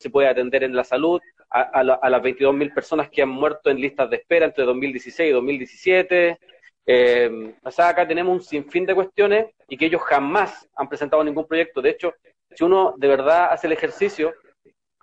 [0.00, 1.20] se puede atender en la salud,
[1.50, 5.28] a, a, a las 22.000 personas que han muerto en listas de espera entre 2016
[5.28, 6.38] y 2017.
[6.86, 11.22] Eh, o sea, acá tenemos un sinfín de cuestiones y que ellos jamás han presentado
[11.22, 11.82] ningún proyecto.
[11.82, 12.14] De hecho,
[12.50, 14.32] si uno de verdad hace el ejercicio,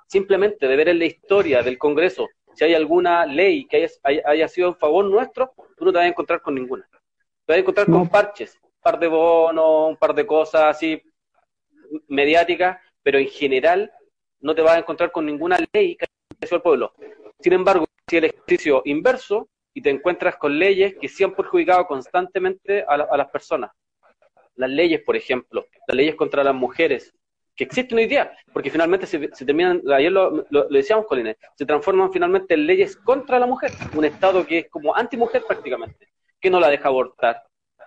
[0.07, 4.48] simplemente de ver en la historia del Congreso si hay alguna ley que haya, haya
[4.48, 6.89] sido en favor nuestro, tú no te vas a encontrar con ninguna.
[7.45, 11.00] Te vas a encontrar con parches, un par de bonos, un par de cosas así
[12.07, 13.91] mediáticas, pero en general
[14.40, 16.06] no te vas a encontrar con ninguna ley que
[16.42, 16.94] sido el pueblo.
[17.40, 21.86] Sin embargo, si el ejercicio inverso y te encuentras con leyes que sí han perjudicado
[21.86, 23.72] constantemente a, a las personas.
[24.55, 27.14] Las leyes, por ejemplo, las leyes contra las mujeres,
[27.58, 32.14] que existen hoy día, porque finalmente se, terminan, ayer lo, lo, decíamos, Colines, se transforman
[32.14, 36.08] finalmente en leyes contra la mujer, un Estado que es como anti-mujer prácticamente,
[36.40, 37.44] que no la deja abortar,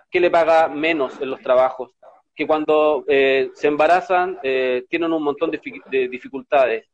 [0.09, 1.91] que le paga menos en los trabajos,
[2.41, 6.87] que cuando eh, se embarazan eh, tienen un montón de, de, dificultades.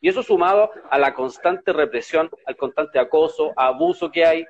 [0.00, 4.46] Y eso sumado a la constante represión, al constante acoso, abuso que hay,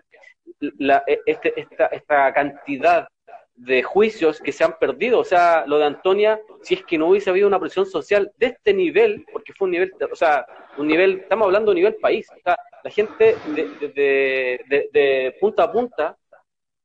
[0.61, 3.09] la, e, este, esta, esta cantidad
[3.55, 5.21] de juicios que se han perdido.
[5.21, 8.49] O sea, lo de Antonia, si es que no hubiese habido una presión social de
[8.49, 10.45] este nivel, porque fue un nivel, o sea,
[10.77, 12.27] un nivel, estamos hablando de nivel país.
[12.31, 16.19] O sea, la gente de, de, de, punta a punta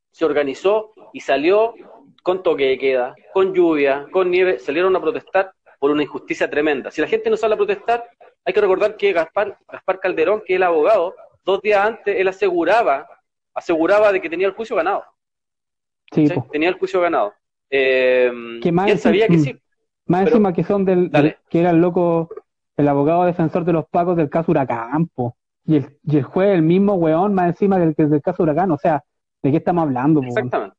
[0.09, 1.73] se organizó y salió
[2.27, 6.91] con toque de queda, con lluvia, con nieve, salieron a protestar por una injusticia tremenda.
[6.91, 8.03] Si la gente no sale a protestar,
[8.43, 12.27] hay que recordar que Gaspar, Gaspar Calderón, que es el abogado, dos días antes él
[12.27, 13.07] aseguraba,
[13.53, 15.05] aseguraba de que tenía el juicio ganado.
[16.11, 17.33] Sí, tenía el juicio ganado.
[17.69, 18.29] Eh,
[18.61, 19.57] que más él sabía que sí.
[20.07, 21.09] Más encima que son del,
[21.49, 22.27] que era el loco,
[22.75, 25.09] el abogado defensor de los pagos del caso Huracán,
[25.63, 28.69] Y el, y el juez, el mismo weón, más encima del, del caso Huracán.
[28.71, 29.01] O sea,
[29.41, 30.21] ¿de qué estamos hablando?
[30.21, 30.76] Exactamente.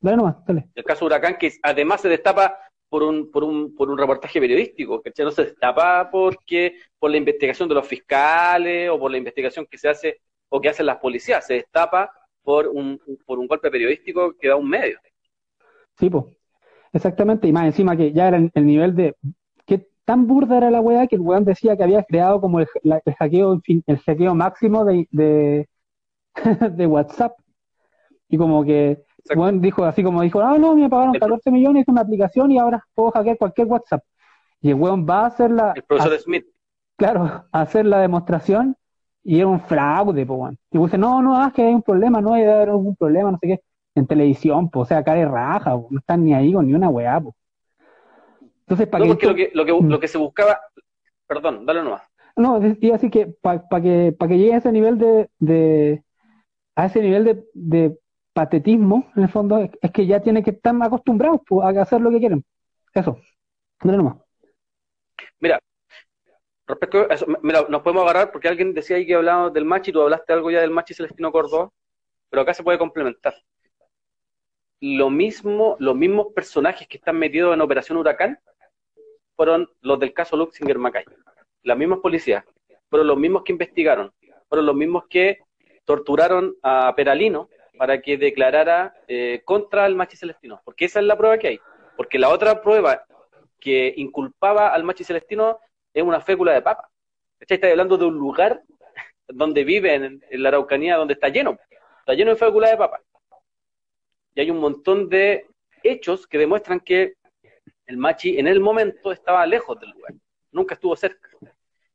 [0.00, 0.68] Dale nomás, dale.
[0.74, 5.00] El caso Huracán, que además se destapa por un, por un, por un reportaje periodístico,
[5.00, 9.66] que no se destapa porque, por la investigación de los fiscales o por la investigación
[9.70, 12.10] que se hace o que hacen las policías, se destapa
[12.42, 14.98] por un, por un golpe periodístico que da un medio.
[15.98, 16.24] Sí, pues.
[16.92, 19.14] Exactamente, y más encima que ya era el, nivel de
[19.64, 22.66] que tan burda era la weá que el weón decía que había creado como el,
[22.82, 25.68] el hackeo el hackeo máximo de, de,
[26.72, 27.38] de, WhatsApp.
[28.28, 29.04] Y como que
[29.54, 32.84] dijo así como dijo, ah no, me pagaron 14 millones, es una aplicación y ahora
[32.94, 34.02] puedo hackear cualquier WhatsApp.
[34.60, 35.72] Y el weón va a hacer la.
[35.74, 36.46] El profesor Smith.
[36.96, 38.76] Claro, a hacer la demostración
[39.22, 42.34] y era un fraude, pues, Y dice, no, no, es que hay un problema, no
[42.34, 43.60] hay algún problema, no sé qué.
[43.94, 46.88] En televisión, pues, o sea, cara de raja, no están ni ahí con ni una
[46.88, 47.34] weá, pues.
[48.60, 50.60] Entonces, para que, lo que, lo que, lo que se buscaba,
[51.26, 52.02] perdón, dale nomás.
[52.36, 56.04] No, iba así que para que, para que llegue a ese nivel de, de
[56.76, 57.98] a ese nivel de, de
[58.32, 62.10] patetismo, en el fondo, es, que ya tienen que estar acostumbrados pues, a hacer lo
[62.10, 62.44] que quieren.
[62.94, 63.18] Eso.
[63.82, 64.16] Dale nomás.
[65.40, 65.58] Mira,
[66.70, 70.02] Respecto eso, mira, nos podemos agarrar porque alguien decía ahí que hablábamos del machi, tú
[70.02, 71.68] hablaste algo ya del machi Celestino Córdoba,
[72.28, 73.34] pero acá se puede complementar.
[74.80, 78.38] Lo mismo, los mismos personajes que están metidos en Operación Huracán
[79.34, 81.04] fueron los del caso Luxinger Macay.
[81.64, 82.44] Las mismas policías,
[82.88, 84.12] fueron los mismos que investigaron,
[84.48, 85.40] fueron los mismos que
[85.84, 87.48] torturaron a Peralino
[87.80, 91.60] para que declarara eh, contra el machi Celestino, porque esa es la prueba que hay.
[91.96, 93.06] Porque la otra prueba
[93.58, 95.58] que inculpaba al machi Celestino
[95.94, 96.90] es una fécula de papa.
[97.40, 98.62] Está hablando de un lugar
[99.28, 101.58] donde viven en, la Araucanía, donde está lleno,
[102.00, 103.00] está lleno de fécula de papa.
[104.34, 105.46] Y hay un montón de
[105.82, 107.14] hechos que demuestran que
[107.86, 110.12] el machi en el momento estaba lejos del lugar,
[110.52, 111.30] nunca estuvo cerca.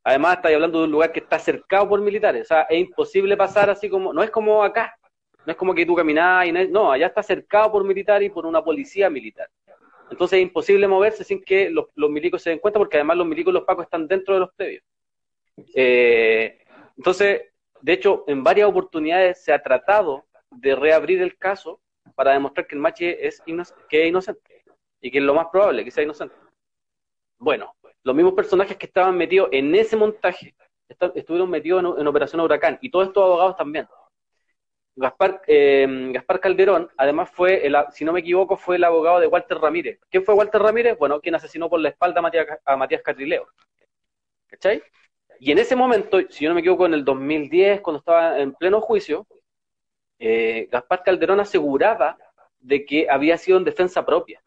[0.03, 3.37] Además, está hablando de un lugar que está cercado por militares, o sea, es imposible
[3.37, 4.97] pasar así como, no es como acá,
[5.45, 8.31] no es como que tú caminás y no, no allá está cercado por militares y
[8.31, 9.49] por una policía militar.
[10.09, 13.51] Entonces es imposible moverse sin que los, milicos se den cuenta, porque además los milicos
[13.51, 14.83] y los pacos están dentro de los predios.
[15.73, 16.59] Eh,
[16.97, 17.41] entonces,
[17.81, 21.81] de hecho, en varias oportunidades se ha tratado de reabrir el caso
[22.13, 23.41] para demostrar que el Machi es,
[23.89, 24.63] que es inocente
[25.01, 26.35] y que es lo más probable que sea inocente.
[27.37, 27.73] Bueno,
[28.03, 30.55] los mismos personajes que estaban metidos en ese montaje
[31.15, 33.87] estuvieron metidos en, en Operación Huracán y todos estos abogados también.
[34.97, 39.27] Gaspar, eh, Gaspar Calderón, además fue, el, si no me equivoco, fue el abogado de
[39.27, 39.99] Walter Ramírez.
[40.09, 40.97] ¿Quién fue Walter Ramírez?
[40.97, 43.47] Bueno, quien asesinó por la espalda a Matías, a Catrileo.
[44.47, 44.81] ¿Cachai?
[45.39, 48.53] Y en ese momento, si yo no me equivoco, en el 2010, cuando estaba en
[48.53, 49.27] pleno juicio,
[50.17, 52.17] eh, Gaspar Calderón aseguraba
[52.59, 54.41] de que había sido en defensa propia.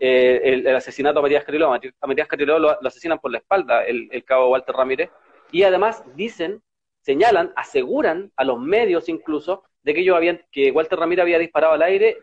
[0.00, 1.72] Eh, el, asesinato a Matías Catrileo.
[1.72, 5.10] A Matías Catrileo lo, asesinan por la espalda, el, el cabo Walter Ramírez.
[5.52, 6.60] Y además dicen
[7.06, 11.74] señalan, aseguran a los medios incluso de que ellos habían, que Walter Ramírez había disparado
[11.74, 12.18] al aire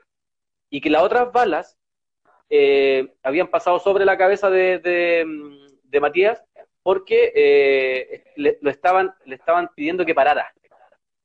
[0.70, 1.78] y que las otras balas
[2.50, 6.44] eh, habían pasado sobre la cabeza de, de, Matías
[6.82, 10.54] porque eh, le, lo estaban, le estaban pidiendo que parara.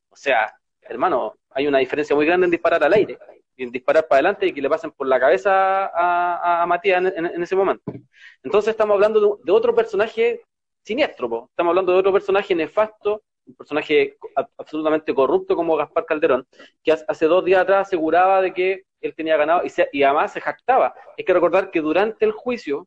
[0.09, 3.19] O sea, hermano, hay una diferencia muy grande en disparar al aire
[3.59, 7.57] en disparar para adelante y que le pasen por la cabeza a, Matías en, ese
[7.57, 7.83] momento.
[8.43, 10.43] Entonces estamos hablando de, otro personaje
[10.85, 14.17] siniestro, estamos hablando de otro personaje nefasto, un personaje
[14.57, 16.47] absolutamente corrupto como Gaspar Calderón,
[16.83, 20.41] que hace dos días atrás aseguraba de que él tenía ganado y, y además se
[20.41, 20.95] jactaba.
[21.17, 22.87] Hay que recordar que durante el juicio,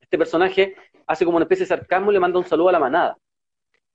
[0.00, 0.74] este personaje
[1.06, 3.16] hace como una especie de sarcasmo y le manda un saludo a la manada.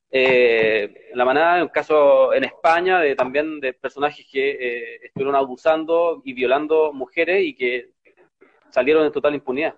[0.10, 5.36] Eh, la manada, en un caso en España, de, también de personajes que eh, estuvieron
[5.36, 7.90] abusando y violando mujeres y que
[8.70, 9.76] salieron en total impunidad.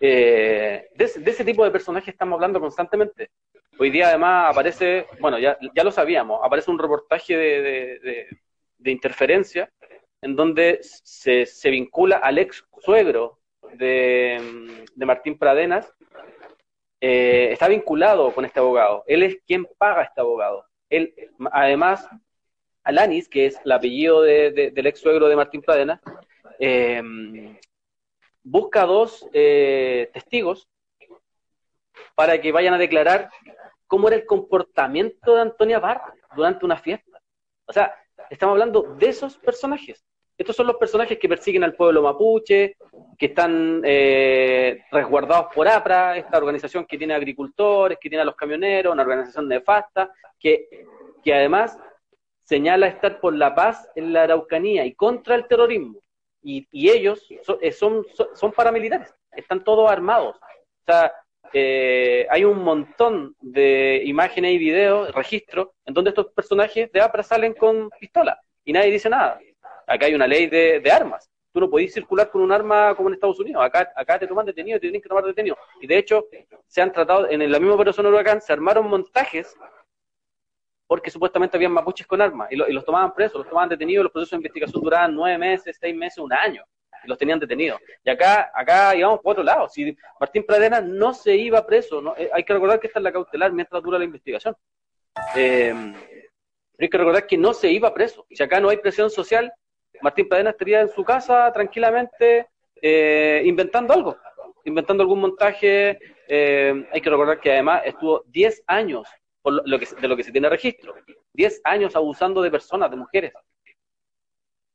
[0.00, 3.30] Eh, de, ese tipo de personajes estamos hablando constantemente.
[3.78, 8.28] Hoy día además aparece, bueno, ya, ya lo sabíamos, aparece un reportaje de,
[8.78, 9.70] de interferencia
[10.22, 13.38] en donde se, se, vincula al ex suegro
[13.74, 15.92] de, Martín Pradenas
[17.00, 19.04] eh, está vinculado con este abogado.
[19.06, 20.64] Él es quien paga a este abogado.
[20.88, 21.14] Él,
[21.52, 22.08] además,
[22.82, 26.00] Alanis, que es el apellido del ex suegro de Martín Pradena,
[26.58, 27.02] eh,
[28.42, 30.68] busca dos eh, testigos
[32.14, 33.30] para que vayan a declarar
[33.86, 37.20] cómo era el comportamiento de Antonia Barra durante una fiesta.
[37.66, 37.94] O sea,
[38.30, 40.04] estamos hablando de esos personajes.
[40.38, 42.76] Estos son los personajes que persiguen al pueblo mapuche,
[43.18, 48.36] que están eh, resguardados por APRA, esta organización que tiene agricultores, que tiene a los
[48.36, 50.68] camioneros, una organización nefasta, que,
[51.24, 51.78] que además
[52.42, 56.00] señala estar por la paz en la Araucanía y contra el terrorismo.
[56.42, 57.26] Y, ellos
[57.60, 60.36] eh, son, son, paramilitares, están todos armados.
[60.36, 61.12] O sea,
[61.52, 67.22] eh, hay un montón de imágenes y videos, registros, en donde estos personajes de APRA
[67.22, 69.38] salen con pistola y nadie dice nada
[69.86, 71.30] acá hay una ley de, armas.
[71.52, 73.64] Tú no podés circular con un arma como en Estados Unidos.
[73.64, 75.56] Acá, acá te toman detenido, te tienen que tomar detenido.
[75.80, 76.26] Y de hecho,
[76.66, 79.56] se han tratado, en la misma operación Huracán, se armaron montajes
[80.86, 84.32] porque supuestamente habían mapuches con armas y, los tomaban presos, los tomaban detenidos, los procesos
[84.32, 86.75] de investigación duraban nueve meses, seis meses, un año y
[87.06, 87.80] los tenían detenidos.
[88.04, 89.68] Y acá, acá íbamos por otro lado.
[89.68, 93.04] Si Martín Pradena no se iba preso, no, eh, hay que recordar que esta es
[93.04, 94.56] la cautelar mientras dura la investigación.
[95.34, 95.74] Eh,
[96.78, 98.26] hay que recordar que no se iba preso.
[98.30, 99.52] Si acá no hay presión social,
[100.02, 102.48] Martín Pradena estaría en su casa tranquilamente
[102.82, 104.16] eh, inventando algo,
[104.64, 105.98] inventando algún montaje.
[106.28, 109.08] Eh, hay que recordar que además estuvo 10 años
[109.40, 110.94] por lo que, de lo que se tiene registro,
[111.32, 113.32] 10 años abusando de personas, de mujeres.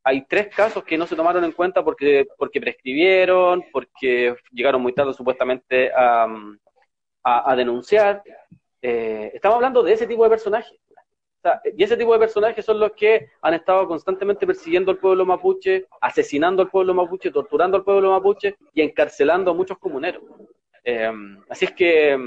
[0.04, 4.94] Hay tres casos que no se tomaron en cuenta porque, porque prescribieron, porque llegaron muy
[4.94, 6.28] tarde supuestamente a,
[7.24, 8.24] a, denunciar.
[8.82, 10.80] Eh, estamos hablando de ese tipo de personajes
[11.76, 15.88] y ese tipo de personajes son los que han estado constantemente persiguiendo al pueblo mapuche,
[16.00, 20.24] asesinando al pueblo mapuche, torturando al pueblo mapuche y encarcelando a muchos comuneros.
[20.84, 22.18] Em, así es que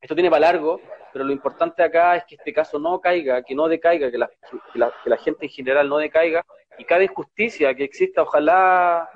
[0.00, 0.80] esto tiene para largo,
[1.12, 4.28] pero lo importante acá es que este caso no caiga, que no decaiga, que la,
[4.72, 6.44] que la, gente en general no decaiga
[6.78, 9.08] y cada injusticia que exista, ojalá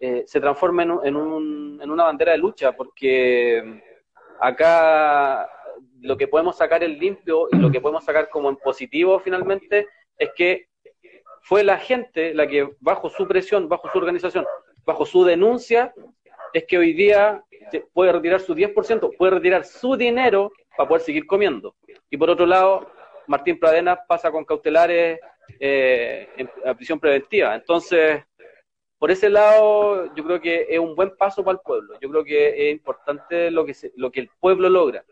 [0.00, 3.80] eh, se transforme en, en, en una bandera de lucha, porque em,
[4.40, 5.48] acá
[6.00, 9.88] lo que podemos sacar en limpio y lo que podemos sacar como en positivo finalmente
[10.18, 10.68] es que
[11.42, 14.44] fue la gente la que bajo su presión, bajo su organización,
[14.84, 15.94] bajo su denuncia,
[16.52, 17.44] es que hoy día
[17.92, 21.74] puede retirar su 10%, puede retirar su dinero para poder seguir comiendo.
[22.10, 22.90] Y por otro lado,
[23.26, 25.20] Martín Pradena pasa con cautelares
[25.60, 27.54] eh, en, prisión preventiva.
[27.54, 28.22] Entonces,
[28.98, 31.98] por ese lado, yo creo que es un buen paso para el pueblo.
[32.00, 35.04] Yo creo que es importante lo que, lo que el pueblo logra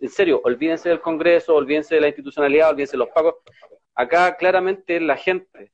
[0.00, 3.36] en serio, olvídense del Congreso, olvídense de la institucionalidad, olvídense de los pagos.
[3.94, 5.70] Acá claramente la gente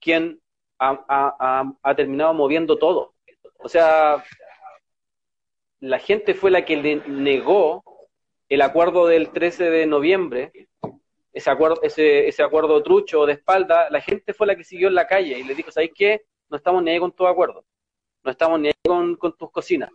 [0.00, 0.40] quien
[0.78, 3.14] ha, terminado moviendo todo.
[3.58, 4.22] O sea,
[5.80, 7.82] la gente fue la que le negó
[8.48, 10.52] el acuerdo del 13 de noviembre,
[11.34, 14.94] ese acuerdo, ese, ese acuerdo trucho de espalda, la gente fue la que siguió en
[14.94, 16.22] la calle y le dijo, ¿sabes qué?
[16.48, 17.64] No estamos ni ahí con tu acuerdo,
[18.22, 19.90] no estamos ni ahí con, tus cocinas,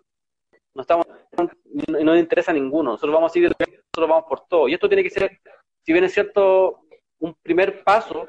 [0.74, 4.68] no estamos, no nos interesa ninguno, nosotros vamos a seguir, nosotros vamos por todo.
[4.68, 5.40] Y esto tiene que ser,
[5.82, 6.82] si bien es cierto,
[7.20, 8.28] un primer paso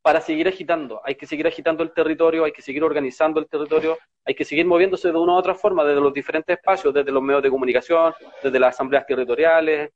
[0.00, 1.00] para seguir agitando.
[1.04, 4.64] Hay que seguir agitando el territorio, hay que seguir organizando el territorio, hay que seguir
[4.64, 8.14] moviéndose de una u otra forma desde los diferentes espacios, desde los medios de comunicación,
[8.40, 9.90] desde las asambleas territoriales,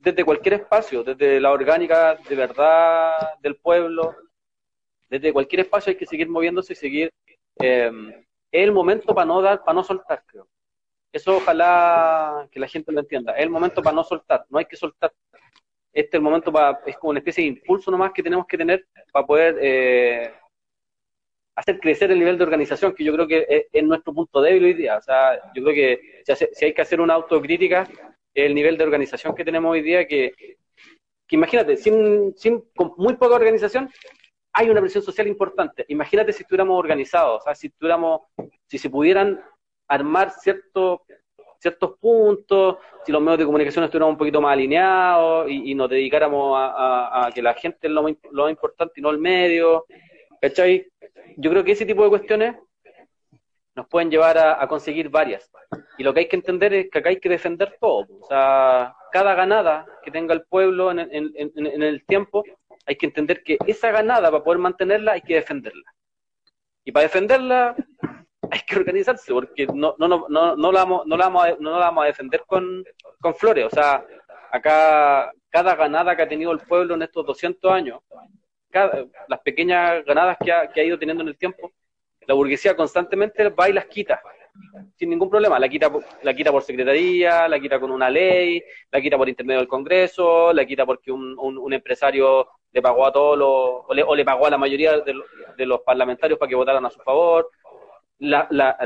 [0.00, 4.16] desde cualquier espacio, desde la orgánica de verdad del pueblo,
[5.08, 7.10] desde cualquier espacio hay que seguir moviéndose y seguir.
[7.60, 7.90] Eh,
[8.50, 10.48] es el momento para no dar, para no soltar, creo.
[11.12, 13.32] Eso ojalá que la gente lo entienda.
[13.32, 15.12] Es el momento para no soltar, no hay que soltar.
[15.92, 18.56] Este es el momento para, es como una especie de impulso nomás que tenemos que
[18.56, 20.32] tener para poder eh,
[21.56, 24.74] hacer crecer el nivel de organización, que yo creo que es, nuestro punto débil hoy
[24.74, 24.96] día.
[24.96, 27.88] O sea, yo creo que si, hay que hacer una autocrítica,
[28.34, 30.34] el nivel de organización que tenemos hoy día, que,
[31.30, 33.90] imagínate, sin, sin, con muy poca organización,
[34.52, 35.84] hay una presión social importante.
[35.88, 38.22] Imagínate si estuviéramos organizados, o sea, si estuviéramos,
[38.66, 39.40] si se pudieran
[39.88, 41.00] armar ciertos
[41.60, 46.56] ciertos puntos, si los medios de comunicación estuvieran un poquito más alineados y, nos dedicáramos
[46.58, 49.84] a, que la gente es lo, más importante y no el medio,
[50.40, 50.86] ¿cachai?
[51.36, 52.56] Yo creo que ese tipo de cuestiones
[53.74, 55.50] nos pueden llevar a, conseguir varias.
[56.00, 58.06] Y lo que hay que entender es que acá hay que defender todo.
[58.22, 62.42] O sea, cada ganada que tenga el pueblo en, el tiempo,
[62.86, 65.92] hay que entender que esa ganada, para poder mantenerla, hay que defenderla.
[66.86, 67.76] Y para defenderla,
[68.50, 71.70] hay que organizarse porque no, no, no, no, no, la, vamos, no, la, a, no
[71.72, 72.82] la vamos a defender con,
[73.20, 73.66] con flores.
[73.66, 74.02] O sea,
[74.52, 78.00] acá cada ganada que ha tenido el pueblo en estos 200 años,
[78.72, 81.70] las pequeñas ganadas que ha, que ha ido teniendo en el tiempo,
[82.26, 84.22] la burguesía constantemente va y las quita,
[84.96, 85.58] sin ningún problema.
[85.58, 85.90] La quita,
[86.22, 90.52] la quita por secretaría, la quita con una ley, la quita por intermedio del Congreso,
[90.52, 93.48] la quita porque un, un, empresario le pagó a todos los,
[93.88, 95.14] o le, o le pagó a la mayoría de,
[95.56, 97.50] de los parlamentarios para que votaran a su favor
[98.20, 98.76] la, la,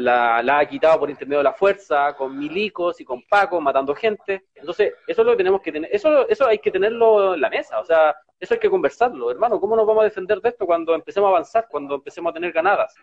[0.42, 4.44] la, ha quitado por intermedio de la fuerza, con milicos y con pacos matando gente.
[4.54, 7.50] Entonces, eso es lo que tenemos que tener, eso, eso hay que tenerlo en la
[7.50, 10.66] mesa, o sea, eso hay que conversarlo, hermano, ¿cómo nos vamos a defender de esto
[10.66, 12.94] cuando empecemos a avanzar, cuando empecemos a tener ganadas?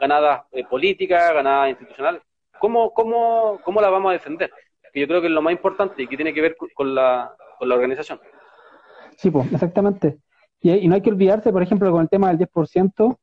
[0.00, 2.22] Ganadas eh, políticas, ganadas institucionales.
[2.58, 4.50] ¿Cómo, cómo, ¿Cómo la vamos a defender?
[4.92, 7.34] Que yo creo que es lo más importante y que tiene que ver con la,
[7.58, 8.20] con la organización.
[9.16, 10.18] Sí, pues, exactamente.
[10.60, 13.18] Y, y no hay que olvidarse, por ejemplo, con el tema del 10%,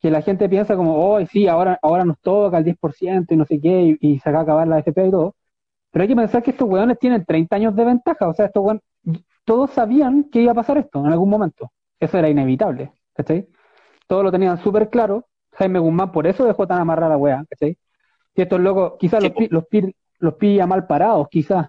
[0.00, 3.44] que la gente piensa como, oh, sí, ahora, ahora nos toca el 10% y no
[3.44, 5.34] sé qué, y, se va a acabar la FP y todo.
[5.90, 8.62] Pero hay que pensar que estos weones tienen 30 años de ventaja, o sea, estos
[8.62, 8.82] weones,
[9.44, 11.72] todos sabían que iba a pasar esto en algún momento.
[11.98, 13.48] Eso era inevitable, ¿cachai?
[14.06, 15.26] Todos lo tenían súper claro.
[15.58, 17.76] Jaime Guzmán por eso dejó tan amarrada la weá, ¿cachai?
[18.34, 19.64] Y estos locos, quizás los, los,
[20.20, 21.66] los pilla mal parados, quizás,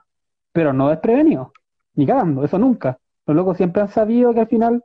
[0.51, 1.49] pero no desprevenidos,
[1.95, 2.99] ni cagando, eso nunca.
[3.25, 4.83] Los locos siempre han sabido que al final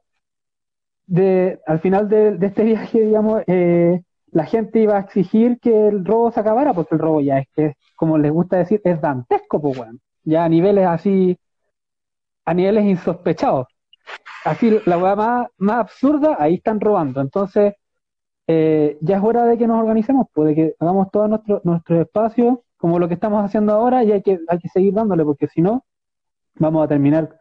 [1.06, 4.00] de, al final de, este viaje, digamos, eh,
[4.32, 7.49] la gente iba a exigir que el robo se acabara, porque el robo ya es
[7.54, 11.38] que, como les gusta decir, es dantesco, pues, bueno, ya a niveles así,
[12.46, 13.66] a niveles insospechados.
[14.44, 17.20] Así, la hueá más, más absurda, ahí están robando.
[17.20, 17.75] Entonces,
[18.47, 22.01] eh, ya es hora de que nos organicemos, pues, de que hagamos todo nuestro, nuestro
[22.01, 25.49] espacio como lo que estamos haciendo ahora y hay que, hay que seguir dándole, porque
[25.49, 25.85] si no,
[26.57, 27.39] vamos a terminar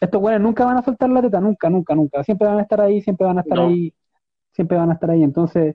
[0.00, 2.22] estos güeyes nunca van a soltar la teta, nunca, nunca, nunca.
[2.24, 3.94] Siempre van a estar ahí, siempre van a estar ahí,
[4.52, 5.22] siempre van a estar ahí.
[5.22, 5.74] Entonces,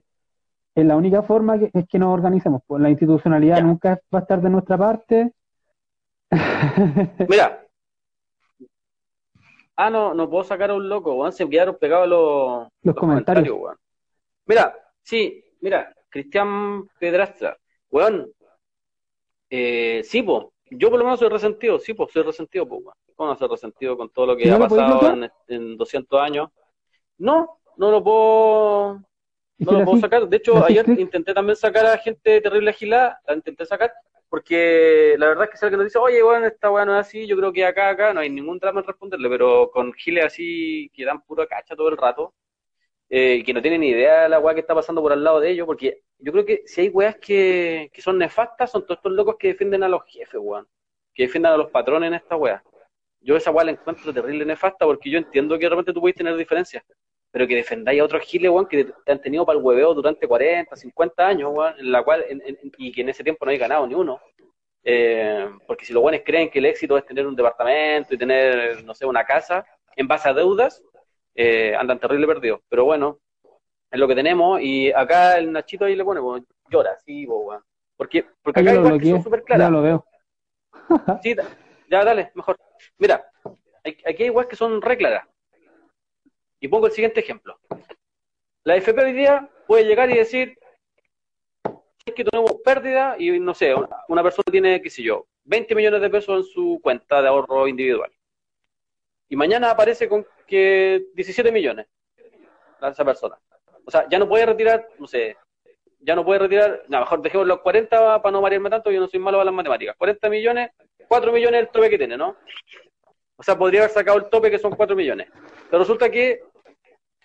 [0.74, 2.62] es la única forma que, es que nos organicemos.
[2.66, 5.32] Pues la institucionalidad nunca va a estar de nuestra parte.
[7.28, 7.66] Mira.
[9.74, 11.32] Ah, no, no puedo sacar a un loco, weón.
[11.32, 13.58] Se quedaron pegados los, los, comentarios.
[14.46, 17.56] Mira, sí, mira, Cristian Pedrastra,
[17.90, 18.32] weón.
[19.48, 22.82] Eh, sí, pues, yo por lo menos soy resentido, sí, pues soy resentido, pues,
[23.14, 26.48] ¿Cómo no ser resentido con todo lo que ha pasado en, en, 200 años?
[27.18, 29.02] No, no lo puedo,
[29.58, 30.26] no lo puedo sacar.
[30.28, 33.92] De hecho, ayer intenté también sacar a gente terrible agilada, la intenté sacar,
[34.28, 37.06] porque la verdad es que si alguien nos dice, oye, bueno, esta weá no es
[37.06, 40.24] así, yo creo que acá, acá, no hay ningún drama en responderle, pero con giles
[40.24, 42.34] así que dan puro cacha todo el rato,
[43.14, 45.38] eh, que no tienen ni idea de la weá que está pasando por al lado
[45.38, 48.98] de ellos, porque yo creo que si hay weas que, que son nefastas, son todos
[48.98, 50.66] estos locos que defienden a los jefes, weón,
[51.14, 52.62] que defienden a los patrones en esta weá
[53.22, 56.16] yo esa weá la encuentro terrible nefasta porque yo entiendo que de repente tú puedes
[56.16, 56.84] tener diferencias,
[57.30, 60.26] pero que defendáis a otros giles, weón, que te han tenido para el hueveo durante
[60.26, 62.24] 40, 50 años, weón, en la cual,
[62.78, 64.20] y que en ese tiempo no hay ganado ni uno.
[64.84, 68.84] Eh, porque si los buenos creen que el éxito es tener un departamento y tener,
[68.84, 69.64] no sé, una casa
[69.96, 70.82] en base a deudas,
[71.34, 72.60] eh, andan terrible perdidos.
[72.68, 73.18] Pero bueno,
[73.90, 77.62] es lo que tenemos y acá el Nachito ahí le pone, weón, llora, sí, weón.
[77.96, 79.66] Porque, porque acá hay que son súper claras.
[79.66, 80.06] Ya lo veo.
[81.22, 81.36] sí,
[81.88, 82.56] ya, dale, mejor.
[82.98, 83.24] Mira,
[83.84, 85.26] aquí hay igual que son re claras.
[86.58, 87.58] Y pongo el siguiente ejemplo.
[88.64, 90.56] La FP hoy día puede llegar y decir
[92.04, 93.74] es que tenemos pérdida y no sé,
[94.08, 97.68] una persona tiene, qué sé yo, 20 millones de pesos en su cuenta de ahorro
[97.68, 98.10] individual.
[99.28, 101.86] Y mañana aparece con que 17 millones
[102.80, 103.38] esa persona.
[103.84, 105.36] O sea, ya no puede retirar, no sé,
[106.00, 109.06] ya no puede retirar, no, mejor dejemos los 40 para no marearme tanto, yo no
[109.06, 109.96] soy malo para las matemáticas.
[109.96, 110.70] 40 millones
[111.12, 112.36] 4 millones el tope que tiene, ¿no?
[113.36, 115.28] O sea, podría haber sacado el tope que son 4 millones.
[115.68, 116.40] Pero resulta que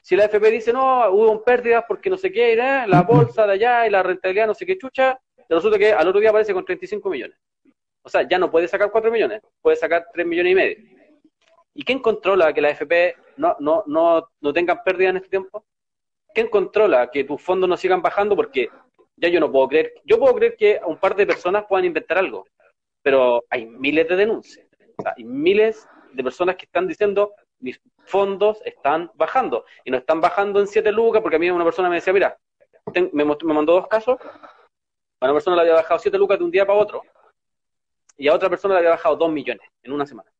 [0.02, 2.88] si la FP dice, no, hubo pérdidas porque no sé qué, ¿eh?
[2.88, 6.20] la bolsa de allá y la rentabilidad no sé qué chucha, resulta que al otro
[6.20, 7.38] día aparece con 35 millones.
[8.02, 10.78] O sea, ya no puede sacar 4 millones, puede sacar 3 millones y medio.
[11.77, 15.63] ¿Y quién controla que la FP no, no, no, no tengan pérdidas en este tiempo?
[16.38, 18.36] ¿quién controla que tus fondos no sigan bajando?
[18.36, 18.69] Porque
[19.15, 22.19] ya yo no puedo creer, yo puedo creer que un par de personas puedan inventar
[22.19, 22.46] algo,
[23.01, 24.67] pero hay miles de denuncias,
[25.15, 30.60] hay miles de personas que están diciendo mis fondos están bajando y no están bajando
[30.60, 32.38] en 7 lucas porque a mí una persona me decía, mira,
[33.12, 36.67] me, mandó dos casos, a una persona le había bajado 7 lucas de un día
[36.67, 37.01] para otro
[38.15, 40.31] y a otra persona le había bajado 2 millones en una semana.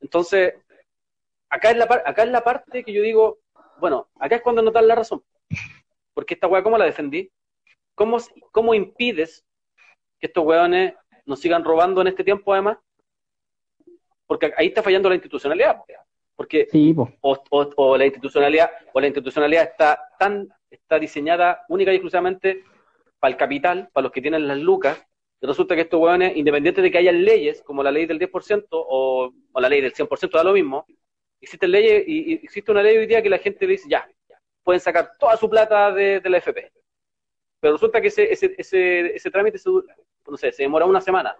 [0.00, 0.54] Entonces,
[1.48, 3.38] acá es la, acá es la parte que yo digo,
[3.78, 5.22] bueno, acá es cuando no la razón.
[6.12, 7.30] Porque esta weá, ¿cómo la defendí?
[7.94, 8.18] ¿Cómo,
[8.52, 9.44] ¿Cómo impides
[10.18, 10.94] que estos weones
[11.26, 12.78] nos sigan robando en este tiempo además?
[14.26, 15.82] Porque ahí está fallando la institucionalidad.
[16.36, 16.68] Porque
[17.20, 22.64] o, la institucionalidad o la institucionalidad está tan está diseñada única y exclusivamente
[23.20, 24.98] para el capital, para los que tienen las lucas,
[25.44, 28.66] y resulta que estos hueones, independiente de que haya leyes, como la ley del 10%
[28.70, 30.86] o, o la ley del 100%, da lo mismo,
[31.38, 34.08] existen leyes y, existe una ley hoy día que la gente dice, ya,
[34.62, 36.72] pueden sacar toda su plata de, la FP.
[37.60, 41.36] Pero resulta que ese, ese, ese, ese trámite se, no sé, se demora una semana.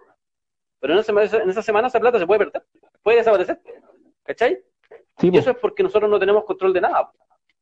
[0.79, 2.63] Pero en esa, en esa semana esa plata se puede perder,
[3.01, 3.59] puede desaparecer.
[4.21, 4.59] ¿Cachai?
[5.19, 7.11] y eso es porque nosotros no tenemos control de nada.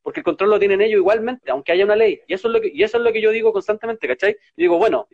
[0.02, 2.20] Porque el control lo tienen ellos igualmente, aunque haya una ley.
[2.28, 4.34] Y eso es lo que, y eso es lo que yo digo constantemente, ¿cachai?
[4.34, 5.08] Yo digo, bueno,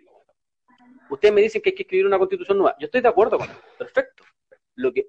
[1.10, 2.76] ustedes me dicen que hay que escribir una constitución nueva.
[2.80, 3.60] Yo estoy de acuerdo con eso.
[3.78, 4.24] Perfecto.
[4.76, 5.08] Lo que,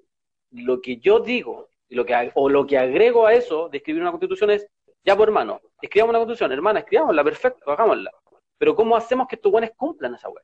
[0.51, 4.11] lo que yo digo, lo que, o lo que agrego a eso de escribir una
[4.11, 4.67] constitución es,
[5.03, 8.11] ya por hermano, escribamos una constitución, hermana, escribámosla, perfecto, hagámosla.
[8.57, 10.43] Pero ¿cómo hacemos que estos buenos cumplan esa web?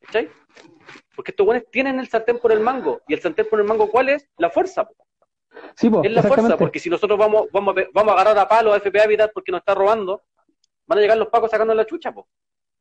[0.00, 0.28] ¿Cachai?
[1.14, 3.00] Porque estos buenos tienen el sartén por el mango.
[3.06, 4.28] ¿Y el sartén por el mango cuál es?
[4.38, 4.88] La fuerza.
[5.76, 8.72] Sí, es la fuerza, porque si nosotros vamos, vamos, a, vamos a agarrar a palo
[8.72, 10.22] a FP Habitat porque nos está robando,
[10.86, 12.26] van a llegar los pacos sacando la chucha, po.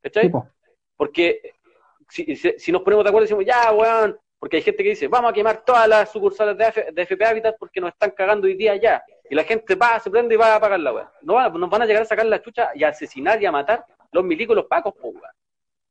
[0.01, 0.31] ¿cachai?
[0.95, 1.53] porque
[2.13, 5.33] si, nos ponemos de acuerdo decimos, ya, weón, porque hay gente que dice, vamos a
[5.33, 9.03] quemar todas las sucursales de, de FP Habitat porque nos están cagando hoy día ya.
[9.29, 11.11] Y la gente va, se prende y va a apagar la weá.
[11.21, 13.85] No, nos van a llegar a sacar la chucha y a asesinar y a matar
[14.11, 15.31] los milicos los pacos, po, weón.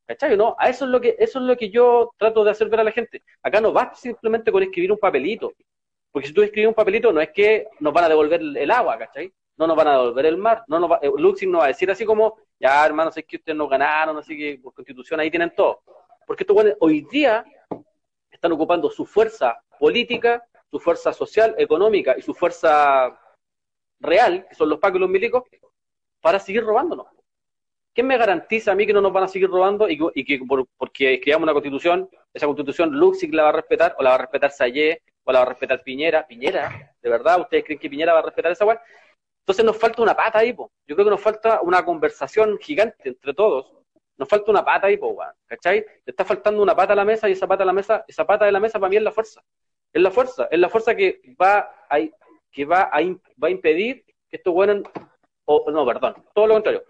[0.06, 0.36] ¿Cachai?
[0.36, 2.80] No, a eso es lo que, eso es lo que yo trato de hacer ver
[2.80, 3.22] a la gente.
[3.42, 5.52] Acá no basta simplemente con escribir un papelito.
[6.10, 8.98] Porque si tú escribes un papelito, no es que nos van a devolver el agua,
[8.98, 9.32] ¿cachai?
[9.56, 10.62] No nos van a devolver el mar.
[10.66, 13.36] No nos va, eh, Luxing no va a decir así como, ya hermano, sé que
[13.36, 15.82] ustedes no ganaron, así que por constitución ahí tienen todo.
[16.26, 17.44] Porque estos hoy día
[18.30, 23.18] están ocupando su fuerza política, su fuerza social, económica y su fuerza
[24.00, 25.44] real, que son los pacos y los milicos,
[26.20, 27.06] para seguir robándonos.
[27.94, 30.40] ¿Quién me garantiza a mí que no nos van a seguir robando y, que
[30.78, 34.18] porque escribamos una constitución, esa constitución Luxig la va a respetar o la va a
[34.18, 38.14] respetar Sayé o la va a respetar Piñera, Piñera, ¿de verdad ustedes creen que Piñera
[38.14, 38.80] va a respetar esa weá?
[39.42, 40.54] Entonces nos falta una pata ahí.
[40.56, 43.81] Yo creo que nos falta una conversación gigante entre todos.
[44.22, 45.18] Nos falta una pata ahí, po.
[45.48, 45.80] ¿Cachai?
[45.80, 48.24] Le está faltando una pata a la mesa y esa pata a la mesa, esa
[48.24, 49.42] pata de la mesa para mí es la fuerza.
[49.92, 51.98] Es la fuerza, es la fuerza que va a,
[52.52, 54.84] que va a, va a impedir que estos weones,
[55.44, 56.84] o no, perdón, todo lo contrario,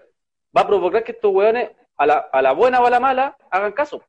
[0.55, 3.35] va a provocar que estos weones, a la, a la buena o a la mala,
[3.51, 4.05] hagan caso.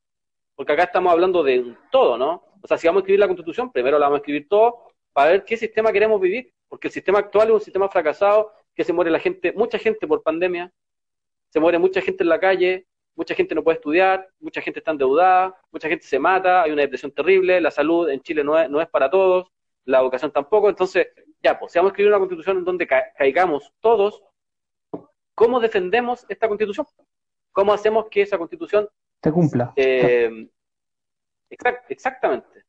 [0.53, 2.43] Porque acá estamos hablando de todo, ¿no?
[2.61, 4.83] O sea, si vamos a escribir la constitución, primero la vamos a escribir todo
[5.13, 8.83] para ver qué sistema queremos vivir, porque el sistema actual es un sistema fracasado, que
[8.83, 10.73] se muere la gente, mucha gente por pandemia,
[11.47, 14.91] se muere mucha gente en la calle, mucha gente no puede estudiar, mucha gente está
[14.91, 18.69] endeudada, mucha gente se mata, hay una depresión terrible, la salud en Chile no es,
[18.69, 19.47] no es para todos,
[19.85, 21.07] la educación tampoco, entonces,
[21.41, 24.23] ya, pues, si vamos a escribir una constitución en donde caigamos todos,
[25.35, 26.87] ¿cómo defendemos esta constitución?
[27.51, 28.87] ¿Cómo hacemos que esa constitución
[29.21, 29.73] se cumpla?
[29.75, 30.49] Eh,
[31.87, 32.65] exactamente.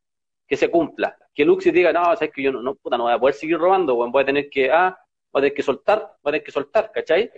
[0.46, 1.16] Que se cumpla.
[1.34, 3.58] Que Luxi diga, no, sabes que yo no, no, puta, no voy a poder seguir
[3.58, 4.96] robando, voy a tener que, ah,
[5.32, 7.30] voy a tener que soltar, voy a tener que soltar, ¿cachai?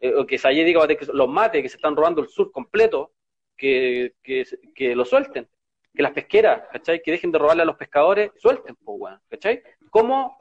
[0.00, 3.12] Eh, o que Saye diga, que los mates que se están robando el sur completo,
[3.56, 5.48] que, que, que lo suelten.
[5.94, 7.02] Que las pesqueras, ¿cachai?
[7.02, 9.62] Que dejen de robarle a los pescadores, suelten, pues, ¿cachai?
[9.90, 10.36] ¿Cómo?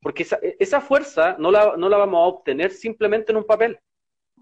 [0.00, 3.78] Porque esa, esa fuerza no la, no la vamos a obtener simplemente en un papel.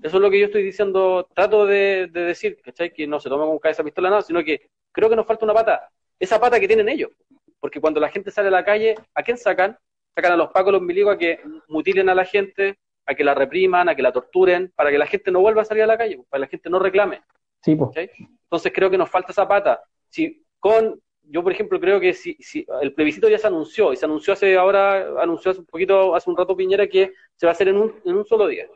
[0.03, 2.93] Eso es lo que yo estoy diciendo, trato de, de decir, ¿cachai?
[2.93, 5.55] Que no se tome con cabeza pistola nada, sino que creo que nos falta una
[5.55, 5.89] pata.
[6.21, 7.11] Esa pata que tienen ellos.
[7.59, 9.77] Porque cuando la gente sale a la calle, ¿a quién sacan?
[10.15, 13.35] Sacan a los pacos, los milicos, a que mutilen a la gente, a que la
[13.35, 15.97] repriman, a que la torturen, para que la gente no vuelva a salir a la
[15.97, 17.23] calle, para que la gente no reclame.
[17.63, 19.83] Sí, Entonces creo que nos falta esa pata.
[20.11, 23.97] Si con, yo por ejemplo creo que si, si el plebiscito ya se anunció, y
[23.97, 27.53] se anunció hace ahora, anunció hace un poquito, hace un rato Piñera que se va
[27.53, 28.67] a hacer en un, en un solo día.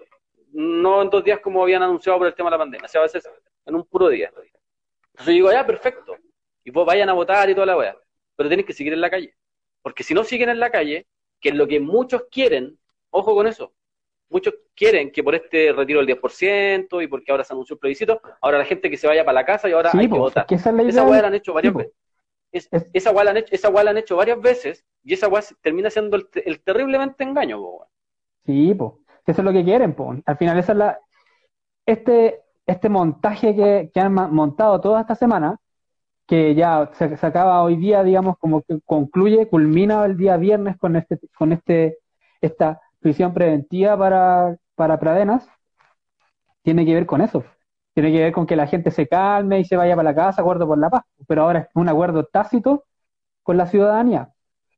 [0.53, 3.05] No en dos días como habían anunciado por el tema de la pandemia, se va
[3.05, 3.23] a hacer
[3.67, 4.29] en un puro día.
[4.29, 6.17] Entonces yo digo, ya, perfecto.
[6.65, 7.95] Y vos vayan a votar y toda la weá.
[8.35, 9.35] Pero tenés que seguir en la calle.
[9.83, 11.07] Porque si no siguen en la calle,
[11.39, 12.79] que es lo que muchos quieren,
[13.11, 13.75] ojo con eso,
[14.33, 18.21] muchos quieren que por este retiro del 10% y porque ahora se anunció el plebiscito,
[18.41, 20.47] ahora la gente que se vaya para la casa y ahora hay que votar.
[20.49, 21.95] esa, la han hecho varias veces.
[22.93, 26.17] esa la han hecho, esa la han hecho varias veces y esa weá termina siendo
[26.17, 27.61] el, terriblemente engaño,
[28.45, 29.01] Sí, po.
[29.27, 30.21] eso es lo que quieren, pues.
[30.27, 31.01] Al final, esa es la.
[31.87, 35.59] Este, este montaje que, que han montado toda esta semana,
[36.27, 40.77] que ya se, se, acaba hoy día, digamos, como que concluye, culmina el día viernes
[40.77, 41.99] con este, con este,
[42.41, 45.49] esta prisión preventiva para, para Pradenas,
[46.63, 47.45] tiene que ver con eso.
[47.95, 50.43] Tiene que ver con que la gente se calme y se vaya para la casa,
[50.43, 51.03] acuerdo por la paz.
[51.29, 52.85] Pero ahora es un acuerdo tácito
[53.43, 54.33] con la ciudadanía.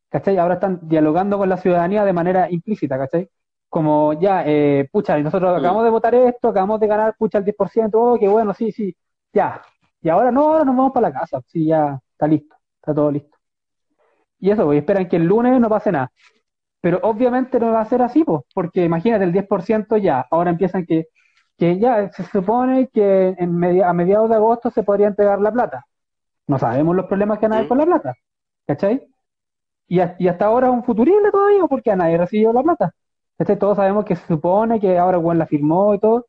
[0.09, 0.39] ¿Cachai?
[0.39, 3.29] Ahora están dialogando con la ciudadanía de manera implícita, ¿cachai?
[3.69, 5.57] Como ya, eh, pucha, nosotros mm.
[5.59, 8.97] acabamos de votar esto, acabamos de ganar, pucha, el 10%, oh, qué bueno, sí, sí,
[9.33, 9.61] ya.
[10.01, 13.11] Y ahora no, ahora nos vamos para la casa, sí, ya está listo, está todo
[13.11, 13.37] listo.
[14.39, 16.13] Y eso, pues, esperan que el lunes no pase nada.
[16.85, 20.85] Pero obviamente no va a ser así, pues, porque imagínate, el 10% ya, ahora empiezan
[20.85, 21.07] que,
[21.57, 25.87] que ya se supone que en a mediados de agosto se podría entregar la plata.
[26.47, 28.15] No sabemos los problemas que van a haber con la plata,
[28.67, 29.09] ¿cachai?
[29.89, 32.93] Y, hasta ahora es un futurible todavía porque a nadie recibió la plata.
[33.39, 33.59] ¿cachai?
[33.59, 36.27] Todos sabemos que se supone que ahora Juan la firmó y todo,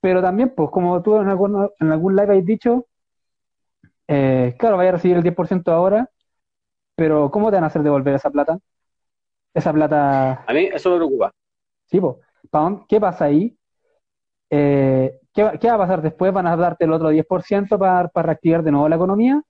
[0.00, 2.86] pero también, pues, como tú en algún, en algún live has dicho,
[4.08, 6.10] eh, claro, vaya a recibir el 10% ahora,
[6.96, 8.58] pero ¿cómo te van a hacer devolver esa plata?
[9.54, 10.44] Esa plata...
[10.46, 11.32] A mí eso me preocupa.
[11.86, 12.16] Sí, pues,
[12.88, 13.56] ¿qué pasa ahí?
[14.48, 16.32] Eh, ¿qué, va a pasar después?
[16.32, 19.42] ¿Van a darte el otro 10% para, para reactivar de nuevo la economía?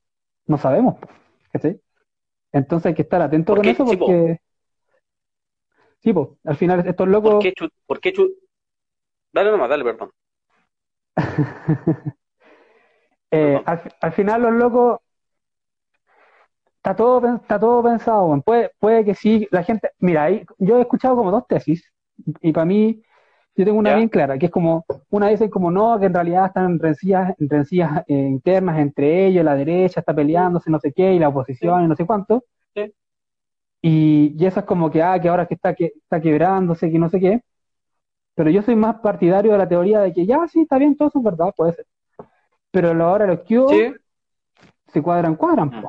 [0.47, 0.97] No sabemos.
[2.53, 4.41] Entonces hay que estar atento con eso porque...
[6.03, 7.35] Sí, pues, al final estos locos...
[7.35, 7.53] ¿Por qué,
[7.87, 8.13] ¿Por qué
[9.33, 10.11] Dale nomás, dale, perdón.
[13.33, 14.99] Eh, al, final los locos
[16.81, 20.81] está todo está todo pensado puede puede que sí la gente mira ahí yo he
[20.83, 21.93] escuchado como dos tesis
[22.41, 23.03] y para mí
[23.57, 26.47] yo tengo una bien clara, que es como, una dice como no, que en realidad
[26.47, 31.19] están rencillas, rencillas eh, internas entre ellos, la derecha está peleándose, no sé qué, y
[31.19, 32.45] la oposición, y no sé cuánto.
[33.83, 36.99] Y, y eso es como que, ah, que ahora que está, que está quebrándose, que
[36.99, 37.43] no sé qué.
[38.35, 41.09] Pero yo soy más partidario de la teoría de que ya, sí, está bien, todo
[41.09, 41.87] eso es verdad, puede ser.
[42.71, 43.95] Pero ahora los que
[44.87, 45.87] se cuadran, cuadran, mm.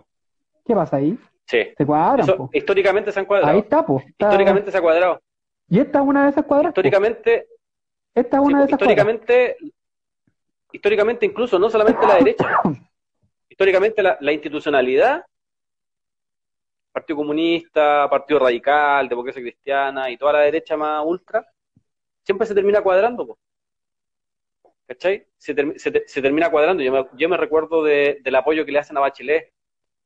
[0.66, 1.18] ¿Qué pasa ahí?
[1.46, 1.74] Sí.
[1.78, 3.54] Se cuadran, Históricamente se han cuadrado.
[3.54, 4.06] Ahí está, pues.
[4.08, 5.22] Históricamente se ha cuadrado.
[5.68, 6.72] Y esta es una de esas cuadras.
[6.72, 7.48] Históricamente,
[8.14, 9.58] esta es una de esas históricamente,
[10.72, 12.62] históricamente incluso no solamente la derecha,
[13.50, 15.26] históricamente la, institucionalidad,
[16.92, 21.46] Partido Comunista, Partido Radical, Democracia Cristiana y toda la derecha más ultra,
[22.24, 23.38] siempre se termina cuadrando.
[24.88, 25.26] ¿Cachai?
[25.38, 26.84] Se, se, termina cuadrando.
[26.84, 29.54] Yo me, yo me recuerdo del apoyo que le hacen a Bachelet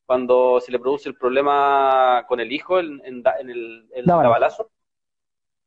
[0.05, 4.69] cuando se le produce el problema con el hijo en, el, el balazo.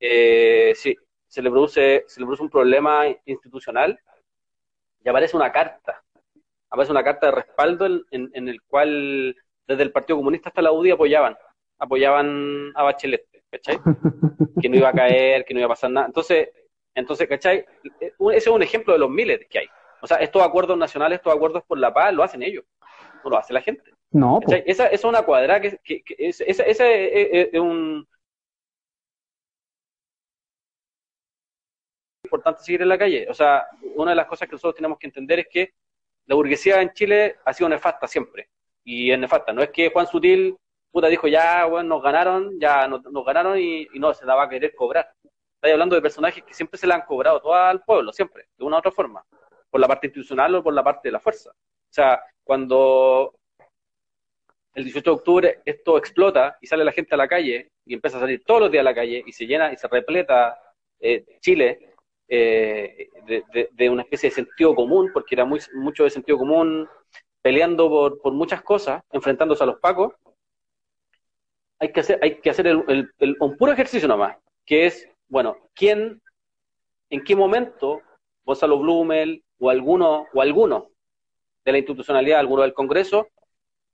[0.00, 0.96] Eh, sí,
[1.26, 3.98] se le produce, se le produce un problema institucional
[5.04, 6.02] y aparece una carta,
[6.70, 10.72] aparece una carta de respaldo en, en, el cual desde el Partido Comunista hasta la
[10.72, 11.36] UDI apoyaban,
[11.78, 13.78] apoyaban a Bachelet, ¿cachai?
[14.62, 16.06] Que no iba a caer, que no iba a pasar nada.
[16.08, 16.48] Entonces,
[16.94, 17.64] entonces, ¿cachai?
[18.00, 19.68] Ese es un ejemplo de los miles que hay.
[20.00, 22.64] O sea, estos acuerdos nacionales, estos acuerdos por la paz, lo hacen ellos,
[23.22, 23.92] no lo hace la gente.
[24.10, 24.40] No.
[24.46, 28.06] Esa, esa, es una cuadra que, que, ese, es un
[32.28, 33.26] importante seguir en la calle.
[33.28, 33.66] O sea,
[33.96, 35.74] una de las cosas que nosotros tenemos que entender es que
[36.26, 38.50] la burguesía en Chile ha sido nefasta siempre.
[38.84, 39.52] Y es nefasta.
[39.52, 40.56] No es que Juan Sutil,
[40.90, 44.48] puta, dijo, ya, bueno, nos ganaron, ya nos, ganaron y, no, se la va a
[44.48, 45.10] querer cobrar.
[45.54, 48.64] Estoy hablando de personajes que siempre se le han cobrado todo al pueblo, siempre, de
[48.64, 49.24] una u otra forma.
[49.70, 51.50] Por la parte institucional o por la parte de la fuerza.
[51.50, 53.37] O sea, cuando
[54.78, 58.16] el 18 de octubre esto explota y sale la gente a la calle y empieza
[58.16, 60.56] a salir todos los días a la calle y se llena y se repleta
[61.00, 61.94] eh, Chile
[62.28, 63.08] eh,
[63.72, 66.88] de, una especie de sentido común, porque era mucho de sentido común,
[67.42, 70.12] peleando por, por muchas cosas, enfrentándose a los pacos,
[71.80, 73.10] hay que hacer, hay que hacer el,
[73.40, 76.20] un puro ejercicio nomás, que es, bueno, ¿quién,
[77.10, 78.02] en qué momento
[78.44, 80.90] Gonzalo Blumel o alguno, o alguno
[81.64, 83.28] de la institucionalidad, alguno del Congreso,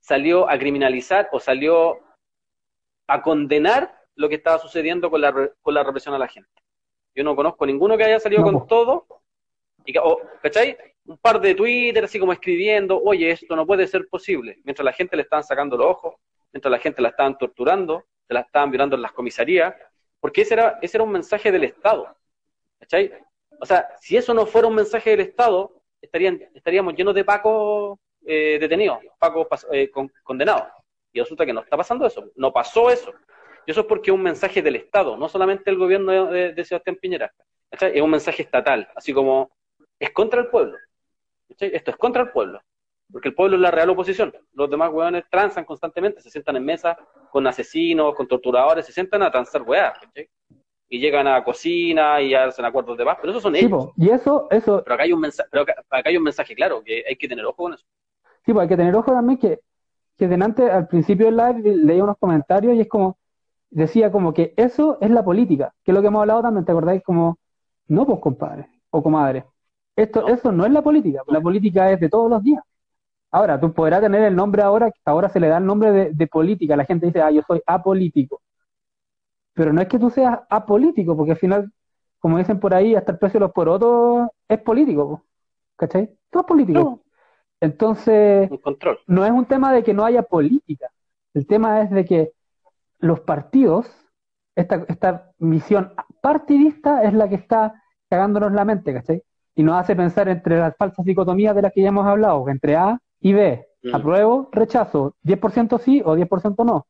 [0.04, 1.98] salió a criminalizar o salió
[3.06, 6.50] a condenar lo que estaba sucediendo con la, con la represión a la gente?
[7.14, 9.06] Yo no conozco ninguno que haya salido con todo.
[9.86, 10.00] Y que,
[10.42, 10.76] ¿Cachai?
[11.06, 14.58] Un par de Twitter así como escribiendo, oye, esto no puede ser posible.
[14.64, 16.16] Mientras la gente le estaban sacando los ojos,
[16.52, 19.74] mientras la gente la estaban torturando, se la estaban violando en las comisarías,
[20.20, 22.14] porque ese era, ese era un mensaje del Estado.
[22.78, 23.10] ¿Cachai?
[23.58, 27.98] O sea, si eso no fuera un mensaje del Estado, estarían, estaríamos llenos de pacos
[28.26, 29.90] eh, detenidos, pacos eh,
[30.22, 30.68] condenados.
[31.12, 32.30] Y resulta que no está pasando eso.
[32.36, 33.12] No pasó eso.
[33.66, 36.96] Y eso es porque es un mensaje del Estado, no solamente del gobierno de, Sebastián
[37.00, 37.32] Piñera.
[37.70, 39.50] Es un mensaje estatal, así como
[39.98, 40.76] es contra el pueblo.
[41.48, 42.60] Esto es contra el pueblo.
[43.10, 44.34] Porque el pueblo es la real oposición.
[44.52, 46.96] Los demás hueones transan constantemente, se sientan en mesa
[47.30, 49.98] con asesinos, con torturadores, se sientan a transar weas.
[50.88, 53.90] y llegan a cocina y hacen acuerdos de paz, pero esos son Sí, ellos.
[53.96, 56.84] y eso, eso, Pero acá hay un mensaje, pero acá, acá hay un mensaje claro,
[56.84, 57.84] que hay que tener ojo con eso.
[58.44, 59.60] Sí, pues hay que tener ojo también que,
[60.18, 63.18] que delante, al principio del live, leía unos comentarios y es como,
[63.70, 66.72] decía como que eso es la política, que es lo que hemos hablado también, ¿te
[66.72, 67.02] acordáis?
[67.04, 67.38] Como,
[67.88, 69.46] no, pues compadre, o comadre.
[69.96, 70.28] Esto, No.
[70.28, 72.62] eso no es la política, la política es de todos los días.
[73.32, 76.26] Ahora, tú podrás tener el nombre ahora, ahora se le da el nombre de, de
[76.28, 78.40] política, la gente dice, ah, yo soy apolítico.
[79.54, 81.72] Pero no es que tú seas apolítico, porque al final,
[82.18, 85.24] como dicen por ahí, hasta el precio de los porotos es político, po,
[85.76, 86.10] ¿cachai?
[86.30, 86.80] Todo es político.
[86.80, 87.03] No.
[87.64, 88.98] Entonces, Un control.
[89.06, 90.90] no es un tema de que no haya política.
[91.32, 92.32] El tema es de que
[92.98, 93.90] los partidos,
[94.54, 99.22] esta, esta misión partidista es la que está cagándonos la mente, ¿cachai?
[99.54, 102.76] Y nos hace pensar entre las falsas dicotomías de las que ya hemos hablado, entre
[102.76, 103.66] A y B.
[103.82, 103.94] Mm.
[103.94, 106.86] Apruebo, rechazo, 10% sí o 10% no.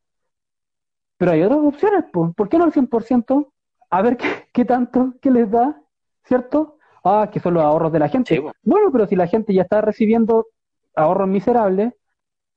[1.17, 2.33] Pero hay otras opciones, po.
[2.33, 3.47] ¿por qué no el 100%?
[3.89, 5.81] A ver qué, qué tanto, qué les da,
[6.25, 6.77] ¿cierto?
[7.03, 8.35] Ah, que son los ahorros de la gente.
[8.35, 8.43] Sí.
[8.63, 10.47] Bueno, pero si la gente ya está recibiendo
[10.95, 11.93] ahorros miserables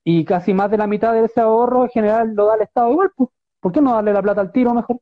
[0.03, 2.91] y casi más de la mitad de ese ahorro en general lo da el Estado
[2.91, 4.99] igual, pues, ¿por qué no darle la plata al tiro mejor?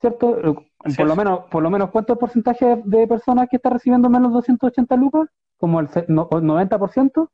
[0.00, 0.38] ¿Cierto?
[0.38, 0.54] Eh,
[0.96, 4.34] Por lo menos, por lo menos, ¿cuánto porcentaje de, personas que está recibiendo menos de
[4.34, 5.28] 280 lucas?
[5.56, 7.30] ¿Como el se- no- 90%?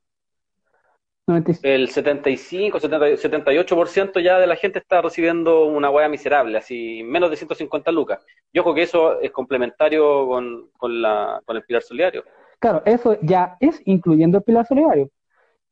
[1.26, 1.66] 95.
[1.66, 7.30] El 75, 70, 78% ya de la gente está recibiendo una hueá miserable, así menos
[7.30, 8.24] de 150 lucas.
[8.52, 12.24] Y ojo que eso es complementario con, con, la, con el pilar solidario.
[12.60, 15.10] Claro, eso ya es incluyendo el pilar solidario.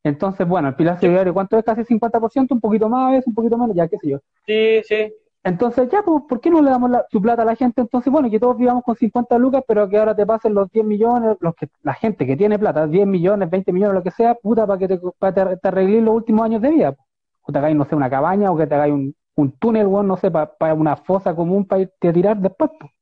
[0.05, 1.65] Entonces, bueno, el pilar solidario, ¿cuánto es?
[1.65, 4.19] Casi 50%, un poquito más, un poquito menos, ya qué sé yo.
[4.47, 5.13] Sí, sí.
[5.45, 7.81] Entonces, ya, pues, ¿por qué no le damos la- su plata a la gente?
[7.81, 10.85] Entonces, bueno, que todos vivamos con 50 lucas, pero que ahora te pasen los 10
[10.85, 14.35] millones, los que, la gente que tiene plata, 10 millones, 20 millones, lo que sea,
[14.35, 16.97] puta, para que te, para te, arregles los últimos años de vida.
[17.43, 20.07] O te hagáis, no sé, una cabaña, o que te hagáis un, un túnel, weón,
[20.09, 22.93] no sé, para, una fosa común para irte a tirar después, pues.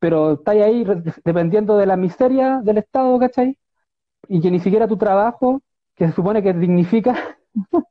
[0.00, 0.84] Pero estáis ahí
[1.24, 3.58] dependiendo de la miseria del Estado, ¿cachai?
[4.28, 5.62] Y que ni siquiera tu trabajo,
[5.96, 7.38] que se supone que dignifica,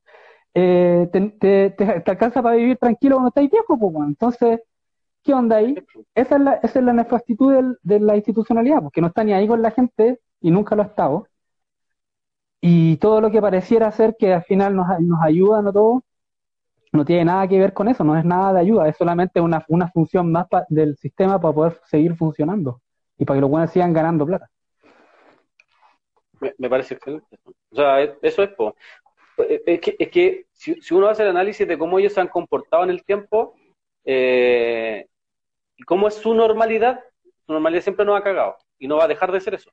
[0.53, 1.75] eh, te,
[2.11, 4.09] alcanza para vivir tranquilo cuando estáis viejo, pues, weón.
[4.09, 4.59] Entonces,
[5.23, 5.75] ¿qué onda ahí?
[6.15, 9.33] Esa es la, esa es la nefastitud del- de la institucionalidad, porque no está ni
[9.33, 11.27] ahí con la gente y nunca lo ha estado.
[12.61, 16.03] Y todo lo que pareciera ser que al final nos, nos ayuda, no todo,
[16.91, 19.63] no tiene nada que ver con eso, no es nada de ayuda, es solamente una,
[19.67, 22.81] una función más pa- del sistema para poder seguir funcionando
[23.17, 24.49] y para que los buenos sigan ganando plata.
[26.57, 27.37] Me, parece excelente.
[27.71, 28.75] O sea, es- eso es, po.
[29.37, 32.21] Eh, Es que, es que si, si uno hace el análisis de cómo ellos se
[32.21, 33.55] han comportado en el tiempo
[34.05, 35.05] eh,
[35.77, 37.01] y cómo es su normalidad,
[37.45, 39.69] su normalidad siempre nos ha cagado y no va a dejar de ser eso.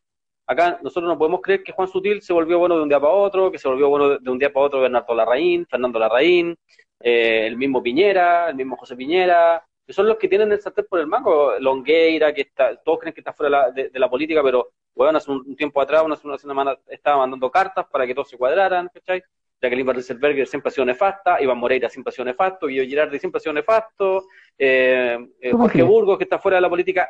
[0.48, 3.12] Acá nosotros no podemos creer que Juan Sutil se volvió bueno de un día para
[3.12, 6.56] otro, que se volvió bueno de un día para otro Bernardo Larraín, Fernando Larraín,
[7.00, 10.86] eh, el mismo Piñera, el mismo José Piñera, que son los que tienen el sartén
[10.88, 14.10] por el mango, Longueira, que está, todos creen que está fuera de la, de- la
[14.10, 18.14] política, pero bueno, hace un, tiempo atrás, una, una semana, estaba mandando cartas para que
[18.14, 19.22] todos se cuadraran, ¿cachai?
[19.60, 23.18] Jacqueline Van Rieselberger siempre ha sido nefasta, Iván Moreira siempre ha sido nefasto, Guido Girardi
[23.18, 24.24] siempre ha sido nefasto,
[24.58, 25.82] eh, eh, ¿Cómo Jorge?
[25.82, 27.08] Burgos, que está fuera de la política,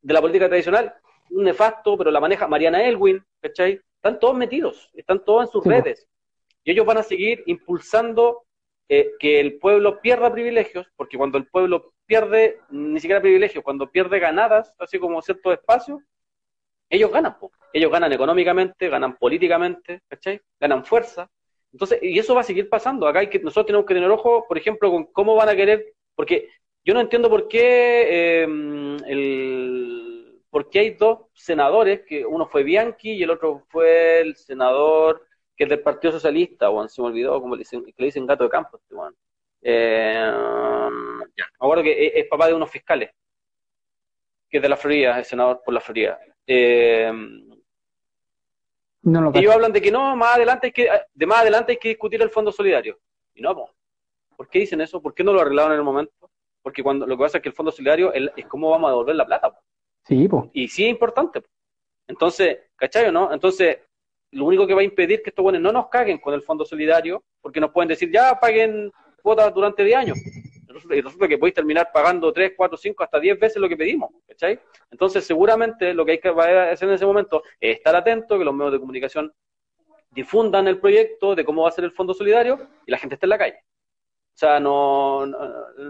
[0.00, 0.94] de la política tradicional,
[1.30, 3.80] un nefasto, pero la maneja Mariana Elwin, ¿cachai?
[3.96, 6.06] Están todos metidos, están todos en sus Sí, redes.
[6.64, 8.44] Y ellos van a seguir impulsando
[8.94, 13.90] eh, que el pueblo pierda privilegios, porque cuando el pueblo pierde, ni siquiera privilegios, cuando
[13.90, 16.02] pierde ganadas, así como ciertos espacios,
[16.90, 17.50] ellos ganan, po.
[17.72, 20.42] ellos ganan económicamente, ganan políticamente, ¿cachai?
[20.60, 21.30] Ganan fuerza.
[21.72, 23.06] Entonces, y eso va a seguir pasando.
[23.06, 25.94] Acá hay que, nosotros tenemos que tener ojo, por ejemplo, con cómo van a querer,
[26.14, 26.50] porque
[26.84, 28.46] yo no entiendo por qué eh,
[29.06, 34.36] el, por qué hay dos senadores, que uno fue Bianchi y el otro fue el
[34.36, 38.06] senador que es del Partido Socialista, weón, se me olvidó cómo le dicen, que le
[38.06, 39.14] dicen gato de campo, este weón.
[39.62, 40.30] Eh,
[41.36, 43.10] me acuerdo que es, es papá de unos fiscales,
[44.48, 46.18] que es de la Florida, es senador por la Florida.
[46.46, 47.12] Eh,
[49.02, 51.78] No lo ellos hablan de que no, más adelante hay que, de más adelante hay
[51.78, 52.98] que discutir el fondo solidario.
[53.34, 53.70] Y no, po.
[54.36, 55.00] ¿por qué dicen eso?
[55.00, 56.30] ¿Por qué no lo arreglaron en el momento?
[56.62, 58.90] Porque cuando lo que pasa es que el fondo solidario es, es cómo vamos a
[58.90, 59.50] devolver la plata.
[59.52, 59.60] po.
[60.04, 60.44] Sí, pues.
[60.52, 61.40] Y sí es importante.
[61.40, 61.48] po.
[62.08, 63.32] Entonces, ¿cachai o no?
[63.32, 63.78] Entonces,
[64.32, 66.64] lo único que va a impedir que estos buenos no nos caguen con el fondo
[66.64, 68.90] solidario, porque nos pueden decir, ya paguen
[69.22, 70.18] cuotas durante 10 años.
[70.90, 74.10] Y resulta que podéis terminar pagando 3, 4, 5, hasta 10 veces lo que pedimos,
[74.26, 74.58] ¿cachai?
[74.90, 78.54] Entonces, seguramente lo que hay que hacer en ese momento es estar atento, que los
[78.54, 79.32] medios de comunicación
[80.10, 83.26] difundan el proyecto de cómo va a ser el fondo solidario y la gente esté
[83.26, 83.58] en la calle.
[84.34, 85.38] O sea, no, no,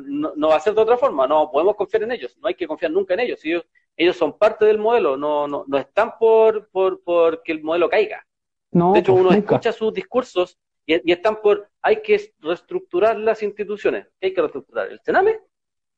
[0.04, 2.54] no- no va a ser de otra forma, no podemos confiar en ellos, no hay
[2.54, 3.44] que confiar nunca en ellos.
[3.44, 3.64] Ellos,
[3.96, 7.88] ellos son parte del modelo, no, no, no están por, por, por que el modelo
[7.88, 8.26] caiga.
[8.72, 9.56] No, De hecho, pues, uno nunca.
[9.56, 14.06] escucha sus discursos y, y están por, hay que reestructurar las instituciones.
[14.20, 14.90] ¿Qué hay que reestructurar?
[14.90, 15.40] ¿El Sename?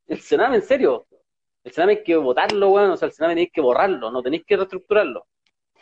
[0.06, 1.06] El Sename, en serio.
[1.62, 2.90] El Sename hay que votarlo, weón.
[2.90, 5.26] O sea, el Sename tenéis que borrarlo, no tenéis que reestructurarlo.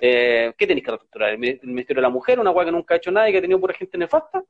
[0.01, 1.31] Eh, ¿Qué tenéis que reestructurar?
[1.31, 3.43] ¿El Ministerio de la Mujer, una weá que nunca ha hecho nada y que ha
[3.43, 4.43] tenido pura gente nefasta?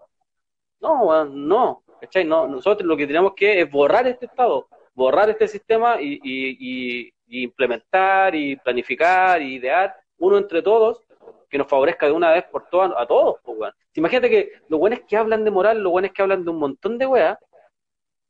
[0.80, 1.84] No, weón, no.
[2.00, 2.24] ¿Cachai?
[2.24, 7.12] No, nosotros lo que tenemos que es borrar este Estado, borrar este sistema y, y,
[7.28, 11.01] y implementar y planificar y idear uno entre todos
[11.52, 15.00] que nos favorezca de una vez por todas a todos, pues, Imagínate que los buenos
[15.06, 17.36] que hablan de moral, los buenos que hablan de un montón de weas,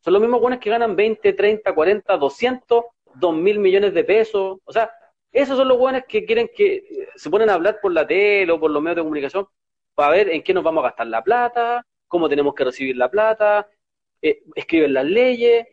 [0.00, 4.58] son los mismos buenos que ganan 20, 30, 40, 200, 2 mil millones de pesos.
[4.64, 4.90] O sea,
[5.30, 8.50] esos son los buenos que quieren que eh, se ponen a hablar por la tele
[8.50, 9.46] o por los medios de comunicación
[9.94, 13.08] para ver en qué nos vamos a gastar la plata, cómo tenemos que recibir la
[13.08, 13.68] plata,
[14.20, 15.64] eh, escriben las leyes.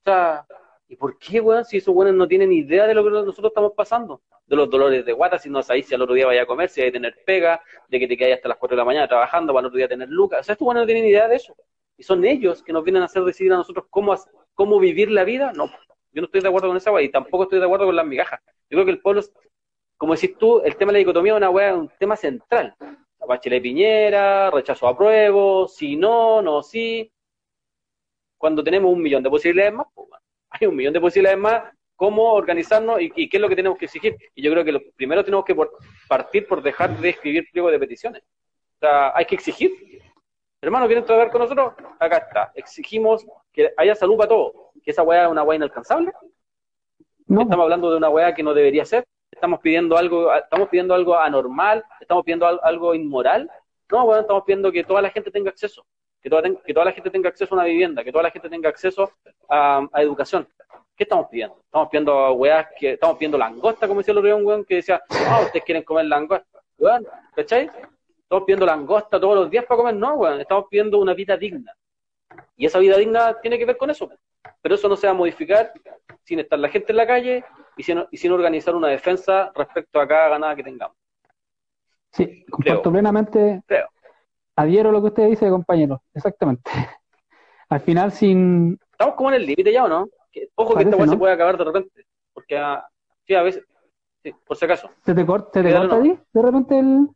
[0.00, 0.46] O sea,
[0.88, 3.72] ¿y por qué, weón, si esos buenos no tienen idea de lo que nosotros estamos
[3.76, 4.20] pasando?
[4.48, 6.70] de los dolores de guata, si no sabéis si al otro día vaya a comer,
[6.70, 9.06] si hay a tener pega, de que te quedas hasta las 4 de la mañana
[9.06, 10.40] trabajando para el otro día tener lucas.
[10.40, 11.54] O sea, estos buenos no tienen idea de eso.
[11.98, 14.16] Y son ellos que nos vienen a hacer decidir a nosotros cómo,
[14.54, 15.52] cómo vivir la vida.
[15.52, 15.66] No,
[16.12, 18.06] yo no estoy de acuerdo con esa weá y tampoco estoy de acuerdo con las
[18.06, 18.40] migajas.
[18.70, 19.22] Yo creo que el pueblo,
[19.98, 22.74] como decís tú, el tema de la dicotomía es una weá, un tema central.
[23.26, 27.12] Bachelet Piñera, rechazo a pruebo, si no, no, sí.
[28.38, 30.08] Cuando tenemos un millón de posibilidades más, pues,
[30.60, 31.62] hay un millón de posibilidades más
[31.98, 34.16] cómo organizarnos y, qué es lo que tenemos que exigir.
[34.34, 35.56] Y yo creo que lo primero tenemos que
[36.08, 38.22] partir por dejar de escribir pliego de peticiones.
[38.22, 39.72] O sea, hay que exigir.
[40.62, 41.74] Hermano, ¿quieren trabajar con nosotros?
[41.98, 42.52] Acá está.
[42.54, 44.52] Exigimos que haya salud para todos.
[44.84, 46.12] ¿Que esa weá es una weá inalcanzable?
[47.26, 47.42] No.
[47.42, 49.04] Estamos hablando de una weá que no debería ser.
[49.32, 53.50] Estamos pidiendo algo, estamos pidiendo algo anormal, estamos pidiendo algo inmoral.
[53.90, 55.84] No, bueno, estamos pidiendo que toda la gente tenga acceso,
[56.20, 58.48] que toda, que toda la gente tenga acceso a una vivienda, que toda la gente
[58.48, 59.12] tenga acceso
[59.48, 60.46] a educación.
[60.98, 61.60] ¿Qué estamos pidiendo?
[61.64, 65.00] Estamos pidiendo weas que, estamos pidiendo langosta, como decía el otro un weón que decía,
[65.08, 66.60] ah, ustedes quieren comer langosta.
[66.76, 67.70] Weón, ¿cachai?
[68.20, 71.72] Estamos pidiendo langosta todos los días para comer, no, weón, estamos pidiendo una vida digna.
[72.56, 74.10] Y esa vida digna tiene que ver con eso.
[74.60, 75.72] Pero eso no se va a modificar
[76.24, 77.44] sin estar la gente en la calle
[77.76, 80.96] y sin, y sin organizar una defensa respecto a cada ganada que tengamos.
[82.10, 83.62] Sí, comparto plenamente.
[83.68, 83.88] Creo.
[84.58, 86.02] Adhiero a lo que usted dice, compañero.
[86.12, 86.68] Exactamente.
[87.68, 88.76] Al final, sin.
[88.90, 90.08] Estamos como en el límite ya, ¿o no?
[90.56, 92.06] ojo que esta weá se puede acabar de repente.
[92.32, 92.88] Porque a, ah,
[93.24, 93.64] sí, a veces,
[94.20, 94.90] sí, por si acaso.
[95.04, 96.18] ¿Se te, corta, te corta ahí?
[96.32, 97.08] De repente el.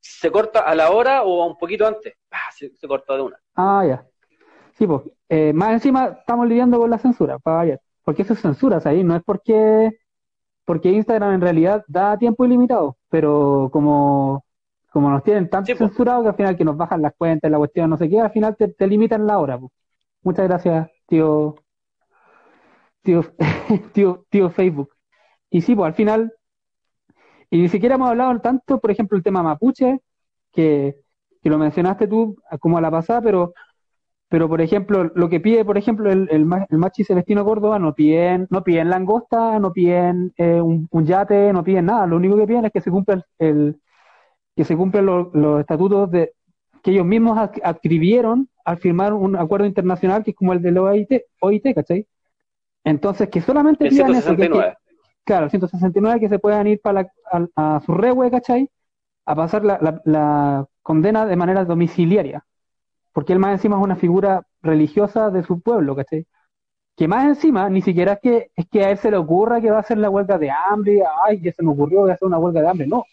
[0.00, 2.14] Se corta a la hora o un poquito antes.
[2.32, 3.38] Ah, se, corta de una.
[3.54, 4.06] Ah, ya.
[4.76, 5.02] Sí, pues.
[5.28, 7.38] Eh, más encima estamos lidiando con la censura.
[7.38, 9.04] Para porque eso es censura, ahí.
[9.04, 10.00] No es porque.
[10.64, 12.96] Porque Instagram en realidad da tiempo ilimitado.
[13.08, 14.44] Pero como
[14.90, 17.90] como nos tienen tan censurados que al final que nos bajan las cuentas, la cuestión,
[17.90, 19.58] no sé qué, al final te, te limitan la hora.
[20.22, 21.56] Muchas gracias, tío
[23.08, 23.22] tío,
[23.92, 24.90] tío, tío Facebook.
[25.50, 26.32] Y sí, pues al final,
[27.50, 30.00] y ni siquiera hemos hablado tanto, por ejemplo, el tema mapuche,
[30.52, 30.96] que,
[31.42, 33.54] que lo mencionaste tú como a la pasada, pero,
[34.28, 37.94] pero por ejemplo, lo que pide, por ejemplo, el, el, el Machi Celestino Córdoba, no
[37.94, 42.46] piden, no piden langosta, no piden eh, un, yate, no piden nada, lo único que
[42.46, 43.80] piden es que se cumpla el,
[44.58, 46.32] que se cumplan los, estatutos de
[46.82, 50.82] que ellos mismos adquirieron al firmar un acuerdo internacional que es como el de la
[50.82, 52.08] OIT, OIT ¿cachai?
[52.82, 54.76] Entonces, que solamente el 169.
[55.22, 57.06] claro, 169 que se puedan ir para
[57.54, 58.68] a, su rehue, ¿cachai?
[59.26, 62.44] A pasar la, condena de manera domiciliaria.
[63.12, 66.26] Porque él más encima es una figura religiosa de su pueblo, ¿cachai?
[66.96, 69.70] Que más encima, ni siquiera es que, es que a él se le ocurra que
[69.70, 72.38] va a hacer la huelga de hambre, ay, ya se me ocurrió a hacer una
[72.38, 72.88] huelga de hambre.
[72.88, 73.04] No.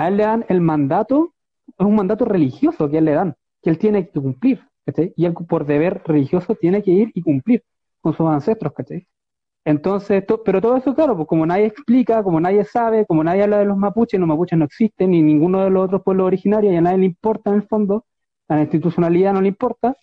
[0.00, 1.34] A él le dan el mandato,
[1.78, 5.12] es un mandato religioso que a él le dan, que él tiene que cumplir, ¿cachai?
[5.16, 7.62] Y él por deber religioso tiene que ir y cumplir
[8.00, 9.06] con sus ancestros, ¿cachai?
[9.64, 13.58] Entonces, pero todo eso, claro, pues como nadie explica, como nadie sabe, como nadie habla
[13.58, 16.76] de los mapuches, los mapuches no existen, ni ninguno de los otros pueblos originarios, y
[16.76, 18.06] a nadie le importa en el fondo,
[18.48, 19.96] a la institucionalidad no le importa,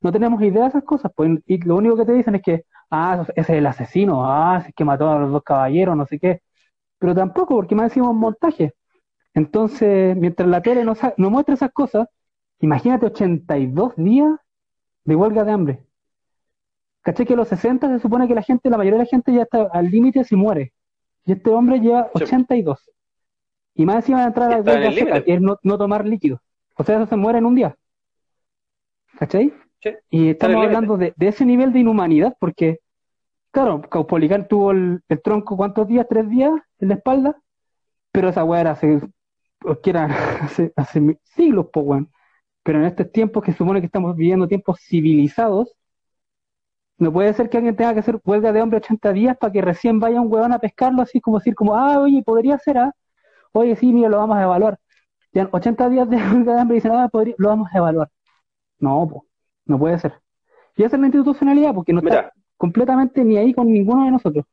[0.00, 2.64] no tenemos idea de esas cosas, pues, y lo único que te dicen es que,
[2.90, 6.18] ah, ese es el asesino, ah, es que mató a los dos caballeros, no sé
[6.18, 6.40] qué,
[6.98, 8.74] pero tampoco, porque más decimos montaje.
[9.34, 12.08] Entonces, mientras la tele no, no muestra esas cosas,
[12.60, 14.30] imagínate 82 días
[15.04, 15.86] de huelga de hambre.
[17.02, 19.32] ¿Caché que a los 60 se supone que la gente, la mayoría de la gente
[19.32, 20.72] ya está al límite si muere?
[21.24, 22.90] Y este hombre lleva 82.
[23.74, 26.40] Y más encima de entrar a la huelga seca, que es no, tomar líquido.
[26.76, 27.76] O sea, eso se muere en un día.
[29.18, 29.52] ¿Cachai?
[30.10, 32.78] Y estamos hablando de, ese nivel de inhumanidad, porque,
[33.50, 36.06] claro, Caupolicán tuvo el, tronco, ¿cuántos días?
[36.08, 37.36] ¿Tres días en la espalda?
[38.12, 39.00] Pero esa weá era hace,
[40.42, 42.04] hace, hace siglos, pues,
[42.62, 45.76] Pero en estos tiempos que supone que estamos viviendo tiempos civilizados,
[46.98, 49.60] no puede ser que alguien tenga que hacer huelga de hombre 80 días para que
[49.60, 52.92] recién vaya un huevón a pescarlo, así como decir, como, ah, oye, podría ser, ah,
[53.52, 54.78] oye, sí, mira, lo vamos a evaluar.
[55.32, 58.08] Ya 80 días de huelga de hambre y dicen, ah, lo vamos a evaluar.
[58.78, 59.24] No,
[59.64, 60.20] no puede ser.
[60.76, 64.44] Y esa es la institucionalidad, porque no está completamente ni ahí con ninguno de nosotros.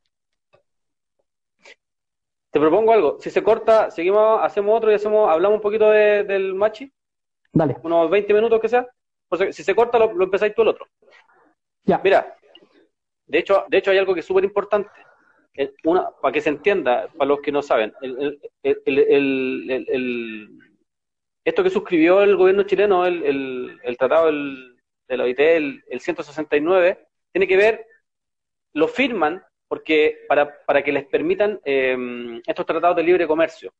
[2.50, 3.18] Te propongo algo.
[3.20, 6.92] Si se corta, seguimos, hacemos otro y hacemos, hablamos un poquito del machi.
[7.52, 7.76] Dale.
[7.82, 8.86] Unos 20 minutos que sea.
[9.50, 10.86] si se corta, lo, empezáis tú el otro.
[11.84, 12.00] Ya.
[12.02, 12.36] Mira,
[13.26, 14.90] de hecho, de hecho hay algo que es súper importante.
[15.84, 18.40] Una, para que se entienda, para los que no saben, el,
[21.44, 27.56] esto que suscribió el gobierno chileno, el, tratado de la OIT, el, 169, tiene que
[27.56, 27.86] ver,
[28.72, 33.72] lo firman porque para, para que les permitan em, estos tratados de libre comercio.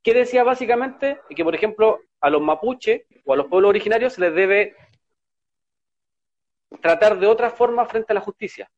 [0.00, 1.18] ¿Qué decía básicamente?
[1.28, 4.76] Que, por ejemplo, a los mapuches o a los pueblos originarios se les debe
[6.80, 8.70] tratar de otra forma frente a la justicia,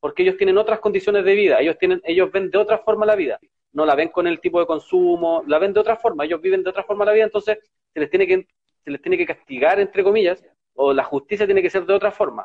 [0.00, 3.16] porque ellos tienen otras condiciones de vida, ellos, tienen, ellos ven de otra forma la
[3.16, 3.40] vida,
[3.72, 6.62] no la ven con el tipo de consumo, la ven de otra forma, ellos viven
[6.62, 7.56] de otra forma la vida, entonces
[7.94, 8.46] se les tiene que,
[8.84, 12.12] se les tiene que castigar, entre comillas, o la justicia tiene que ser de otra
[12.12, 12.44] forma.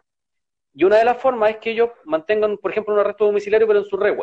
[0.75, 3.79] Y una de las formas es que ellos mantengan, por ejemplo, un arresto domiciliario, pero
[3.79, 4.13] en su red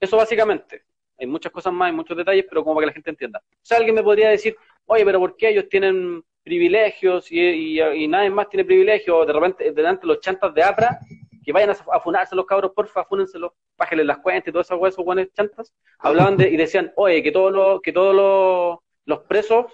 [0.00, 0.82] Eso básicamente.
[1.18, 3.42] Hay muchas cosas más, hay muchos detalles, pero como para que la gente entienda.
[3.44, 8.30] O sea, alguien me podría decir, oye, pero ¿por qué ellos tienen privilegios y, nadie
[8.30, 9.26] más tiene privilegios?
[9.26, 11.00] De repente, delante los chantas de APRA,
[11.44, 15.04] que vayan a, funarse los cabros, porfa, fúnenselos, bájenle las cuentas y todas esas esos
[15.04, 19.66] buenos chantas, hablaban de, y decían, oye, que todos los, que todos los, los presos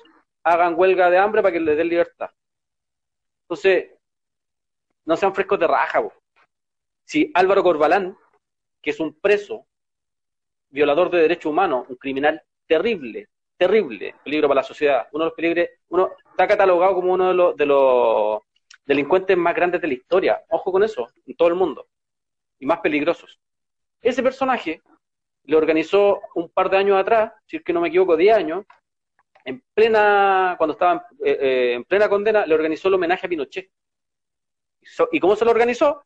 [0.43, 2.31] hagan huelga de hambre para que les den libertad.
[3.45, 3.93] Entonces,
[5.05, 6.03] no sean frescos de raja.
[7.05, 8.17] Si Álvaro Corbalán,
[8.81, 9.67] que es un preso,
[10.71, 15.37] violador de derechos humanos, un criminal terrible, terrible, peligro para la sociedad, uno de los
[15.37, 18.41] peligros, uno está catalogado como uno de los, de los
[18.85, 20.43] delincuentes más grandes de la historia.
[20.49, 21.87] Ojo con eso, en todo el mundo.
[22.59, 23.39] Y más peligrosos.
[24.01, 24.81] Ese personaje
[25.45, 28.65] le organizó un par de años atrás, si es que no me equivoco, 10 años,
[29.45, 33.71] en plena, cuando estaba en, eh, eh, plena condena, le organizó el homenaje a Pinochet.
[35.13, 36.05] ¿Y cómo se lo organizó?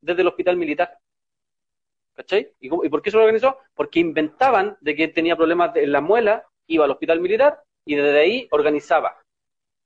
[0.00, 0.98] Desde el hospital militar.
[2.14, 2.52] ¿Cachai?
[2.60, 3.58] ¿Y, por qué se lo organizó?
[3.74, 8.18] Porque inventaban de que tenía problemas en la muela, iba al hospital militar y desde
[8.18, 9.16] ahí organizaba.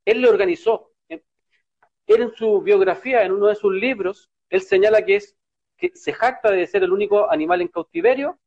[0.04, 0.92] Él le organizó.
[1.08, 1.22] Él
[2.06, 5.36] en su biografía, en uno de sus libros, él señala que es
[5.76, 8.38] que se jacta de ser el único animal en cautiverio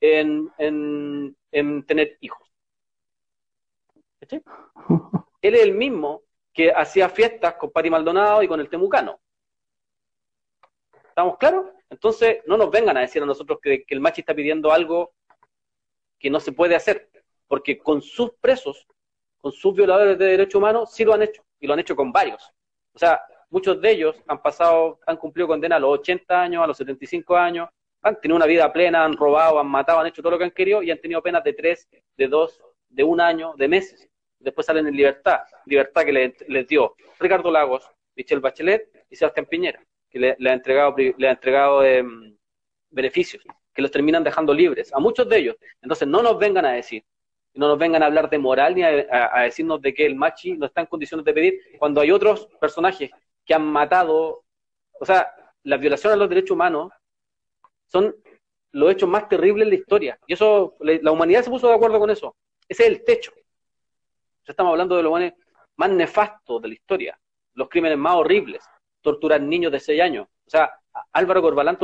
[0.00, 2.46] en, en tener hijos.
[4.20, 4.42] ¿Cachai?
[5.42, 6.22] Él es el mismo
[6.56, 9.20] que hacía fiestas con Pati Maldonado y con el Temucano.
[11.06, 11.66] ¿Estamos claros?
[11.90, 15.12] Entonces, no nos vengan a decir a nosotros que, el machi está pidiendo algo
[16.18, 17.10] que no se puede hacer,
[17.46, 18.86] porque con sus presos,
[19.36, 22.10] con sus violadores de derechos humanos, sí lo han hecho, y lo han hecho con
[22.10, 22.50] varios.
[22.94, 26.66] O sea, muchos de ellos han pasado, han cumplido condena a los 80 años, a
[26.66, 27.68] los 75 años,
[28.00, 30.50] han tenido una vida plena, han robado, han matado, han hecho todo lo que han
[30.52, 31.86] querido y han tenido penas de tres,
[32.16, 34.08] de dos, de un año, de meses
[34.38, 39.82] después salen en libertad, libertad que les dio Ricardo Lagos, Michelle Bachelet y Sebastián Piñera,
[40.08, 42.36] que le, ha entregado, le ha entregado em,
[42.90, 43.42] beneficios,
[43.74, 45.56] que los terminan dejando libres, a muchos de ellos.
[45.82, 47.04] Entonces no nos vengan a decir,
[47.54, 50.66] no nos vengan a hablar de moral ni a, decirnos de que el machi no
[50.66, 53.10] está en condiciones de pedir, cuando hay otros personajes
[53.44, 54.44] que han matado,
[55.00, 55.32] o sea,
[55.62, 56.92] las violaciones a los derechos humanos
[57.86, 58.14] son
[58.72, 60.18] los hechos más terribles de la historia.
[60.26, 62.36] Y eso, la humanidad se puso de acuerdo con eso.
[62.68, 63.32] Ese es el techo
[64.52, 65.32] estamos hablando de los
[65.76, 67.18] más nefastos de la historia,
[67.54, 68.62] los crímenes más horribles,
[69.00, 70.26] torturar niños de 6 años.
[70.46, 70.70] O sea,
[71.12, 71.78] Álvaro Corbalán,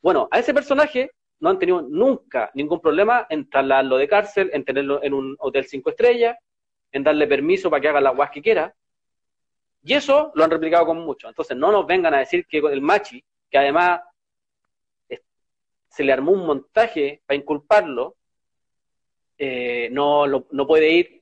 [0.00, 1.10] bueno, a ese personaje
[1.40, 5.64] no han tenido nunca ningún problema en trasladarlo de cárcel, en tenerlo en un hotel
[5.66, 6.36] cinco estrellas,
[6.92, 8.74] en darle permiso para que haga la guas que quiera.
[9.82, 11.28] Y eso lo han replicado con mucho.
[11.28, 14.00] Entonces no nos vengan a decir que el machi, que además
[15.88, 18.16] se le armó un montaje para inculparlo,
[19.38, 21.15] eh, no, no puede ir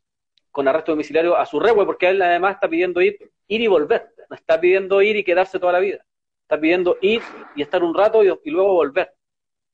[0.54, 4.14] con arresto domiciliario a su rehue, porque él además está pidiendo ir, ir y volver,
[4.30, 6.06] no está pidiendo ir y quedarse toda la vida,
[6.42, 7.22] está pidiendo ir
[7.56, 9.12] y estar un rato y, luego volver.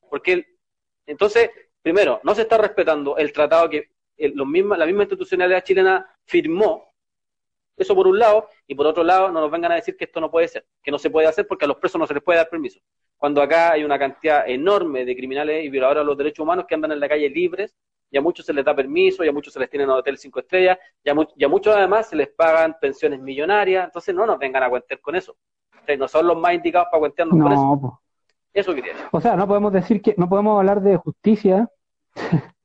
[0.09, 0.43] Porque
[1.05, 1.51] entonces,
[1.83, 6.95] primero, no se está respetando el tratado que la misma institucionalidad chilena firmó,
[7.77, 10.19] eso por un lado, y por otro lado, no nos vengan a decir que esto
[10.19, 12.23] no puede ser, que no se puede hacer porque a los presos no se les
[12.23, 12.79] puede dar permiso.
[13.17, 16.73] Cuando acá hay una cantidad enorme de criminales y violadores de los derechos humanos que
[16.73, 17.77] andan en la calle libres
[18.11, 20.41] y a muchos se les da permiso, y a muchos se les tienen hotel cinco
[20.41, 24.69] estrellas, y a, muchos además se les pagan pensiones millonarias, entonces no nos vengan a
[24.69, 25.37] cuentear con eso.
[25.97, 28.01] no son los más indicados para cuentearnos con eso.
[28.53, 29.07] Eso quería decir.
[29.11, 31.69] O sea, no podemos decir que, no podemos hablar de justicia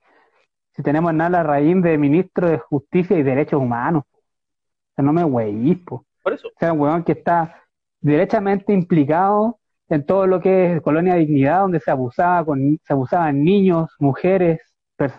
[0.73, 4.03] si tenemos en la raíz de ministro de Justicia y Derechos Humanos.
[4.05, 6.49] O sea, no me Por eso.
[6.49, 7.63] O sea, un huevón que está
[8.01, 13.45] derechamente implicado en todo lo que es colonia dignidad, donde se abusaba con, se abusaban
[13.45, 14.61] niños, mujeres,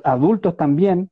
[0.03, 1.09] adultos también,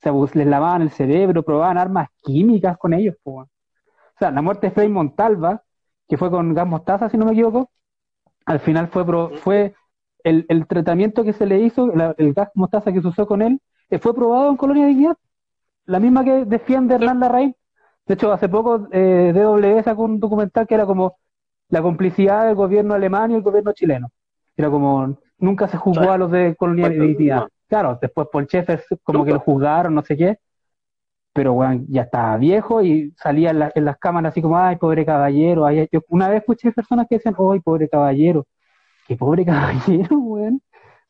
[0.00, 3.16] se les lavaban el cerebro, probaban armas químicas con ellos.
[3.24, 3.46] O
[4.18, 5.62] sea, la muerte de Frei Montalva,
[6.08, 7.70] que fue con gas mostaza, si no me equivoco,
[8.46, 9.04] al final fue,
[9.38, 9.74] fue
[10.24, 13.60] el, el, tratamiento que se le hizo, el gas mostaza que se usó con él,
[13.90, 15.16] eh, fue probado en Colonia de Dignidad.
[15.86, 17.54] La misma que defiende Hernán Larraín.
[18.06, 21.18] De hecho, hace poco eh, DW sacó un documental que era como
[21.68, 24.10] la complicidad del gobierno alemán y el gobierno chileno.
[24.56, 27.48] Era como, nunca se juzgó a los de Colonia de Dignidad.
[27.68, 30.38] Claro, después por Chefes como que lo juzgaron, no sé qué.
[31.32, 35.70] Pero, bueno, ya estaba viejo y salía en, las cámaras así como, ay, pobre caballero.
[35.70, 38.46] yo una vez escuché personas que decían, ay, pobre caballero.
[39.06, 40.60] Qué pobre caballero, weón.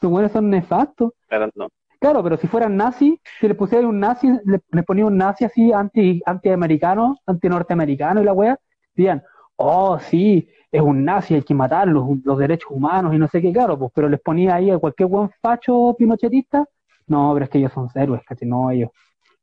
[0.01, 1.13] Sus buenos son nefastos.
[1.29, 1.69] Claro, no.
[2.01, 5.45] Claro, pero si fueran nazis, si le pusieran un nazi, le, le ponía un nazi
[5.45, 8.59] así anti, anti-americano, anti-norteamericano y la wea,
[8.95, 9.23] dirían,
[9.57, 13.53] oh, sí, es un nazi, hay que matarlo, los derechos humanos y no sé qué,
[13.53, 16.67] claro, pues, pero les ponía ahí a cualquier buen facho pinochetista,
[17.07, 18.47] no, pero es que ellos son héroes, ¿cachai?
[18.47, 18.91] No, ellos,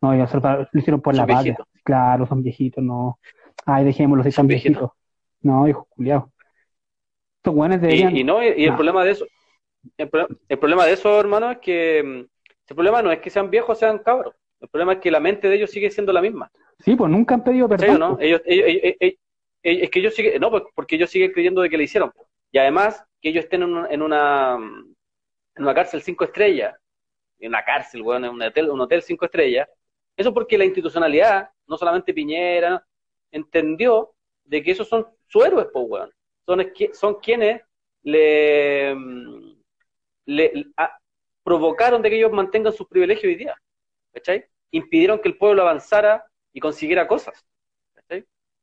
[0.02, 1.58] no, ellos lo hicieron por la patria.
[1.84, 3.20] Claro, son viejitos, no.
[3.66, 4.92] Ay, dejémoslos, si son viejitos.
[5.42, 6.26] No, hijos culiados.
[7.38, 8.16] Estos buenos deberían...
[8.16, 9.26] Y, y, no, y, el problema de eso,
[9.98, 10.10] el,
[10.48, 13.78] el, problema de eso, hermano, es que mm, el problema no es que sean viejos
[13.78, 14.36] o sean cabros.
[14.60, 16.52] El problema es que la mente de ellos sigue siendo la misma.
[16.80, 18.00] Sí, pues nunca han pedido perdón.
[18.00, 18.18] ¿no?
[18.20, 19.20] Ellos, ellos, ellos,
[19.66, 22.12] es que ellos siguen, no, pues, porque ellos siguen creyendo de que le hicieron.
[22.52, 26.76] Y además, que ellos estén en una, en una, en una cárcel cinco estrellas,
[27.40, 29.68] en una cárcel, bueno, en un hotel, un hotel cinco estrellas,
[30.16, 32.86] eso porque la institucionalidad, no solamente Piñera,
[33.32, 34.14] entendió
[34.44, 36.12] de que esos son sus héroes, pues, weón.
[36.46, 37.62] Son, son quienes
[38.04, 38.96] le,
[40.26, 40.68] le
[41.44, 43.56] provocaron de que ellos mantengan sus privilegios hoy día.
[44.14, 44.46] ¿Cachai?
[44.72, 47.44] Impidieron que el pueblo avanzara y consiguiera cosas.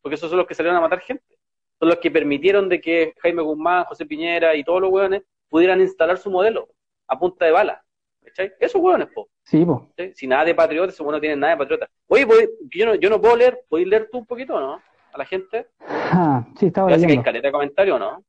[0.02, 1.38] Porque esos son los que salieron a matar gente.
[1.78, 5.80] Son los que permitieron de que Jaime Guzmán, José Piñera y todos los hueones pudieran
[5.80, 6.68] instalar su modelo
[7.06, 7.82] a punta de bala.
[8.24, 8.52] ¿Cachai?
[8.60, 9.28] Esos hueones, po.
[9.42, 9.88] Sí, po.
[10.14, 11.88] Si nada de patriota, esos no tienen nada de patriota.
[12.06, 12.26] Oye,
[12.70, 14.80] yo no, yo no puedo leer, ¿podéis leer tú un poquito, no?
[15.12, 15.68] A la gente.
[15.88, 17.08] Ah, sí, estaba leyendo.
[17.14, 18.24] que hay caleta de comentario, ¿no?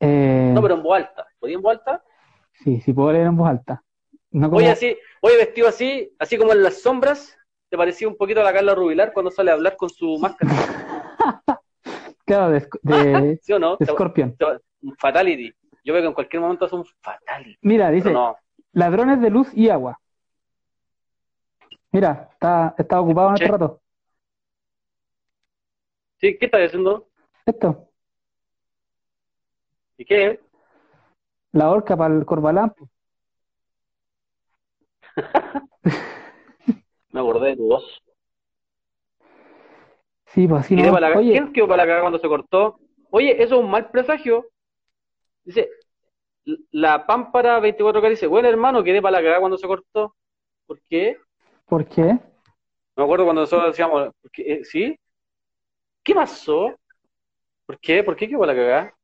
[0.00, 0.52] Eh...
[0.54, 1.26] No, pero en voz alta.
[1.38, 2.04] ¿Podía en voz alta?
[2.52, 3.82] Sí, sí puedo leer en voz alta.
[4.30, 7.38] No Oye, así, oye, vestido así, así como en las sombras,
[7.68, 10.50] te parecía un poquito a la Carla Rubilar cuando sale a hablar con su máscara.
[12.24, 13.76] claro, de, de, ¿Sí o no?
[13.84, 14.36] Scorpion.
[14.98, 15.52] Fatality.
[15.84, 17.58] Yo veo que en cualquier momento es un fatality.
[17.62, 18.14] Mira, dice,
[18.72, 19.98] ladrones de luz y agua.
[21.90, 23.80] Mira, está, está ocupado en este rato.
[26.18, 27.08] Sí, ¿qué estás haciendo?
[27.46, 27.88] Esto.
[29.96, 30.40] ¿Y qué?
[31.52, 32.74] La horca para el Corbalán.
[37.18, 38.00] Me acordé de tu voz.
[40.26, 40.94] Sí, pues así no.
[41.16, 41.32] Oye.
[41.32, 42.78] ¿Quién quedó para la cagada cuando se cortó?
[43.10, 44.46] Oye, eso es un mal presagio.
[45.42, 45.68] Dice,
[46.70, 50.14] la pámpara 24K dice, bueno hermano, quedé para la cagada cuando se cortó.
[50.64, 51.16] ¿Por qué?
[51.66, 52.20] ¿Por qué?
[52.94, 54.96] Me acuerdo cuando nosotros decíamos, eh, ¿sí?
[56.04, 56.72] ¿Qué pasó?
[57.66, 58.04] ¿Por qué?
[58.04, 58.94] ¿Por qué quedó para la cagada?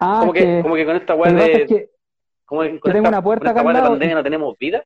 [0.00, 1.66] Ah, como que, como que con esta weá de.
[1.66, 1.90] Que,
[2.46, 3.90] como que con tengo una puerta acá al lado.
[3.90, 4.82] pandemia no tenemos vida.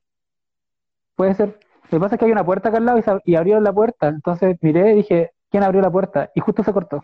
[1.21, 1.59] Puede ser.
[1.83, 3.71] Lo que pasa es que hay una puerta acá al lado y, y abrieron la
[3.71, 4.07] puerta.
[4.07, 6.31] Entonces miré y dije, ¿quién abrió la puerta?
[6.33, 7.03] Y justo se cortó.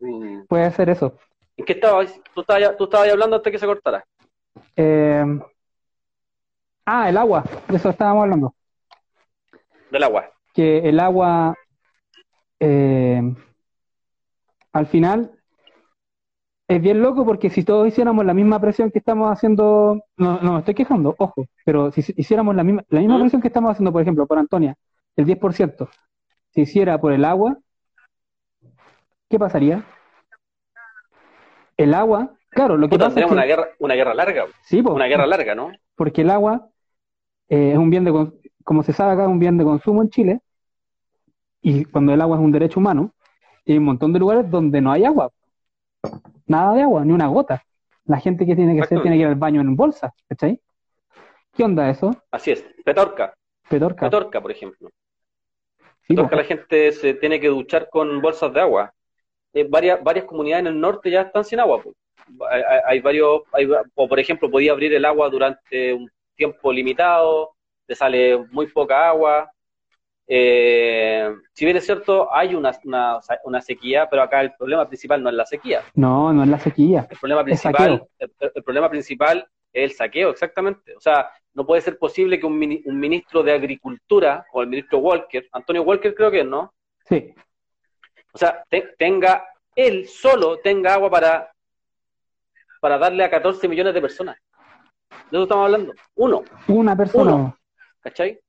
[0.00, 0.46] Mm.
[0.48, 1.18] Puede ser eso.
[1.54, 2.18] ¿En qué estabas?
[2.34, 4.06] ¿Tú estabas, tú estabas hablando de que se cortara?
[4.74, 5.38] Eh...
[6.86, 7.44] Ah, el agua.
[7.68, 8.54] De eso estábamos hablando.
[9.90, 10.32] Del agua.
[10.54, 11.54] Que el agua.
[12.58, 13.20] Eh...
[14.72, 15.30] Al final
[16.76, 20.52] es bien loco porque si todos hiciéramos la misma presión que estamos haciendo, no, no
[20.54, 23.92] me estoy quejando, ojo, pero si hiciéramos la misma, la misma presión que estamos haciendo,
[23.92, 24.74] por ejemplo, por Antonia,
[25.16, 25.88] el 10%,
[26.50, 27.58] si hiciera por el agua,
[29.28, 29.84] ¿qué pasaría?
[31.76, 34.46] El agua, claro, lo que pasa es que, una guerra, una guerra larga.
[34.62, 35.72] Sí, una guerra larga, ¿no?
[35.94, 36.68] Porque el agua
[37.48, 38.32] eh, es un bien de,
[38.64, 40.40] como se sabe acá, es un bien de consumo en Chile,
[41.60, 43.12] y cuando el agua es un derecho humano,
[43.66, 45.30] hay un montón de lugares donde no hay agua
[46.46, 47.64] nada de agua, ni una gota.
[48.04, 50.60] La gente que tiene que hacer tiene que ir al baño en bolsa, ¿cachai?
[51.52, 52.10] ¿Qué onda eso?
[52.30, 53.34] Así es, Petorca.
[53.68, 54.06] Petorca.
[54.06, 54.90] Petorca, por ejemplo.
[56.02, 58.92] Sí, Petorca la gente se tiene que duchar con bolsas de agua.
[59.52, 61.82] Eh, varias, varias comunidades en el norte ya están sin agua.
[62.86, 63.42] Hay, varios,
[63.94, 67.50] o por ejemplo, podía abrir el agua durante un tiempo limitado,
[67.86, 69.51] te sale muy poca agua,
[70.34, 72.72] eh, si bien es cierto, hay una,
[73.44, 75.82] una, sequía, pero acá el problema principal no es la sequía.
[75.92, 77.06] No, no es la sequía.
[77.10, 80.96] El problema principal, el, problema principal es el saqueo, exactamente.
[80.96, 85.46] O sea, no puede ser posible que un, ministro de Agricultura, o el ministro Walker,
[85.52, 86.72] Antonio Walker creo que es, ¿no?
[87.04, 87.34] Sí.
[88.32, 88.64] O sea,
[88.96, 89.44] tenga,
[89.76, 91.52] él solo tenga agua para,
[92.80, 94.38] para darle a 14 millones de personas.
[95.10, 95.92] De eso estamos hablando.
[96.14, 96.42] Uno.
[96.68, 97.54] Una persona.
[98.00, 98.40] ¿Cachai?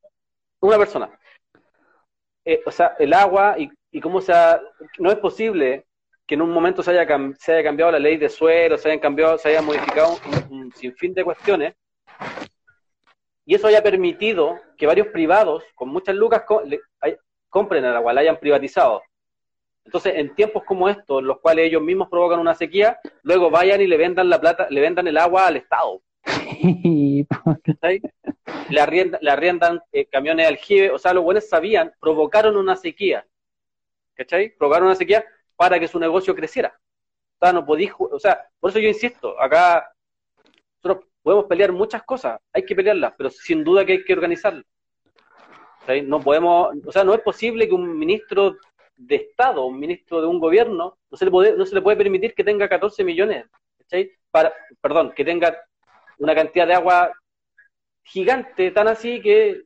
[0.61, 1.09] Una persona.
[2.45, 4.61] Eh, o sea, el agua y, y cómo se ha,
[4.99, 5.85] no es posible
[6.25, 8.99] que en un momento se haya, se haya cambiado la ley de suelo, se hayan
[8.99, 10.17] cambiado, se haya modificado
[10.49, 11.75] un, sinfín de cuestiones,
[13.45, 16.43] y eso haya permitido que varios privados con muchas lucas
[17.49, 19.01] compren el agua, la hayan privatizado.
[19.85, 23.81] Entonces, en tiempos como estos, en los cuales ellos mismos provocan una sequía, luego vayan
[23.81, 26.01] y le vendan la plata, le vendan el agua al Estado.
[28.69, 29.19] Le arriendan,
[29.91, 33.25] le eh, camiones de aljibe, o sea, los buenos sabían, provocaron una sequía.
[34.15, 34.55] ¿Cachai?
[34.57, 35.25] Provocaron una sequía
[35.55, 36.77] para que su negocio creciera.
[37.39, 39.91] O sea, no o sea, por eso yo insisto, acá
[40.81, 44.65] nosotros podemos pelear muchas cosas, hay que pelearlas, pero sin duda que hay que organizarlas.
[46.05, 48.55] No podemos, o sea, no es posible que un ministro
[48.95, 51.97] de Estado, un ministro de un gobierno, no se le puede, no se le puede
[51.97, 53.45] permitir que tenga 14 millones,
[54.31, 55.57] Para, perdón, que tenga
[56.19, 57.11] una cantidad de agua
[58.03, 59.63] gigante, tan así que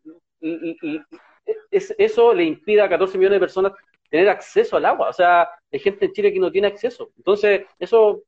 [1.72, 3.72] eso le impida a 14 millones de personas
[4.10, 5.10] tener acceso al agua.
[5.10, 7.12] O sea, hay gente en Chile que no tiene acceso.
[7.18, 8.24] Entonces, eso,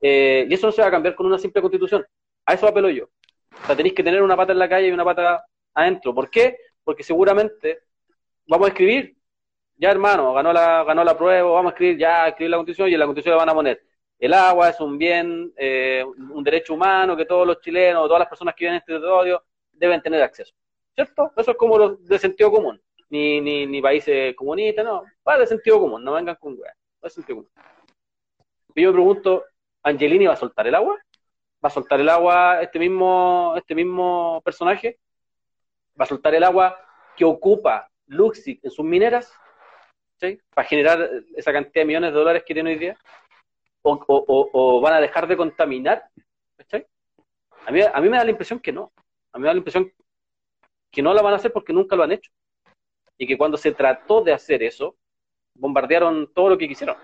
[0.00, 2.06] eh, y eso no se va a cambiar con una simple constitución.
[2.46, 3.04] A eso apelo yo.
[3.62, 5.44] O sea, tenéis que tener una pata en la calle y una pata
[5.74, 6.14] adentro.
[6.14, 6.56] ¿Por qué?
[6.84, 7.80] Porque seguramente
[8.46, 9.16] vamos a escribir,
[9.76, 12.94] ya hermano, ganó la, ganó la prueba, vamos a escribir, ya escribir la constitución y
[12.94, 13.87] en la constitución le van a poner
[14.18, 18.28] el agua es un bien, eh, un derecho humano que todos los chilenos, todas las
[18.28, 19.42] personas que viven en este territorio
[19.72, 20.54] deben tener acceso.
[20.94, 21.32] ¿Cierto?
[21.36, 25.46] Eso es como lo de sentido común ni, ni, ni países comunistas, no, va de
[25.46, 27.50] sentido común, no vengan con weá, va de sentido común.
[28.74, 29.44] Y yo me pregunto,
[29.82, 30.98] ¿Angelini va a soltar el agua?
[31.64, 34.98] ¿Va a soltar el agua este mismo, este mismo personaje?
[35.98, 36.78] ¿Va a soltar el agua
[37.16, 39.32] que ocupa Luxic en sus mineras?
[40.20, 40.38] ¿sí?
[40.54, 42.96] Para generar esa cantidad de millones de dólares que tiene hoy día.
[43.90, 46.04] ¿O, o, o van a dejar de contaminar?
[46.70, 46.84] ¿sí?
[47.66, 48.92] A, mí, a mí me da la impresión que no.
[49.32, 49.92] A mí me da la impresión
[50.90, 52.30] que no la van a hacer porque nunca lo han hecho
[53.18, 54.96] y que cuando se trató de hacer eso,
[55.54, 56.96] bombardearon todo lo que quisieron.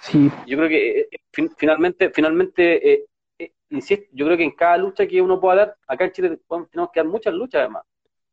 [0.00, 0.30] Sí.
[0.46, 2.92] Yo creo que eh, eh, finalmente, finalmente
[3.38, 6.38] eh, insisto, yo creo que en cada lucha que uno pueda dar, acá en Chile
[6.70, 7.84] tenemos que dar muchas luchas además,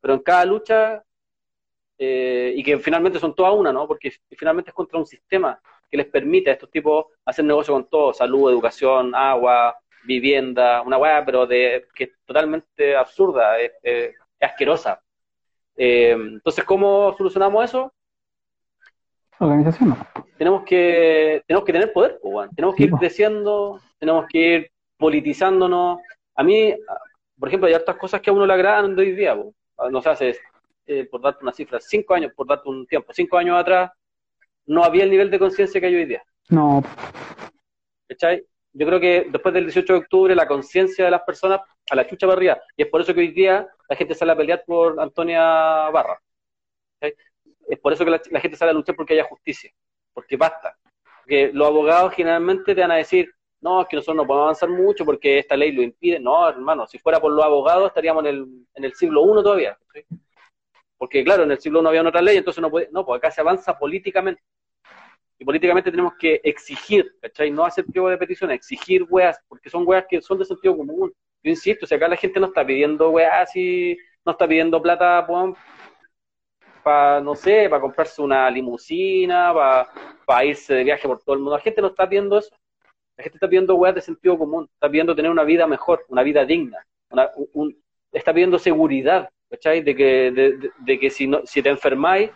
[0.02, 1.04] pero en cada lucha,
[1.98, 3.88] y que finalmente son todas una, ¿no?
[3.88, 5.58] Porque finalmente es contra un sistema
[5.94, 10.98] que les permite a estos tipos hacer negocio con todo, salud, educación, agua, vivienda, una
[10.98, 15.00] weá, pero de que es totalmente absurda, es asquerosa.
[15.76, 17.94] Eh, entonces, ¿cómo solucionamos eso?
[19.38, 19.96] Organización.
[20.36, 22.20] Tenemos que, tenemos que tener poder,
[22.56, 26.00] tenemos que ir creciendo, tenemos que ir politizándonos.
[26.34, 26.74] A mí,
[27.38, 29.38] por ejemplo, hay otras cosas que a uno le agradan de hoy día.
[29.92, 30.40] No sé, hace,
[30.88, 33.92] eh, por darte una cifra, cinco años, por darte un tiempo, cinco años atrás,
[34.66, 36.24] no había el nivel de conciencia que hay hoy día.
[36.50, 36.84] No.
[38.08, 38.46] ¿Cachai?
[38.74, 42.08] Yo creo que después del 18 de octubre la conciencia de las personas a la
[42.08, 42.60] chucha barría.
[42.76, 46.20] Y es por eso que hoy día la gente sale a pelear por Antonia Barra.
[47.02, 49.72] Es por eso que la, gente sale a luchar porque haya justicia.
[50.14, 50.76] Porque basta.
[51.20, 54.70] Porque los abogados generalmente te van a decir, no, es que nosotros no podemos avanzar
[54.70, 56.20] mucho porque esta ley lo impide.
[56.20, 59.78] No, hermano, si fuera por los abogados estaríamos en el, en el siglo I todavía.
[61.04, 63.30] Porque claro, en el siglo I había otra ley, entonces no puede, no, pues acá
[63.30, 64.42] se avanza políticamente.
[65.38, 67.52] Y políticamente tenemos que exigir, ¿cachai?
[67.52, 71.12] No hacer pliego de peticiones, exigir weas, porque son weas que son de sentido común.
[71.44, 75.28] Yo insisto, si acá la gente no está pidiendo weas y no está pidiendo plata,
[76.82, 79.54] para, no sé, para comprarse una limusina,
[80.26, 81.58] para irse de viaje por todo el mundo.
[81.58, 82.56] La gente no está pidiendo eso.
[83.18, 86.24] La gente está pidiendo weas de sentido común, está pidiendo tener una vida mejor, una
[86.24, 86.78] vida digna,
[88.14, 89.30] está pidiendo seguridad,
[89.62, 92.32] De que, de, que si, no, si te enfermáis,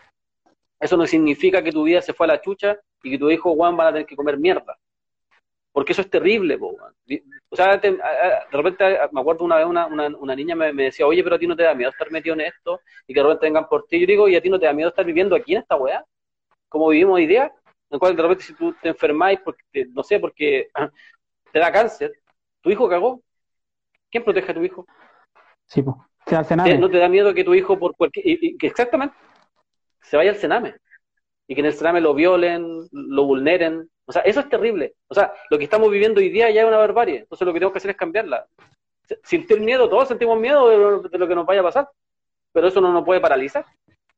[0.79, 3.55] eso no significa que tu vida se fue a la chucha y que tu hijo
[3.55, 4.77] Juan van a tener que comer mierda.
[5.71, 6.75] Porque eso es terrible, po,
[7.49, 7.97] O sea, de
[8.51, 11.55] repente me acuerdo una vez una, una, niña me, decía, oye, pero a ti no
[11.55, 13.99] te da miedo estar metido en esto y que de repente vengan por ti.
[13.99, 16.05] Yo digo, ¿y a ti no te da miedo estar viviendo aquí en esta weá?
[16.69, 20.03] Como vivimos hoy día, en el cual de repente si tú te enfermáis, porque, no
[20.03, 20.69] sé, porque
[21.51, 22.13] te da cáncer,
[22.61, 23.21] tu hijo cagó.
[24.09, 24.85] ¿Quién protege a tu hijo?
[25.67, 25.83] Sí,
[26.27, 26.79] pues.
[26.79, 28.25] ¿No te da miedo que tu hijo, por cualquier.
[28.27, 29.15] Y, que exactamente,
[30.01, 30.75] se vaya al cename.
[31.47, 33.89] Y que en el cename lo violen, lo vulneren.
[34.05, 34.95] O sea, eso es terrible.
[35.07, 37.19] O sea, lo que estamos viviendo hoy día ya es una barbarie.
[37.19, 38.45] Entonces lo que tenemos que hacer es cambiarla.
[39.23, 41.89] Sentir miedo, todos sentimos miedo de lo, que nos vaya a pasar.
[42.51, 43.65] Pero eso no nos puede paralizar.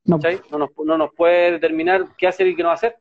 [0.04, 0.18] No.
[0.50, 2.96] No, nos, no nos puede determinar qué hacer y qué no hacer.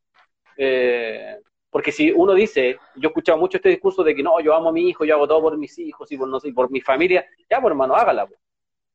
[0.57, 1.37] Eh,
[1.71, 4.69] porque si uno dice, yo he escuchado mucho este discurso de que no, yo amo
[4.69, 6.81] a mi hijo, yo hago todo por mis hijos y por, no sé, por mi
[6.81, 8.27] familia, ya, pues hermano, hágala.
[8.27, 8.39] Pues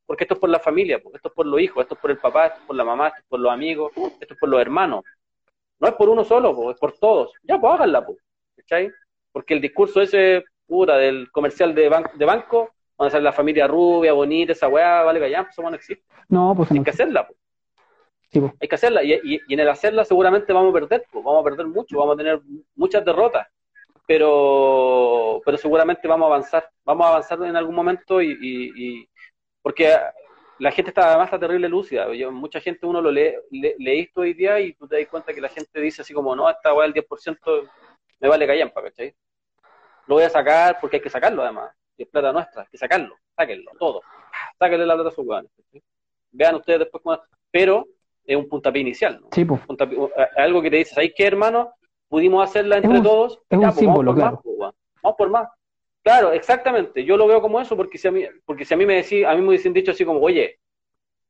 [0.06, 2.10] porque esto es por la familia, porque esto es por los hijos, esto es por
[2.10, 4.48] el papá, esto es por la mamá, esto es por los amigos, esto es por
[4.48, 5.04] los hermanos.
[5.80, 7.32] No es por uno solo, es por todos.
[7.42, 8.06] Ya, pues háganla.
[8.56, 8.90] ¿cachai?
[9.32, 13.66] Porque el discurso ese, puta, del comercial de, de banco, van a ser la familia
[13.66, 16.04] rubia, bonita, esa weá, vale, que pues eso no existe.
[16.28, 17.38] No, pues Hay que hacerla, pues.
[18.60, 19.02] Hay que hacerla.
[19.04, 22.18] Y, en el hacerla seguramente vamos a perder, pues, vamos a perder mucho, vamos a
[22.18, 22.40] tener
[22.74, 23.46] muchas derrotas.
[24.06, 26.68] Pero, pero seguramente vamos a avanzar.
[26.84, 29.08] Vamos a avanzar en algún momento y,
[29.64, 29.96] porque
[30.58, 32.06] la gente está además está terrible lúcida.
[32.30, 35.40] mucha gente uno lo lee, le, esto hoy día y tú te das cuenta que
[35.40, 37.70] la gente dice así como, no, esta weá del 10%
[38.20, 39.14] me vale callampa, ¿cachai?
[40.06, 41.74] Lo voy a sacar porque hay que sacarlo además.
[41.96, 44.02] es plata nuestra, hay que sacarlo, sáquenlo, todo.
[44.58, 45.50] Sáquenle la plata a sus weones.
[46.30, 47.18] Vean ustedes después cómo...
[47.50, 47.86] Pero
[48.22, 49.28] es un puntapié inicial, ¿no?
[49.32, 49.62] Sí, pues.
[50.36, 51.72] algo que te dices, ¿sabes qué, hermano?
[52.06, 53.40] Pudimos hacerla entre todos.
[53.48, 54.42] Es un símbolo, claro.
[55.02, 55.48] vamos por más.
[56.04, 57.02] Claro, exactamente.
[57.02, 59.24] Yo lo veo como eso porque si a mí, porque si a mí me decís,
[59.24, 60.60] a mí me dicen dicho así como, oye,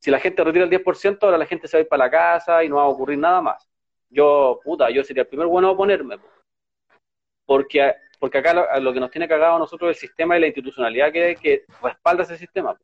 [0.01, 2.11] si la gente retira el 10%, ahora la gente se va a ir para la
[2.11, 3.69] casa y no va a ocurrir nada más.
[4.11, 6.19] Yo, puta, yo sería el primer bueno a oponerme.
[7.47, 10.49] Porque, porque acá lo, que nos tiene cagado a nosotros es el sistema y la
[10.49, 12.77] institucionalidad que, que respalda ese sistema.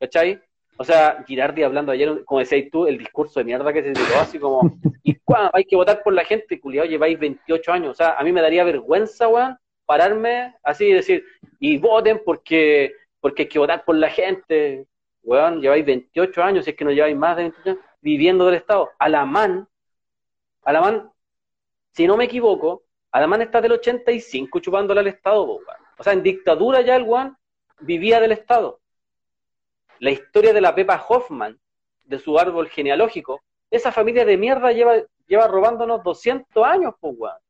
[0.00, 0.40] ¿Cachai?
[0.78, 4.18] O sea, Girardi hablando ayer, como decías tú, el discurso de mierda que se tiró
[4.18, 4.62] así como,
[5.04, 6.58] ¿y cuándo hay que votar por la gente?
[6.58, 7.90] Culiado, lleváis 28 años.
[7.90, 11.24] O sea, a mí me daría vergüenza, weón, pararme así y decir,
[11.58, 14.86] y voten porque, porque hay que votar por la gente.
[15.22, 18.56] Weón, lleváis 28 años, si es que no lleváis más de 28 años, viviendo del
[18.56, 18.90] Estado.
[18.98, 19.68] Alamán,
[20.62, 21.10] Alamán,
[21.92, 25.64] si no me equivoco, Alamán está del 85 chupándole al Estado, weón.
[25.96, 27.36] O sea, en dictadura ya el weón
[27.80, 28.80] vivía del Estado.
[30.00, 31.58] La historia de la Pepa Hoffman,
[32.04, 37.43] de su árbol genealógico, esa familia de mierda lleva, lleva robándonos 200 años, weón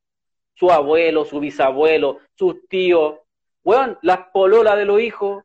[0.54, 3.16] su abuelo, su bisabuelo, sus tíos,
[3.62, 5.44] weón, las pololas de los hijos,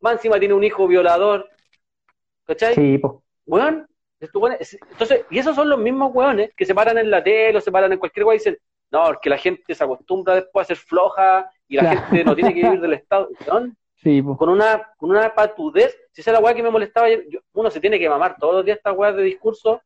[0.00, 1.48] más encima tiene un hijo violador,
[2.44, 2.74] ¿cachai?
[2.74, 3.22] Sí, po.
[3.46, 3.86] Weón,
[4.20, 7.72] entonces, y esos son los mismos weones que se paran en la tele o se
[7.72, 8.58] paran en cualquier weón y dicen,
[8.90, 12.54] no, porque la gente se acostumbra después a ser floja y la gente no tiene
[12.54, 13.76] que vivir del Estado, weón.
[13.96, 17.06] Sí, con una con una patudez, si esa es la weá que me molestaba,
[17.52, 19.80] uno se tiene que mamar todos los días estas weas de discurso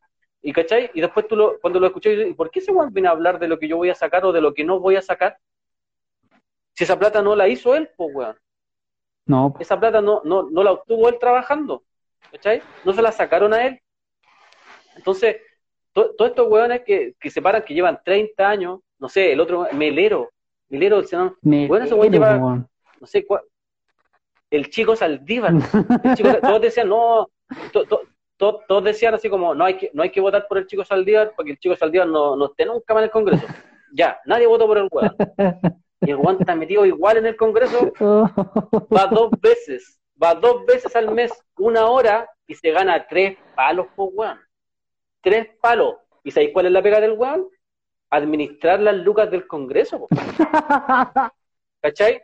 [0.46, 0.92] ¿Y cachai?
[0.94, 3.40] Y después tú lo, cuando lo escuché, ¿y por qué ese weón viene a hablar
[3.40, 5.38] de lo que yo voy a sacar o de lo que no voy a sacar?
[6.72, 8.36] Si esa plata no la hizo él, pues weón.
[9.24, 9.56] No.
[9.58, 11.82] Esa plata no, no, no la obtuvo él trabajando.
[12.30, 12.62] ¿Cachai?
[12.84, 13.80] No se la sacaron a él.
[14.94, 15.38] Entonces,
[15.92, 19.66] todos estos weones que, que se paran, que llevan 30 años, no sé, el otro,
[19.72, 20.30] Melero,
[20.68, 23.42] Melero, el senador, bueno, ese weón lleva, no sé cuál,
[24.48, 25.54] el chico Saldívar,
[26.04, 27.30] el chico, todos decían, no,
[28.36, 31.32] todos, decían así como, no hay, que, no hay que votar por el chico Saldívar
[31.34, 33.46] porque el chico Saldívar no, no esté nunca más en el Congreso.
[33.92, 35.16] Ya, nadie votó por el weón.
[36.02, 40.94] Y el weón está metido igual en el Congreso, va dos veces, va dos veces
[40.96, 44.38] al mes, una hora, y se gana tres palos por weón.
[45.22, 45.94] Tres palos.
[46.24, 47.48] ¿Y sabéis cuál es la pega del weón?
[48.10, 50.08] Administrar las lucas del Congreso.
[51.80, 52.20] ¿Cachai?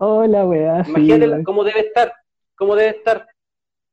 [0.00, 0.84] Hola, weá.
[0.86, 2.12] Imagínate cómo debe estar,
[2.56, 3.26] cómo debe estar.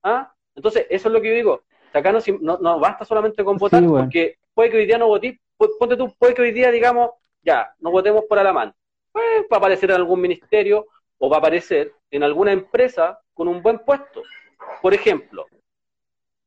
[0.04, 0.33] ¿Ah?
[0.56, 1.64] Entonces, eso es lo que yo digo.
[1.94, 5.96] Acá no, no, basta solamente con votar, porque puede que hoy día no votéis, ponte
[5.96, 7.12] tú, puede que hoy día digamos,
[7.44, 8.74] ya, no votemos por Alamán.
[9.12, 10.88] Pues va a aparecer en algún ministerio
[11.20, 14.24] o va a aparecer en alguna empresa con un buen puesto.
[14.82, 15.46] Por ejemplo,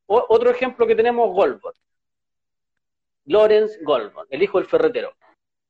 [0.07, 1.77] otro ejemplo que tenemos, Goldberg.
[3.27, 5.13] Lawrence Goldberg, el hijo del ferretero.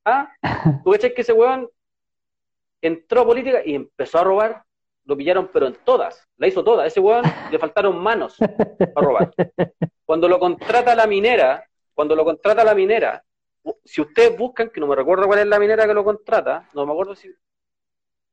[0.05, 0.32] ¿Ah?
[0.84, 1.68] ¿Tú que ese weón
[2.80, 4.66] entró a política y empezó a robar
[5.07, 6.84] lo pillaron, pero en todas, la hizo toda.
[6.84, 9.32] Ese weón le faltaron manos para robar.
[10.04, 13.24] Cuando lo contrata la minera, cuando lo contrata la minera,
[13.84, 16.84] si ustedes buscan, que no me recuerdo cuál es la minera que lo contrata, no
[16.84, 17.32] me acuerdo si.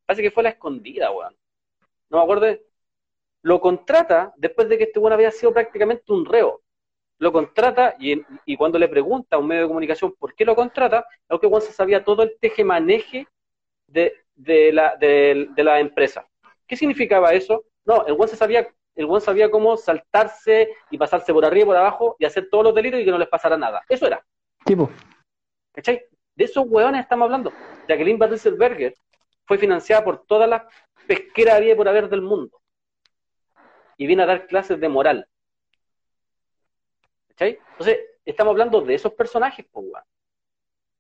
[0.06, 1.36] Parece que fue la escondida, weón.
[2.10, 2.60] No me acuerdo.
[3.44, 6.62] Lo contrata después de que este weón había sido prácticamente un reo.
[7.20, 10.56] Lo contrata y, y cuando le pregunta a un medio de comunicación por qué lo
[10.56, 13.28] contrata, es que weón se sabía todo el teje-maneje
[13.88, 16.28] de, de, la, de la empresa.
[16.74, 17.66] ¿Qué significaba eso?
[17.86, 21.78] No, el buen sabía, el buen sabía cómo saltarse y pasarse por arriba y por
[21.78, 23.84] abajo y hacer todos los delitos y que no les pasara nada.
[23.88, 24.26] Eso era.
[24.66, 24.90] Tipo.
[25.72, 26.04] ¿Cachai?
[26.34, 27.54] De esos hueones estamos hablando.
[27.88, 28.96] Jacqueline Berger
[29.46, 30.64] fue financiada por todas las
[31.06, 32.60] pesqueras había por haber del mundo.
[33.96, 35.28] Y viene a dar clases de moral.
[37.28, 37.60] ¿Cachai?
[37.74, 39.86] Entonces, estamos hablando de esos personajes, pues,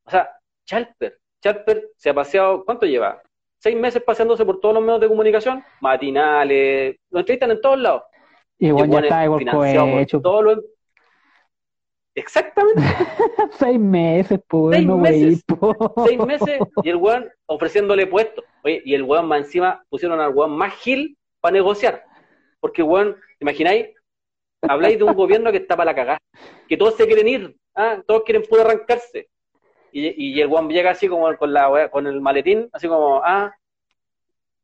[0.06, 1.20] O sea, Chalper.
[1.42, 3.24] Chalper se ha paseado, ¿cuánto lleva?
[3.64, 8.04] Seis meses paseándose por todos los medios de comunicación, matinales, lo entrevistan en todos lados.
[8.60, 10.22] Y bueno, ya está financiado hecho.
[10.22, 10.64] Todo lo...
[12.14, 12.82] Exactamente.
[13.58, 14.76] seis meses, pues.
[14.76, 15.44] Seis meses.
[16.06, 18.44] seis meses y el weón ofreciéndole puestos.
[18.66, 22.04] Oye, y el weón más encima pusieron al weón más gil para negociar.
[22.60, 23.88] Porque weón, ¿imagináis?
[24.62, 26.20] Habláis de un gobierno que está para la cagada.
[26.68, 27.56] Que todos se quieren ir.
[27.76, 28.02] ¿ah?
[28.06, 29.30] Todos quieren puro arrancarse.
[29.96, 33.56] Y, el guan llega así como con, la, con el maletín, así como, ah,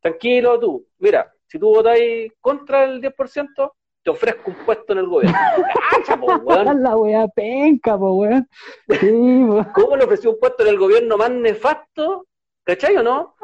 [0.02, 3.72] tranquilo tú, mira, si tú votáis contra el 10%,
[4.02, 5.38] te ofrezco un puesto en el gobierno.
[5.92, 6.82] ¡Cacha, po, weón!
[6.84, 8.48] La weá penca, po, weón.
[8.88, 9.08] Sí.
[9.76, 12.26] ¿Cómo le ofreció un puesto en el gobierno más nefasto?
[12.64, 13.36] ¿Cachai o no?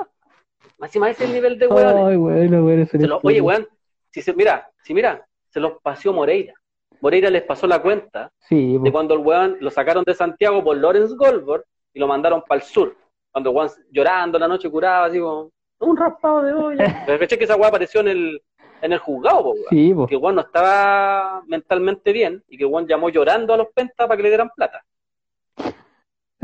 [0.79, 2.03] Más y más ese es el nivel de weones.
[2.03, 3.67] Ay, bueno, weón, Se lo- oye, weón,
[4.09, 6.53] si se, mira, si mira, se los paseó Moreira.
[7.01, 10.77] Moreira les pasó la cuenta Sí, de cuando el weón lo sacaron de Santiago por
[10.77, 11.63] Lawrence Goldberg
[11.95, 12.95] y lo mandaron para el sur.
[13.31, 17.03] Cuando weón llorando la noche curaba, así como, un raspado de olla.
[17.07, 18.41] Pero caché que esa weá apareció en el,
[18.81, 19.55] en el juzgado, po.
[19.69, 20.05] Sí, po.
[20.05, 24.17] Que weón no estaba mentalmente bien y que weón llamó llorando a los pentas para
[24.17, 24.83] que le dieran plata.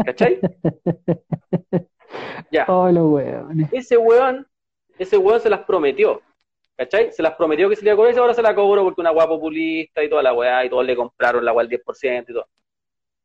[0.04, 0.40] ¿Cachai?
[2.52, 2.66] ya.
[2.68, 3.74] Ay, los weones.
[3.74, 4.48] ese weón,
[4.98, 6.22] ese weón se las prometió.
[6.78, 7.12] ¿Cachai?
[7.12, 9.02] Se las prometió que se le iba a cobrar y ahora se la cobró porque
[9.02, 12.30] una weá populista y toda la weá y todos le compraron la weá al 10%
[12.30, 12.48] y todo.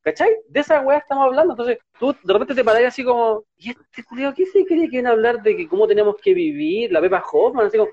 [0.07, 0.37] ¿Cachai?
[0.49, 1.55] De esa weá estamos hablando.
[1.55, 4.99] Entonces, tú de repente te parás así como, ¿y este culiao qué se cree que
[4.99, 6.93] viene a hablar de que cómo tenemos que vivir?
[6.93, 7.91] La Pepa Hoffman, así como,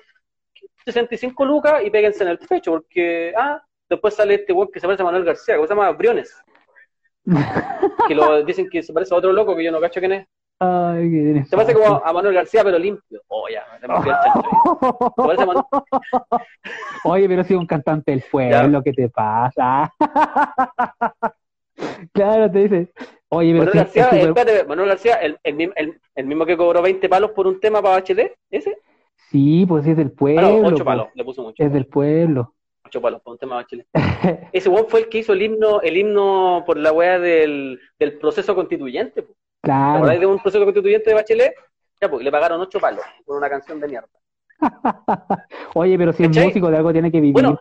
[0.86, 3.60] 65 lucas y péguense en el pecho porque, ah,
[3.90, 6.40] después sale este weón que se parece a Manuel García, que se llama Briones.
[8.08, 10.28] Que lo dicen que se parece a otro loco que yo no cacho quién es.
[10.60, 13.22] Ay, qué Se parece como a Manuel García, pero limpio.
[13.28, 13.96] Oh, ya, se me
[15.26, 16.46] parece a
[17.06, 19.92] Oye, pero si un cantante del pueblo, ¿qué te pasa?
[22.14, 22.94] Claro, te dice.
[23.30, 26.82] Oye, pero Manuel si García, espérate, Manuel García, el, el, el- el mismo que cobró
[26.82, 28.78] 20 palos por un tema para Bachelet, ese.
[29.32, 30.42] Sí, pues es del Ah, pueblo.
[30.42, 30.84] no, 8 pues.
[30.84, 31.64] palos, le puso mucho.
[31.64, 32.54] Es del pueblo.
[32.86, 33.88] 8 palos por un tema de Bachelet.
[34.54, 38.20] Ese weón fue el que hizo el himno, el himno por la weá del, del
[38.20, 39.24] proceso constituyente.
[39.24, 39.34] po.
[39.34, 39.96] ¿Te Claro.
[39.96, 41.54] acordáis de un proceso constituyente de Bachelet?
[42.02, 44.10] Ya, pues, le pagaron 8 palos por una canción de mierda.
[45.74, 47.60] Oye, pero si es músico de algo tiene que vivir, Bueno.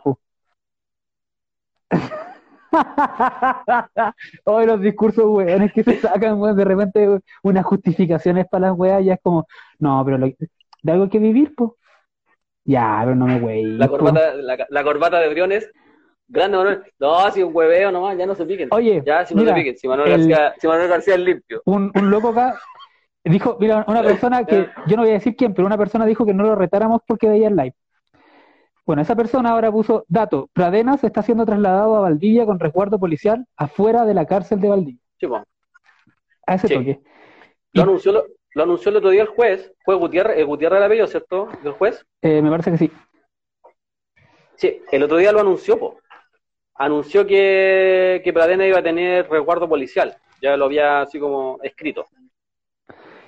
[4.45, 9.05] Oye, los discursos weones que se sacan, weón, de repente unas justificaciones para las weas,
[9.05, 9.47] ya es como,
[9.79, 11.77] no, pero lo- de algo hay que vivir, po.
[12.65, 13.77] Ya, pero no me wey.
[13.79, 15.71] La corbata, la, la corbata de Briones,
[16.29, 16.83] grande Manuel.
[16.99, 18.69] No, si un hueveo nomás, ya no se piquen.
[18.71, 21.21] Oye, Ya, si no mira, se piquen, si Manuel, el- García, si Manuel García es
[21.21, 21.63] limpio.
[21.67, 22.59] un, un loco acá
[23.25, 26.25] dijo, mira, una persona que, yo no voy a decir quién, pero una persona dijo
[26.25, 27.75] que no lo retáramos porque veía el live.
[28.85, 33.47] Bueno, esa persona ahora puso, dato, Pradenas está siendo trasladado a Valdivia con resguardo policial
[33.57, 35.01] afuera de la cárcel de Valdivia.
[35.21, 35.45] Sí, po.
[36.47, 36.75] A ese Sí.
[36.75, 37.01] toque.
[37.75, 38.25] Lo Y- anunció, lo,
[38.55, 41.49] lo anunció el otro día el juez, fue Gutiérrez, eh, Gutiérrez del apellido, ¿cierto?
[41.65, 42.05] ¿El juez?
[42.23, 42.91] Eh, me parece que sí.
[44.57, 45.99] Sí, el otro día lo anunció, po.
[46.75, 50.17] Anunció que, que Pradena iba a tener resguardo policial.
[50.41, 52.07] Ya lo había así como escrito.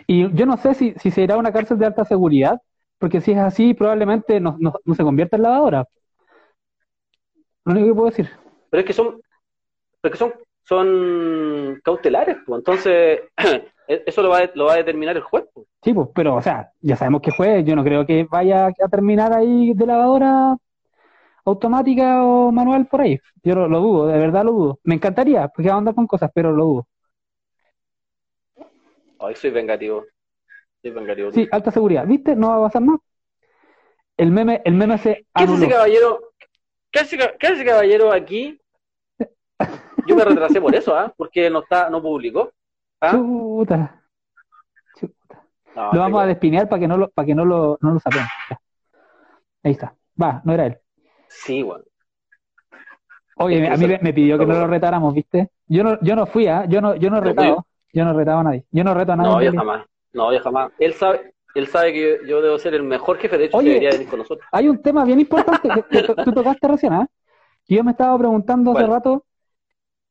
[0.07, 2.61] Y yo no sé si, si será una cárcel de alta seguridad,
[3.05, 5.87] porque si es así, probablemente no, no, no se convierta en lavadora.
[7.67, 8.31] Lo único que puedo decir.
[8.71, 9.21] Pero es que son,
[10.01, 10.33] pero es que son,
[10.63, 12.61] son cautelares, pues.
[12.61, 13.21] Entonces,
[13.87, 15.67] eso lo va, a, lo va a determinar el juez, pues.
[15.83, 18.89] Sí, pues, pero, o sea, ya sabemos que fue, yo no creo que vaya a
[18.91, 20.57] terminar ahí de lavadora
[21.45, 23.21] automática o manual por ahí.
[23.43, 24.79] Yo lo, lo dudo, de verdad lo dudo.
[24.83, 26.87] Me encantaría, porque va a andar con cosas, pero lo dudo.
[29.19, 30.07] Ay, soy vengativo.
[31.33, 32.07] Sí, alta seguridad.
[32.07, 32.37] ¿Viste?
[32.37, 33.01] No va a pasar más.
[34.17, 36.21] El meme, el meme se ¿Qué hace ese caballero?
[36.91, 38.61] ¿Qué hace, qué hace caballero aquí?
[40.07, 41.13] Yo me retrasé por eso, ¿ah?
[41.17, 42.53] Porque no está, no publicó.
[43.01, 43.13] ¿Ah?
[43.13, 44.03] Chuta.
[44.99, 45.43] Chuta.
[45.75, 48.01] No, Lo vamos a despinear para que no lo, para que no lo, no lo.
[48.15, 48.29] Ya.
[49.63, 49.95] Ahí está.
[50.21, 50.79] Va, no era él.
[51.29, 51.85] Sí, bueno.
[53.37, 55.51] Oye, Es que a mí me, me pidió que no lo retáramos, ¿viste?
[55.67, 56.67] Yo no, yo no fui, ¿ah?
[56.67, 57.65] Yo no, yo no retaba.
[57.93, 58.65] Yo no retaba a nadie.
[58.71, 59.31] Yo no reto a nadie.
[59.31, 59.87] No, yo jamás.
[60.15, 60.73] No, yo jamás.
[60.79, 63.37] Él sabe, él sabe que yo debo ser el mejor jefe.
[63.37, 63.69] De hecho, Oye.
[63.69, 64.47] debería venir con nosotros.
[64.53, 67.07] Hay un tema bien importante que, que tú tocaste recién, ¿ah?
[67.67, 69.25] Que yo me estaba preguntando hace rato,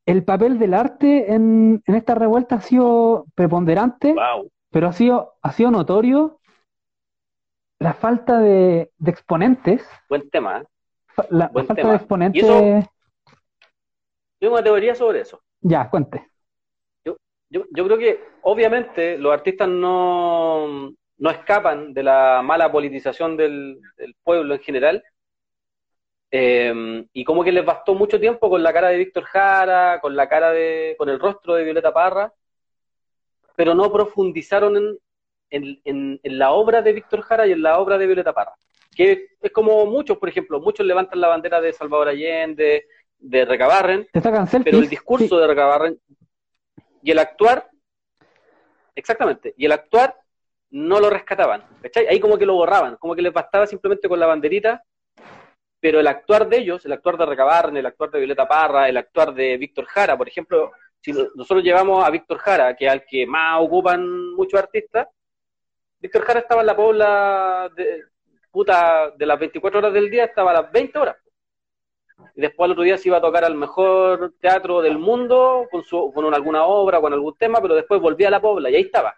[0.06, 4.50] ¿el papel del arte en, en esta revuelta ha sido preponderante, Wow.
[4.72, 6.40] pero ha sido, ha sido notorio
[7.80, 10.64] la falta de, de exponentes, Buen tema, ¿eh?
[11.30, 11.90] la, falta tema.
[11.92, 12.90] de exponentes, ¿Y eso?
[14.40, 15.42] Tengo una teoría sobre eso.
[15.62, 16.30] ya, cuente.
[17.54, 23.80] Yo, yo creo que, obviamente, los artistas no, no escapan de la mala politización del,
[23.96, 25.04] del pueblo en general.
[26.32, 30.16] Eh, y como que les bastó mucho tiempo con la cara de Víctor Jara, con
[30.16, 32.34] la cara de, con el rostro de Violeta Parra,
[33.56, 34.98] pero no profundizaron en,
[35.52, 38.54] en, en- en la obra de Víctor Jara y en la obra de Violeta Parra.
[38.96, 42.88] Que es como muchos, por ejemplo, muchos levantan la bandera de Salvador Allende,
[43.26, 44.06] de Recabarren,
[44.66, 45.38] pero el discurso Sí.
[45.42, 45.98] de Recabarren
[47.04, 47.70] y el actuar,
[48.96, 50.18] exactamente, y el actuar
[50.72, 51.64] no lo rescataban.
[52.10, 54.84] Ahí como que lo borraban, como que les bastaba simplemente con la banderita,
[55.80, 58.96] pero el actuar de ellos, el actuar de Recabarren, el actuar de Violeta Parra, el
[58.98, 62.92] actuar de Víctor Jara, por ejemplo, si no- nosotros llevamos a Víctor Jara, que es
[62.92, 65.08] al que más ocupan muchos artistas,
[66.00, 68.04] Víctor Jara estaba en la pobla de,
[68.50, 71.18] puta, de las 24 horas del día, estaba a las 20 horas.
[72.36, 75.84] Y después al otro día se iba a tocar al mejor teatro del mundo con,
[75.84, 78.82] su, con alguna obra, con algún tema, pero después volvía a la Pobla y ahí
[78.84, 79.16] estaba.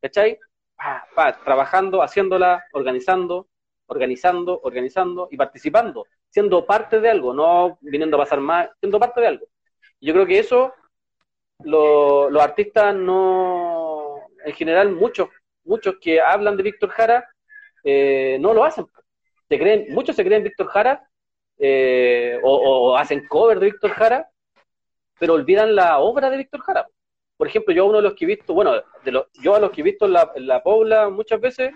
[0.00, 0.38] ¿Cachai?
[1.44, 3.48] trabajando, haciéndola, organizando,
[3.86, 9.20] organizando, organizando y participando, siendo parte de algo, no viniendo a pasar más, siendo parte
[9.20, 9.46] de algo.
[10.00, 10.74] Yo creo que eso
[11.64, 15.28] los artistas no, en general muchos,
[15.64, 17.28] muchos que hablan de Víctor Jara,
[17.84, 18.86] eh, no lo hacen.
[19.48, 21.08] Se creen, muchos se creen Víctor Jara
[21.64, 24.28] eh, o, hacen cover de Víctor Jara,
[25.16, 26.88] pero olvidan la obra de Víctor Jara.
[27.36, 29.70] Por ejemplo, yo uno de los que he visto, bueno, de los, yo a los
[29.70, 31.72] que he visto en la, la Pobla muchas veces,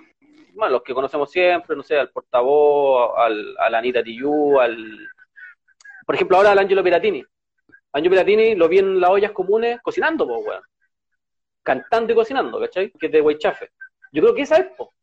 [0.57, 5.07] los que conocemos siempre, no sé, al portavoz, al, a Anita Tijoux, al...
[6.05, 7.25] Por ejemplo, ahora al Angelo Piratini.
[7.93, 10.63] Angelo Piratini lo vi en las ollas comunes cocinando, pues, weón.
[11.63, 12.91] Cantando y cocinando, ¿cachai?
[12.91, 13.71] Que es de Huaychafe.
[14.11, 14.95] Yo creo que esa es, po,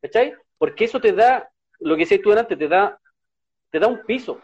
[0.00, 0.34] ¿cachai?
[0.56, 1.50] Porque eso te da,
[1.80, 2.99] lo que decías tú antes, te da,
[3.70, 4.40] te da un piso.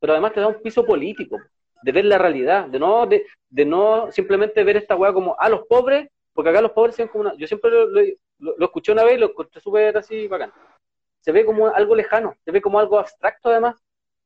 [0.00, 1.38] Pero además te da un piso político,
[1.82, 5.36] de ver la realidad, de no, de, de no simplemente ver esta weá como, a
[5.40, 8.92] ah, los pobres, porque acá los pobres se ven como una, yo siempre lo, escuché
[8.92, 10.52] una vez y lo encontré súper así bacán.
[11.20, 13.76] Se ve como algo lejano, se ve como algo abstracto además,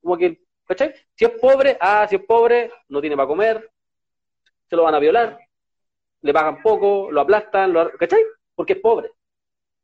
[0.00, 0.94] como que, ¿cachai?
[1.14, 3.70] Si es pobre, ah, si es pobre, no tiene para comer,
[4.68, 5.38] se lo van a violar,
[6.22, 8.22] le pagan poco, lo aplastan, lo, ¿cachai?
[8.54, 9.10] Porque es pobre.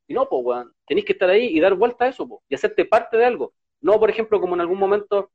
[0.07, 2.85] Y no, pues, weón, tenéis que estar ahí y dar vuelta a eso, y hacerte
[2.85, 3.53] parte de algo.
[3.83, 5.30] No, por ejemplo, como en algún momento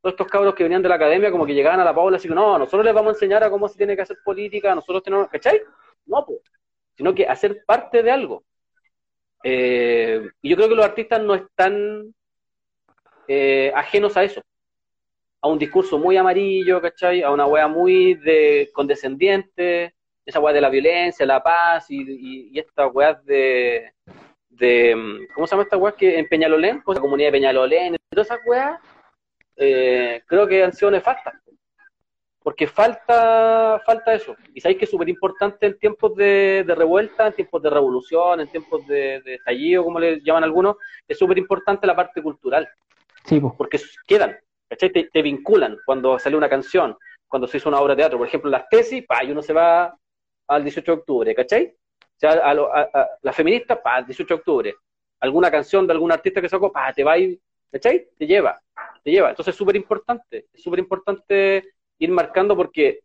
[0.00, 2.26] todos estos cabros que venían de la academia como que llegaban a la Paula así
[2.26, 5.02] que no, nosotros les vamos a enseñar a cómo se tiene que hacer política, nosotros
[5.02, 5.60] tenemos, ¿cachai?
[6.06, 6.40] No, pues,
[6.96, 8.42] sino que hacer parte de algo.
[9.42, 12.14] Eh, y yo creo que los artistas no están
[13.28, 14.42] eh, ajenos a eso,
[15.42, 17.22] a un discurso muy amarillo, ¿cachai?
[17.22, 19.94] A una wea muy de condescendiente,
[20.24, 23.92] esa wea de la violencia, la paz y, y, estas weas de,
[24.50, 26.82] de, ¿cómo se llama esta wea que en Peñalolén?
[26.82, 28.80] Pues la comunidad de Peñalolén, todas esas weas,
[29.56, 31.34] eh, creo que han sido nefastas
[32.42, 34.34] porque falta, falta eso.
[34.54, 38.48] Y sabéis que es súper importante en tiempos de, revuelta, en tiempos de revolución, en
[38.48, 40.76] tiempos de, de estallido, como le llaman algunos,
[41.06, 42.68] es súper importante la parte cultural.
[43.24, 44.36] Sí, Porque quedan,
[44.68, 44.90] ¿cachai?
[44.90, 46.96] Te, vinculan cuando sale una canción,
[47.28, 48.18] cuando se hizo una obra de teatro.
[48.18, 49.94] Por ejemplo, las tesis, pa, y uno se va
[50.48, 51.74] al 18 de octubre, ¿cachai?
[52.20, 54.74] O sea, a, la feminista, pa, el 18 de octubre.
[55.20, 57.40] Alguna canción de algún artista que sacó, pa, te va y,
[57.72, 58.08] ¿cachai?
[58.18, 58.60] Te lleva,
[59.02, 59.30] te lleva.
[59.30, 63.00] Entonces es súper importante, es súper importante ir marcando porque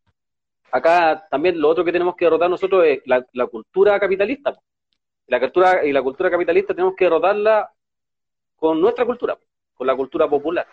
[0.70, 4.53] acá también lo otro que tenemos que derrotar nosotros es la, cultura capitalista.
[5.28, 7.72] La cultura, y la cultura capitalista tenemos que derrotarla
[8.57, 9.38] con nuestra cultura,
[9.74, 10.68] con la cultura popular.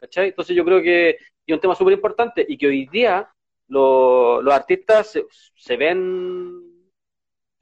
[0.00, 0.30] ¿cachai?
[0.30, 3.28] Entonces yo creo que es un tema súper importante y que hoy día
[3.68, 5.16] los artistas
[5.54, 6.73] se, ven,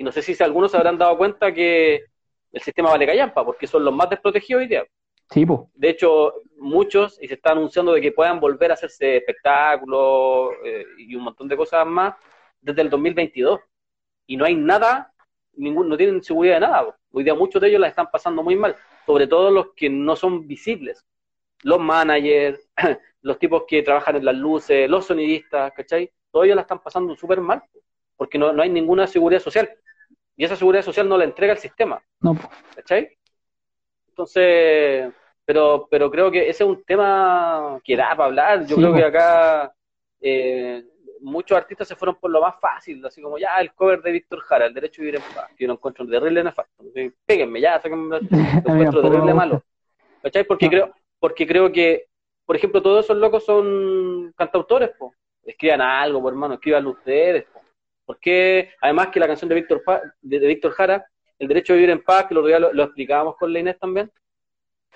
[0.02, 2.06] y no sé si algunos se habrán dado cuenta que
[2.50, 4.84] el sistema vale callampa, porque son los más desprotegidos hoy día.
[5.74, 10.84] De hecho, muchos, y se está anunciando de que puedan volver a hacerse espectáculos eh,
[10.98, 12.14] y un montón de cosas más
[12.60, 13.60] desde el 2022.
[14.26, 15.14] Y no hay nada,
[15.52, 16.98] ningún, no tienen seguridad de nada.
[17.12, 18.74] Hoy día muchos de ellos la están pasando muy mal,
[19.06, 21.06] sobre todo los que no son visibles.
[21.62, 22.68] Los managers,
[23.22, 26.10] los tipos que trabajan en las luces, los sonidistas, ¿cachai?
[26.32, 27.62] Todos ellos la están pasando súper mal,
[28.16, 29.70] porque no, no hay ninguna seguridad social.
[30.42, 32.02] Y esa seguridad social no la entrega el sistema.
[32.18, 32.36] No.
[32.74, 33.16] ¿Cachai?
[34.08, 35.12] Entonces,
[35.44, 38.66] pero, pero creo que ese es un tema que da para hablar.
[38.66, 39.72] Yo creo que acá
[40.20, 40.82] eh,
[41.20, 44.40] muchos artistas se fueron por lo más fácil, así como ya el cover de Víctor
[44.40, 46.86] Jara, el derecho a vivir en paz, que lo encuentro terrible nefasto.
[47.24, 48.16] Péguenme ya, sáquenme, lo
[48.66, 49.62] encuentro terrible malo.
[50.22, 50.42] ¿Cachai?
[50.42, 52.08] Porque creo, porque creo que,
[52.44, 55.14] por ejemplo, todos esos locos son cantautores, po.
[55.44, 57.51] Escriban algo, por hermano, escriban ustedes, po.
[58.04, 59.82] Porque, además que la canción de Víctor,
[60.20, 61.06] de, Víctor Jara,
[61.38, 64.10] El derecho a vivir en paz, que lo, lo, lo explicábamos con la Inés también,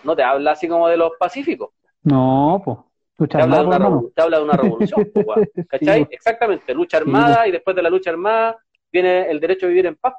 [0.04, 1.70] no te habla así como de los pacíficos.
[2.02, 3.28] No, pues.
[3.28, 5.10] te, habla de una te habla de una revolución,
[5.68, 6.06] ¿cachai?
[6.10, 8.56] Exactamente, lucha armada y después de la lucha armada
[8.92, 10.14] viene el derecho a vivir en paz.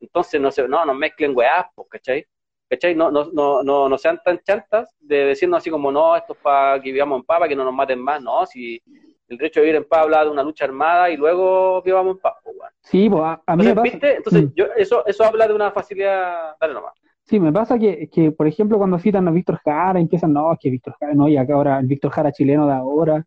[0.00, 2.26] Entonces no se, no, no mezclen weás, pues, ¿cachai?
[2.68, 2.94] ¿cachai?
[2.94, 6.38] No, no, no, no, no sean tan chantas de decirnos así como, no, esto es
[6.38, 8.82] para que vivamos en paz, para que no nos maten más, no, si
[9.28, 12.20] el derecho a vivir en paz habla de una lucha armada y luego vivamos en
[12.20, 14.16] paz, pues, Sí, pues a, mí Entonces, ¿viste?
[14.16, 14.52] Entonces, mm.
[14.54, 16.92] yo, eso, eso habla de una facilidad, dale nomás.
[17.24, 20.58] Sí, me pasa que, que, por ejemplo, cuando citan a Víctor Jara, empiezan, no, es
[20.60, 23.24] que Víctor Jara, no, y acá ahora el Víctor Jara chileno de ahora,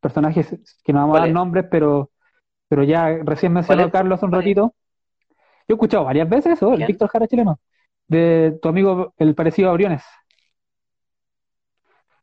[0.00, 2.10] personajes que no vamos a dar nombres, pero,
[2.68, 4.74] pero ya recién mencionó Carlos hace un ratito.
[5.68, 7.58] Yo he escuchado varias veces eso, el Víctor Jara chileno,
[8.06, 10.02] de tu amigo, el parecido a Briones.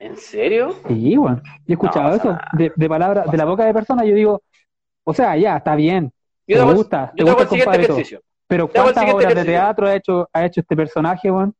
[0.03, 0.75] ¿En serio?
[0.87, 4.13] Sí, bueno, yo he escuchado eso, de, de palabras, de la boca de personas, yo
[4.13, 4.43] digo,
[5.05, 6.11] o sea, ya, está bien,
[6.45, 7.87] yo te gusta, te gusta el compadre,
[8.45, 11.55] pero ¿cuántas obras de teatro ha hecho, ha hecho este personaje, weón?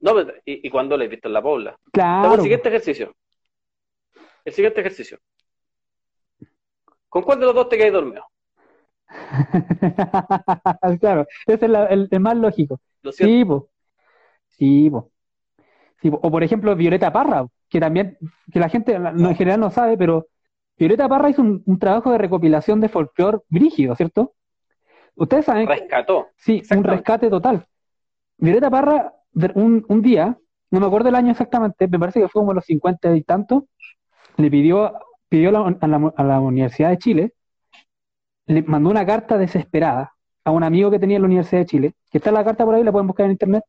[0.00, 1.76] No, pero- y, y cuando le he visto en la pobla.
[1.92, 2.34] Claro.
[2.34, 3.12] al siguiente ejercicio.
[4.44, 5.18] El siguiente ejercicio.
[7.08, 8.24] ¿Con cuál de los dos te quedas dormido?
[11.00, 12.78] Claro, ese es la- el, el más lógico.
[13.02, 13.10] Lo.
[13.10, 13.68] Sí, po.
[14.50, 15.10] Sí, po.
[16.00, 16.10] Sí.
[16.12, 18.16] O por ejemplo, Violeta Parra, que también,
[18.52, 20.26] que la gente en general no sabe, pero
[20.78, 24.34] Violeta Parra hizo un, un trabajo de recopilación de folclore brígido, ¿cierto?
[25.16, 26.28] Ustedes saben Rescató.
[26.36, 27.66] sí, un rescate total.
[28.38, 29.12] Violeta Parra,
[29.54, 30.38] un, un día,
[30.70, 33.64] no me acuerdo el año exactamente, me parece que fue como los cincuenta y tantos,
[34.36, 34.92] le pidió,
[35.28, 37.32] pidió a la, a la- a la Universidad de Chile,
[38.46, 40.12] le mandó una carta desesperada
[40.44, 42.74] a un amigo que tenía en la Universidad de Chile, que está la carta por
[42.74, 43.64] ahí, la pueden buscar en internet,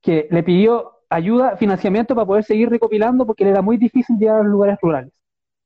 [0.00, 4.36] que le pidió ayuda, financiamiento para poder seguir recopilando porque le era muy difícil llegar
[4.36, 5.12] a los lugares rurales.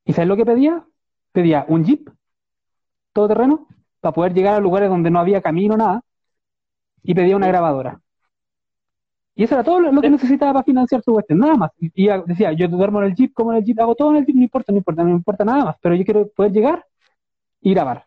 [0.05, 0.85] ¿Y sabes lo que pedía?
[1.33, 2.09] Pedía un jeep
[3.13, 3.67] todoterreno
[4.01, 6.03] para poder llegar a lugares donde no había camino, nada,
[7.03, 8.01] y pedía una grabadora.
[9.35, 11.71] Y eso era todo lo que necesitaba para financiar su cuestión, nada más.
[11.79, 11.91] Y
[12.27, 14.37] decía, yo duermo en el jeep, como en el jeep, hago todo en el jeep,
[14.37, 16.87] no importa, no importa, no importa nada más, pero yo quiero poder llegar
[17.61, 18.07] y grabar.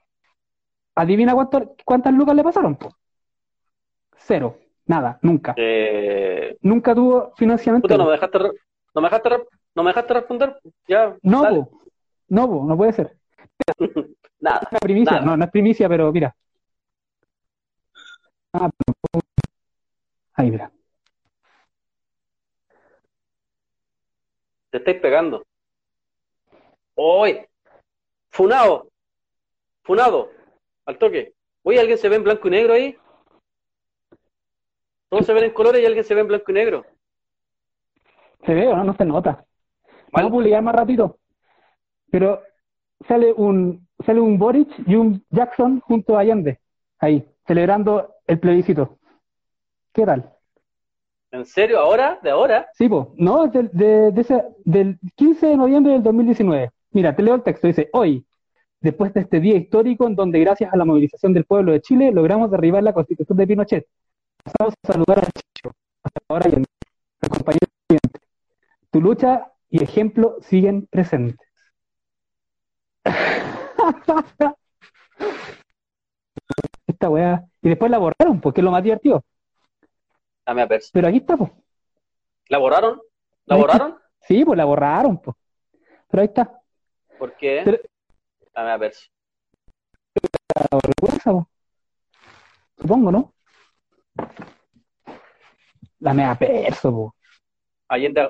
[0.95, 2.89] Adivina cuánto, cuántas lucas le pasaron, po?
[4.17, 4.57] Cero,
[4.89, 5.53] nada, nunca.
[5.55, 7.87] Eh, Nunca tuvo financiamiento.
[7.87, 8.51] puta, no me dejaste, re-
[8.95, 10.59] no me dejaste, re- no me dejaste responder.
[10.87, 11.69] Ya, No, po.
[12.27, 13.15] no, no puede ser.
[14.39, 14.67] Nada.
[14.71, 15.25] Una primicia, Nada.
[15.25, 16.35] no, no es primicia, pero mira.
[18.53, 19.23] Ah, pero-
[20.33, 20.71] Ahí, mira.
[24.71, 25.43] Te estáis pegando.
[26.95, 27.45] ¡Hoy!
[28.31, 28.87] Funado.
[29.83, 30.29] Funado.
[30.85, 31.33] Al toque.
[31.63, 32.97] Oye, ¿alguien se ve en blanco y negro ahí?
[35.09, 36.85] Todos se ven en colores y alguien se ve en blanco y negro.
[38.45, 39.43] Se ve o no, no se nota.
[40.11, 41.17] Vamos a publicar más ratito.
[42.11, 42.41] Pero
[43.07, 46.59] sale un, sale un Boric y un Jackson junto a Allende.
[46.99, 48.97] Ahí, celebrando el plebiscito.
[49.93, 50.33] ¿Qué tal?
[51.31, 51.79] ¿En serio?
[51.79, 52.19] ¿Ahora?
[52.23, 52.67] ¿De ahora?
[52.73, 53.13] Sí, po.
[53.17, 56.71] No, es del, de, de ese- del 15 de noviembre del 2019.
[56.91, 57.67] Mira, te leo el texto.
[57.67, 58.25] Dice, hoy,
[58.81, 62.11] después de este día histórico en donde gracias a la movilización del pueblo de Chile
[62.11, 63.85] logramos derribar la constitución de Pinochet.
[64.43, 65.71] Pasamos a saludar a Chicho,
[66.03, 68.19] hasta ahora y al compañero presidente.
[68.91, 71.47] Tu lucha y ejemplo siguen presentes.
[76.87, 77.45] Esta weá.
[77.61, 79.23] Y después la borraron, porque es lo más divertido.
[80.45, 80.89] Dame a perso.
[80.93, 81.51] Pero aquí está, pues.
[82.47, 83.01] ¿La borraron?
[83.45, 83.97] ¿La borraron?
[84.21, 85.35] Sí, pues la borraron, pues.
[86.09, 86.59] Pero ahí está.
[87.17, 87.61] ¿Por qué?
[87.63, 87.77] Pero-
[88.53, 89.07] Dame a perso.
[90.71, 91.49] la vergüenza, po.
[92.79, 93.33] Supongo, ¿no?
[95.99, 97.15] La mea perso, po.
[97.87, 98.29] Allende,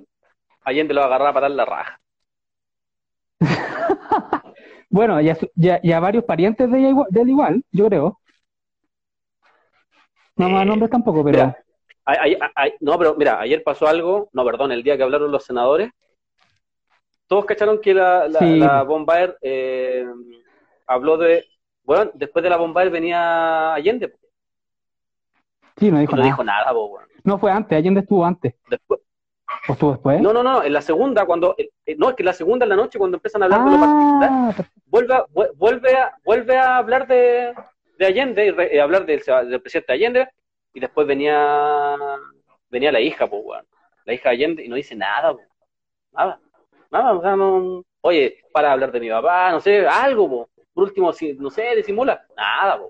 [0.61, 1.99] Allende lo agarraba para dar la raja.
[4.91, 8.19] Bueno, ya, ya, ya varios parientes de, ella igual, de él igual, yo creo.
[10.35, 11.57] No más Eh, nombres tampoco, pero Mira,
[12.79, 15.91] no, pero mira, ayer pasó algo, no, perdón, el día que hablaron los senadores,
[17.27, 18.59] todos cacharon que la, la, Sí.
[18.59, 20.07] la Bombaer eh,
[20.87, 21.45] habló de,
[21.83, 24.11] bueno, después de la Bombaer venía Allende,
[25.79, 26.25] sí, no dijo no nada.
[26.31, 27.05] dijo nada, po, weón.
[27.23, 28.53] No fue antes, Allende estuvo antes.
[28.69, 29.01] Después,
[29.67, 30.21] ¿O estuvo después?
[30.21, 32.65] no, no, no, en la segunda, cuando, eh, eh, no, es que en la segunda
[32.65, 34.53] en la noche, cuando empiezan a hablar de lo particular, ah,
[34.85, 37.53] vuelve a, vu- vuelve a, vuelve a hablar de,
[37.97, 40.27] de Allende, y re- eh, hablar del, del presidente Allende,
[40.73, 41.95] y después venía,
[42.69, 43.65] venía la hija, pues, weón.
[44.05, 45.41] La hija de Allende, y no dice nada, po.
[46.13, 46.39] Nada.
[46.91, 50.49] Nada, o sea, no- oye, para hablar de mi papá, no sé, algo, po.
[50.73, 52.23] Por último, si, no sé, disimula.
[52.35, 52.89] Nada, po.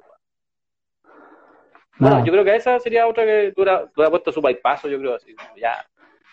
[2.00, 2.26] Bueno, nada.
[2.26, 5.36] yo creo que esa sería otra que tú hubieras puesto su bypasso, yo creo, así,
[5.60, 5.86] ya.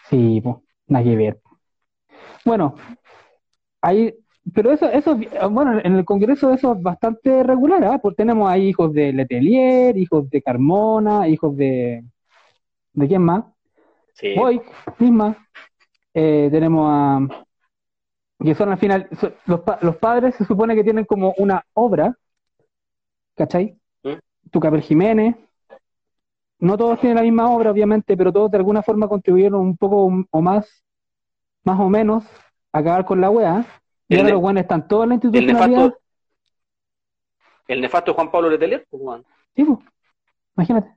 [0.09, 0.57] Sí, pues,
[0.87, 1.39] nada que ver.
[2.45, 2.77] Bueno,
[3.81, 4.15] ahí,
[4.55, 5.19] pero eso, eso,
[5.51, 7.99] bueno, en el Congreso eso es bastante regular, ¿ah?
[7.99, 12.05] Porque tenemos ahí hijos de Letelier, hijos de Carmona, hijos de,
[12.93, 13.45] ¿de quién más?
[14.15, 14.35] Sí.
[14.37, 14.63] Boy,
[14.99, 15.37] misma.
[16.15, 17.21] Eh, tenemos a,
[18.43, 19.09] que son al final,
[19.47, 22.17] los, los padres se supone que tienen como una obra,
[23.35, 23.77] ¿cachai?
[24.03, 24.51] ¿Mm?
[24.51, 25.35] Tucapel Jiménez.
[26.59, 30.11] No todos tienen la misma obra, obviamente, pero todos de alguna forma contribuyeron un poco
[30.31, 30.85] o más,
[31.65, 32.25] más o menos,
[32.73, 33.65] a acabar con la wea.
[34.09, 35.79] Y El ahora los buenos están todos en la El institucionalidad.
[35.79, 36.01] nefasto,
[37.69, 39.23] el nefasto Juan Pablo Letelier, pues.
[39.55, 39.79] Sí, pues,
[40.57, 40.97] imagínate.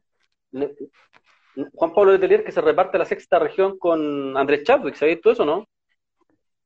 [1.73, 5.45] Juan Pablo Letelier que se reparte la sexta región con Andrés Chadwick, ¿sabéis tú eso,
[5.45, 5.67] no?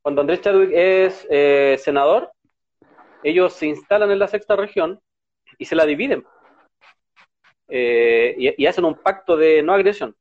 [0.01, 2.31] Cuando Andrés Chadwick es eh, senador,
[3.23, 4.99] ellos se instalan en la sexta región
[5.57, 6.23] y se la dividen.
[7.75, 10.15] Eh, y, y hacen un pacto de no agresión.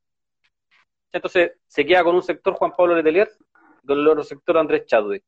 [1.13, 3.31] Entonces se queda con un sector Juan Pablo Letelier
[3.83, 5.23] y con el otro sector Andrés Chadwick.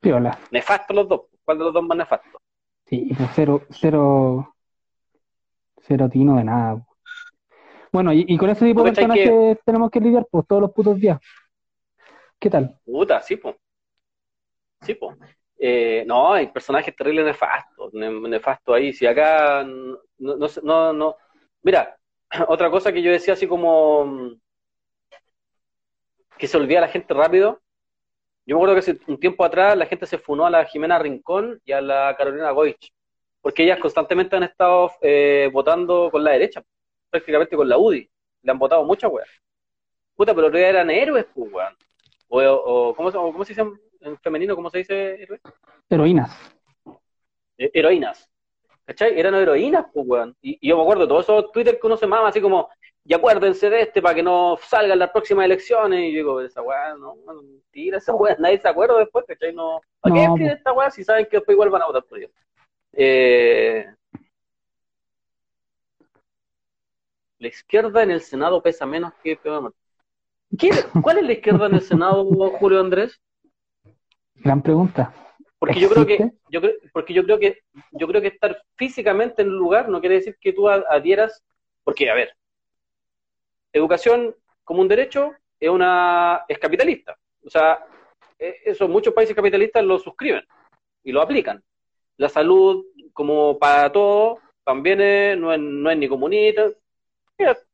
[0.00, 0.38] Piola.
[0.50, 1.20] Nefastos los dos.
[1.44, 2.40] ¿Cuál de los dos más nefasto?
[2.86, 4.56] Sí, pues cero, cero,
[5.82, 6.82] cero tino de nada.
[7.92, 9.58] Bueno, y, con ese tipo de personas que...
[9.62, 11.18] tenemos que lidiar, pues todos los putos días.
[12.38, 12.74] ¿Qué tal?
[12.86, 13.56] Puta, sí, pues.
[14.80, 15.14] Sí, pues.
[15.58, 18.94] Eh, no, hay personajes terribles nefastos, nefastos ahí.
[18.94, 21.16] Si acá no, no, no, no.
[21.62, 21.96] Mira,
[22.48, 24.36] otra cosa que yo decía así como
[26.38, 27.60] que se olvida la gente rápido.
[28.46, 30.98] Yo me acuerdo que hace un tiempo atrás la gente se funó a la Jimena
[30.98, 32.92] Rincón y a la Carolina Goich,
[33.40, 36.62] porque ellas constantemente han estado eh, votando con la derecha,
[37.10, 38.10] prácticamente con la UDI.
[38.42, 39.28] Le han votado muchas weas.
[40.16, 41.76] Puta, pero eran héroes, pues, weón.
[42.28, 43.66] O, ¿cómo, ¿cómo, se dice
[44.00, 44.56] en femenino?
[44.56, 45.40] ¿Cómo se dice héroe?
[45.88, 46.36] Heroínas.
[47.58, 48.30] Eh, heroínas.
[48.90, 49.20] ¿Cachai?
[49.20, 50.36] Eran heroínas, pues, weón.
[50.42, 52.68] Y, yo me acuerdo de todos esos Twitter que uno se mama así como,
[53.04, 56.00] y acuérdense de este para que no salgan las próximas elecciones.
[56.00, 59.52] Y yo digo, esa weá, no, mentira, esa weá, nadie se acuerda después, ¿cachai?
[59.52, 62.18] No, ¿Para qué escriben esta weá si saben que después igual van a votar por
[62.18, 62.32] ellos?
[62.92, 63.86] Eh,
[67.38, 69.72] la izquierda en el Senado pesa menos que Pedro
[70.58, 72.24] ¿Qué, ¿Cuál es la izquierda en el Senado,
[72.58, 73.20] Julio Andrés?
[74.34, 75.14] Gran pregunta.
[75.60, 77.58] Porque yo creo que, yo creo, porque yo creo que,
[77.92, 81.44] yo creo que estar físicamente en un lugar no quiere decir que tú adhieras,
[81.84, 82.34] porque a ver,
[83.72, 84.34] educación
[84.64, 87.14] como un derecho es una es capitalista.
[87.44, 87.84] O sea,
[88.38, 90.44] e, eso muchos países capitalistas lo suscriben
[91.04, 91.62] y lo aplican.
[92.16, 96.70] La salud, como para todo, también no, es, no es ni comunista,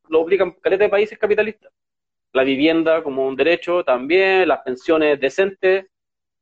[0.09, 1.73] lo aplican caleta de países capitalistas.
[2.33, 5.87] La vivienda como un derecho también, las pensiones decentes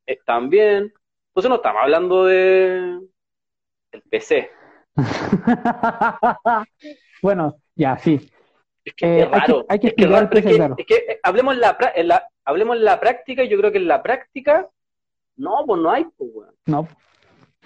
[0.05, 0.93] eh, también.
[1.35, 2.97] Entonces no estamos hablando de
[3.91, 4.49] el PC.
[7.21, 8.31] bueno, ya, sí.
[8.85, 9.65] Es que es raro.
[9.67, 10.29] Hay que, explicar
[10.77, 14.01] es que, hablemos, la, en la, hablemos la práctica y yo creo que en la
[14.01, 14.69] práctica,
[15.35, 16.31] no, pues no hay, pues,
[16.67, 16.87] No.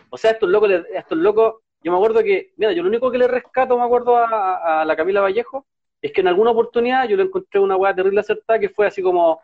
[0.10, 3.20] O sea, estos locos, estos locos, yo me acuerdo que, mira, yo lo único que
[3.20, 5.68] le rescato, me acuerdo a, la Camila Vallejo,
[6.02, 9.04] es que en alguna oportunidad yo le encontré una weá terrible acertada que fue así
[9.04, 9.40] como,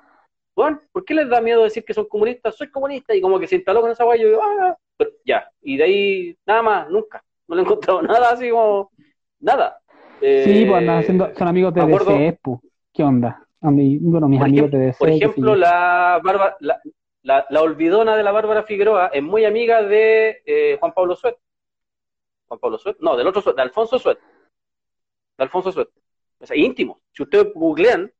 [0.55, 2.55] bueno, ¿por qué les da miedo decir que son comunistas?
[2.55, 5.49] Soy comunista, y como que se instaló con esa weá, yo digo, ah, pero ya,
[5.61, 8.91] y de ahí nada más, nunca, no le he encontrado nada así como,
[9.39, 9.79] nada
[10.19, 12.59] sí, pues andan haciendo, son amigos de DC, pues.
[12.93, 13.45] ¿Qué onda?
[13.61, 14.99] A mí, bueno, mis amigos de DC.
[14.99, 16.21] Por ejemplo, la,
[17.23, 21.35] la, la, olvidona de la Bárbara Figueroa es muy amiga de eh, Juan Pablo Suet.
[22.47, 24.19] Juan Pablo Suet, no, del otro Suet, de Alfonso Suet.
[25.37, 25.89] De Alfonso Suet.
[26.39, 27.01] O sea, íntimo.
[27.11, 28.11] Si ustedes googlean,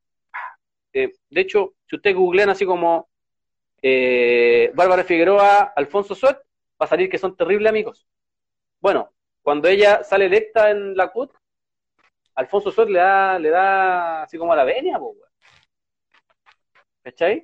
[0.96, 3.08] eh, de hecho, si ustedes googlean así como
[3.82, 8.06] eh, Bárbara Figueroa, Alfonso Suet, va a salir que son terribles amigos.
[8.80, 9.12] Bueno,
[9.42, 11.32] cuando ella sale electa en la CUT,
[12.34, 15.16] Alfonso Suárez le da, le da así como a la venia, po,
[17.02, 17.42] ¿Cachai?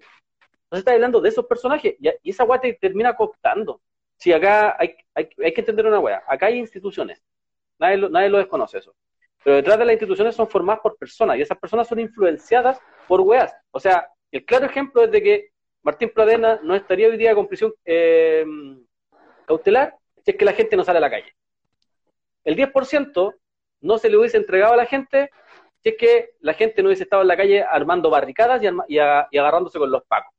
[0.65, 3.83] Entonces está hablando de esos personajes y, esa weá te termina cooptando.
[4.17, 7.23] Si acá hay, hay, hay, que entender una weá, acá hay instituciones,
[7.79, 8.95] nadie lo, nadie lo desconoce eso.
[9.45, 13.21] Pero detrás de las instituciones son formadas por personas y esas personas son influenciadas por
[13.21, 13.55] weas.
[13.71, 15.49] O sea, el claro ejemplo es de que
[15.83, 18.45] Martín Pradena no estaría hoy día con prisión eh,
[19.47, 21.35] cautelar si es que la gente no sale a la calle.
[22.45, 23.35] El 10%
[23.81, 25.31] no se le hubiese entregado a la gente
[25.83, 29.79] si es que la gente no hubiese estado en la calle armando barricadas y, agarrándose
[29.79, 30.33] con los pacos.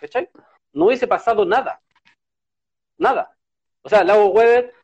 [0.00, 0.28] ¿Cachai?
[0.72, 1.80] No hubiese pasado nada.
[2.98, 3.36] Nada.
[3.82, 4.74] O sea, Lago Weber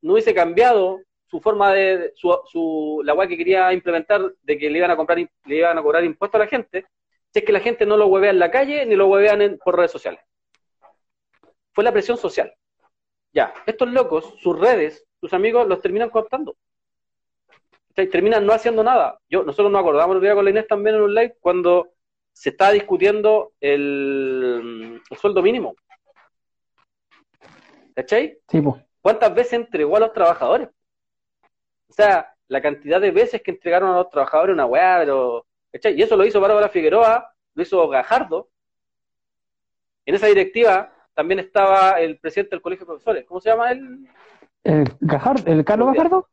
[0.00, 1.00] no hubiese cambiado
[1.30, 5.18] su forma de, su, la web que quería implementar de que le iban a comprar,
[5.18, 6.86] le iban a cobrar impuestos a la gente,
[7.32, 9.76] si es que la gente no lo huevea en la calle ni lo huevean por
[9.76, 10.20] redes sociales.
[11.72, 12.52] Fue la presión social.
[13.32, 16.56] Ya, estos locos, sus redes, sus amigos, los terminan cooptando
[18.08, 19.18] terminan no haciendo nada.
[19.28, 21.88] Yo, nosotros nos acordamos el día con la Inés también en un live cuando
[22.32, 25.74] se está discutiendo el, sueldo mínimo.
[27.94, 28.38] ¿Cachai?
[28.48, 28.82] Sí, pues.
[29.02, 30.68] ¿Cuántas veces entregó a los trabajadores?
[31.90, 35.46] O sea, la cantidad de veces que entregaron a los trabajadores una weá, pero.
[35.72, 35.94] ¿Cachai?
[35.98, 38.48] Y eso lo hizo Bárbara Figueroa, lo hizo Gajardo.
[40.06, 43.24] En esa directiva también estaba el presidente del Colegio de Profesores.
[43.26, 44.08] ¿Cómo se llama él?
[44.64, 46.28] ¿El, Gajardo, ¿el Carlos Gajardo?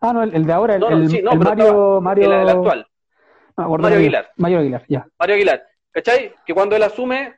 [0.00, 2.32] Ah, no, el, de ahora, el, Mario, Mario...
[2.32, 2.86] El, actual.
[3.56, 4.32] Mario Aguilar.
[4.36, 5.06] Mario Aguilar, ya.
[5.18, 5.62] Mario Aguilar.
[5.92, 6.34] ¿Cachai?
[6.44, 7.36] Que cuando él asume,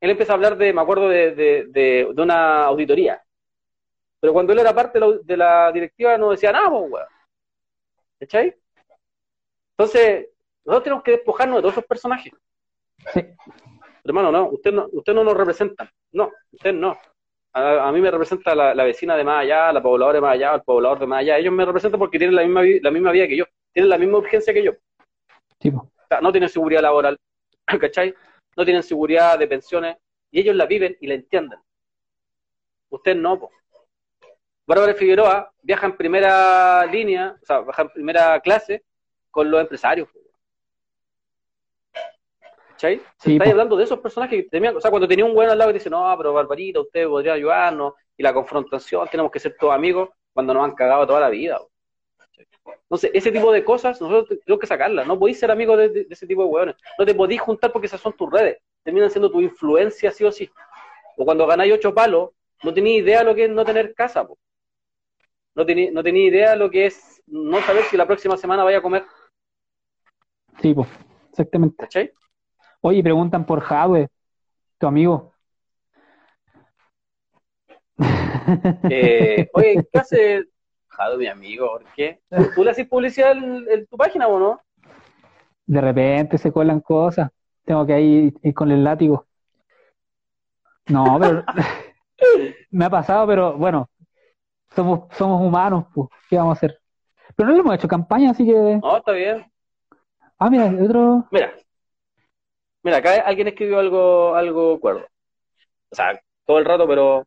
[0.00, 3.22] él empieza a hablar de, me acuerdo, de, de, una auditoría.
[4.26, 7.06] Pero cuando él era parte de la, directiva no decía nada, pues, weón.
[8.18, 8.56] ¿Cachai?
[9.78, 10.30] Entonces,
[10.64, 12.32] nosotros tenemos que despojarnos de todos esos personajes.
[13.12, 13.24] Sí.
[14.02, 15.88] Hermano, no, usted no, usted no nos representa.
[16.10, 16.98] No, usted no
[17.56, 20.62] a, mí me representa la, vecina de más allá, la pobladora de más allá, el
[20.62, 21.38] poblador de más allá.
[21.38, 24.18] Ellos me representan porque tienen la misma, la misma vida que yo, tienen la misma
[24.18, 24.72] urgencia que yo.
[26.20, 27.16] no tienen seguridad laboral,
[27.80, 28.12] ¿cachai?
[28.56, 29.96] No tienen seguridad de pensiones
[30.32, 31.60] y ellos la viven y la entienden.
[32.90, 33.50] Usted no, po.
[34.66, 38.84] Bárbara Figueroa viaja en primera línea, o sea, viaja en primera clase
[39.30, 40.08] con los empresarios.
[42.70, 43.00] ¿Cachai?
[43.18, 43.50] Sí, Estáis po.
[43.52, 45.74] hablando de esos personajes que tenían, o sea, cuando tenía un buen al lado y
[45.74, 50.10] dice, no, pero Barbarita, usted podría ayudarnos, y la confrontación, tenemos que ser todos amigos,
[50.32, 51.58] cuando nos han cagado toda la vida.
[52.82, 56.04] Entonces, ese tipo de cosas, nosotros tenemos que sacarlas, no podéis ser amigos de, de-
[56.04, 59.10] de ese tipo de hueones, no te podéis juntar porque esas son tus redes, terminan
[59.10, 60.50] siendo tu influencia sí o sí.
[61.16, 62.30] O cuando ganáis ocho palos,
[62.62, 64.36] no tenéis idea lo que es no tener casa, po.
[65.56, 68.78] No tenéis no tenéis idea lo que es no saber si la próxima semana vaya
[68.78, 69.04] a comer,
[70.60, 70.88] Sí, pues,
[71.30, 71.76] exactamente.
[71.78, 72.12] ¿cachai?
[72.80, 74.08] Oye, preguntan por Jadwe,
[74.78, 75.32] tu amigo.
[78.88, 80.44] Eh, oye, ¿qué hace
[80.86, 81.66] Jado, mi amigo?
[81.66, 82.20] ¿Por qué?
[82.54, 84.60] ¿Tú, le haces publicidad en, en tu página o no?
[85.66, 87.28] De repente se cuelan cosas.
[87.64, 89.26] Tengo que ir, ir con el látigo.
[90.86, 91.44] No, pero
[92.70, 93.90] me ha pasado, pero bueno,
[94.74, 96.80] somos, somos humanos, pues, ¿qué vamos a hacer?
[97.34, 98.52] Pero no le hemos hecho campaña, así que.
[98.52, 99.50] No, está bien.
[100.38, 101.26] Ah, mira, otro.
[101.30, 101.54] Mira,
[102.82, 105.06] mira, acá alguien escribió algo, algo cuerdo.
[105.90, 107.26] O sea, todo el rato, pero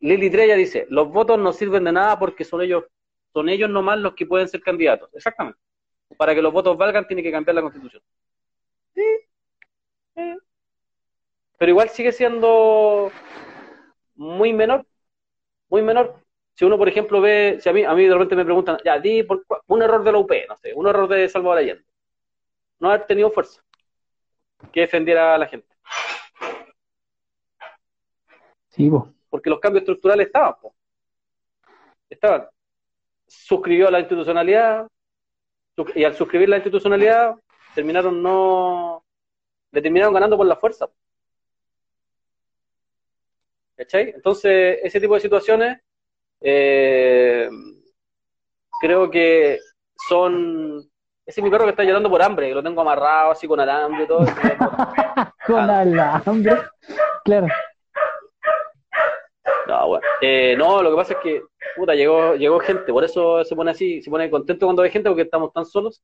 [0.00, 2.84] Lili Trella dice, los votos no sirven de nada porque son ellos,
[3.32, 5.08] son ellos nomás los que pueden ser candidatos.
[5.14, 5.58] Exactamente.
[6.16, 8.02] Para que los votos valgan tiene que cambiar la constitución.
[8.94, 9.02] Sí.
[10.14, 10.38] sí.
[11.56, 13.10] Pero igual sigue siendo
[14.16, 14.86] muy menor,
[15.68, 16.21] muy menor.
[16.54, 18.98] Si uno, por ejemplo, ve, si a mí, a mí de repente me preguntan, ya,
[18.98, 21.84] di por, un error de la UP, no sé, un error de Salvador Allende.
[22.78, 23.62] No haber tenido fuerza
[24.70, 25.68] que defendiera a la gente.
[28.68, 29.02] Sí, pues.
[29.28, 30.74] Porque los cambios estructurales estaban, po.
[32.08, 32.48] Estaban.
[33.26, 34.86] Suscribió a la institucionalidad,
[35.94, 37.34] y al suscribir la institucionalidad,
[37.74, 39.04] terminaron no.
[39.70, 40.88] Le terminaron ganando por la fuerza.
[43.76, 44.10] ¿Cachai?
[44.14, 45.80] Entonces, ese tipo de situaciones,
[46.42, 47.48] eh,
[48.80, 49.58] creo que
[50.08, 50.78] son.
[51.24, 53.60] Ese es mi perro que está llorando por hambre, que lo tengo amarrado así con
[53.60, 54.26] alambre y todo.
[55.46, 56.56] Con alambre.
[57.24, 57.46] Claro.
[59.66, 60.04] No, bueno.
[60.20, 61.42] Eh, no, lo que pasa es que,
[61.76, 65.08] puta, llegó, llegó gente, por eso se pone así, se pone contento cuando ve gente,
[65.08, 66.02] porque estamos tan solos.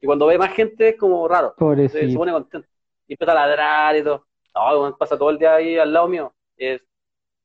[0.00, 2.68] Y cuando ve más gente es como raro, se, se pone contento.
[3.06, 4.26] Y empieza a ladrar y todo.
[4.54, 6.32] No, bueno, pasa todo el día ahí al lado mío.
[6.56, 6.80] Es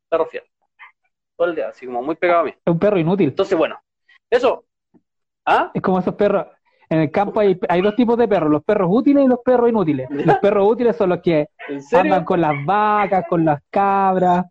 [0.10, 0.44] perro fiel.
[1.40, 2.50] Todo el día, así como muy pegado a mí.
[2.50, 3.30] Es un perro inútil.
[3.30, 3.80] Entonces, bueno,
[4.30, 4.66] eso.
[5.46, 5.72] ¿Ah?
[5.74, 6.48] Es como esos perros.
[6.90, 9.70] En el campo hay, hay dos tipos de perros, los perros útiles y los perros
[9.70, 10.10] inútiles.
[10.10, 11.48] Los perros útiles son los que
[11.94, 14.48] andan con las vacas, con las cabras,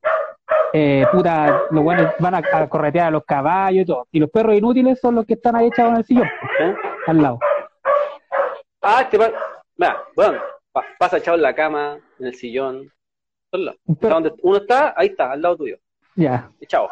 [0.72, 4.06] eh, puta, los buenos van a, a corretear a los caballos y todo.
[4.10, 6.28] Y los perros inútiles son los que están ahí echados en el sillón,
[6.60, 6.74] ¿Eh?
[7.06, 7.38] al lado.
[8.80, 9.18] Ah, este
[9.76, 10.40] Mira, bueno,
[10.72, 12.90] pa- pasa echado en la cama, en el sillón.
[13.52, 15.76] Donde uno está, ahí está, al lado tuyo.
[16.18, 16.50] Ya.
[16.60, 16.88] y chao.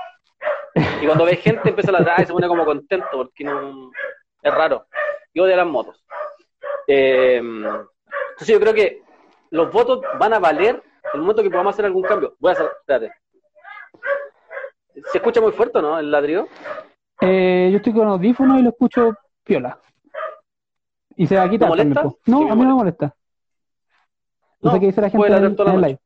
[1.01, 3.91] Y cuando ve gente empieza a ladrar y se pone como contento porque no
[4.43, 4.87] es raro.
[5.33, 6.05] Y odia las motos.
[6.87, 9.03] Eh, entonces yo creo que
[9.51, 10.83] los votos van a valer
[11.15, 12.37] el momento que podamos hacer algún cambio.
[12.39, 13.13] Voy a hacer, espérate.
[15.13, 16.47] ¿Se escucha muy fuerte o no el ladrido?
[17.21, 19.81] Eh, yo estoy con audífonos y lo escucho piola.
[21.17, 22.03] Y se va a quitar ¿Te molesta?
[22.27, 23.15] No, Sí, a mí no me molesta.
[24.61, 25.99] No, sé qué dice la gente en en el live.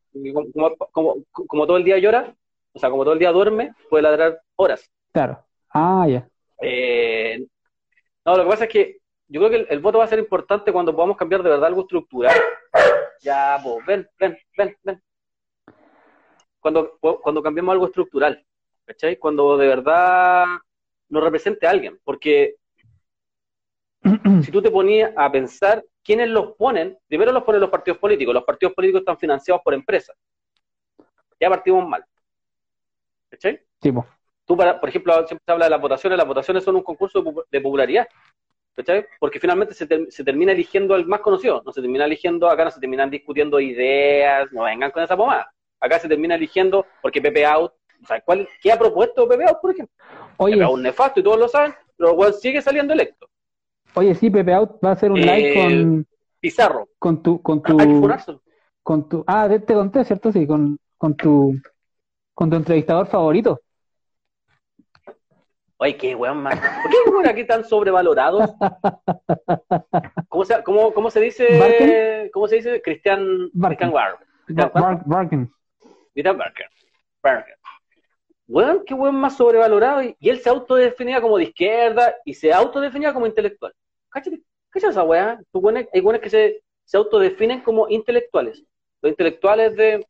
[0.92, 2.34] Como todo el día llora,
[2.72, 4.90] o sea, como todo el día duerme, puede ladrar horas.
[5.12, 5.44] Claro.
[5.70, 6.28] Ah, ya.
[6.62, 7.46] Eh,
[8.24, 8.98] no, lo que pasa es que
[9.28, 11.66] yo creo que el, el voto va a ser importante cuando podamos cambiar de verdad
[11.66, 12.36] algo estructural.
[13.22, 15.02] Ya, pues, ven, ven, ven, ven.
[16.58, 18.44] Cuando, cuando cambiemos algo estructural,
[18.84, 19.16] ¿cachai?
[19.16, 20.46] Cuando de verdad
[21.08, 21.98] nos represente a alguien.
[22.04, 22.56] Porque
[24.42, 28.34] si tú te ponías a pensar quiénes los ponen, primero los ponen los partidos políticos.
[28.34, 30.16] Los partidos políticos están financiados por empresas.
[31.38, 32.04] Ya partimos mal.
[33.30, 33.60] ¿Cachai?
[33.82, 34.06] Sí, po.
[34.46, 37.22] Tú, para, por ejemplo, siempre se habla de las votaciones, las votaciones son un concurso
[37.22, 38.08] de, popu- de popularidad,
[38.76, 39.06] ¿cachai?
[39.20, 42.64] Porque finalmente se, ter- se termina eligiendo al más conocido, no se termina eligiendo, acá
[42.64, 45.52] no se terminan discutiendo ideas, no vengan con esa pomada.
[45.80, 49.58] Acá se termina eligiendo porque Pepe Out, o sea, ¿cuál, ¿qué ha propuesto Pepe Out,
[49.60, 49.94] por ejemplo?
[50.38, 53.28] Oye, Pepe Out nefasto y todos lo saben, pero igual sigue saliendo electo.
[53.94, 56.06] oye, sí, Pepe Out va a hacer un Eh, live con,
[56.40, 58.08] Pizarro, con tu, con tu,
[58.82, 60.32] con tu, ah, te, te conté, ¿cierto?
[60.32, 61.54] Sí, con, con tu,
[62.40, 63.60] con tu entrevistador favorito.
[65.76, 66.58] Oye, qué weón más.
[66.58, 68.48] ¿Por qué weón aquí tan sobrevalorados?
[70.30, 71.58] ¿Cómo se, cómo, cómo se dice?
[71.58, 72.30] ¿Barken?
[72.32, 72.80] ¿Cómo se dice?
[72.80, 73.90] Cristian Barken.
[73.90, 74.14] Cristian Ward.
[74.48, 75.52] Bar- Bar- Barkin.
[76.14, 76.66] Peter Barker.
[77.22, 77.54] Barker.
[78.48, 80.02] Weón, qué weón más sobrevalorado.
[80.02, 83.74] Y, y él se autodefinía como de izquierda y se autodefinía como intelectual.
[84.08, 84.40] Cáchate,
[84.70, 85.38] cáchate esa weá.
[85.92, 88.64] Hay weones que se, se autodefinen como intelectuales.
[89.02, 90.06] Los intelectuales de.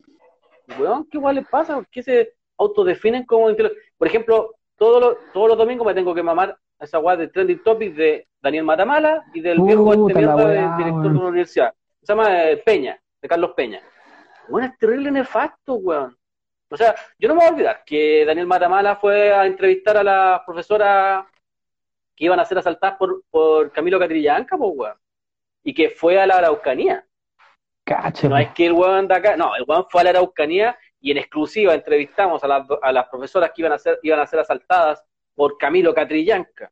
[0.78, 1.74] Weón, ¿qué weón les pasa?
[1.74, 3.48] ¿Por qué se autodefinen como?
[3.96, 7.28] Por ejemplo, todos los, todos los domingos me tengo que mamar a esa weá de
[7.28, 11.74] trending topic de Daniel Matamala y del viejo este mierda del director de una universidad.
[12.02, 13.80] Se llama eh, Peña, de Carlos Peña.
[14.48, 16.16] Bueno, es terrible nefasto, weón.
[16.70, 20.04] O sea, yo no me voy a olvidar que Daniel Matamala fue a entrevistar a
[20.04, 21.26] la profesora
[22.14, 24.96] que iban a ser asaltadas por, por Camilo Catrillanca, pues, weón.
[25.62, 27.04] Y que fue a la Araucanía.
[28.28, 31.10] No es que el weón de acá, no, el weón fue a la Araucanía y
[31.10, 34.40] en exclusiva entrevistamos a las, a las profesoras que iban a ser, iban a ser
[34.40, 35.02] asaltadas
[35.34, 36.70] por Camilo Catrillanca.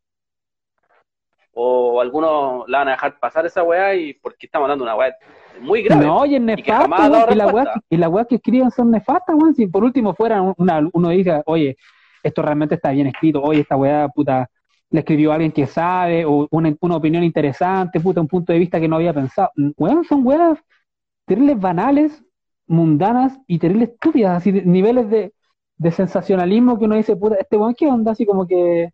[1.52, 4.96] O algunos la van a dejar pasar esa weá y porque estamos hablando de una
[4.96, 5.16] weá
[5.60, 6.06] muy grave.
[6.06, 8.28] No, y es weón, y, la weá respuesta.
[8.28, 9.54] que- y escriben son nefastas, weón.
[9.54, 11.76] Si por último fuera una, uno diga, oye,
[12.22, 14.48] esto realmente está bien escrito, oye, esta weá, puta,
[14.90, 18.78] la escribió alguien que sabe, o una, una opinión interesante, puta, un punto de vista
[18.78, 19.50] que no había pensado.
[19.76, 20.58] Weón, son weas
[21.28, 22.24] terribles banales,
[22.66, 25.34] mundanas y terribles estúpidas, así de- niveles de,
[25.78, 28.12] de sensacionalismo que uno dice, puta, este weón, ¿qué onda?
[28.12, 28.90] Así como que.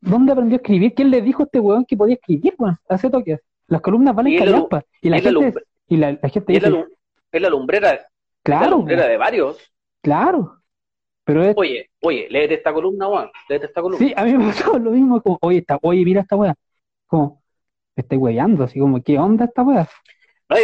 [0.00, 0.94] ¿Dónde aprendió a escribir?
[0.94, 2.76] ¿Quién le dijo a este weón que podía escribir, weón?
[2.88, 3.40] Hace toques.
[3.66, 4.84] Las columnas valen Y callampa.
[5.00, 6.84] Y la la gente, lumbre- y la, la gente y dice,
[7.32, 8.06] es la lumbrera, es la
[8.42, 9.58] claro, lumbrera de varios.
[10.02, 10.52] claro.
[11.24, 13.30] Pero es, Oye, oye, léete esta columna, weón.
[13.48, 14.06] Léete esta columna.
[14.06, 16.54] sí, a mí me pasó lo mismo, como, oye, esta, oye, mira esta weá.
[17.08, 17.42] Como,
[17.96, 19.88] me estoy weyando, así como, ¿qué onda esta weá?
[20.48, 20.56] No,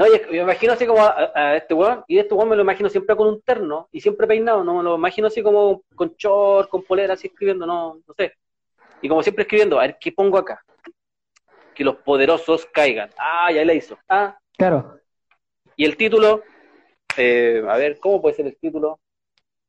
[0.00, 2.62] no, yo- me imagino así como a, a este weón, y este weón me lo
[2.62, 6.14] imagino siempre con un terno y siempre peinado, no me lo imagino así como con
[6.16, 8.32] short, con polera, así escribiendo, no, no sé.
[9.02, 10.62] Y como siempre escribiendo, a ver, ¿qué pongo acá?
[11.74, 13.10] Que los poderosos caigan.
[13.18, 13.98] Ah, ya le hizo.
[14.08, 14.98] Ah, Claro,
[15.76, 16.42] y el título,
[17.16, 19.00] eh, a ver, ¿cómo puede ser el título?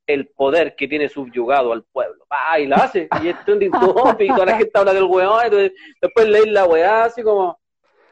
[0.05, 2.25] El poder que tiene subyugado al pueblo.
[2.29, 3.07] Ah, y la hace.
[3.23, 5.71] Y es trending topic, toda la gente habla del weón, entonces
[6.01, 7.60] después leí la weá, así como.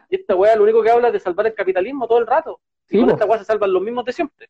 [0.10, 2.60] Y esta weá lo único que habla es de salvar el capitalismo todo el rato.
[2.90, 4.50] Y Sí, con esta weá se salvan los mismos de siempre.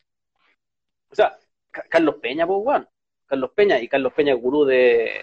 [1.11, 1.35] O sea,
[1.71, 2.87] Ca- Carlos Peña, pues weón.
[3.27, 5.21] Carlos Peña, y Carlos Peña, gurú de.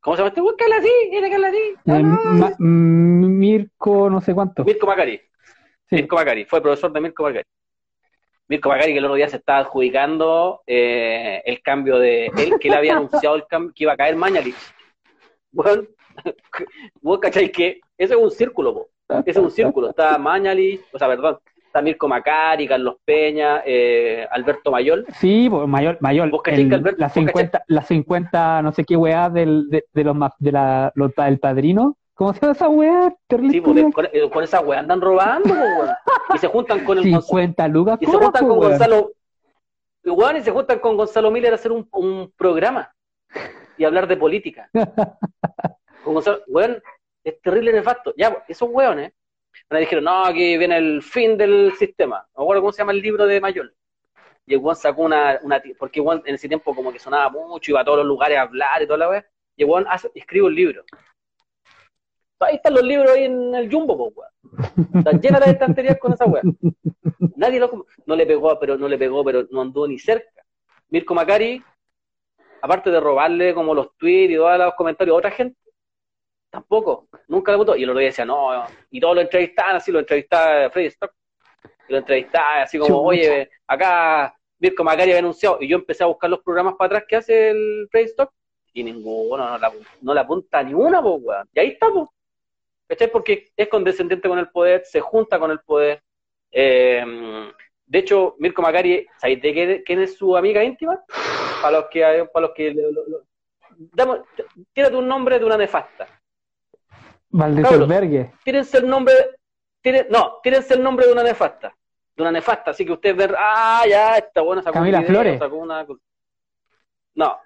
[0.00, 0.56] ¿Cómo se llama este weón?
[0.56, 2.48] Carlos así, Carlos así.
[2.48, 4.64] Eh, mm, Mirko, no sé cuánto.
[4.64, 5.18] Mirko Macari.
[5.88, 5.96] Sí.
[5.96, 7.44] Mirko Macari, fue profesor de Mirko Macari.
[8.48, 12.68] Mirko Macari que el otro día se estaba adjudicando eh, el cambio de él, que
[12.68, 14.56] él había anunciado el cambio, que iba a caer Mañalich.
[15.52, 15.82] Bueno,
[17.02, 18.88] vos cacháis que ese es un círculo, po.
[19.24, 19.90] Es un círculo.
[19.90, 25.06] Está Mañalich, o sea, perdón, está Mirko Macari, Carlos Peña, eh, Alberto Mayol.
[25.18, 26.30] Sí, pues, mayor, mayor.
[26.30, 29.68] ¿Vos cachai el- que Alberto- las vos 50, las 50, no sé qué weá del,
[29.70, 31.96] de, de los, de la, los, pa- el padrino.
[32.14, 33.14] ¿Cómo se llama esa weá?
[33.26, 35.54] Terrible Sí, con, eh, con esa weá andan robando,
[36.34, 37.22] y se juntan con el Gonzalo.
[37.22, 38.58] 50 lucas Y se juntan con.
[38.58, 39.12] Gonzalo.
[40.04, 42.92] Weón, y se juntan con Gonzalo Miller a hacer un, un programa
[43.78, 44.68] y hablar de política.
[46.04, 46.82] Con Gonzalo, weón,
[47.24, 48.12] es terrible nefasto.
[48.16, 49.12] Ya, pues, esos weones,
[49.70, 52.26] me dijeron, no, aquí viene el fin del sistema.
[52.34, 53.74] No me acuerdo cómo se llama el libro de Mayol.
[54.46, 57.70] Y el weón sacó una, una porque weón en ese tiempo como que sonaba mucho,
[57.70, 59.26] iba a todos los lugares a hablar y toda la weá.
[59.56, 60.84] Y hace, escribe un libro.
[62.40, 64.88] Ahí están los libros ahí en el Jumbo, po, weón.
[64.94, 66.42] Están llenas las estanterías con esa weá.
[67.36, 70.44] Nadie lo, no le pegó, pero no le pegó, pero no andó ni cerca.
[70.88, 71.62] Mirko Macari,
[72.60, 75.56] aparte de robarle como los tweets y todos los comentarios a otra gente,
[76.52, 77.74] tampoco, nunca le votó.
[77.74, 78.50] Y el otro día decía, no,
[78.90, 81.12] y todos lo entrevistaban así, lo entrevistaba Freddy Stock,
[81.88, 86.08] y lo entrevistaba así como, oye, acá Mirko Macari había anunciado, y yo empecé a
[86.08, 88.30] buscar los programas para atrás que hace el Freddy Stock,
[88.74, 89.72] y ninguno, no, la,
[90.02, 91.48] no le apunta ni una, pues, weón.
[91.52, 92.06] Y ahí está, pues.
[92.88, 93.10] ¿Cachai?
[93.10, 96.02] Porque es condescendiente con el poder, se junta con el poder.
[96.50, 97.50] Eh,
[97.86, 101.02] de hecho, Mirko Macari, ¿sabéis de qué- quién es su amiga íntima?
[101.62, 104.26] Para los que, para los que, lo- lo-
[104.72, 106.06] tírate un nombre de una nefasta.
[107.32, 108.32] Valdesorbergue.
[108.44, 109.14] Tírense el nombre,
[109.82, 111.74] tíren- no, tírense el nombre de una nefasta.
[112.14, 115.38] De una nefasta, así que ustedes ven, ah, ya, esta buena sacó Camila video, Flores.
[115.38, 115.86] sacó una...
[117.14, 117.38] No,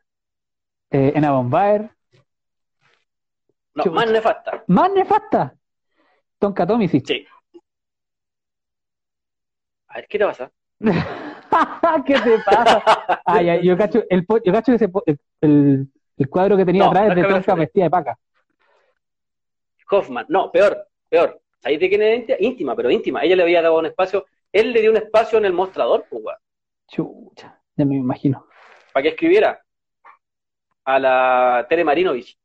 [0.91, 1.91] Eh, Ena Bombaer.
[3.75, 4.65] no, más nefasta.
[4.67, 5.55] Más nefasta.
[6.39, 6.67] Tonka.
[7.05, 7.27] Sí.
[9.89, 10.51] A ver, ¿qué te pasa?
[12.07, 12.83] ¿Qué te pasa?
[13.29, 14.89] Ah, ya, yo cacho, el, yo cacho ese,
[15.41, 18.19] el, el, cuadro que tenía No, atrás es de Tonka vestida de paca.
[19.91, 21.41] Hoffman, no, peor, peor.
[21.59, 22.75] ¿Sabéis de quién es íntima?
[22.77, 23.23] Pero íntima.
[23.23, 26.23] Ella le había dado un espacio, él le dio un espacio en el mostrador, pues,
[26.25, 26.39] weón,
[26.89, 28.47] Chucha, ya me imagino.
[28.93, 29.61] para que escribiera
[30.85, 32.39] a la Tere Marinovich.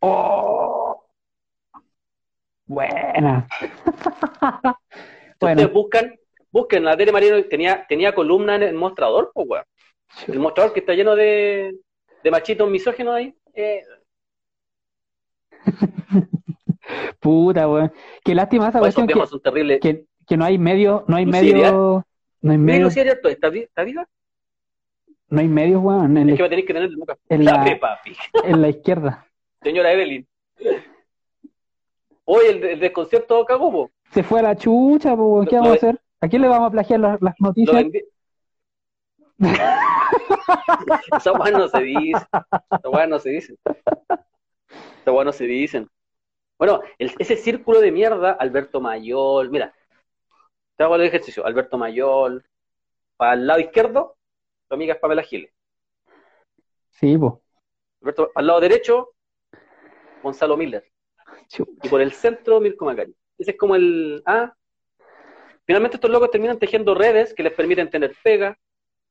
[0.00, 1.04] Oh,
[2.66, 3.46] buena.
[5.36, 6.14] Si bueno, ustedes buscan,
[6.50, 9.64] busquen la Tere Marinovich, tenía, tenía columna en el mostrador, pues, weón.
[10.28, 11.74] El mostrador que está lleno de,
[12.22, 13.34] de machitos misógenos ahí.
[13.52, 13.82] Eh,
[17.20, 17.92] puta, weón.
[18.24, 19.80] Qué lástima esa cuestión que, son terribles.
[19.80, 22.04] que, que no hay medio, no hay medio,
[22.40, 22.88] no hay medio.
[22.88, 24.06] ¿está, vi- está viva?
[25.28, 26.16] No hay medios, weón.
[26.16, 27.18] En, Es la- que va a tener que tener Lucas.
[27.28, 27.64] En la
[28.04, 28.16] Pig.
[28.44, 29.26] en la izquierda.
[29.62, 30.26] Señora Evelyn.
[32.26, 33.90] Hoy el, el desconcierto cagó, po.
[34.12, 35.46] Se fue a la chucha, po, weón.
[35.46, 36.00] ¿Qué vamos a hacer?
[36.20, 37.74] ¿A quién le vamos a plagiar las, las noticias?
[37.76, 38.02] vendí.
[41.16, 42.26] Esa weá no se dice.
[42.70, 43.54] Esa weá no se dice.
[45.02, 45.88] Esa weá no se dicen.
[46.64, 49.74] Bueno, el- ese círculo de mierda, Alberto Mayol, mira,
[50.76, 51.44] te hago el ejercicio.
[51.44, 52.42] Alberto Mayol,
[53.18, 54.16] para el lado izquierdo,
[54.66, 55.52] tu amiga es Pamela Giles.
[56.88, 57.42] Sí, po.
[58.00, 59.10] Alberto, al lado derecho,
[60.22, 60.90] Gonzalo Miller.
[61.82, 63.14] Y por el centro, Mirko Macari.
[63.36, 64.22] Ese es como el.
[64.24, 64.54] Ah.
[65.66, 68.58] Finalmente, estos locos terminan tejiendo redes que les permiten tener pega,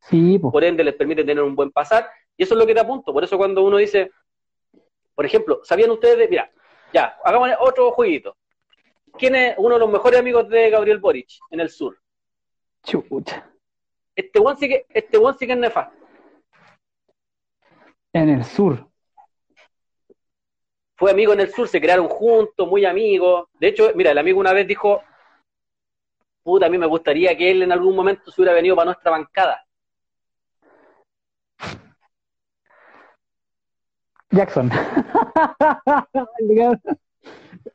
[0.09, 0.51] Sí, po.
[0.51, 3.13] por ende les permiten tener un buen pasar, y eso es lo que da punto.
[3.13, 4.09] Por eso cuando uno dice,
[5.13, 6.51] por ejemplo, ¿sabían ustedes de, mira,
[6.93, 8.37] ya, hagamos otro jueguito.
[9.17, 11.99] ¿Quién es uno de los mejores amigos de Gabriel Boric en el sur?
[12.83, 13.49] Chucha.
[14.15, 15.95] Este one sí que, este one sí que es nefasto.
[18.13, 18.87] En el sur.
[20.95, 23.47] Fue amigo en el sur, se crearon juntos, muy amigos.
[23.59, 25.03] De hecho, mira, el amigo una vez dijo,
[26.43, 29.11] puta, a mí me gustaría que él en algún momento se hubiera venido para nuestra
[29.11, 29.62] bancada.
[34.33, 34.69] Jackson.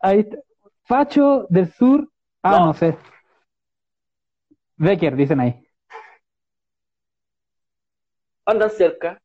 [0.00, 0.38] Ahí está.
[0.84, 2.10] Facho del sur.
[2.42, 2.66] Ah, No.
[2.66, 2.96] no, sé.
[4.76, 5.66] Becker, dicen ahí.
[8.46, 9.20] Andan cerca,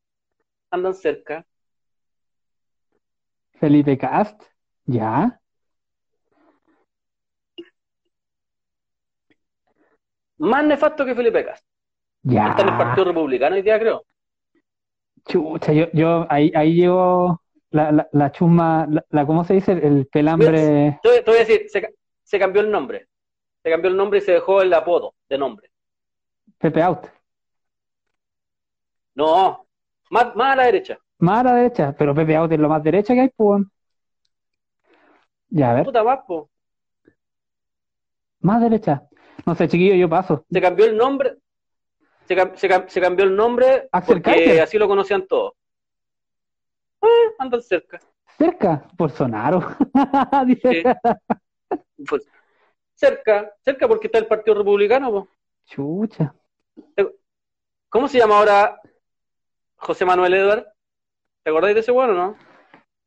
[0.72, 1.46] andan cerca.
[3.60, 4.42] Felipe Cast.
[4.86, 5.40] Ya.
[10.38, 11.68] Más nefasto que Felipe Castro.
[12.24, 12.50] Ya.
[12.50, 14.04] Está en el Partido Republicano hoy día, creo.
[15.28, 17.42] Chucha, yo, yo ahí, ahí llevo
[17.72, 19.72] la, la, la chusma, la, la- ¿cómo se dice?
[19.72, 21.00] El pelambre.
[21.02, 23.08] Te, voy a decir, se, se cambió el nombre.
[23.64, 25.70] Se cambió el nombre y se dejó el apodo de nombre.
[26.58, 27.08] Pepe Out.
[29.16, 29.66] No,
[30.10, 30.98] más, más a la derecha.
[31.20, 33.64] Más a la derecha, pero Pepe Out es lo más derecha que hay, pues.
[35.50, 35.86] Ya, a ver.
[35.86, 36.50] Puta más, po.
[38.42, 39.08] Más derecha.
[39.46, 40.46] No sé, chiquillo, yo paso.
[40.52, 41.38] Se cambió el nombre.
[42.28, 44.62] Se, cam- se cam- se cambió el nombre Axel porque Kaiser.
[44.62, 45.54] así lo conocían todos.
[47.02, 48.00] Eh, andan cerca.
[48.38, 49.62] Cerca, Bolsonaro.
[50.48, 50.84] Dice.
[50.84, 51.78] Sí.
[52.08, 52.28] Pues,
[52.94, 55.12] cerca, cerca porque está el Partido Republicano.
[55.12, 55.28] po.
[55.66, 56.34] Chucha.
[57.90, 58.80] ¿Cómo se llama ahora
[59.76, 60.66] José Manuel Edward?
[61.44, 62.38] ¿Te acordáis de ese bueno, no?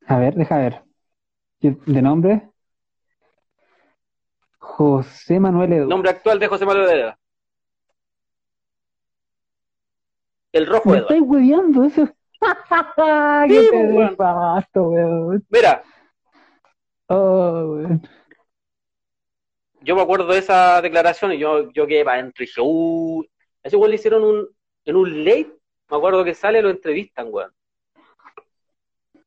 [0.07, 0.83] A ver, deja ver.
[1.61, 2.51] ¿De nombre?
[4.59, 5.89] José Manuel Edu.
[5.89, 7.17] Nombre actual de José Manuel Edward.
[10.57, 11.13] El rojo Me Edward.
[11.13, 11.23] estáis
[11.93, 12.09] eso.
[12.39, 12.49] Sí,
[13.49, 14.17] ¡Qué pues, weón.
[14.75, 15.47] weón!
[15.51, 15.83] Mira,
[17.09, 18.03] Oh, weón.
[19.83, 23.23] yo me acuerdo de esa declaración y yo, yo quedé para adentro y dije, uh,
[23.63, 24.49] ese weón le hicieron un,
[24.85, 25.53] en un late,
[25.91, 27.53] me acuerdo que sale, lo entrevistan, weón.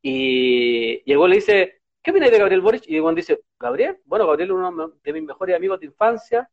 [0.02, 2.84] Y, y el weón le dice, ¿qué opináis de Gabriel Boric?
[2.88, 6.50] Y el weón dice, Gabriel, bueno, Gabriel es uno de mis mejores amigos de infancia,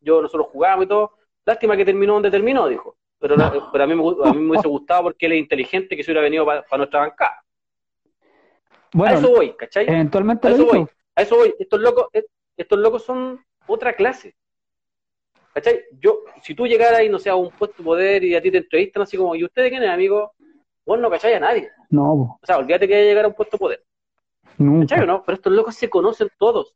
[0.00, 1.12] yo, nosotros jugábamos y todo,
[1.44, 2.96] lástima que terminó donde terminó, dijo.
[3.20, 5.96] Pero, no- pero a, mí me, a mí me hubiese gustado porque él es inteligente
[5.96, 7.42] que se hubiera venido para nuestra bancada.
[7.42, 9.86] a Bueno, eso voy, ¿cachai?
[9.86, 10.86] eventualmente A eso voy,
[11.16, 11.54] a eso voy.
[11.58, 12.24] Estos locos, eh,
[12.56, 14.34] estos locos son otra clase.
[15.52, 15.84] ¿Cachai?
[16.00, 18.50] Yo, si tú llegaras y no sé, a un puesto de poder y a ti
[18.50, 20.32] te entrevistan así como, ¿y usted de quién es, amigo?
[20.84, 21.70] Vos no cachai a nadie.
[21.90, 23.84] No, O sea, olvídate que a llegar a un puesto de poder.
[24.58, 24.86] nunca.
[24.86, 25.22] ¿Cachai o no?
[25.24, 26.74] Pero estos locos se conocen todos.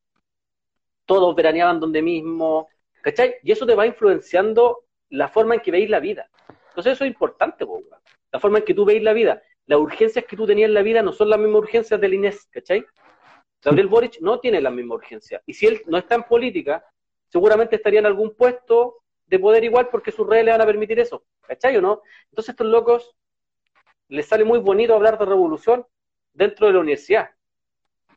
[1.07, 2.69] Todos veraneaban donde mismo.
[3.03, 3.37] ¿Cachai?
[3.43, 6.31] Y eso te va influenciando la forma en que veis la vida.
[6.69, 7.67] Entonces eso es importante.
[8.31, 9.43] La forma en que tú veis la vida.
[9.67, 12.49] Las urgencias que tú tenías en la vida no son las mismas urgencias del Inés,
[12.51, 12.85] ¿cachai?
[13.63, 15.43] Gabriel Boric no tiene la misma urgencia.
[15.45, 16.85] Y si él no está en política,
[17.27, 20.99] seguramente estaría en algún puesto de poder igual porque sus redes le van a permitir
[21.01, 21.25] eso.
[21.47, 22.03] ¿Cachai o no?
[22.31, 23.15] Entonces estos locos
[24.09, 25.87] les sale muy bonito hablar de revolución
[26.33, 27.31] dentro de la universidad.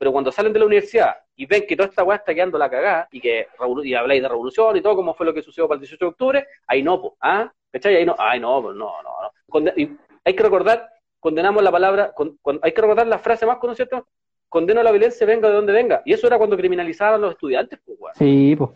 [0.02, 2.72] Pero cuando salen de la universidad y ven que toda esta weá está quedando la
[2.72, 3.50] cagada y que
[3.84, 6.10] y habláis de revolución y todo, como fue lo que sucedió para el 18 de
[6.10, 7.54] octubre, ahí no, po, ¿ah?
[7.72, 7.98] ¿Cachai?
[7.98, 9.32] Ahí no, ay no, pues no, no, no.
[9.48, 9.96] Conde- y
[10.26, 14.04] hay que recordar, condenamos la palabra, con- con- hay que recordar la frase más conocida,
[14.50, 16.02] condeno la violencia venga de donde venga.
[16.04, 18.16] Y eso era cuando criminalizaban a los estudiantes, pues, weón.
[18.16, 18.72] Sí, pues.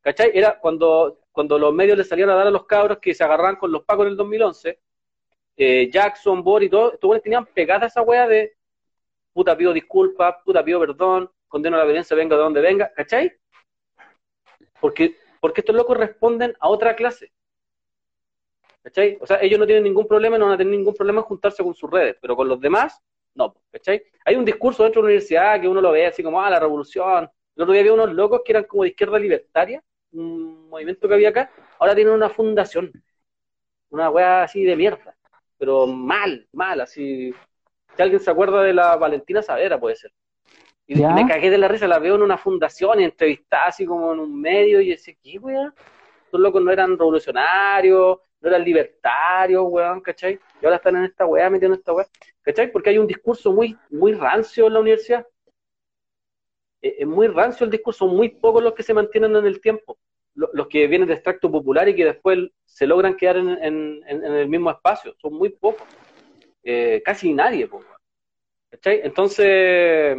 [0.00, 0.32] ¿Cachai?
[0.34, 3.54] Era cuando, cuando los medios le salían a dar a los cabros que se agarraban
[3.54, 4.80] con los pacos en el 2011,
[5.56, 8.54] eh, Jackson, Bor y todo, estos weones tenían pegada esa weá de
[9.32, 13.32] puta pido disculpas, puta pido perdón, condeno la violencia venga de donde venga, ¿cachai?
[14.80, 17.32] Porque, porque estos locos responden a otra clase.
[18.82, 19.16] ¿Cachai?
[19.20, 21.62] O sea, ellos no tienen ningún problema, no van a tener ningún problema en juntarse
[21.62, 23.00] con sus redes, pero con los demás,
[23.34, 24.02] no, ¿cachai?
[24.24, 26.58] Hay un discurso dentro de la universidad que uno lo ve así como, ah, la
[26.58, 27.30] revolución.
[27.54, 29.82] El otro día había unos locos que eran como de izquierda libertaria,
[30.12, 32.92] un movimiento que había acá, ahora tienen una fundación.
[33.90, 35.16] una weá así de mierda,
[35.58, 37.32] pero mal, mal, así.
[37.96, 40.12] Si alguien se acuerda de la Valentina Savera, puede ser.
[40.86, 44.12] Y me cagué de la risa, la veo en una fundación y entrevistada así como
[44.12, 45.72] en un medio y decía, ¿qué weá?
[46.24, 50.38] Estos locos no eran revolucionarios, no eran libertarios, weón, ¿cachai?
[50.60, 52.06] Y ahora están en esta weá, metiendo en esta weá,
[52.42, 52.70] ¿cachai?
[52.70, 55.26] Porque hay un discurso muy, muy rancio en la universidad.
[56.82, 59.98] Eh, es muy rancio el discurso, muy pocos los que se mantienen en el tiempo.
[60.34, 64.70] Los que vienen de extracto popular y que después se logran quedar en, el mismo
[64.70, 65.86] espacio, son muy pocos.
[66.62, 67.68] Eh, casi nadie.
[68.84, 70.16] Entonces,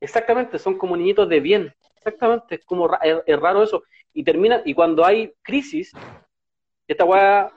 [0.00, 1.74] exactamente, son como niñitos de bien.
[1.96, 3.82] Exactamente, es como es, raro eso.
[4.12, 5.92] Y termina, y cuando hay crisis,
[6.86, 7.50] esta weá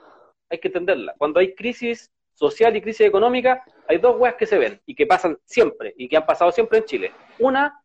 [0.48, 1.14] hay que entenderla.
[1.16, 5.06] Cuando hay crisis social y crisis económica, hay dos weas que se ven y que
[5.06, 7.12] pasan siempre y que han pasado siempre en Chile.
[7.38, 7.80] Una,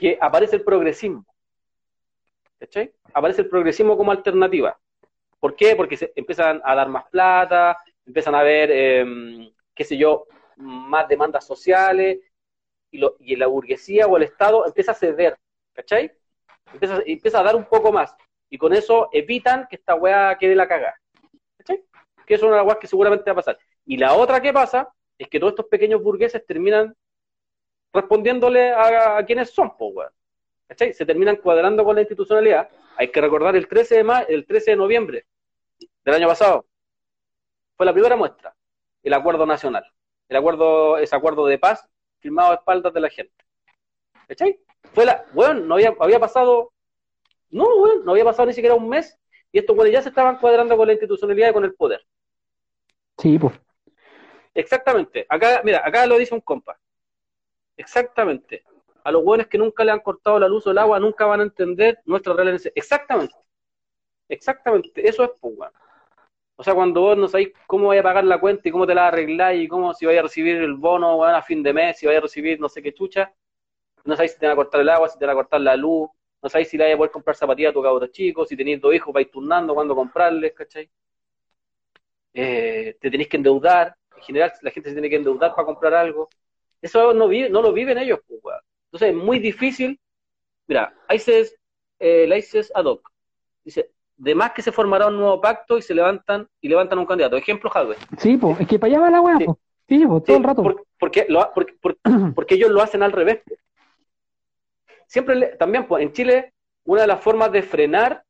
[0.00, 1.24] que aparece el progresismo.
[2.58, 2.92] ¿Cachai?
[3.14, 4.78] Aparece el progresismo como alternativa.
[5.38, 5.74] ¿Por qué?
[5.74, 7.76] Porque se empiezan a dar más plata,
[8.10, 10.26] empiezan a haber, em, qué sé yo,
[10.56, 12.18] más demandas sociales
[12.90, 15.36] y, lo, y la burguesía o el Estado empieza a ceder.
[15.72, 16.12] ¿Cachai?
[16.72, 18.14] Empieza, empieza a dar un poco más.
[18.50, 20.96] Y con eso evitan que esta wea quede la cagada.
[21.56, 21.84] ¿Cachai?
[22.26, 23.58] Que es una weas que seguramente va a pasar.
[23.86, 26.94] Y la otra que pasa es que todos estos pequeños burgueses terminan
[27.92, 30.08] respondiéndole a, quienes son, pues,
[30.66, 30.92] ¿Cachai?
[30.92, 32.68] Se terminan cuadrando con la institucionalidad.
[32.96, 35.26] Hay que recordar el 13 de, el 13 de noviembre
[36.04, 36.66] del año pasado.
[37.80, 38.54] Fue la primera muestra,
[39.02, 39.82] el acuerdo nacional.
[40.28, 41.88] El acuerdo, ese acuerdo de paz
[42.18, 43.42] firmado a espaldas de la gente.
[44.28, 44.60] ¿Cachai?
[44.92, 46.74] Fue la, bueno, no había, había pasado,
[47.48, 49.18] no, bueno, no había pasado ni siquiera un mes
[49.50, 52.06] y estos güeyes ya se estaban cuadrando con la institucionalidad y con el poder.
[53.16, 53.58] Sí, pues.
[54.52, 55.24] Exactamente.
[55.26, 56.78] Acá, mira, acá lo dice un compa.
[57.78, 58.62] Exactamente.
[59.04, 61.40] A los buenos que nunca le han cortado la luz o el agua nunca van
[61.40, 62.60] a entender nuestra realidad.
[62.74, 63.36] Exactamente.
[64.28, 65.08] Exactamente.
[65.08, 65.54] Eso es, pues,
[66.60, 68.94] O sea, cuando vos no sabéis cómo vais a pagar la cuenta y cómo te
[68.94, 72.04] la arregláis y cómo si vais a recibir el bono a fin de mes, si
[72.04, 73.32] vais a recibir no sé qué chucha,
[74.04, 75.74] no sabéis si te van a cortar el agua, si te van a cortar la
[75.74, 76.10] luz,
[76.42, 78.78] no sabéis si le vais a poder comprar zapatillas a tu cabro chico, si tenéis
[78.78, 80.90] dos hijos, vais turnando cuando comprarles, ¿cachai?
[82.34, 85.94] Eh, te tenéis que endeudar, en general la gente se tiene que endeudar para comprar
[85.94, 86.28] algo.
[86.82, 88.42] Eso no, vive, no lo viven ellos, pues,
[88.92, 89.98] Entonces es muy difícil.
[90.66, 91.56] Mira, ICES,
[92.00, 92.36] eh, la
[92.74, 93.10] ad hoc.
[93.64, 97.06] Dice, de más que se formará un nuevo pacto y se levantan y levantan un
[97.06, 97.36] candidato.
[97.36, 97.96] Ejemplo, Hadwe.
[98.18, 99.56] Sí, pues, es que para allá va la weá, pues.
[99.88, 100.62] Sí, todo el rato.
[100.98, 101.74] porque, lo, porque,
[102.34, 103.40] porque, ellos lo hacen al revés.
[105.06, 106.52] Siempre, también, pues, en Chile,
[106.84, 108.22] una de las formas de frenar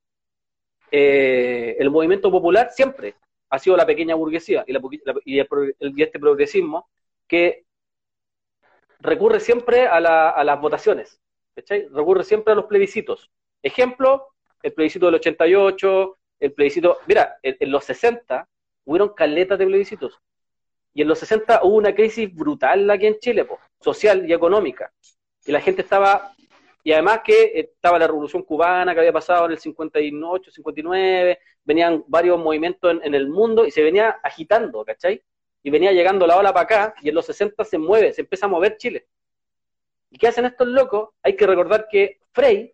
[0.92, 3.16] eh, el movimiento popular, siempre,
[3.50, 4.76] ha sido la pequeña burguesía y,
[5.24, 6.88] y, este progresismo
[7.26, 7.64] que
[9.00, 11.20] recurre siempre a, las votaciones,
[11.92, 13.30] recurre siempre a los plebiscitos.
[13.62, 14.28] Ejemplo,
[14.62, 18.48] el plebiscito del 88, el plebiscito, mira, en, los 60
[18.84, 20.18] hubieron caletas de plebiscitos
[20.92, 23.46] y en los 60 hubo una crisis brutal aquí en Chile,
[23.80, 24.92] social y económica,
[25.44, 26.34] y la gente estaba
[26.82, 32.04] y además que estaba la revolución cubana que había pasado en el 58, 59, venían
[32.06, 35.22] varios movimientos en, el mundo y se venía agitando, ¿cachai?
[35.62, 38.46] Y venía llegando la ola para acá y en los 60 se mueve, se empieza
[38.46, 39.06] a mover Chile.
[40.10, 41.10] ¿Y qué hacen estos locos?
[41.22, 42.72] Hay que recordar que Frey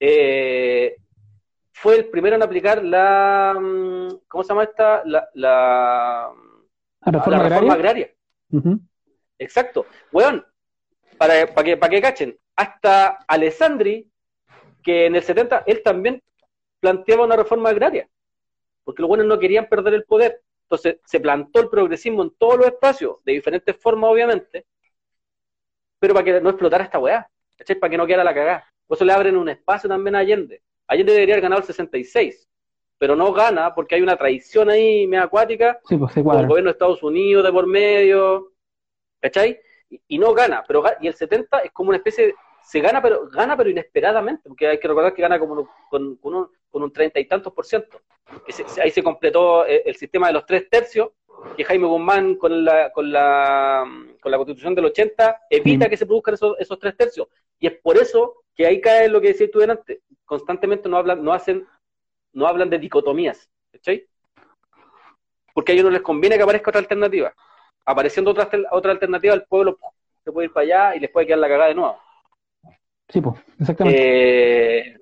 [0.00, 0.96] eh,
[1.72, 5.02] fue el primero en aplicar la, mm, ¿cómo se llama esta?
[5.04, 6.32] La, la,
[7.00, 8.10] reforma, agraria.
[9.38, 9.86] Exacto.
[10.12, 10.44] Weón,
[11.16, 14.10] para, para, que, para que cachen, hasta Alessandri,
[14.82, 16.22] que en el 70 él también
[16.80, 18.08] planteaba una reforma agraria,
[18.84, 20.42] porque los buenos no querían perder el poder.
[20.64, 24.66] Entonces se plantó el progresismo en todos los espacios, de diferentes formas obviamente,
[25.98, 27.28] pero para que no explotara esta weá,
[27.80, 28.72] Para que no quedara la cagada.
[28.88, 30.62] Por eso le abren un espacio también a Allende.
[30.88, 32.48] Allende debería haber ganado el 66,
[32.98, 36.72] pero no gana porque hay una traición ahí media acuática, sí, pues, el gobierno de
[36.72, 38.52] Estados Unidos de por medio,
[39.20, 39.60] ¿cachai?
[40.08, 42.34] Y, no gana, pero y el 70 es como una especie de
[42.68, 46.92] se gana, pero gana pero inesperadamente, porque hay que recordar que gana como con, un,
[46.92, 48.02] treinta y tantos por ciento.
[48.82, 51.10] ahí se completó eh, el, sistema de los tres tercios,
[51.56, 53.86] que Jaime Guzmán con la, con la,
[54.20, 57.28] con la constitución del 80 evita que se produzcan esos, esos tres tercios.
[57.58, 60.00] Y es por eso que ahí cae lo que decía tú delante.
[60.24, 61.64] Constantemente no hablan, no hacen,
[62.32, 63.48] no hablan de dicotomías.
[63.72, 64.04] ¿cachai?
[65.54, 67.32] Porque a ellos no les conviene que aparezca otra alternativa.
[67.86, 69.78] Apareciendo otra, otra alternativa, el pueblo
[70.24, 71.98] se puede ir para allá y les puede quedar la cagada de nuevo.
[73.08, 74.00] Sí, pues, exactamente.
[74.00, 74.98] Eh,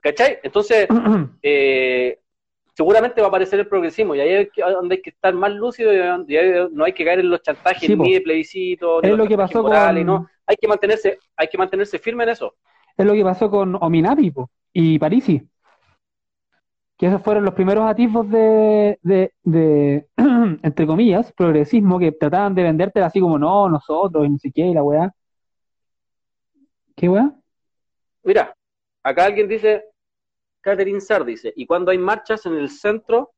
[0.00, 0.38] ¿Cachai?
[0.42, 0.88] Entonces,
[1.42, 2.18] eh,
[2.74, 5.92] seguramente va a aparecer el progresismo y ahí es donde hay que estar más lúcido
[5.92, 9.62] y no hay que caer en los chantajes ni de plebiscito, es lo que pasó
[9.62, 10.06] con...
[10.06, 10.26] no.
[10.46, 12.54] Hay que mantenerse, hay que mantenerse firme en eso.
[12.96, 14.32] Es lo que pasó con Ominapi
[14.72, 15.48] y Parisi.
[16.96, 20.08] que esos fueron los primeros atisbos de, de, de
[20.62, 24.62] entre comillas, progresismo, que trataban de venderte así como, no, nosotros, y no sé qué,
[24.62, 25.12] y la weá.
[26.96, 27.34] ¿Qué weá?
[28.22, 28.54] Mira,
[29.02, 29.84] acá alguien dice,
[30.60, 33.32] Catherine Sar dice, y cuando hay marchas en el centro,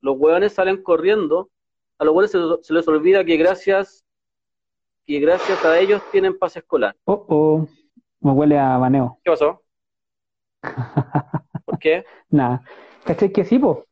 [0.00, 1.50] los hueones salen corriendo,
[1.98, 2.30] a los hueones
[2.66, 4.04] se, les olvida que gracias,
[5.04, 6.96] que gracias a ellos tienen paz escolar.
[7.04, 7.68] Oh, oh,
[8.20, 9.18] me huele a baneo.
[9.24, 9.62] ¿Qué pasó?
[11.64, 12.04] ¿Por qué?
[12.30, 12.62] Nada.
[13.04, 13.84] ¿Cachai que sí, po?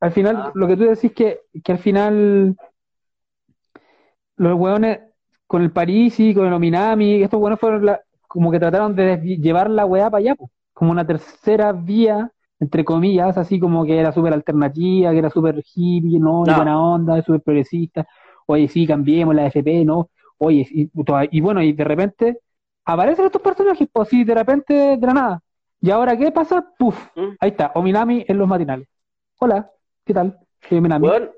[0.00, 0.52] Al final, Ah.
[0.54, 2.56] lo que tú decís que, que al final
[4.36, 5.00] los hueones
[5.46, 9.70] con el Parisi, con el Ominami, estos hueones fueron la- como que trataron de llevar
[9.70, 10.50] la weá para allá, po.
[10.72, 12.30] Como una tercera vía,
[12.60, 16.42] entre comillas, así como que era súper alternativa, que era súper hippie, ¿no?
[16.44, 16.56] Y No.
[16.56, 18.06] buena onda, súper progresista.
[18.46, 20.10] Oye, sí, cambiemos la FP, ¿no?
[20.38, 20.90] Oye, y,
[21.30, 22.38] y bueno, y de repente
[22.86, 25.42] aparecen estos personajes, pues sí, de repente, de la nada.
[25.80, 26.64] ¿Y ahora qué pasa?
[26.78, 27.34] Puf, ¿Mm?
[27.40, 28.88] ahí está, Ominami en los matinales.
[29.38, 29.70] Hola,
[30.04, 30.38] ¿qué tal?
[30.70, 31.06] Ominami.
[31.06, 31.30] Weón,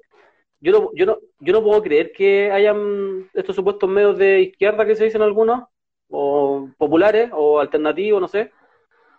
[0.61, 4.85] yo no, yo no, yo no puedo creer que hayan estos supuestos medios de izquierda
[4.87, 5.65] que se dicen algunos,
[6.11, 8.53] o populares, o alternativos, no sé,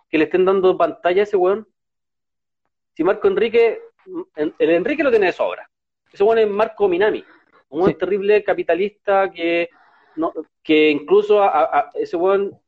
[0.10, 1.68] que le estén dando pantalla a ese weón.
[2.93, 3.80] Si Marco Enrique,
[4.35, 5.69] el el Enrique lo tiene de sobra.
[6.11, 7.23] Ese weón es Marco Minami,
[7.69, 7.93] un Sí.
[7.95, 9.69] terrible capitalista que,
[10.15, 10.34] no,
[10.64, 12.60] que incluso a- ese weón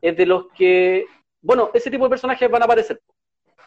[0.00, 1.06] es de los que,
[1.40, 3.00] bueno, ese tipo de personajes van a aparecer.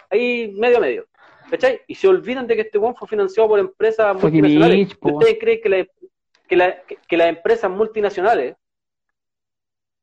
[0.10, 1.08] Ahí medio a medio.
[1.50, 1.82] ¿Cachai?
[1.88, 4.98] Y se olvidan de que este weón fue financiado por empresas Fue multinacionales.
[5.00, 5.88] ¿Ustedes creen que, la-
[6.48, 8.56] que, la- que- que las empresas multinacionales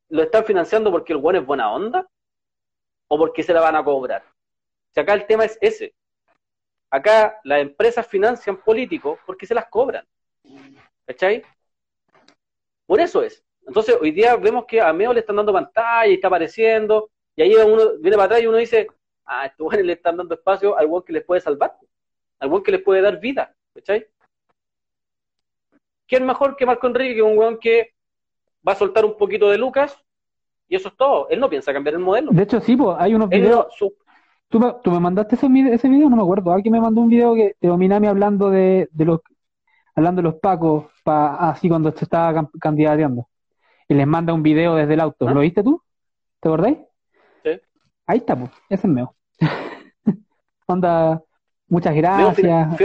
[0.09, 2.07] lo están financiando porque el weón es buena onda?
[3.09, 4.23] ¿O porque se la van a cobrar?
[4.95, 5.95] Si acá el tema es ese.
[6.91, 10.07] Acá las empresas financian políticos porque se las cobran.
[11.07, 11.43] ¿Cachai?
[12.93, 13.43] Por eso es.
[13.67, 17.41] Entonces, hoy día vemos que a Meo le están dando pantalla y está apareciendo, y
[17.41, 18.87] ahí uno viene para atrás y uno dice,
[19.25, 21.75] ah, estos weones le están dando espacio al weón que les puede salvar,
[22.39, 24.07] al weón que les puede dar vida, ¿cachai?
[26.07, 27.95] ¿Quién mejor que Marco Enrique, que un weón que
[28.69, 29.97] va a soltar un poquito de Lucas,
[30.69, 31.31] y eso es todo?
[31.31, 32.31] Él no piensa cambiar el modelo.
[32.31, 33.65] De hecho, sí, pues, hay unos Él videos.
[33.65, 33.95] no, su-
[34.51, 36.11] ¿Tú me, tú me mandaste ese, ese video?
[36.11, 36.53] No me acuerdo.
[36.53, 39.21] Alguien me mandó un video que, de Ominami hablando de, de los
[39.95, 43.29] hablando de los pacos, pa, así cuando se estaba candidateando.
[43.89, 45.29] Y les manda un video desde el auto.
[45.29, 45.35] ¿Ah?
[45.35, 45.83] ¿Lo viste tú?
[46.41, 46.79] ¿Te acordáis?
[47.45, 47.61] Sí.
[48.07, 48.51] Ahí está, pues.
[48.69, 49.15] Ese es Meo.
[50.67, 51.23] Onda,
[51.69, 52.81] muchas gracias.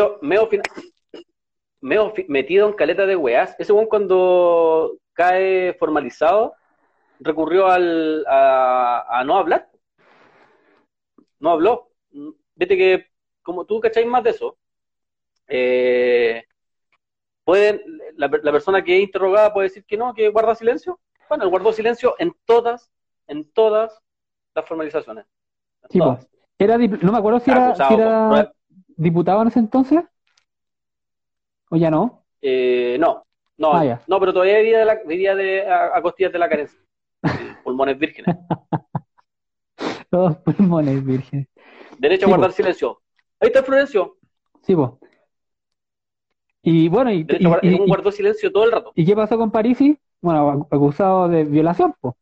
[1.80, 3.56] Meo metido en caleta de weás.
[3.60, 6.56] Ese weón cuando cae formalizado
[7.20, 9.70] recurrió al, a, a no hablar.
[11.40, 11.92] No habló.
[12.56, 13.06] Vete que,
[13.44, 14.58] como tú cacháis más de eso,
[15.48, 16.47] eh,
[17.48, 17.82] pueden,
[18.18, 21.00] la, la persona que es interrogada puede decir que no, que guarda silencio.
[21.30, 22.92] Bueno, él guardó silencio en todas,
[23.26, 23.98] en todas
[24.54, 25.26] las formalizaciones.
[25.90, 26.28] Sí, todas.
[26.60, 28.54] Era no me acuerdo si era, Acusado si era
[28.98, 30.04] diputado en ese entonces.
[31.70, 32.26] ¿O ya no?
[32.42, 33.24] Eh, no,
[33.58, 36.50] no, Ah, no, pero todavía vivía, de la, vivía de, a, a costillas de la
[36.50, 36.78] carencia.
[37.64, 38.36] Pulmones vírgenes.
[40.10, 41.48] Todos pulmones vírgenes.
[41.98, 42.56] Derecho Sí, a guardar po.
[42.58, 43.02] silencio.
[43.40, 44.18] Ahí está Florencio.
[44.64, 44.92] Sí, pues.
[46.70, 47.26] Y bueno, y,
[47.62, 48.92] y- guardó silencio todo el rato.
[48.94, 49.98] ¿Y qué pasó con Parisi?
[50.20, 52.14] Bueno, acusado de violación, pues.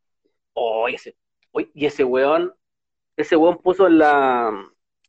[0.54, 1.16] Oh, ese,
[1.52, 2.54] oye, y ese weón,
[3.18, 4.52] ese weón puso en la,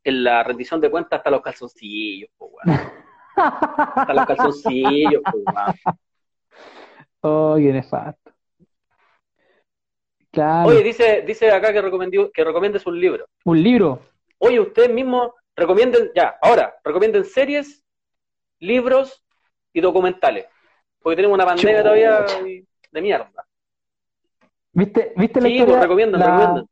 [0.04, 2.80] en la rendición de cuentas hasta los calzoncillos, po, weón.
[3.36, 5.98] Hasta los calzoncillos, po, weón.
[7.20, 8.32] Oh, qué nefasto.
[10.30, 13.26] Claro, Oye, dice, dice acá que, que recomiendes un libro.
[13.44, 14.00] un libro.
[14.38, 17.84] Oye, ustedes mismos recomienden, ya, ahora, recomienden series,
[18.60, 19.25] libros
[19.76, 20.46] y documentales.
[21.02, 22.24] Porque tenemos una pandemia todavía
[22.92, 23.30] de mierda.
[24.72, 25.74] ¿Viste, ¿viste la Sí, historia?
[25.74, 26.68] pues recomiendan, La- recomiendan.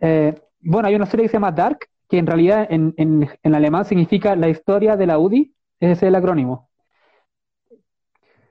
[0.00, 3.54] eh, bueno, hay una serie que se llama Dark, que en realidad en, en, en
[3.54, 5.54] alemán significa la historia de la UDI.
[5.80, 6.70] Ese es el acrónimo.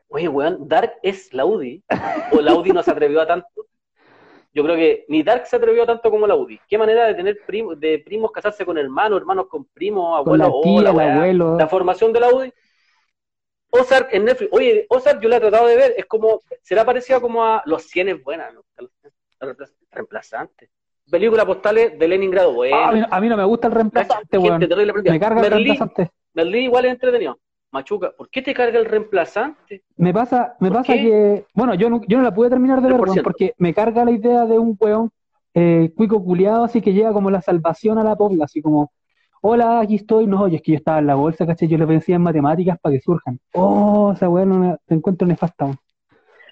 [0.10, 1.84] Oye, weón, Dark es la UDI.
[2.32, 3.48] O la UDI no se atrevió a tanto.
[4.54, 6.60] Yo creo que ni Dark se atrevió tanto como la UDI.
[6.68, 10.54] Qué manera de tener primos, de primos casarse con hermanos, hermanos con primos, abuelos, la
[10.62, 11.16] tía, oh, la el weá.
[11.16, 11.58] abuelo.
[11.58, 12.54] La formación de la UDI.
[13.76, 14.52] Ozark en Netflix.
[14.54, 15.94] Oye, Ozark yo la he tratado de ver.
[15.98, 18.62] Es como, será parecida como a Los 100 es buena, ¿no?
[19.92, 20.70] Reemplazante.
[21.10, 22.78] Películas postales de Leningrado, bueno.
[22.78, 24.60] Ah, a, mí, a mí no me gusta el reemplazante, weón.
[24.60, 26.12] Me carga el reemplazante.
[26.34, 27.38] Merlí igual es entretenido.
[27.72, 29.84] Machuca, ¿por qué te carga el reemplazante?
[29.98, 31.02] Me pasa, me ¿Por pasa qué?
[31.02, 33.08] que, bueno, yo no, yo no la pude terminar de ver, 3%.
[33.08, 35.10] weón, porque me carga la idea de un weón
[35.56, 38.92] eh, cuico culiado, así que llega como la salvación a la pobla, así como,
[39.46, 41.86] hola, aquí estoy, no, oye, es que yo estaba en la bolsa, caché, yo le
[41.86, 43.40] pensé en matemáticas para que surjan.
[43.54, 45.78] Oh, esa weón no te encuentro nefasta, weón.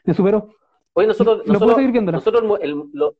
[0.03, 0.49] Me superó.
[0.93, 3.15] Oye, nosotros, No puedo nosotros, seguir nosotros el, el- lo-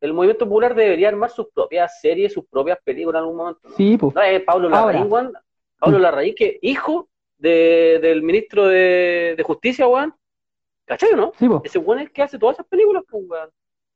[0.00, 3.60] el movimiento popular debería armar sus propias series, sus propias películas en algún momento.
[3.68, 3.74] ¿no?
[3.76, 4.14] Sí, pues.
[4.14, 4.92] No, es Pablo Ahora.
[4.92, 5.32] Larraín, weón.
[5.78, 7.08] Pablo Larraín, que hijo
[7.38, 10.12] de, del ministro de, de Justicia, weón.
[10.86, 11.32] ¿Cachai o no?
[11.38, 11.62] Sí, pues.
[11.64, 13.24] Ese weón es el que hace todas esas películas, pues.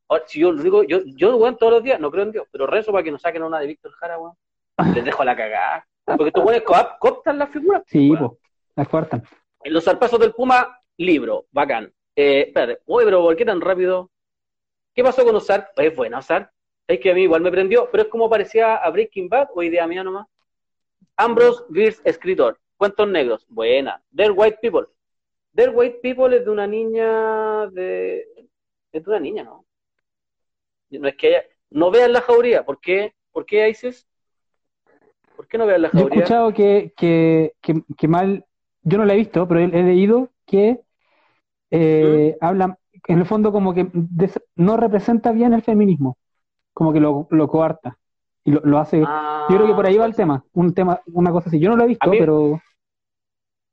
[0.08, 2.46] Ahora, si yo lo digo, yo, yo, weón, todos los días, no creo en Dios,
[2.50, 4.32] pero rezo para que nos saquen una de Víctor Jara, weón.
[4.94, 5.86] Les dejo la cagada.
[6.05, 7.82] Porque estos co- cooptan las figuras.
[7.82, 8.28] pues, Sí, weón.
[8.28, 8.40] pues.
[8.76, 9.22] Las cortan.
[9.64, 11.92] En Los zarpazos del Puma, libro, bacán.
[12.16, 14.10] Eh, espérate, oye, pero ¿por qué tan rápido?
[14.94, 15.70] ¿Qué pasó con Ozark?
[15.76, 16.50] Es buena Ozark.
[16.86, 19.62] Es que a mí igual me prendió, pero es como parecía a Breaking Bad o
[19.62, 20.26] idea mía nomás.
[21.16, 22.59] Ambrose Bierce, escritor.
[22.76, 23.44] Cuentos negros.
[23.48, 24.02] Buena.
[24.10, 24.86] Dead White People.
[25.52, 28.26] Dead White People es de una niña de...
[28.92, 29.66] Es de una niña, ¿no?
[30.90, 31.44] No es que haya...
[31.70, 32.64] No vean la jauría.
[32.64, 33.14] ¿Por qué?
[33.32, 34.07] ¿Por qué, Isis?
[35.48, 36.04] ¿Por qué no vean la Yo he jauría?
[36.04, 38.44] escuchado que, que, que, que mal,
[38.82, 40.80] yo no la he visto, pero he, he leído que
[41.70, 46.18] eh, habla, en el fondo como que des- no representa bien el feminismo,
[46.74, 47.98] como que lo, lo coarta
[48.44, 49.00] y lo, lo hace.
[49.00, 49.10] Ah,
[49.48, 51.60] Yo creo que por ahí va el tema, un tema, una cosa así.
[51.60, 52.60] Yo no lo he visto, mí- pero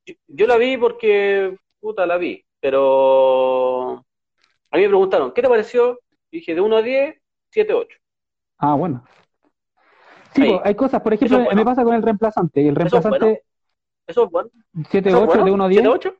[0.05, 3.93] Yo, yo la vi porque, puta, la vi, pero
[4.71, 5.99] a mí me preguntaron, ¿qué te pareció?
[6.31, 7.15] Y dije, de 1 a 10,
[7.51, 7.97] 7, 8.
[8.57, 9.03] ah, bueno.
[10.35, 11.55] Sí, pues, hay cosas, por ejemplo, bueno.
[11.55, 12.67] me pasa con el reemplazante.
[12.67, 13.43] El reemplazante.
[14.07, 14.49] ¿Eso es bueno?
[14.91, 15.45] 7, ¿Eso es 8, bueno?
[15.45, 16.15] de 1 a 10, 7, 8?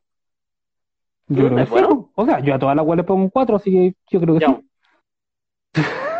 [1.28, 1.88] yo creo que ¿es sí, bueno?
[1.88, 2.08] pues.
[2.14, 4.34] O sea, yo a todas las weas le pongo un 4, así que yo creo
[4.34, 4.52] que Ya sí.
[4.54, 4.68] un,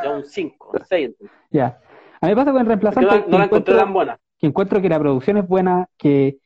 [0.05, 1.07] ya un 5, un 6.
[1.07, 1.37] entonces.
[1.51, 1.81] Ya.
[2.21, 4.19] A mí me pasa con el reemplazante no, la- que no la encontré tan buena.
[4.39, 6.39] que encuentro que la producción es buena, que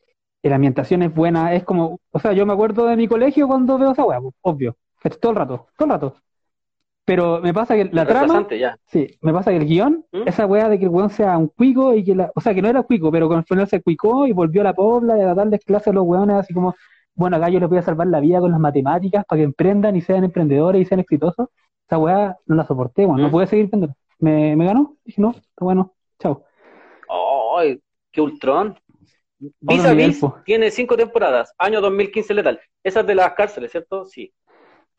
[0.42, 3.78] la ambientación es buena, es como, o sea, yo me acuerdo de mi colegio cuando
[3.78, 4.76] veo esa pues, obvio,
[5.20, 6.14] todo el rato, todo el rato.
[7.10, 8.78] Pero me pasa que la trama, ya.
[8.86, 10.28] sí, me pasa que el guion, ¿Mm?
[10.28, 12.62] esa weá de que el weón sea un cuico y que la, o sea, que
[12.62, 15.22] no era cuico, pero con el final se cuicó y volvió a la pobla y
[15.22, 16.76] a darles clases a los weones así como,
[17.14, 19.96] bueno, acá yo les voy a salvar la vida con las matemáticas para que emprendan
[19.96, 21.48] y sean emprendedores y sean exitosos.
[21.84, 23.32] Esa weá no la soporté, weón, no ¿Mm?
[23.32, 23.92] pude seguir viendo.
[24.20, 26.44] Me, me ganó, dije, no, está bueno, chao.
[27.58, 27.80] ¡Ay,
[28.12, 28.78] qué ultrón!
[29.40, 32.60] Vis a Vis tiene 5 temporadas, año 2015 letal.
[32.84, 34.04] Esa es de las cárceles, ¿cierto?
[34.04, 34.32] Sí.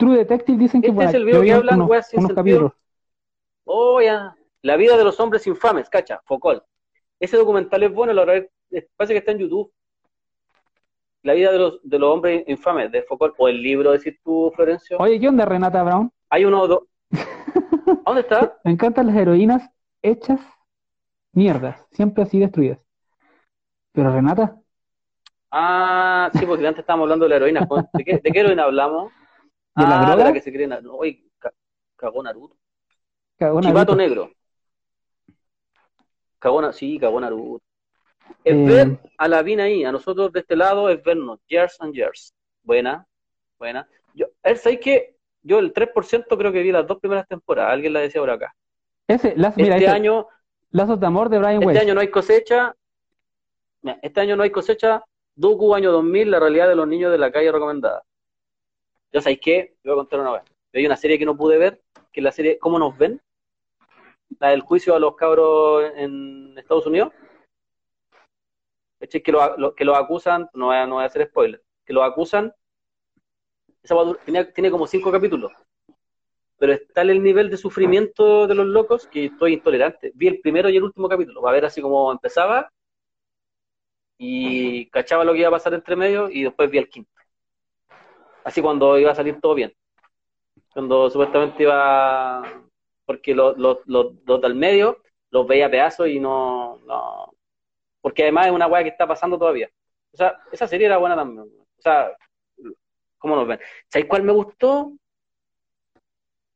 [0.02, 2.72] True Detective dicen que Este es el video vi que hablan, unos, sin unos capítulos.
[3.66, 4.36] Oh, ya.
[4.64, 6.64] La vida de los hombres infames, cacha, Focol.
[7.20, 8.14] Ese documental es bueno,
[8.72, 9.72] es- parece que está en YouTube.
[11.22, 13.34] La vida de los, de los hombres infames, de Focol.
[13.38, 14.98] O el libro, decir tú, Florencio.
[15.00, 16.12] Oye, ¿qué onda, Renata Brown?
[16.32, 16.80] Hay uno o dos.
[17.12, 17.12] ¿A
[18.08, 18.58] dónde está?
[18.64, 19.70] Me encantan las heroínas
[20.02, 20.40] hechas
[21.34, 22.80] mierdas, siempre así destruidas.
[23.94, 24.58] Pero Renata,
[25.52, 27.68] Ah, sí, porque antes estábamos hablando de la heroína.
[27.94, 29.12] ¿De qué, de qué heroína hablamos?
[29.76, 30.24] ¿De la ah, de droga?
[30.26, 30.68] la que se cree.
[30.68, 31.54] no, Oye, ca-
[31.96, 32.58] cagó Naruto.
[33.38, 33.96] cagó Chivato Naruto.
[33.96, 34.32] negro.
[36.40, 37.64] Cagó, Na- sí, cagó Naruto.
[38.44, 41.76] Es Eh, ver a la Vina ahí, a nosotros de este lado es vernos, years
[41.80, 42.34] and years.
[42.64, 43.06] Buena,
[43.58, 43.88] buena.
[44.14, 47.94] Yo, él ¿sabes que Yo el 3% creo que vi las dos primeras temporadas, alguien
[47.94, 48.54] la decía por acá.
[49.08, 50.28] Ese, las, mira, Este ese, año,
[50.70, 52.76] Lazos de Amor de Brian este año no hay cosecha.
[54.04, 55.04] Este año no hay cosecha.
[55.34, 58.04] Doku año 2000, la realidad de los niños de la calle recomendada.
[59.14, 59.76] ¿Ya sabéis qué?
[59.82, 60.44] Te voy a contar una vez.
[60.74, 61.82] Hay una serie que no pude ver,
[62.12, 63.22] que es la serie ¿Cómo nos ven?
[64.40, 67.12] La del juicio a los cabros en Estados Unidos.
[69.00, 71.92] Que los lo, que los acusan, no voy, a, no voy a hacer spoiler, que
[71.92, 72.54] los acusan.
[73.84, 75.52] Esa va a dur- tiene, como cinco capítulos.
[76.58, 80.12] Pero es tal el nivel de sufrimiento de los locos que estoy intolerante.
[80.14, 82.72] Vi el primero y el último capítulo, para ver así como empezaba
[84.20, 87.12] y cachaba lo que iba a pasar entre medio y después vi el quinto.
[88.44, 89.74] Así cuando iba a salir todo bien.
[90.74, 92.44] Cuando supuestamente iba,
[93.06, 94.98] porque los, los, los, los del medio
[95.30, 97.34] los veía pedazos y no, no,
[98.02, 99.70] porque además es una weá que está pasando todavía.
[100.14, 101.42] O sea, esa serie era buena también.
[101.42, 102.12] O sea,
[103.18, 103.60] ¿cómo nos ven?
[103.88, 104.92] ¿Sabéis cuál me gustó?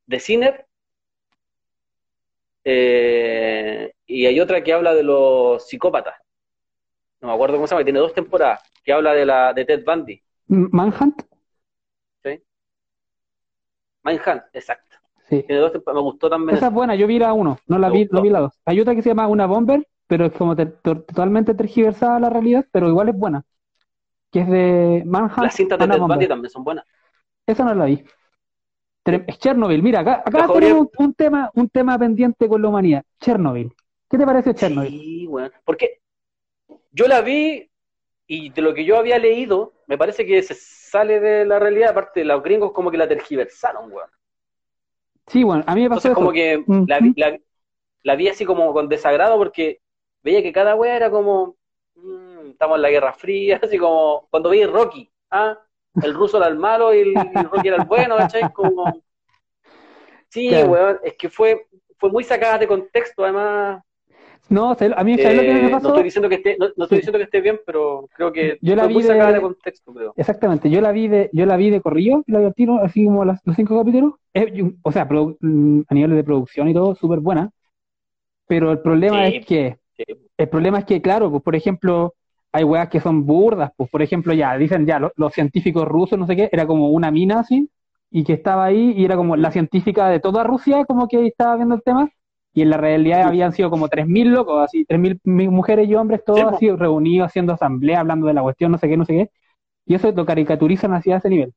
[0.06, 0.66] De Ciner.
[2.64, 6.14] Eh, y hay otra que habla de los psicópatas.
[7.20, 9.64] No me acuerdo cómo se llama, que tiene dos temporadas, que habla de la de
[9.64, 10.22] Ted Bundy.
[10.48, 11.22] Manhunt,
[14.06, 14.96] Mindhunt, exacto.
[15.28, 15.44] sí.
[15.48, 16.56] Dos me gustó también.
[16.56, 18.16] Esa es buena, yo vi la uno, no la Me vi, gustó.
[18.16, 18.52] no vi la dos.
[18.64, 22.30] Hay otra que se llama Una Bomber, pero es como te- to- totalmente tergiversada la
[22.30, 23.42] realidad, pero igual es buena.
[24.30, 26.84] Que es de Manhunt, Las cintas de Ted también son buenas.
[27.46, 28.04] Esa no la vi.
[29.04, 29.82] Es Chernobyl.
[29.82, 33.04] Mira, acá, acá tenemos un, un tema, un tema pendiente con la humanidad.
[33.20, 33.72] Chernobyl.
[34.10, 34.90] ¿Qué te parece Chernobyl?
[34.90, 35.50] Sí, bueno.
[35.64, 36.00] Porque
[36.90, 37.70] yo la vi
[38.26, 41.90] y de lo que yo había leído, me parece que se sale de la realidad.
[41.90, 44.10] Aparte, los gringos como que la tergiversaron, weón.
[45.28, 46.14] Sí, bueno, a mí me pasó Entonces, eso.
[46.14, 47.38] como que Mm, la, vi- la,
[48.02, 49.80] la vi así como con desagrado porque
[50.22, 51.56] veía que cada wea era como,
[51.96, 55.58] mm, estamos en la Guerra Fría, así como cuando veía Rocky, ¿ah?
[56.00, 58.52] El ruso era el malo y el, y el Rocky era el bueno, ¿cachai?
[58.52, 59.02] Como...
[60.28, 60.64] Sí, Claro.
[60.64, 61.66] weón, es que fue,
[61.98, 63.82] fue muy sacada de contexto, además.
[64.48, 65.88] No, a mí ¿sabes lo que me Eh, pasó?
[65.88, 68.58] No estoy diciendo que esté, no, no estoy diciendo que esté bien, pero creo que
[68.60, 70.12] Yo la vi de- de contexto, creo.
[70.16, 73.04] Exactamente, yo la vi de, yo la vi de corrido, la vi al tiro, así
[73.04, 74.14] como las- los cinco capítulos.
[74.32, 77.50] Es- yo- o sea, mm, a nivel de producción y todo, súper buena.
[78.46, 79.36] Pero el problema Sí.
[79.36, 80.04] es que, Sí.
[80.38, 82.14] el problema es que, claro, pues por ejemplo,
[82.52, 86.18] hay weas que son burdas, pues por ejemplo, ya, dicen ya, lo- los, científicos rusos,
[86.18, 87.68] no sé qué, era como una mina así,
[88.10, 91.56] y que estaba ahí, y era como la científica de toda Rusia, como que estaba
[91.56, 92.08] viendo el tema,
[92.56, 96.24] y en la realidad habían sido como 3.000 locos, así, 3.000 mi- mujeres y hombres,
[96.26, 99.14] todos Sí, así reunidos, haciendo asamblea, hablando de la cuestión, no sé qué, no sé
[99.14, 99.30] qué,
[99.86, 101.54] y eso lo caricaturizan hacia ese nivel.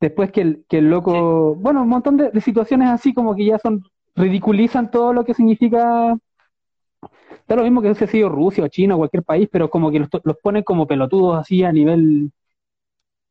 [0.00, 3.46] Después que el, que el loco, bueno, un montón de, de situaciones así como que
[3.46, 3.82] ya son,
[4.16, 6.16] ridiculizan todo lo que significa,
[7.48, 9.98] da lo mismo que hubiese sido Rusia o China o cualquier país, pero como que
[10.00, 12.30] los, los ponen como pelotudos así a nivel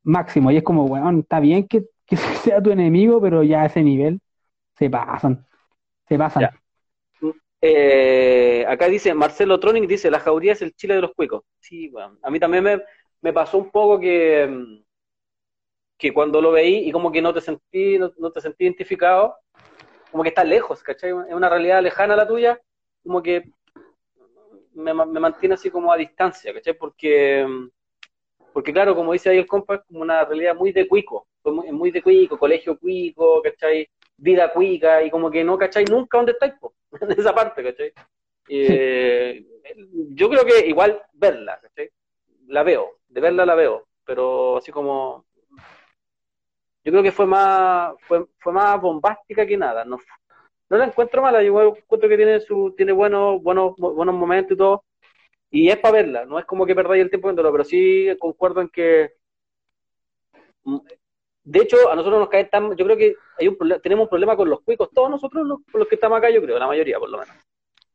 [0.04, 3.66] máximo, y es como, weón, está bien que, que sea tu enemigo, pero ya a
[3.68, 4.22] ese nivel
[4.78, 5.46] se pasan,
[6.08, 6.50] se pasan.
[6.50, 6.59] Ya.
[7.62, 11.44] Eh, acá dice Marcelo Tronic, dice, la jauría es el Chile de los cuicos.
[11.60, 12.82] Sí, bueno, a mí también me,
[13.22, 14.50] me pasó un poco que,
[15.98, 19.36] que cuando lo veí y como que no te sentí, no, te sentí identificado,
[20.12, 21.12] como que está lejos, ¿cachai?
[21.30, 22.60] Es una realidad lejana la tuya,
[23.04, 23.44] como que
[24.74, 26.74] me, me mantiene así como a distancia, ¿cachai?
[26.78, 27.46] Porque,
[28.54, 31.72] porque claro, como dice ahí el compa, es como una realidad muy de cuico, muy,
[31.72, 33.90] muy de cuico, colegio cuico, ¿cachai?
[34.22, 35.86] Vida cuica, y como que no, ¿cachai?
[35.86, 37.94] Nunca dónde estáis, po, en esa parte, ¿cachai?
[38.50, 39.46] Eh,
[40.10, 41.90] yo creo que igual verla, ¿cachai?
[42.48, 45.26] La veo, de verla la veo, pero así como
[46.84, 49.98] yo creo que fue más fue, fue más bombástica que nada, no
[50.70, 54.58] no la encuentro mala, yo encuentro que tiene su tiene buenos buenos buenos momentos y
[54.58, 54.84] todo
[55.52, 58.62] y es para verla, no es como que perdáis el tiempo viéndolo, pero sí concuerdo
[58.62, 59.14] en que
[61.50, 64.10] de hecho a nosotros nos cae tan yo creo que hay un problema, tenemos un
[64.10, 67.00] problema con los cuicos, todos nosotros los, los que estamos acá yo creo, la mayoría
[67.00, 67.36] por lo menos.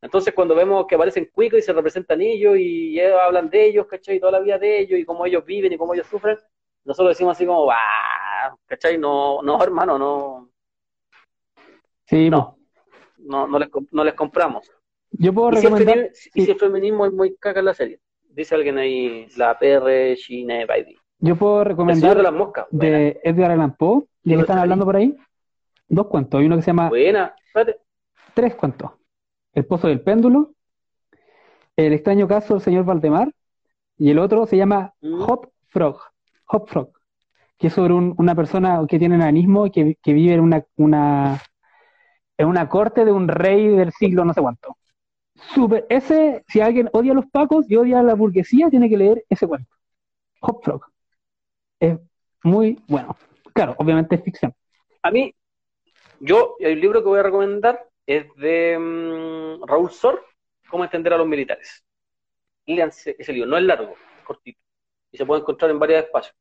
[0.01, 3.87] Entonces, cuando vemos que aparecen cuicos y se representan ellos y ellos hablan de ellos,
[3.87, 4.17] ¿cachai?
[4.17, 6.37] Y toda la vida de ellos y cómo ellos viven y cómo ellos sufren,
[6.83, 8.55] nosotros decimos así como, ¡ah!
[8.67, 8.99] ¿cachai?
[8.99, 10.51] No, no, hermano, no,
[12.07, 12.59] Sí, no,
[13.17, 14.71] no, no les, no les compramos.
[15.11, 17.73] yo puedo Y si, el recomendar, y si el feminismo es muy caca en la
[17.73, 17.99] serie.
[18.29, 20.97] Dice alguien ahí, la PR Shine Baby.
[21.19, 22.65] Yo puedo recomendar de las moscas.
[22.71, 25.15] De Edgar Allan Poe, ya que están hablando por ahí,
[25.87, 27.35] dos cuentos, hay uno que se llama buena.
[27.47, 27.79] Espérate.
[28.33, 28.91] tres cuentos.
[29.53, 30.51] El pozo del péndulo,
[31.77, 33.31] El extraño caso del señor Valdemar,
[33.97, 35.21] y el otro se llama Mm.
[35.23, 35.99] Hop Frog,
[36.47, 36.89] Hop Frog,
[37.57, 40.63] que es sobre un- una persona que tiene enanismo y que, que vive en una,
[40.77, 41.41] una,
[42.37, 44.77] en una corte de un rey del siglo no sé cuánto.
[45.53, 48.97] Super, ese, si alguien odia a los pacos y odia a la burguesía, tiene que
[48.97, 49.69] leer ese cuento.
[50.41, 50.85] Hop Frog.
[51.79, 51.97] Es
[52.43, 53.15] muy bueno.
[53.53, 54.53] Claro, obviamente es ficción.
[55.01, 55.33] A mí,
[56.19, 60.23] yo, el libro que voy a recomendar es de mm, Raúl Sor,
[60.67, 61.83] Cómo entender a los militares.
[62.65, 64.59] Léanse ese libro, no es largo, es cortito.
[65.11, 66.35] Y se puede encontrar en varios espacios.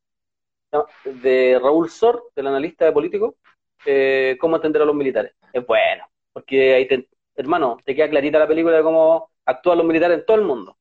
[1.05, 3.37] De Raúl Sor, del analista de político,
[3.85, 5.35] eh, Cómo entender a los militares.
[5.53, 9.87] Es bueno, porque ahí te, hermano, te queda clarita la película de cómo actúan los
[9.87, 10.77] militares en todo el mundo.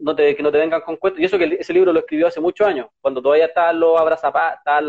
[0.00, 1.20] No te, que no te vengan con cuentos.
[1.20, 4.58] Y eso que ese libro lo escribió hace muchos años, cuando todavía estaban los abrazapacas,
[4.58, 4.86] estaban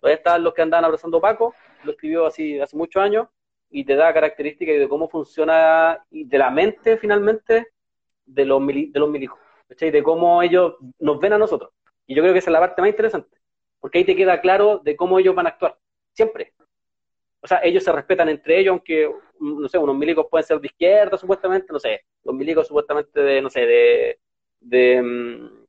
[0.00, 1.54] todavía estaban los que andaban abrazando Paco,
[1.84, 3.28] lo escribió así hace muchos años
[3.70, 7.68] y te da características de cómo funciona y de la mente finalmente
[8.24, 9.38] de los, mili- de los milicos,
[9.68, 9.90] ¿cachai?
[9.90, 11.72] De cómo ellos nos ven a nosotros.
[12.06, 13.38] Y yo creo que esa es la parte más interesante,
[13.80, 15.76] porque ahí te queda claro de cómo ellos van a actuar,
[16.12, 16.54] siempre.
[17.44, 19.08] O sea, ellos se respetan entre ellos, aunque,
[19.40, 23.20] mm, no sé, unos milicos pueden ser de izquierda, supuestamente, no sé, los milicos supuestamente
[23.20, 24.18] de, no sé, de,
[24.60, 25.64] de, mm,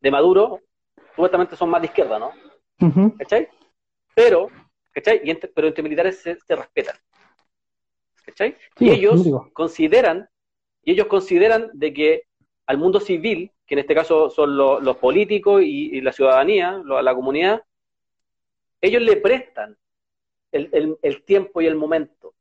[0.00, 0.60] de Maduro,
[1.10, 2.30] supuestamente son más de izquierda, ¿no?
[2.80, 3.16] Ujú.
[3.18, 3.48] ¿cachai?
[4.14, 4.48] Pero,
[4.92, 5.20] ¿cachai?
[5.24, 6.94] Y entre- pero entre militares se, se respetan,
[8.24, 8.56] ¿cachai?
[8.76, 9.22] Sí, y ellos
[9.52, 10.28] consideran,
[10.84, 12.22] y ellos consideran de que
[12.66, 16.80] al mundo civil, que en este caso son lo- los políticos y, y la ciudadanía,
[16.84, 17.62] lo- la comunidad,
[18.80, 19.76] ellos le prestan
[20.56, 22.34] el, el- el tiempo y el momento.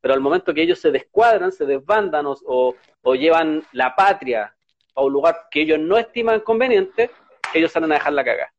[0.00, 4.54] Pero al momento que ellos se descuadran, se desbandan o, o- o llevan la patria
[4.94, 7.10] a un lugar que ellos no estiman conveniente,
[7.54, 8.52] ellos salen a dejar la caga.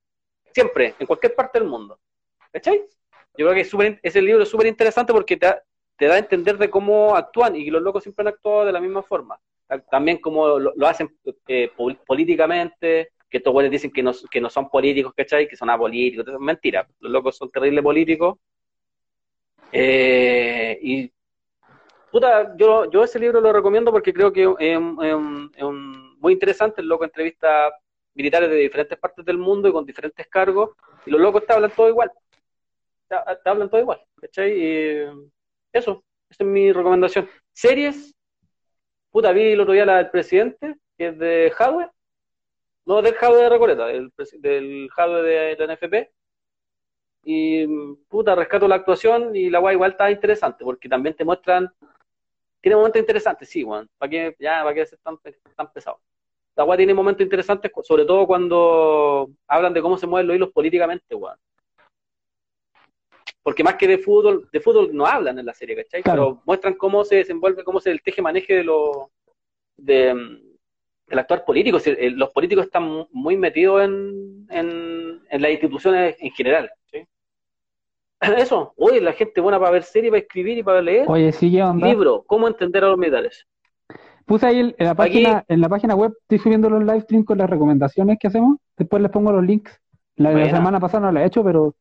[0.53, 1.99] Siempre, en cualquier parte del mundo.
[2.51, 2.79] ¿Cachai?
[3.37, 5.63] Yo creo que es súper- ese libro es súper interesante porque te da,
[5.97, 8.79] te da a entender de cómo actúan y los locos siempre han actuado de la
[8.81, 9.39] misma forma.
[9.67, 11.15] Ta- También como lo, lo hacen
[11.47, 15.47] eh, pol- políticamente, que estos güeyes dicen que no, que no son políticos, ¿cachai?
[15.47, 16.25] Que son apolíticos.
[16.39, 16.87] Mentira.
[16.99, 18.37] Los locos son terribles políticos.
[19.71, 21.11] Eh, y
[22.11, 26.81] puta, yo, yo ese libro lo recomiendo porque creo que es, un- muy interesante.
[26.81, 27.71] El loco entrevista
[28.13, 30.71] militares de diferentes partes del mundo y con diferentes cargos,
[31.05, 32.11] y los locos te hablan todo igual.
[33.07, 33.15] Te,
[33.49, 34.51] hablan todo igual, ¿cachai?
[34.51, 34.97] Y,
[35.71, 37.29] Eso, esa es mi recomendación.
[37.53, 38.13] Series,
[39.09, 41.91] puta, vi el otro día la del presidente, que es de hardware,
[42.85, 45.23] no del hardware de Recoleta, del, del hardware
[45.57, 46.11] de la NFP.
[47.23, 47.67] Y
[48.07, 51.69] puta, rescato la actuación y la guay igual está interesante, porque también te muestran,
[52.61, 55.17] tiene momentos interesantes, sí, weón, para que, ya, para que ser tan,
[55.55, 55.99] tan pesado.
[56.55, 60.51] La guay tiene momentos interesantes, sobre todo cuando hablan de cómo se mueven los hilos
[60.51, 61.37] políticamente, weón
[63.49, 66.03] porque más que de fútbol, de fútbol no hablan en la serie, ¿cachai?
[66.03, 69.11] Pero muestran cómo se desenvuelve, cómo se el teje maneje de lo
[69.77, 70.13] de,
[71.07, 71.79] del actuar político.
[72.11, 74.98] los políticos están muy metidos en, en,
[75.31, 76.71] las instituciones en general.
[76.91, 77.05] ¿sí?
[78.37, 81.05] Eso, oye, la gente buena para ver serie, para escribir y para leer.
[81.07, 81.87] Oye, sí, ¿qué onda?
[81.87, 83.45] Libro, ¿cómo entender a los militares?
[84.25, 87.39] Puse ahí en la página, en la página web, estoy subiendo los live streams con
[87.39, 88.57] las recomendaciones que hacemos.
[88.77, 89.79] Después les pongo los links.
[90.17, 91.73] La, la semana pasada no la he hecho, pero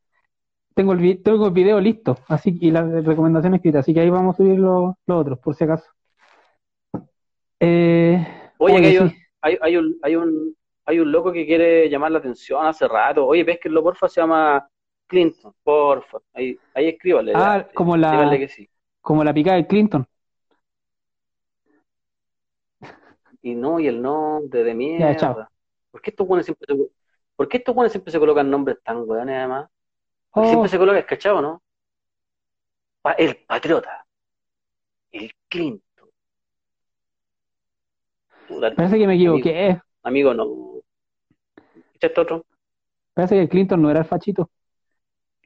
[0.78, 4.34] tengo el, tengo el video listo así y las recomendaciones escritas, así que ahí vamos
[4.34, 5.90] a subir los, otros, por si acaso.
[7.58, 8.24] Eh,
[8.58, 9.12] oye, hay, un,
[9.42, 10.56] hay, un, hay, un,
[10.88, 13.26] hay un loco que quiere llamar la atención hace rato.
[13.26, 14.66] Oye, ves que lo porfa se llama
[15.06, 16.16] Clinton, porfa.
[16.32, 17.32] Ahí, ahí escríbale.
[17.34, 18.38] Ah, como la,
[19.02, 20.06] como la picada de Clinton.
[23.42, 25.50] Y no, y el no de mierda.
[25.90, 26.90] ¿Por qué estos buenos siempre se,
[27.36, 29.68] ¿por qué estos buenos siempre se colocan nombres tan weones además?
[30.32, 30.68] Siempre oh.
[30.68, 31.62] se coloca escachado, ¿no?
[33.18, 34.06] El patriota.
[35.12, 36.08] El Clinton.
[38.74, 39.82] Parece que me equivoqué.
[40.08, 40.80] Amigo, no.
[42.00, 42.46] ¿Este otro?
[43.12, 44.50] Parece que el Clinton no era el fachito.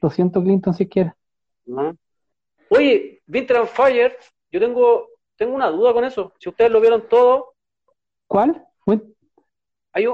[0.01, 1.11] Lo siento, Clinton, si quieres.
[2.69, 4.17] Oye, Winter on Fire,
[4.49, 6.31] yo tengo, tengo una duda con eso.
[6.39, 7.55] Si ustedes lo vieron todo.
[8.25, 8.65] ¿Cuál?
[9.91, 10.07] Hay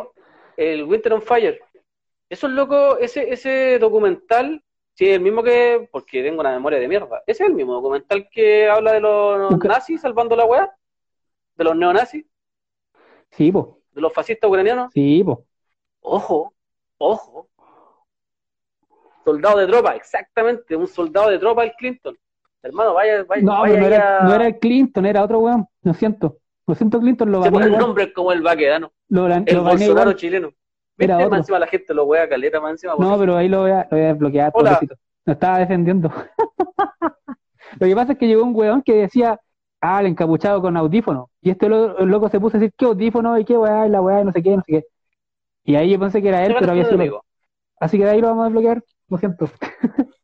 [0.57, 1.61] el Winter on Fire.
[2.27, 4.63] Eso es loco, ese, ese documental,
[4.95, 7.73] sí, es el mismo que, porque tengo una memoria de mierda, ese es el mismo
[7.73, 10.75] documental que habla de los nazis salvando la weá,
[11.55, 12.25] de los neonazis.
[13.31, 13.78] Sí, po.
[13.99, 14.93] De los fascistas ucranianos.
[14.93, 15.43] Sí, po.
[15.99, 16.53] Ojo,
[16.97, 17.49] ojo.
[19.25, 22.17] Soldado de tropa, exactamente, un soldado de tropa el Clinton.
[22.63, 23.41] Hermano, vaya, vaya.
[23.43, 26.37] No, no, era, no era el Clinton, era otro weón, lo siento.
[26.65, 28.93] Lo siento, Clinton, lo va a El nombre como el vaquedano.
[29.09, 30.53] Lo, el Bolsonaro chileno.
[30.97, 31.35] Era otro.
[31.35, 32.95] encima la gente lo wea caleta más encima.
[32.97, 34.51] No, pero ahí lo voy a, lo voy a.
[35.25, 36.09] No estaba defendiendo.
[37.79, 39.39] lo que pasa es que llegó un weón que decía,
[39.81, 41.29] ah, el encapuchado con audífono.
[41.41, 43.37] Y este loco se puso a decir, ¿qué audífono?
[43.37, 44.85] Y qué weá, y la weá, y no sé qué, no sé qué.
[45.63, 47.23] Y ahí yo pensé que era él, pero había sido.
[47.79, 49.49] Así que de ahí lo vamos a desbloquear, lo siento.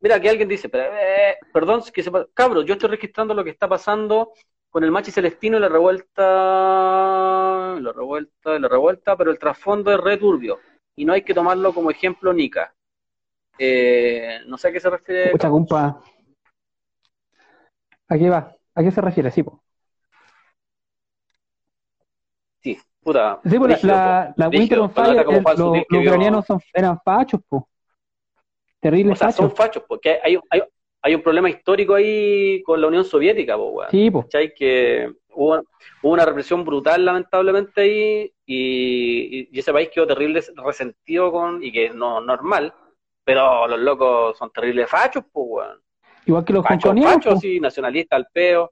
[0.00, 2.10] Mira, que alguien dice, eh, perdón, que se...
[2.34, 4.32] cabros, yo estoy registrando lo que está pasando
[4.70, 6.22] con el Machi Celestino y la revuelta,
[7.80, 10.58] la revuelta, la revuelta, pero el trasfondo es returbio
[10.94, 12.74] y no hay que tomarlo como ejemplo Nica.
[13.58, 15.24] Eh, no sé a qué se refiere.
[15.26, 16.00] Escucha, compa.
[18.08, 18.54] Aquí va.
[18.74, 19.30] ¿A qué se refiere?
[19.30, 19.62] Sí, po.
[22.60, 23.40] Sí, puta.
[23.44, 27.68] Sí, pues la, la, Winter on Fire, los, ucranianos son, eran fachos, po.
[28.80, 30.62] Terribles o sea, son fachos, porque hay, hay,
[31.02, 34.26] hay un problema histórico ahí con la Unión Soviética, po, Sí, po.
[34.56, 35.62] Que hubo,
[36.02, 41.90] una represión brutal, lamentablemente, ahí, y, y, ese país quedó terrible resentido con, y que
[41.90, 42.72] no normal,
[43.24, 45.87] pero los locos son terribles fachos, pues, weón.
[46.28, 48.70] Igual que los fachos, fachos, sí, nacionalistas al peo.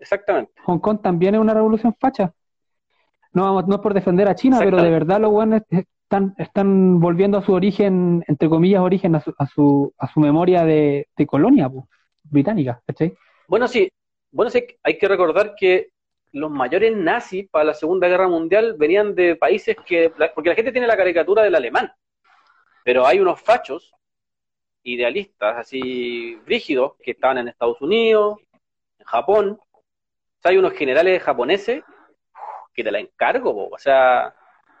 [0.00, 0.52] Exactamente.
[0.64, 2.34] Hong Kong también es una revolución facha.
[3.32, 6.98] No, vamos, no es por defender a China, pero de verdad los buenos están, están
[6.98, 11.06] volviendo a su origen, entre comillas, origen, a su, a su, a su memoria de,
[11.28, 11.70] colonia
[12.24, 13.14] británica, ¿cachai?
[13.46, 13.88] Bueno, sí,
[14.32, 15.90] bueno, sí, hay que recordar que
[16.32, 20.72] los mayores nazis para la Segunda Guerra Mundial venían de países que, porque la gente
[20.72, 21.92] tiene la caricatura del alemán,
[22.84, 23.92] pero hay unos fachos
[24.82, 28.38] idealistas así rígidos que estaban en Estados Unidos,
[28.98, 31.82] en Japón, o sea, hay unos generales japoneses
[32.72, 34.34] que te la encargo, o sea,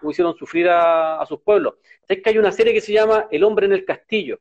[0.08, 1.74] hicieron sufrir a, sus pueblos.
[2.08, 4.38] Es que hay una serie que se llama El hombre en el castillo.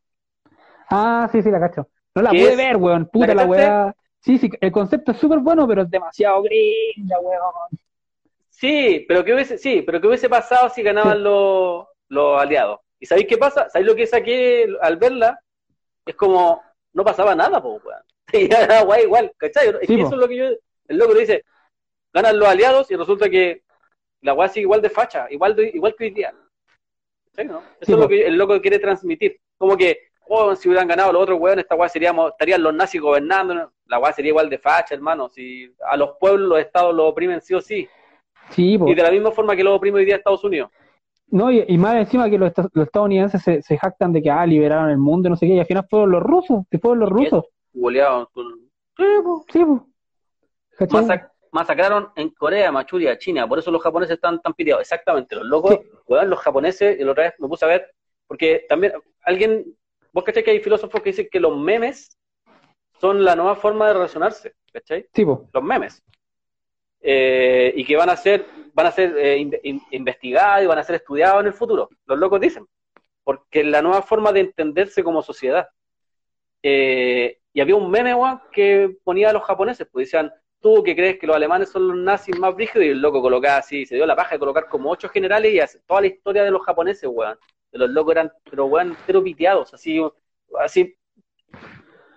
[0.89, 1.89] Ah, sí, sí, la cacho.
[2.15, 3.05] No la pude ver, weón.
[3.07, 3.95] Puta la, weá.
[4.19, 7.69] Sí, sí, el concepto es súper bueno, pero es demasiado gringa, weón.
[8.49, 12.79] Sí, pero que hubiese, sí, pero que hubiese pasado si ganaban los, los aliados.
[12.99, 13.69] ¿Y sabéis qué pasa?
[13.69, 15.39] ¿Sabéis lo que saqué al verla?
[16.09, 16.63] Es como,
[16.93, 18.01] no pasaba nada, pues, weón.
[18.33, 19.69] Y era guay igual, ¿cachai?
[19.81, 20.45] eso es lo que yo,
[20.87, 21.43] el loco dice,
[22.11, 23.63] ganan los aliados y resulta que
[24.21, 26.33] la weá sigue igual de facha, igual, de, igual que hoy día.
[27.35, 29.39] Eso es lo que el loco quiere transmitir.
[29.57, 33.01] Como que, oh, si hubieran ganado los otros weones, esta weá seríamos, estarían los nazis
[33.01, 35.29] gobernando, la weá sería igual de facha, hermano.
[35.29, 37.87] Si a los pueblos los estados los oprimen sí o sí.
[38.49, 40.71] Sí, Y de la misma forma que los oprime hoy día Estados Unidos.
[41.31, 45.29] No, y, más encima que los, estadounidenses se, jactan de que ah, liberaron el mundo,
[45.29, 47.45] no sé qué, y al final fueron los rusos, que fueron los rusos.
[48.97, 49.45] Sí, po.
[49.51, 49.63] Sí.
[50.87, 54.81] Masac- masacraron en Corea, Manchuria, China, por eso los japoneses están tan piteados.
[54.81, 55.89] Exactamente, los locos, Sí.
[56.07, 57.93] weón, los japoneses, y la otra vez me puse a ver,
[58.27, 58.93] porque también
[59.23, 59.65] alguien,
[60.11, 62.17] vos cachai que hay filósofos que dicen que los memes
[62.99, 65.07] son la nueva forma de relacionarse, ¿cachai?
[65.13, 65.47] Sí, po.
[65.53, 66.03] Los memes.
[67.01, 68.45] Eh, y que van a ser,
[68.79, 71.89] van a ser eh, in- in- investigados y van a ser estudiados en el futuro.
[72.05, 72.65] Los locos dicen.
[73.23, 75.67] Porque es la nueva forma de entenderse como sociedad.
[76.63, 80.95] Eh, y había un meme, weón, que ponía a los japoneses, pues decían, tú que
[80.95, 83.95] crees que los alemanes son los nazis más brígidos, y el loco colocaba así, se
[83.95, 86.63] dio la paja de colocar como ocho generales y hace toda la historia de los
[86.63, 87.37] japoneses, weón.
[87.71, 90.01] De los locos eran, pero weón, pero piteados, así,
[90.59, 90.97] así,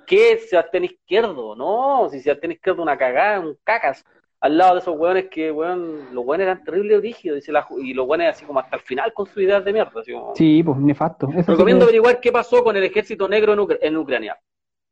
[0.06, 0.39] ¿qué?
[0.39, 4.02] Sebastián Izquierdo, no, si Sebastián Izquierdo una cagada, un cacas,
[4.43, 7.81] al lado de esos weones que, weón, los weones eran terribles rígidos, dice la, ju-
[7.81, 10.35] y los weones así como hasta el final con sus ideas de mierda, así como...
[10.35, 11.28] Sí, pues, nefasto.
[11.31, 14.36] Eso sí Recomiendo que- averiguar qué pasó con el ejército negro en, Ucra- en Ucrania.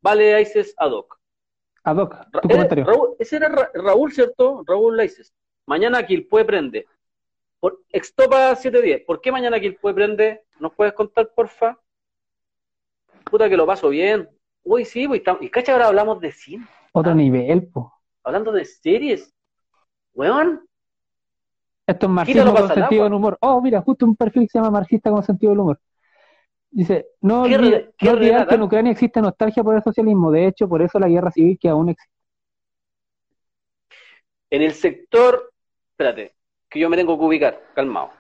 [0.01, 1.19] Vale Aices ad hoc.
[1.83, 2.85] Ad hoc, tu comentario.
[2.87, 4.63] Raúl- ese era Ra- Raúl, ¿cierto?
[4.67, 5.35] Raúl Laices.
[5.67, 6.87] Mañana Quilpue prende.
[7.59, 9.05] Por, Extopa 710.
[9.05, 10.43] ¿Por qué mañana Quilpue prende?
[10.61, 11.77] ¿Nos puedes contar, porfa?
[13.31, 14.29] Puta que lo paso bien.
[14.63, 16.67] Uy, sí, pues, y cacha, ahora hablamos de cine.
[16.93, 17.15] Otro ah.
[17.15, 17.93] nivel, po.
[18.23, 19.33] Hablando de series.
[20.15, 20.67] Weón,
[21.87, 23.39] Esto es marxismo con sentido del humor.
[23.41, 25.81] Oh, mira, justo un perfil que se llama marxista con sentido del humor.
[26.71, 28.49] Dice, no, ¿Qué no olvidar relata?
[28.49, 30.31] que en Ucrania existe nostalgia por el socialismo.
[30.31, 32.15] De hecho, por eso la guerra civil que aún existe.
[34.51, 35.53] en el sector,
[35.93, 36.35] espérate,
[36.69, 38.11] que yo me tengo que ubicar, calmado.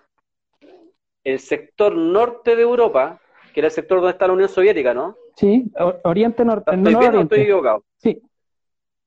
[1.24, 3.20] El sector norte de Europa,
[3.52, 5.16] que era el sector donde está la Unión Soviética, ¿no?
[5.36, 5.70] Sí,
[6.04, 7.34] Oriente, Norte, ¿Estoy no bien o Oriente.
[7.34, 7.84] estoy equivocado?
[7.96, 8.22] Sí,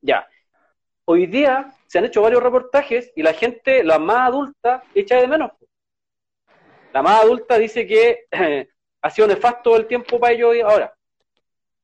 [0.02, 0.28] Ya.
[1.06, 5.28] Hoy día se han hecho varios reportajes y la gente, la más adulta, echa de
[5.28, 5.52] menos.
[6.94, 8.26] La más adulta dice que
[9.02, 10.94] ha sido nefasto el tiempo para ellos ahora.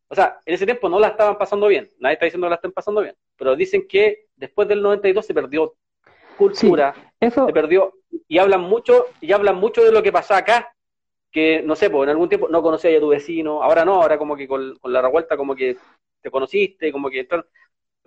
[0.08, 1.92] O sea, en ese tiempo no la estaban pasando bien.
[2.00, 3.16] Nadie está diciendo que la estén pasando bien.
[3.36, 5.76] Pero dicen que después del 92 se perdió
[6.38, 7.94] cultura, eso, se perdió
[8.28, 10.74] y hablan mucho y hablan mucho de lo que pasó acá
[11.30, 14.18] que no sé pues en algún tiempo no conocía a tu vecino ahora no ahora
[14.18, 15.76] como que con, con la revuelta como que
[16.22, 17.46] te conociste como que tal.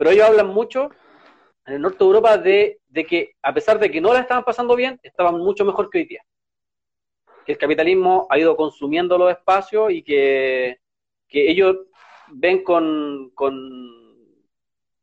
[0.03, 0.91] Pero ellos hablan mucho
[1.65, 4.43] en el norte de Europa de, de que a pesar de que no la estaban
[4.43, 6.23] pasando bien estaban mucho mejor que hoy día
[7.47, 10.81] que el capitalismo ha ido consumiendo los espacios y que,
[11.29, 11.77] que ellos
[12.33, 13.55] ven con, con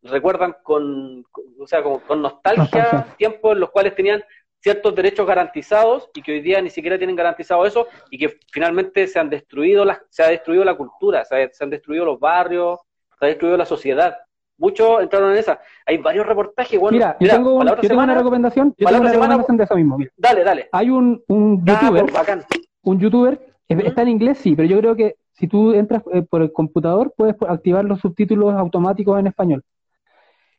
[0.02, 1.26] recuerdan con,
[1.58, 3.16] o sea, con nostalgia, Nostalgia.
[3.16, 4.22] tiempos en los cuales tenían
[4.60, 9.08] ciertos derechos garantizados y que hoy día ni siquiera tienen garantizado eso y que finalmente
[9.08, 12.20] se han destruido las, se ha destruido la cultura, se, ha- se han destruido los
[12.20, 12.80] barrios,
[13.18, 14.18] se ha destruido la sociedad.
[14.60, 15.60] Muchos entraron en esa.
[15.86, 18.76] Hay varios reportajes, bueno, mira, yo tengo, un- yo tengo una recomendación.
[18.78, 19.98] Yo tengo una otra semana- recomendación de eso mismo.
[19.98, 20.70] Mira, Dale, dale.
[20.72, 22.44] hay un, un youtuber, pues, bacán.
[22.84, 26.42] un youtuber, está en inglés, sí, pero yo creo que si tú entras eh, por
[26.42, 29.64] el computador, puedes activar los subtítulos automáticos en español.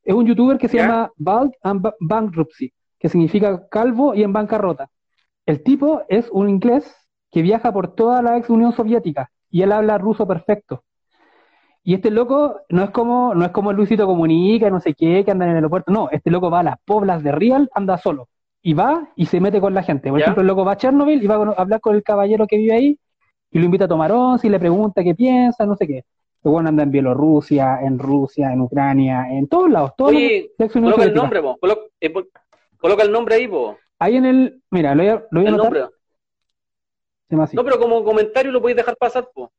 [0.03, 0.85] Es un youtuber que se ¿Ya?
[0.87, 4.89] llama Bald and Ba- Bankruptcy, que significa calvo y en bancarrota.
[5.45, 6.91] El tipo es un inglés
[7.31, 10.83] que viaja por toda la ex Unión Soviética y él habla ruso perfecto.
[11.83, 15.25] Y este loco no es como, no es como el Luisito Comunica, no sé qué,
[15.25, 15.91] que anda en el aeropuerto.
[15.91, 18.29] No, este loco va a las poblas de Real, anda solo.
[18.63, 20.11] Y va y se mete con la gente.
[20.11, 20.25] Por ¿Ya?
[20.27, 22.75] ejemplo, el loco va a Chernobyl y va a hablar con el caballero que vive
[22.75, 22.99] ahí
[23.51, 26.05] y lo invita a tomar once y le pregunta qué piensa, no sé qué.
[26.43, 29.93] El bueno anda en Bielorrusia, en Rusia, en Ucrania, en todos lados.
[29.97, 31.59] Todos Oye, Unión coloca el nombre, po.
[31.61, 32.13] Colo- eh,
[32.79, 33.79] coloca el nombre ahí, po.
[33.99, 35.85] Ahí en el, mira, lo voy a, lo voy a El nombre.
[37.43, 37.57] Así.
[37.57, 39.51] No, pero como comentario lo podéis dejar pasar, po.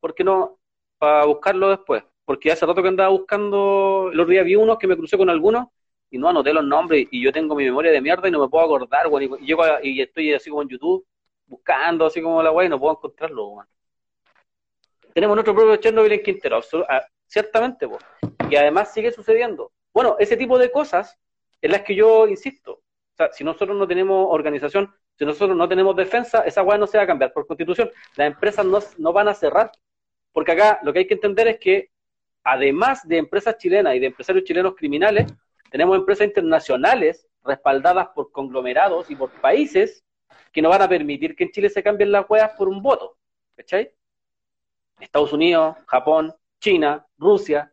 [0.00, 0.58] Porque no,
[1.02, 2.04] para buscarlo después.
[2.24, 5.28] Porque hace rato que andaba buscando, el otro día vi unos que me crucé con
[5.28, 5.66] algunos
[6.08, 8.48] y no anoté los nombres y yo tengo mi memoria de mierda y no me
[8.48, 9.06] puedo acordar.
[9.20, 11.04] Y, llego y estoy así como en YouTube
[11.44, 13.66] buscando así como la weá y no puedo encontrarlo.
[15.12, 17.98] Tenemos nuestro propio Chernobyl en Quintero, ah, ciertamente, po.
[18.48, 19.72] Y además sigue sucediendo.
[19.92, 21.18] Bueno, ese tipo de cosas
[21.60, 22.74] en las que yo insisto.
[22.74, 26.86] O sea, si nosotros no tenemos organización, si nosotros no tenemos defensa, esa weá no
[26.86, 27.90] se va a cambiar por constitución.
[28.14, 29.72] Las empresas no, no van a cerrar.
[30.32, 31.90] Porque acá lo que hay que entender es que,
[32.42, 35.26] además de empresas chilenas y de empresarios chilenos criminales,
[35.70, 40.04] tenemos empresas internacionales respaldadas por conglomerados y por países
[40.52, 43.16] que no van a permitir que en Chile se cambien las weas por un voto.
[43.56, 43.92] ¿Cachai?
[45.00, 47.72] Estados Unidos, Japón, China, Rusia,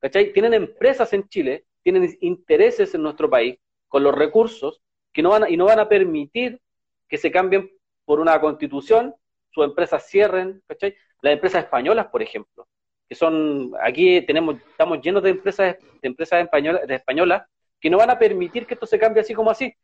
[0.00, 0.32] ¿cachai?
[0.32, 3.58] Tienen empresas en Chile, tienen intereses en nuestro país
[3.88, 4.82] con los recursos
[5.12, 6.60] que no van a, y no van a permitir
[7.08, 7.70] que se cambien
[8.04, 9.14] por una constitución,
[9.50, 10.96] sus empresas cierren, ¿cachai?
[11.24, 12.66] Las empresas españolas, por ejemplo,
[13.08, 17.42] que son, aquí tenemos, estamos llenos de empresas, de empresas españolas, de españolas
[17.80, 19.74] que no van a permitir que esto se cambie así como así.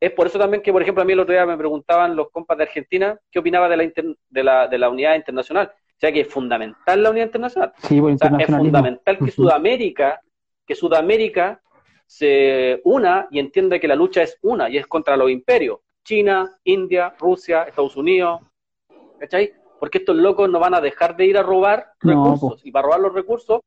[0.00, 2.28] Es por eso también que, por ejemplo, a mí el otro día me preguntaban los
[2.30, 5.72] compas de Argentina qué opinaba de la, inter- de la, de la unidad internacional.
[5.72, 7.72] O sea que es fundamental la unidad internacional.
[7.78, 9.30] Sí, O sea, es fundamental que.
[9.30, 10.20] Sudamérica,
[10.66, 11.62] que Sudamérica
[12.06, 15.78] se una y entienda que la lucha es una y es contra los imperios.
[16.04, 18.40] China, India, Rusia, Estados Unidos,
[19.20, 19.54] ¿cachai?
[19.84, 22.64] Porque estos locos no van a dejar de ir a robar No, recursos.
[22.64, 23.60] Y para robar los recursos,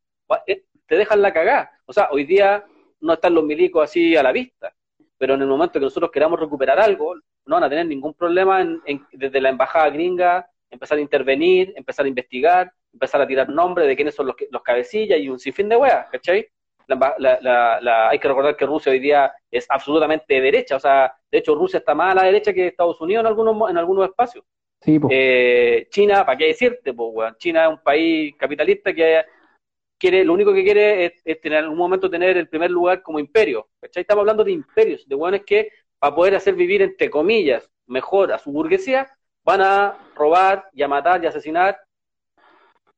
[0.48, 1.69] eh, te dejan la cagada.
[1.85, 2.65] O sea, hoy día
[3.02, 4.73] no están los milicos así a la vista.
[5.19, 7.14] Pero en el momento que nosotros queramos recuperar algo,
[7.45, 11.72] no van a tener ningún problema en, en- desde la embajada gringa, empezar a intervenir,
[11.76, 15.38] empezar a investigar, empezar a tirar nombres de quiénes son los, los cabecillas y un
[15.38, 16.48] sinfín de weas, ¿cachai?
[16.88, 20.77] La la- la- la- hay que recordar que Rusia hoy día es absolutamente de derecha,
[20.77, 23.69] o sea, de hecho Rusia está más a la derecha que Estados Unidos en algunos,
[23.69, 24.44] en algunos espacios.
[24.82, 25.08] Sí, po.
[25.12, 26.94] Eh, China, ¿para qué decirte?
[26.94, 27.36] Pues, weón?
[27.38, 29.24] China es un país capitalista que
[29.99, 33.02] quiere, lo único que quiere es, es tener en algún momento tener el primer lugar
[33.02, 33.68] como imperio.
[33.82, 34.02] ¿cachai?
[34.02, 38.38] Estamos hablando de imperios, de weones que para poder hacer vivir, entre comillas, mejor a
[38.38, 39.08] su burguesía,
[39.44, 41.80] van a robar y a matar y a asesinar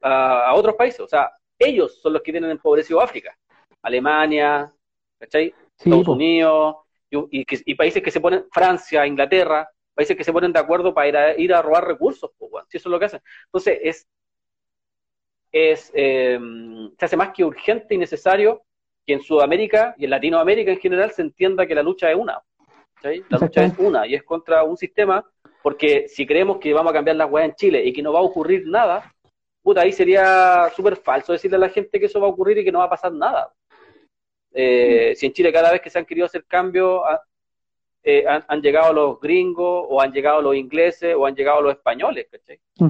[0.01, 0.99] a, a otros países.
[0.99, 3.37] O sea, ellos son los que tienen empobrecido África.
[3.81, 4.71] Alemania,
[5.17, 5.53] ¿cachai?
[5.77, 6.11] Sí, Estados po.
[6.13, 6.75] Unidos,
[7.09, 9.69] y, y que- y países que se ponen, Francia, Inglaterra,
[9.99, 12.65] países que se ponen de acuerdo para ir a, ir a robar recursos, pues.
[12.69, 13.21] Si eso es lo que hacen.
[13.47, 14.07] Entonces, es,
[15.51, 16.39] es eh,
[16.97, 18.63] se hace más que urgente y necesario
[19.05, 22.41] que en Sudamérica y en Latinoamérica en general se entienda que la lucha es una.
[23.29, 25.25] La lucha es una y es contra un sistema,
[25.63, 28.19] porque si creemos que vamos a cambiar las weas en Chile y que no va
[28.19, 29.13] a ocurrir nada,
[29.61, 32.63] puta, ahí sería súper falso decirle a la gente que eso va a ocurrir y
[32.63, 33.51] que no va a pasar nada.
[34.51, 37.21] Eh, si en Chile cada vez que se han querido hacer cambios ha-
[38.09, 41.73] eh, han, han llegado los gringos o han llegado los ingleses o han llegado los
[41.73, 42.27] españoles.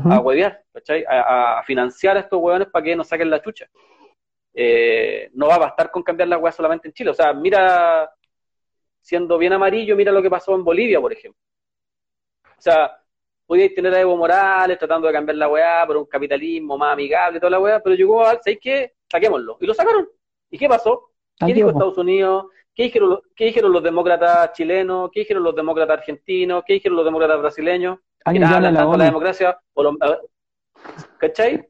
[0.06, 1.04] A huevear, ¿cachai?
[1.08, 3.68] A, a financiar a estos hueones para que nos saquen la chucha.
[4.54, 7.12] Eh, no va a bastar con cambiar las hueas solamente en Chile.
[7.12, 8.10] O sea, mira,
[9.02, 11.42] siendo bien amarillo, mira lo que pasó en Bolivia, por ejemplo.
[12.58, 12.98] O sea,
[13.46, 17.38] podíais tener a Evo Morales tratando de cambiar la weá por un capitalismo más amigable
[17.38, 18.94] y toda la weá, pero llegó al, ¿sabéis qué?
[19.12, 19.58] Saquémoslo.
[19.60, 20.08] Y lo sacaron.
[20.52, 21.12] ¿Y qué pasó?
[21.38, 21.70] ¿Qué dijo.
[21.70, 22.46] Estados Unidos?
[22.80, 25.10] ¿Qué dijeron, los- ¿Qué dijeron los demócratas chilenos?
[25.12, 26.64] ¿Qué dijeron los demócratas argentinos?
[26.66, 28.00] ¿Qué dijeron los demócratas brasileños?
[28.24, 29.60] Que nada, la tanto de la democracia.
[29.74, 30.20] o lo- a-
[31.18, 31.68] ¿Cachai?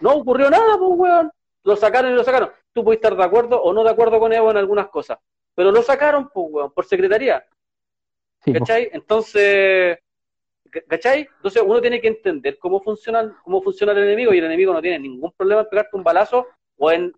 [0.00, 1.32] No ocurrió nada, pues, weón.
[1.64, 2.50] Lo sacaron y lo sacaron.
[2.72, 5.18] Tú puedes estar de acuerdo o no de acuerdo con Evo en algunas cosas.
[5.56, 7.44] Pero lo sacaron, pues, weón, por secretaría.
[8.44, 8.52] Sí.
[8.52, 8.90] ¿Cachai?
[8.92, 9.98] Entonces,
[10.86, 11.28] ¿cachai?
[11.36, 14.80] Entonces uno tiene que entender cómo funciona, cómo funciona el enemigo y el enemigo no
[14.80, 16.46] tiene ningún problema en pegarte un balazo
[16.78, 17.12] o en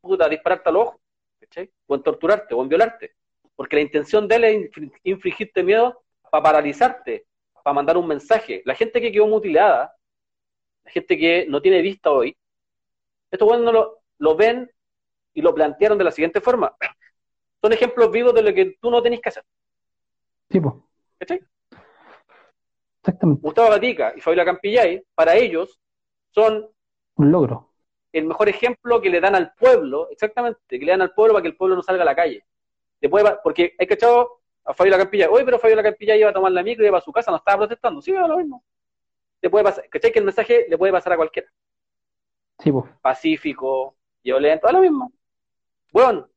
[0.00, 1.00] puta, dispararte al ojo,
[1.48, 1.70] ¿cachai?
[1.86, 3.14] O en torturarte o en violarte.
[3.54, 7.26] Porque la intención de él es infli- infligirte miedo para paralizarte,
[7.62, 8.62] para mandar un mensaje.
[8.64, 9.94] La gente que quedó mutilada,
[10.84, 12.36] la gente que no tiene vista hoy,
[13.30, 14.70] estos buenos no lo, lo ven
[15.34, 16.74] y lo plantearon de la siguiente forma.
[17.62, 19.42] Son ejemplos vivos de lo que tú no tenés que hacer.
[20.50, 20.88] Sí, po.
[21.18, 21.40] ¿Cachai?
[23.00, 23.40] Exactamente.
[23.42, 25.80] Gustavo Gatica y Fabiola Campillay, para ellos,
[26.30, 26.68] son
[27.16, 27.72] Un logro.
[28.12, 31.42] El mejor ejemplo que le dan al pueblo, exactamente, que le dan al pueblo para
[31.42, 32.44] que el pueblo no salga a la calle.
[33.00, 36.62] Después porque hay cachado a Fabiola Campillay, oye, pero Fabiola Campillay iba a tomar la
[36.62, 38.00] micro y iba a su casa, no estaba protestando.
[38.00, 38.64] Sí, era lo mismo.
[39.40, 40.12] Le puede pasar, ¿cachai?
[40.12, 41.48] Que el mensaje le puede pasar a cualquiera.
[42.58, 42.88] Sí, po.
[43.02, 45.12] Pacífico, violento, da lo mismo.
[45.92, 46.28] Bueno,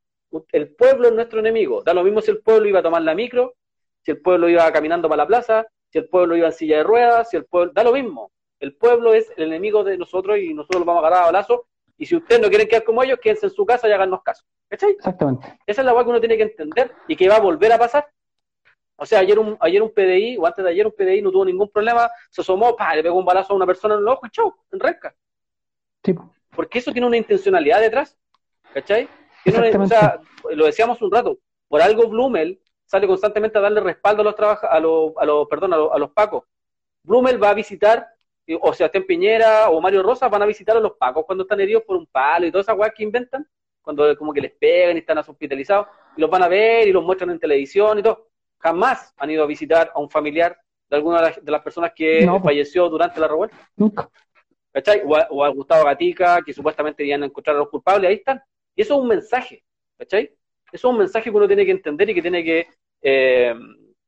[0.51, 1.81] el pueblo es nuestro enemigo.
[1.83, 3.55] Da lo mismo si el pueblo iba a tomar la micro,
[4.01, 6.83] si el pueblo iba caminando para la plaza, si el pueblo iba en silla de
[6.83, 7.71] ruedas, si el pueblo.
[7.73, 8.31] Da lo mismo.
[8.59, 11.67] El pueblo es el enemigo de nosotros y nosotros lo vamos a agarrar a balazo.
[11.97, 14.45] Y si ustedes no quieren quedar como ellos, quédense en su casa y háganos caso.
[14.69, 14.91] ¿Cachai?
[14.91, 15.59] Exactamente.
[15.65, 17.77] Esa es la cosa que uno tiene que entender y que va a volver a
[17.79, 18.07] pasar.
[18.95, 21.45] O sea, ayer un, ayer un PDI, o antes de ayer un PDI no tuvo
[21.45, 24.25] ningún problema, se asomó, pa, le pegó un balazo a una persona en el ojo
[24.25, 25.15] y chau, en resca.
[26.03, 26.13] Sí.
[26.55, 28.17] Porque eso tiene una intencionalidad detrás.
[28.73, 29.07] ¿Cachai?
[29.43, 30.19] Tiene una- o sea,
[30.51, 31.37] lo decíamos un rato,
[31.67, 35.47] por algo Blumel sale constantemente a darle respaldo a los trabaja, a los, a los,
[35.47, 36.43] perdón, a los, a los pacos.
[37.03, 38.07] Blumel va a visitar,
[38.61, 41.83] o Sebastián Piñera o Mario Rosas van a visitar a los pacos cuando están heridos
[41.83, 43.47] por un palo y todas esas weas que inventan,
[43.81, 47.03] cuando como que les pegan y están hospitalizados, y los van a ver y los
[47.03, 48.27] muestran en televisión y todo.
[48.59, 50.57] Jamás han ido a visitar a un familiar
[50.89, 52.43] de alguna de las, de las personas que No, pues.
[52.45, 53.55] falleció durante la revuelta.
[53.77, 54.09] Nunca.
[54.71, 55.01] ¿cachai?
[55.05, 58.15] O a, o a Gustavo Gatica, que supuestamente iban a encontrar a los culpables, ahí
[58.15, 58.41] están.
[58.75, 59.63] Y eso es un mensaje,
[59.97, 60.25] ¿cachai?
[60.71, 62.67] Eso es un mensaje que uno tiene que entender y que tiene que
[63.01, 63.53] eh,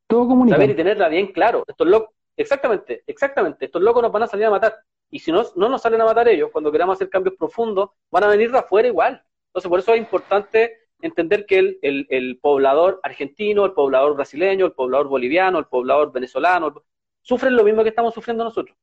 [0.08, 1.64] Todo saber y tenerla bien claro.
[1.68, 4.76] Estos locos, exactamente, exactamente, estos locos nos van a salir a matar.
[5.10, 8.24] Y si no, no nos salen a matar ellos, cuando queramos hacer cambios profundos, van
[8.24, 9.22] a venir de afuera igual.
[9.48, 14.66] Entonces, por eso es importante entender que el, el, el poblador argentino, el poblador brasileño,
[14.66, 16.74] el poblador boliviano, el poblador venezolano, el-
[17.22, 18.76] sufren lo mismo que estamos sufriendo nosotros.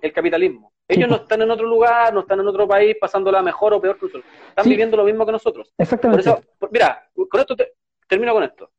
[0.00, 0.72] El capitalismo.
[0.88, 3.80] Ellos Sí, no están en otro lugar, no están en otro país pasándola mejor o
[3.80, 4.24] peor que nosotros.
[4.48, 4.70] Están Sí.
[4.70, 5.72] viviendo lo mismo que nosotros.
[5.76, 6.20] Por Exactamente.
[6.22, 7.74] eso, por- mira, con esto te-
[8.08, 8.70] termino con esto.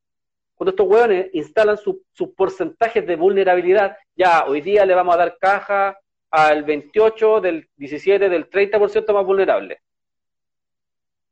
[0.61, 5.17] Cuando estos hueones instalan su- sus porcentajes de vulnerabilidad, ya hoy día le vamos a
[5.17, 5.97] dar caja
[6.29, 9.79] al 28, del 17, del 30% más vulnerable.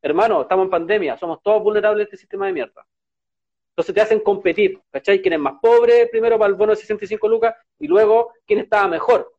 [0.01, 2.83] Hermano, estamos en pandemia, somos todos vulnerables a este sistema de mierda.
[3.73, 5.21] Entonces te hacen competir, ¿cachai?
[5.21, 8.87] Quién es más pobre, primero para el bono de 65 lucas, y luego quién estaba
[8.87, 9.31] mejor,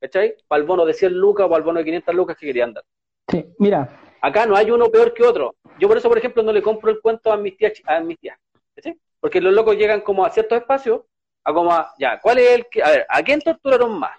[0.00, 0.36] ¿cachai?
[0.48, 2.72] Para el bono de 100 lucas o para el bono de 500 lucas que querían
[2.72, 2.84] dar.
[3.28, 4.00] Sí, mira.
[4.22, 5.54] Acá no hay uno peor que otro.
[5.78, 8.38] Yo por eso, por ejemplo, no le compro el cuento a amnistía, a amnistía
[8.74, 8.98] ¿cachai?
[9.24, 11.00] Porque los locos llegan como a ciertos espacios,
[11.44, 14.10] a como a, ya, ¿cuál es el que, a ver, ¿a quién torturaron más?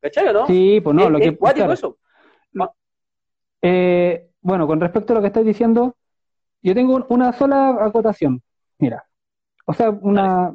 [0.00, 0.46] ¿Cachai o no?
[0.48, 1.28] Sí, pues no, lo que...
[1.28, 1.96] Es eso.
[3.62, 5.94] Eh, bueno, con respecto a lo que estás diciendo,
[6.60, 8.42] yo tengo una sola acotación.
[8.78, 9.06] Mira,
[9.64, 10.52] o sea, una,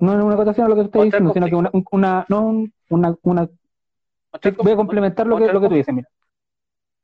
[0.00, 2.66] no es una acotación a lo que tú estás diciendo, sino que una, una, no,
[2.90, 3.48] una, una,
[4.58, 6.08] voy a complementar lo que, lo que tú dices, mira.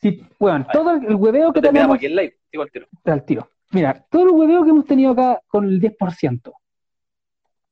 [0.03, 1.97] Sí, bueno, todo el hueveo que tenemos...
[1.97, 2.87] Aquí en live, digo al tiro.
[3.05, 3.49] Al tiro.
[3.73, 6.53] Mira, todo el hueveo que hemos tenido acá con el 10%,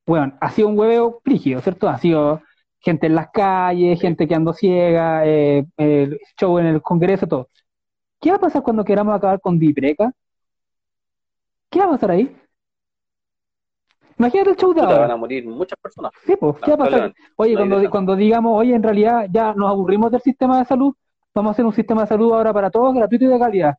[0.07, 1.89] bueno, ha sido un hueveo frígido, ¿cierto?
[1.89, 2.43] Ha sido
[2.81, 5.65] gente en las calles, gente que ando ciega, eh,
[6.39, 7.49] show en el Congreso, todo.
[8.21, 10.13] ¿Qué va a pasar cuando queramos acabar con Dipreca?
[11.71, 12.37] ¿Qué va a pasar ahí?
[14.19, 14.99] Imagínate el show de ahora.
[15.01, 16.13] Van a morir muchas personas.
[16.27, 17.15] Sí, pues, ¿qué va a pasar?
[17.37, 20.95] Oye, cuando, cuando digamos, oye, en realidad ya nos aburrimos del sistema de salud,
[21.35, 23.75] vamos a hacer un sistema de salud ahora para todos, gratuito y de calidad.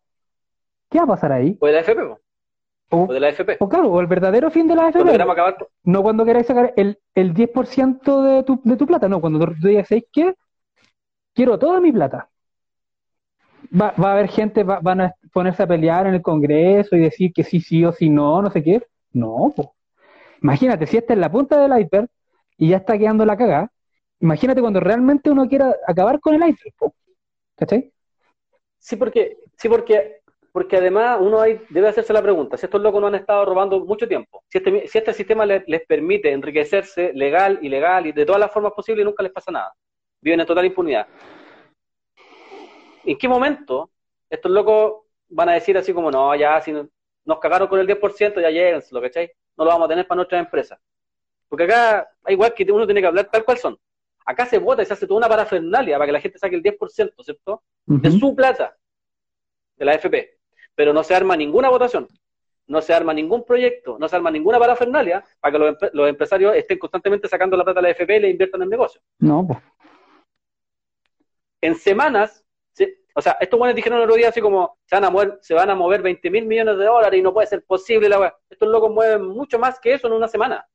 [0.91, 1.57] ¿Qué va a pasar ahí?
[1.59, 2.01] O de la FP,
[2.91, 3.57] o, de la FP.
[3.59, 5.09] O claro, o el verdadero fin de la FP.
[5.09, 5.57] Acabar...
[5.83, 9.67] No cuando queráis sacar el, el 10% de tu, de tu plata, no, cuando tú
[9.67, 10.35] digas, ¿qué?
[11.33, 12.29] Quiero toda mi plata
[13.79, 17.01] va, va a haber gente, va, van a ponerse a pelear en el Congreso y
[17.01, 18.83] decir que sí, sí o sí no, no sé qué.
[19.13, 19.67] No, pues.
[20.41, 22.09] Imagínate, si esta es la punta del iceberg
[22.57, 23.71] y ya está quedando la cagada,
[24.19, 26.93] imagínate cuando realmente uno quiera acabar con el iceberg, po.
[27.55, 27.91] ¿cachai?
[28.79, 30.20] Sí, porque, sí, porque,
[30.51, 33.79] porque además uno hay, debe hacerse la pregunta, si estos locos no han estado robando
[33.85, 38.25] mucho tiempo, si este, si este sistema les, les permite enriquecerse legal, ilegal y de
[38.25, 39.73] todas las formas posibles, nunca les pasa nada.
[40.21, 41.07] Viven en total impunidad.
[43.03, 43.91] ¿en qué momento
[44.29, 48.41] estos locos van a decir así como, no, ya, si nos cagaron con el 10%,
[48.41, 49.31] ya lleguen, ¿lo cachai?
[49.57, 50.79] No lo vamos a tener para nuestras empresas.
[51.47, 53.77] Porque acá, igual que uno tiene que hablar tal cual son.
[54.25, 56.63] Acá se vota y se hace toda una parafernalia para que la gente saque el
[56.63, 57.63] 10%, ¿cierto?
[57.85, 58.77] De su plata,
[59.75, 60.37] de la FP.
[60.75, 62.07] Pero no se arma ninguna votación,
[62.67, 66.79] no se arma ningún proyecto, no se arma ninguna parafernalia para que los, empresarios estén
[66.79, 69.01] constantemente sacando la plata de la FP y le inviertan en el negocio.
[69.19, 69.59] No, pues.
[71.61, 72.45] En semanas
[73.13, 75.53] o sea, estos buenos dijeron el otro día así como, se van a mover, se
[75.53, 78.37] van a mover 20 mil millones de dólares y no puede ser posible la weá.
[78.49, 80.65] Estos locos mueven mucho más que eso en una semana.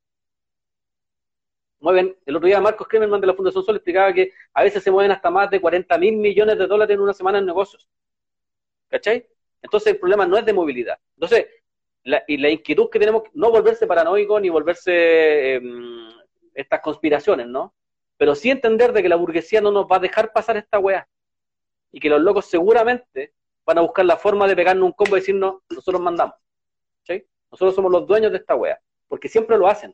[1.81, 4.90] Mueven, el otro día Marcos Kremerman de la Fundación Sol explicaba que a veces se
[4.90, 7.89] mueven hasta más de 40 mil millones de dólares en una semana en negocios.
[8.89, 9.27] ¿Cachai?
[9.66, 10.97] Entonces el problema no es de movilidad.
[11.16, 11.47] Entonces,
[12.05, 16.09] la, y la inquietud que tenemos, no volverse paranoico ni volverse em,
[16.55, 17.74] estas conspiraciones, ¿no?
[18.16, 21.09] Pero sí entender de que la burguesía no nos va a dejar pasar esta weá
[21.90, 23.32] y que los locos seguramente
[23.64, 26.36] van a buscar la forma de pegarnos un combo y decirnos, nosotros mandamos.
[27.01, 27.26] ¿cachai?
[27.51, 29.93] Nosotros somos los dueños de esta wea, porque siempre lo hacen.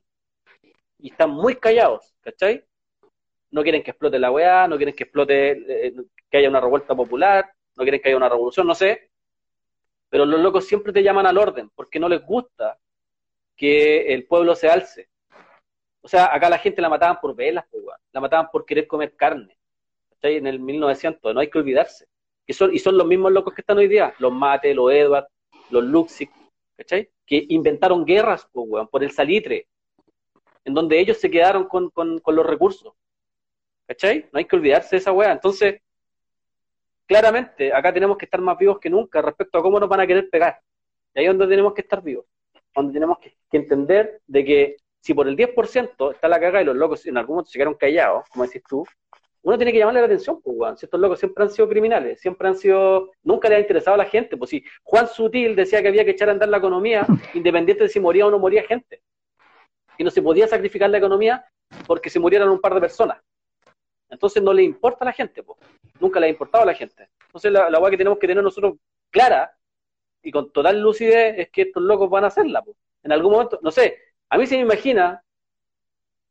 [0.99, 2.63] Y están muy callados, ¿cachai?
[3.51, 5.95] No quieren que explote la wea, no quieren que explote, eh,
[6.31, 9.12] que haya una revuelta popular, no quieren que haya una revolución, no sé.
[10.13, 12.79] Pero los locos siempre te llaman al orden, porque no les gusta
[13.57, 15.09] que el pueblo se alce.
[16.03, 17.83] O sea, acá la gente la mataban por velas, pues,
[18.13, 19.57] la mataban por querer comer carne
[20.21, 22.07] en el 1900, no hay que olvidarse.
[22.47, 25.29] Y son, y son los mismos locos que están hoy día, los Mate, los Edward,
[25.71, 26.31] los Luxic,
[26.77, 27.09] ¿cachai?
[27.25, 29.67] Que inventaron guerras por el salitre,
[30.67, 32.93] en donde ellos se quedaron con, con, con los recursos.
[33.87, 34.29] ¿Cachai?
[34.31, 35.33] No hay que olvidarse de esa weá.
[35.33, 35.81] Entonces,
[37.07, 40.07] claramente, acá tenemos que estar más vivos que nunca respecto a cómo nos van a
[40.07, 40.59] querer pegar.
[41.15, 42.27] Y ahí es donde tenemos que estar vivos.
[42.75, 46.77] Donde tenemos que, entender de que si por el 10% está la caga y los
[46.77, 48.85] locos en algún momento se quedaron callados, como decís tú,
[49.43, 50.77] uno tiene que llamarle la atención, pues, Juan.
[50.77, 53.99] Si estos locos siempre han sido criminales, siempre han sido, nunca le ha interesado a
[53.99, 57.05] la gente, pues si Juan Sutil decía que había que echar a andar la economía,
[57.35, 59.03] independiente de si moría o no moría gente.
[59.99, 61.45] Y no se podía sacrificar la economía
[61.87, 63.19] porque se murieran un par de personas.
[64.13, 65.43] Entonces no le importa a la gente.
[65.99, 67.09] Nunca le ha importado a la gente.
[67.27, 68.75] Entonces la, la que tenemos que tener nosotros
[69.11, 69.53] clara
[70.23, 72.77] y con total lucidez es que estos locos van a hacerla, pues.
[73.03, 73.99] En algún momento, no sé,
[74.29, 75.21] a mí se me imagina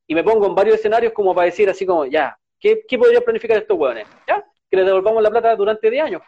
[0.08, 3.22] y me pongo en varios escenarios como para decir así como, ya, ¿Qué, qué podría
[3.22, 4.08] planificar estos hueones?
[4.28, 4.46] ¿Ya?
[4.70, 6.22] Que les devolvamos la plata durante 10 años.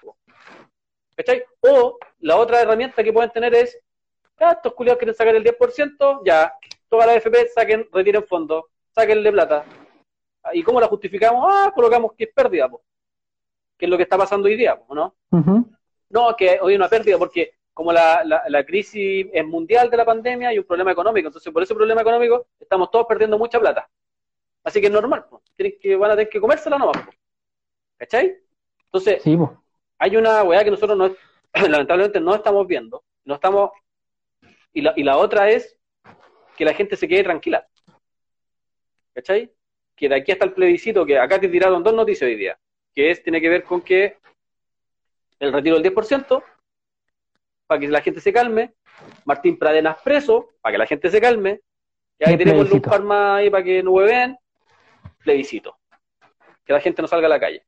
[1.61, 3.79] O la otra herramienta que pueden tener es,
[4.39, 6.51] ya, estos culiados quieren sacar el 10%, ya,
[6.89, 8.65] toda la FP saquen, retiren fondos,
[8.95, 9.63] saquenle plata.
[10.51, 11.45] ¿Y cómo la justificamos?
[11.47, 12.81] Ah, colocamos que es pérdida, po.
[13.77, 15.15] que es lo que está pasando hoy día, ¿no?
[16.09, 19.97] No, que hoy hay una pérdida porque como la, la, la, crisis es mundial de
[19.97, 23.59] la pandemia y un problema económico, entonces por ese problema económico estamos todos perdiendo mucha
[23.59, 23.89] plata.
[24.63, 25.25] Así que es normal,
[25.55, 26.97] tienen que, van a tener que comérsela nomás.
[27.97, 28.37] ¿Cachai?
[28.85, 29.63] Entonces, Sí, po.
[29.97, 31.15] hay una weá que nosotros no,
[31.67, 33.71] lamentablemente no estamos viendo, no estamos,
[34.71, 35.77] y la, y la otra es
[36.55, 37.67] que la gente se quede tranquila.
[39.13, 39.51] ¿Cachai?
[39.95, 42.57] Que de aquí hasta el plebiscito, que acá te tiraron dos noticias hoy día,
[42.93, 44.17] que es, tiene que ver con que
[45.39, 46.43] el retiro del 10%,
[47.67, 48.73] para que la gente se calme,
[49.25, 51.61] Martín Pradenas preso, para que la gente se calme,
[52.19, 54.37] y ahí tenemos un par más ahí para que no hueven,
[55.23, 55.77] plebiscito.
[56.65, 57.63] Que la gente no salga a la calle.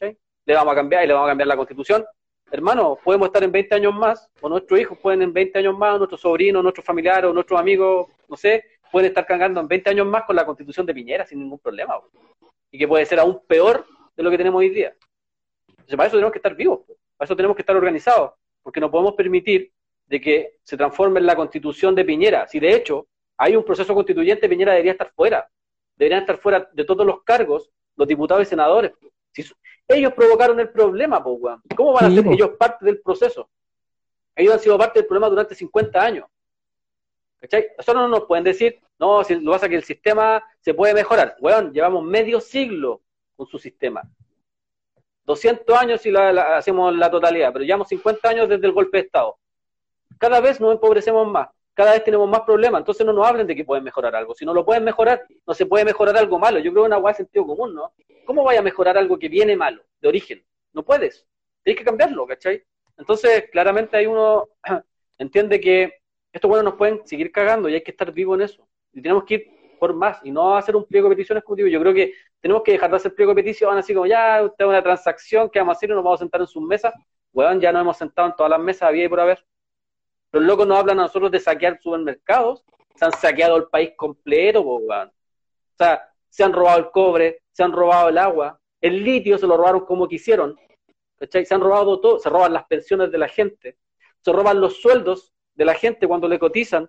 [0.00, 2.06] Le vamos a cambiar y le vamos a cambiar la constitución.
[2.50, 5.96] Hermano, podemos estar en 20 años más, o nuestros hijos pueden en 20 años más,
[5.96, 9.90] o nuestros sobrinos, nuestros familiares, o nuestros amigos, no sé, pueden estar cargando en 20
[9.90, 11.98] años más con la constitución de Piñera sin ningún problema.
[11.98, 12.10] bro.
[12.70, 13.86] Y que puede ser aún peor
[14.16, 14.94] de lo que tenemos hoy día.
[15.68, 16.96] Entonces, para eso tenemos que estar vivos, bro.
[17.16, 18.32] para eso tenemos que estar organizados,
[18.62, 19.72] porque no podemos permitir
[20.06, 22.46] de que se transforme en la constitución de Piñera.
[22.48, 23.06] Si de hecho
[23.36, 25.48] hay un proceso constituyente, Piñera debería estar fuera.
[25.96, 28.92] Deberían estar fuera de todos los cargos los diputados y senadores.
[29.32, 29.44] Si
[29.88, 31.38] ellos provocaron el problema, po.
[31.76, 33.50] ¿cómo van a ser ellos parte del proceso?
[34.34, 36.26] Ellos han sido parte del problema durante 50 años.
[37.40, 37.68] ¿Cachai?
[37.94, 41.36] No nos pueden decir, no, si lo que pasa que el sistema se puede mejorar.
[41.40, 43.02] Weón, llevamos medio siglo
[43.36, 44.02] con su sistema.
[45.24, 49.04] 200 años si la, hacemos la totalidad, pero llevamos 50 años desde el golpe de
[49.04, 49.38] Estado.
[50.18, 53.54] Cada vez nos empobrecemos más, cada vez tenemos más problemas, entonces no nos hablen de
[53.54, 54.34] que pueden mejorar algo.
[54.34, 56.58] Si no lo pueden mejorar, no se puede mejorar algo malo.
[56.58, 57.92] Yo creo que es una guay sentido común, ¿no?
[58.24, 60.44] ¿Cómo vaya a mejorar algo que viene malo, de origen?
[60.72, 61.26] No puedes.
[61.62, 62.64] Tienes que cambiarlo, ¿cachai?
[62.96, 64.48] Entonces, claramente hay uno
[65.18, 65.92] entiende que
[66.38, 68.66] estos buenos nos pueden seguir cagando y hay que estar vivo en eso.
[68.92, 71.68] Y tenemos que ir por más y no hacer un pliego de peticiones como digo.
[71.68, 74.64] Yo creo que tenemos que dejar de hacer pliego de peticiones así como ya, usted
[74.64, 76.94] es una transacción que vamos a hacer y nos vamos a sentar en sus mesas.
[77.32, 79.44] Weón, ya nos hemos sentado en todas las mesas, había y por haber.
[80.32, 82.64] Los locos nos hablan a nosotros de saquear supermercados.
[82.94, 85.08] Se han saqueado el país completo, weón.
[85.08, 89.46] O sea, se han robado el cobre, se han robado el agua, el litio se
[89.46, 90.56] lo robaron como quisieron.
[91.30, 93.76] Se han robado todo, se roban las pensiones de la gente,
[94.20, 96.88] se roban los sueldos de la gente cuando le cotizan.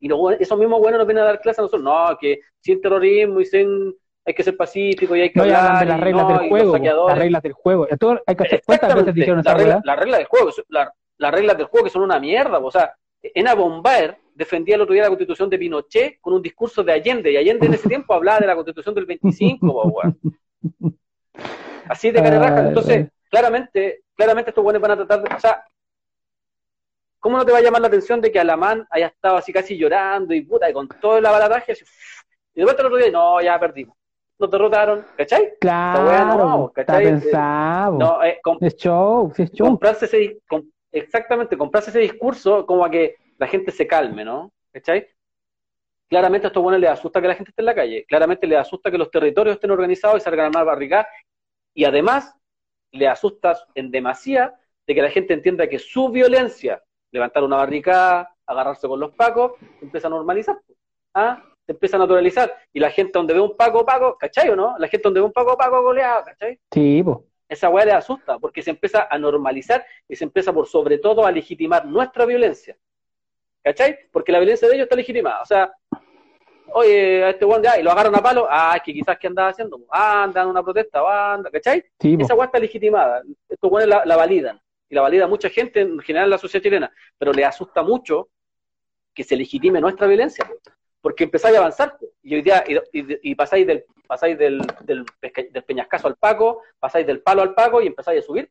[0.00, 1.82] Y buen- esos mismos buenos nos vienen a dar clases a nosotros.
[1.82, 5.78] No, que sin terrorismo y sin hay que ser pacífico y hay que No, hablar.
[5.80, 6.78] de las reglas no, del juego,
[7.08, 7.86] las reglas del juego.
[8.26, 9.82] Hay que hacer- ¿Cuántas veces dijeron esa la regla, weá?
[9.84, 12.58] la regla del juego, la- las reglas del juego que son una mierda.
[12.58, 16.82] O sea, Ena Bombaer defendía el otro día la constitución de Pinochet con un discurso
[16.82, 20.18] de Allende, y Allende en ese tiempo hablaba de la constitución del 25, po, weón.
[21.88, 22.68] Así de cara Ay, raja.
[22.68, 25.34] Entonces, claramente, claramente estos buenos van a tratar de.
[25.34, 25.62] O sea,
[27.20, 29.76] ¿cómo no te va a llamar la atención de que Alamán haya estado así casi
[29.78, 31.84] llorando y puta, y con todo el abarataje, así,
[32.54, 33.96] y de vuelta el otro día, no, ya perdimos.
[34.38, 35.52] Nos derrotaron, ¿cachai?
[35.60, 37.04] Claro, no, está ¿cachai?
[37.04, 37.98] pensado.
[37.98, 39.66] No, eh, Es show, sí es show.
[39.68, 44.50] comprarse ese, com- exactamente, comprarse ese discurso como a que la gente se calme, ¿no?
[44.72, 45.06] ¿Cachai?
[46.08, 48.58] Claramente a estos buenos les asusta que la gente esté en la calle, claramente les
[48.58, 51.06] asusta que los territorios estén organizados y salgan a armar barricadas,
[51.74, 52.34] y además
[52.92, 54.54] le asusta en demasía
[54.86, 56.82] de que la gente entienda que su violencia,
[57.12, 60.58] levantar una barricada, agarrarse con los pacos, se empieza a normalizar.
[61.14, 61.42] ¿Ah?
[61.66, 62.54] Se empieza a naturalizar.
[62.72, 64.76] Y la gente donde ve un paco, paco, ¿cachai o no?
[64.78, 66.58] La gente donde ve un paco, paco goleado, ¿cachai?
[66.72, 67.24] Sí, po.
[67.48, 71.26] esa weá le asusta, porque se empieza a normalizar y se empieza por sobre todo
[71.26, 72.76] a legitimar nuestra violencia.
[73.62, 73.98] ¿Cachai?
[74.10, 75.42] Porque la violencia de ellos está legitimada.
[75.42, 75.72] O sea,
[76.72, 79.26] oye, a este weón ya, y lo agarran a palo, ah, es que quizás que
[79.26, 81.84] andaba haciendo, ah, anda en una protesta, ah, anda, ¿cachai?
[82.00, 82.16] Sí.
[82.18, 83.22] Esa weá está legitimada.
[83.48, 84.60] Estos weones la, la validan.
[84.90, 88.28] Y la valida mucha gente, en general en la sociedad chilena, pero le asusta mucho
[89.14, 90.54] que se legitime nuestra violencia, po.
[91.00, 96.08] porque empezáis a avanzar, y hoy día, y, pasáis del, pasáis del, del, del peñascaso
[96.08, 98.50] al Paco, pasáis del palo al Paco y empezáis a subir,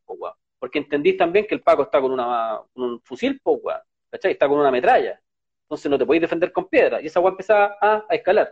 [0.58, 3.80] porque entendís también que el Paco está con, una, un fusil, po, weón,
[4.10, 4.32] ¿cachai?
[4.32, 5.20] Está con una metralla,
[5.64, 8.50] entonces no te podéis defender con piedra, y esa weá empieza a, escalar.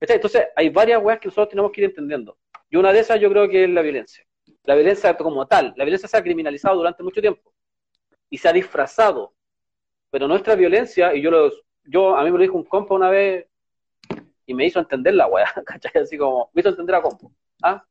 [0.00, 2.36] Entonces hay varias weas que nosotros tenemos que ir entendiendo,
[2.68, 4.24] y una de esas yo creo que es la violencia,
[4.70, 7.52] la violencia como tal, la violencia se ha criminalizado durante mucho tiempo,
[8.30, 9.34] y se ha disfrazado,
[10.10, 13.10] pero nuestra violencia, y yo los, yo, a mí me lo dijo un compa una
[13.10, 13.46] vez,
[14.46, 16.02] y me hizo entender la weá, ¿cachai?
[16.02, 17.26] Así como, me hizo entender a compa,
[17.62, 17.84] ¿ah?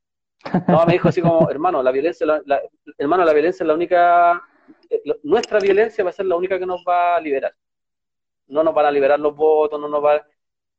[0.68, 2.26] No, me dijo así como, hermano, la violencia,
[2.96, 4.42] hermano, la violencia es la única,
[4.88, 7.54] eh, lo- nuestra violencia va a ser la única que nos va a liberar.
[8.46, 10.26] No nos van a liberar los votos, no nos va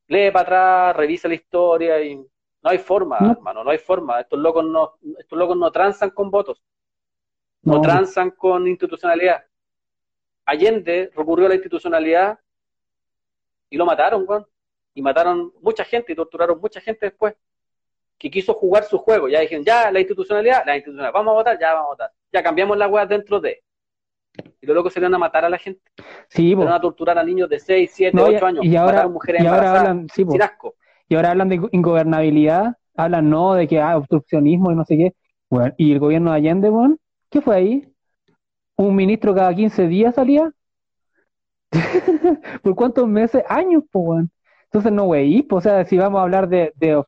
[0.08, 2.20] lee para atrás, revisa la historia y
[2.64, 3.32] no hay forma, No.
[3.32, 4.20] hermano, no hay forma.
[4.22, 6.62] Estos locos no, estos locos no transan con votos,
[7.64, 7.82] no, No.
[7.82, 9.44] transan con institucionalidad.
[10.46, 12.40] Allende recurrió a la institucionalidad
[13.70, 14.46] y lo mataron, weón.
[14.94, 17.34] Y mataron mucha gente y torturaron mucha gente después
[18.18, 19.30] que quiso jugar su juego.
[19.30, 22.12] Ya dijeron, ya, la institucionalidad, la institucionalidad, vamos a votar, ya vamos a votar.
[22.34, 23.64] Ya cambiamos la weá dentro de.
[24.60, 25.82] Y los locos se iban a matar a la gente.
[26.28, 28.66] Sí, Se iban a torturar a niños de 6, 7, No, y- 8 años.
[28.66, 30.76] y ahora- mujeres y ahora hablan- sí, sin asco.
[31.12, 35.14] Y ahora hablan de ingobernabilidad, hablan no de que ah, obstruccionismo y no sé qué.
[35.50, 36.96] Bueno, y el gobierno de Allende, bueno,
[37.30, 37.94] ¿qué fue ahí?
[38.78, 40.50] ¿Un ministro cada 15 días salía?
[42.64, 43.44] ¿Por cuántos meses?
[43.50, 44.32] Años, pues, weón.
[44.64, 47.04] Entonces no, güey, o sea, si vamos a hablar de, de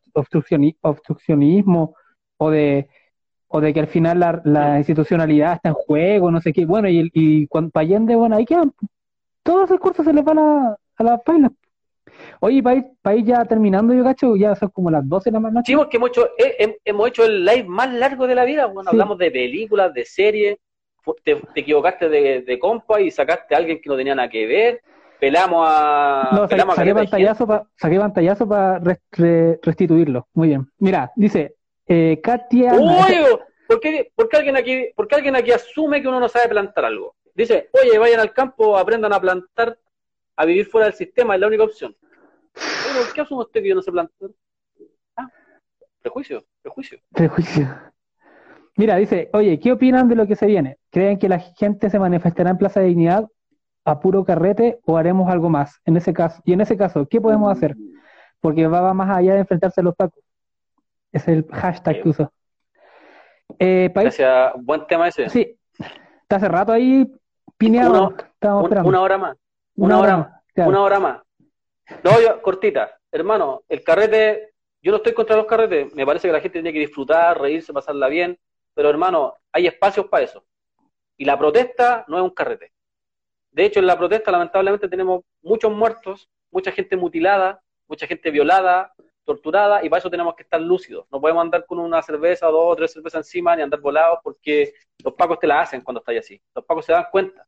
[0.82, 1.96] obstruccionismo
[2.36, 2.90] o de,
[3.48, 7.10] o de que al final la, institucionalidad está en juego, no sé qué, bueno, y,
[7.14, 8.74] y cuando Allende, bueno, ahí quedan.
[9.44, 11.54] Todos esos cursos se les van a, a la paila.
[12.40, 12.61] Oye,
[13.02, 15.64] para ir, ya terminando, yo cacho, ya son como las 12 de la mañana.
[15.65, 18.65] Sí, porque hemos hecho, eh, hemos hecho el live más largo de la vida.
[18.68, 20.57] Bueno, hablamos de películas, de series.
[21.23, 24.81] Te, equivocaste de, compa y sacaste a alguien que no tenía nada que ver.
[25.19, 26.30] Pelamos a.
[26.34, 28.81] No, saqué, pantallazo para saqué pantallazo para
[29.61, 30.27] restituirlo.
[30.34, 30.68] Muy bien.
[30.80, 31.56] Mira, dice
[31.88, 32.73] eh, Katia.
[32.73, 33.15] Uy,
[33.68, 33.80] ¿por
[34.30, 37.15] qué, alguien aquí, ¿por qué alguien aquí asume que uno no sabe plantar algo?
[37.34, 39.77] Dice, oye, vayan al campo, aprendan a plantar,
[40.35, 41.95] a vivir fuera del sistema, es la única opción.
[43.14, 44.30] ¿Qué asume usted que yo no sé plantar?
[45.16, 45.30] Ah,
[46.02, 47.00] prejuicio, prejuicio.
[47.14, 47.68] Prejuicio.
[48.76, 50.78] Mira, dice, oye, ¿qué opinan de lo que se viene?
[50.90, 53.28] ¿Creen que la gente se manifestará en Plaza de Dignidad
[53.86, 55.80] a puro carrete o haremos algo más?
[55.86, 57.76] En ese caso, y en ese caso, ¿qué podemos hacer?
[58.40, 60.24] Porque va más allá de enfrentarse a los tacos.
[61.12, 62.34] Es el hashtag que uso.
[63.60, 65.30] Eh, Gracias, buen tema ese.
[65.30, 65.56] Sí,
[66.22, 67.10] está hace rato ahí
[67.58, 68.16] pineado.
[68.42, 69.38] Una, hora más.
[69.76, 70.28] Una, hora, más.
[70.56, 71.22] Una hora más.
[72.03, 72.97] No, cortita.
[73.11, 76.73] Hermano, el carrete, yo no estoy contra los carretes, me parece que la gente tiene
[76.73, 78.39] que disfrutar, reírse, pasarla bien,
[78.73, 80.43] pero hermano, hay espacios para eso.
[81.18, 82.72] Y la protesta no es un carrete.
[83.51, 88.93] De hecho, en la protesta lamentablemente tenemos muchos muertos, mucha gente mutilada, mucha gente violada,
[89.23, 91.05] torturada, y para eso tenemos que estar lúcidos.
[91.11, 94.73] No podemos andar con una cerveza, dos o tres cervezas encima, ni andar volados, porque
[95.03, 96.41] los pacos te la hacen cuando estás así.
[96.55, 97.45] Los pacos se dan cuenta.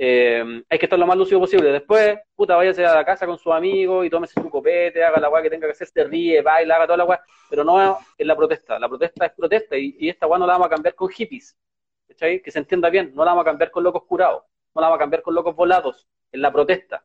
[0.00, 1.72] Eh, hay que estar lo más lúcido posible.
[1.72, 5.28] Después, puta, váyase a la casa con sus amigos y tómese su copete, haga la
[5.28, 7.20] weá que tenga que hacer, se ríe, baila, haga toda la weá,
[7.50, 8.78] pero no es la protesta.
[8.78, 11.58] La protesta es protesta y, esta weá no la vamos a cambiar con hippies.
[12.06, 12.40] ¿cachai?
[12.40, 14.44] Que se entienda bien, no la vamos a cambiar con locos curados,
[14.74, 17.04] no la vamos a cambiar con locos volados, en la protesta.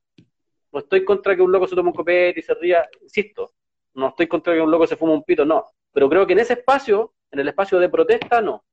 [0.72, 3.53] No estoy contra que un loco se tome un copete y se ría, insisto,
[3.95, 5.66] no estoy contra que un loco se fume un pito, no.
[5.92, 8.64] Pero creo que en ese espacio, en el espacio de protesta, no.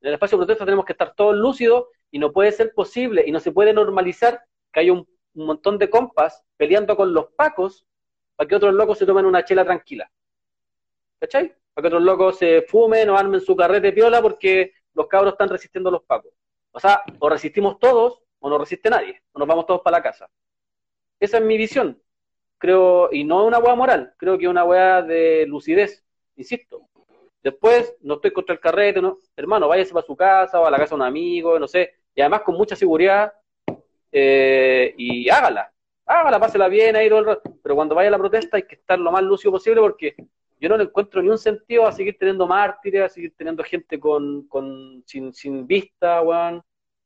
[0.00, 3.24] En el espacio de protesta tenemos que estar todos lúcidos y no puede ser posible
[3.26, 7.86] y no se puede normalizar que haya un, montón de compas peleando con los pacos
[8.34, 10.10] para que otros locos se tomen una chela tranquila.
[11.20, 11.54] ¿Cachai?
[11.72, 15.48] Para que otros locos se fumen o armen su carrete piola porque los cabros están
[15.48, 16.32] resistiendo a los pacos.
[16.72, 20.02] O sea, o resistimos todos o no resiste nadie, o nos vamos todos para la
[20.02, 20.28] casa.
[21.20, 22.02] Esa es mi visión.
[22.58, 26.04] Creo, y no una hueá moral, creo que es una hueá de lucidez,
[26.36, 26.88] insisto.
[27.42, 29.18] Después, no estoy contra el carrete, no.
[29.36, 32.20] Hermano, váyase para su casa o a la casa de un amigo, no sé y
[32.20, 33.32] además con mucha seguridad,
[34.12, 35.72] eh, y hágala,
[36.06, 37.54] hágala, pásela bien ahí todo el rato.
[37.62, 40.14] Pero cuando vaya a la protesta hay que estar lo más lúcido posible porque
[40.60, 43.98] yo no le encuentro ni un sentido a seguir teniendo mártires, a seguir teniendo gente
[43.98, 46.22] con, con sin, sin vista,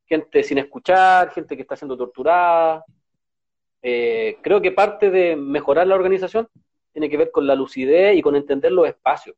[0.07, 2.85] gente sin escuchar, gente que está siendo torturada.
[3.83, 6.49] Eh, creo que parte de mejorar la organización
[6.93, 9.37] tiene que ver con la lucidez y con entender los espacios.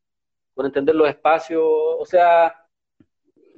[0.55, 2.66] Con entender los espacios, o sea,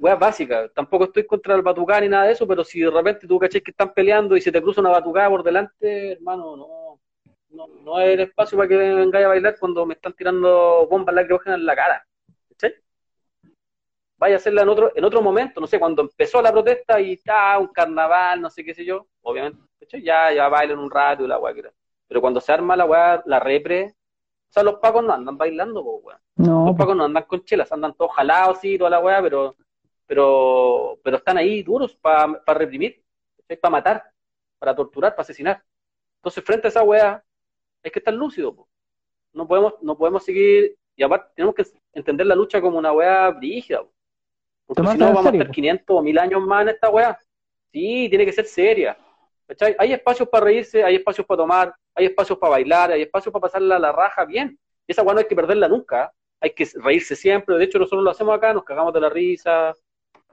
[0.00, 0.72] weas básicas.
[0.74, 3.62] Tampoco estoy contra el batucá ni nada de eso, pero si de repente tú caché
[3.62, 7.00] que están peleando y se te cruza una batucada por delante, hermano, no,
[7.50, 11.14] no, no es el espacio para que vengáis a bailar cuando me están tirando bombas
[11.14, 12.06] lacrimógenas en la cara.
[12.48, 12.74] ¿Cachai?
[14.16, 17.12] Vaya a hacerla en otro, en otro momento, no sé, cuando empezó la protesta y
[17.12, 20.02] está un carnaval, no sé qué sé yo, obviamente, ¿cachai?
[20.02, 21.70] Ya, ya bailan un rato y la wea que
[22.08, 23.94] Pero cuando se arma la wea, la repre,
[24.48, 26.18] o sea, los pacos no andan bailando, weón.
[26.36, 26.66] No.
[26.66, 29.54] Los pacos no andan con chelas, andan todos jalados, sí, toda la weá, pero
[30.10, 33.00] pero, pero están ahí duros para reprimir,
[33.60, 34.10] para matar,
[34.58, 35.62] para torturar, para asesinar.
[36.16, 37.22] Entonces, frente a esa weá,
[37.84, 38.66] hay que estar lúcido.
[39.32, 43.30] No podemos, no podemos seguir, y aparte tenemos que entender la lucha como una weá
[43.30, 43.84] brígida.
[44.66, 47.16] Porque si no, vamos a estar 500 o 1000 años más en esta weá.
[47.70, 48.98] Sí, tiene que ser seria.
[49.78, 53.42] Hay espacios para reírse, hay espacios para tomar, hay espacios para bailar, hay espacios para
[53.42, 54.58] pasarla la raja bien.
[54.88, 56.12] Y esa weá no hay que perderla nunca.
[56.40, 57.56] Hay que reírse siempre.
[57.56, 59.72] De hecho, nosotros lo hacemos acá, nos cagamos de la risa,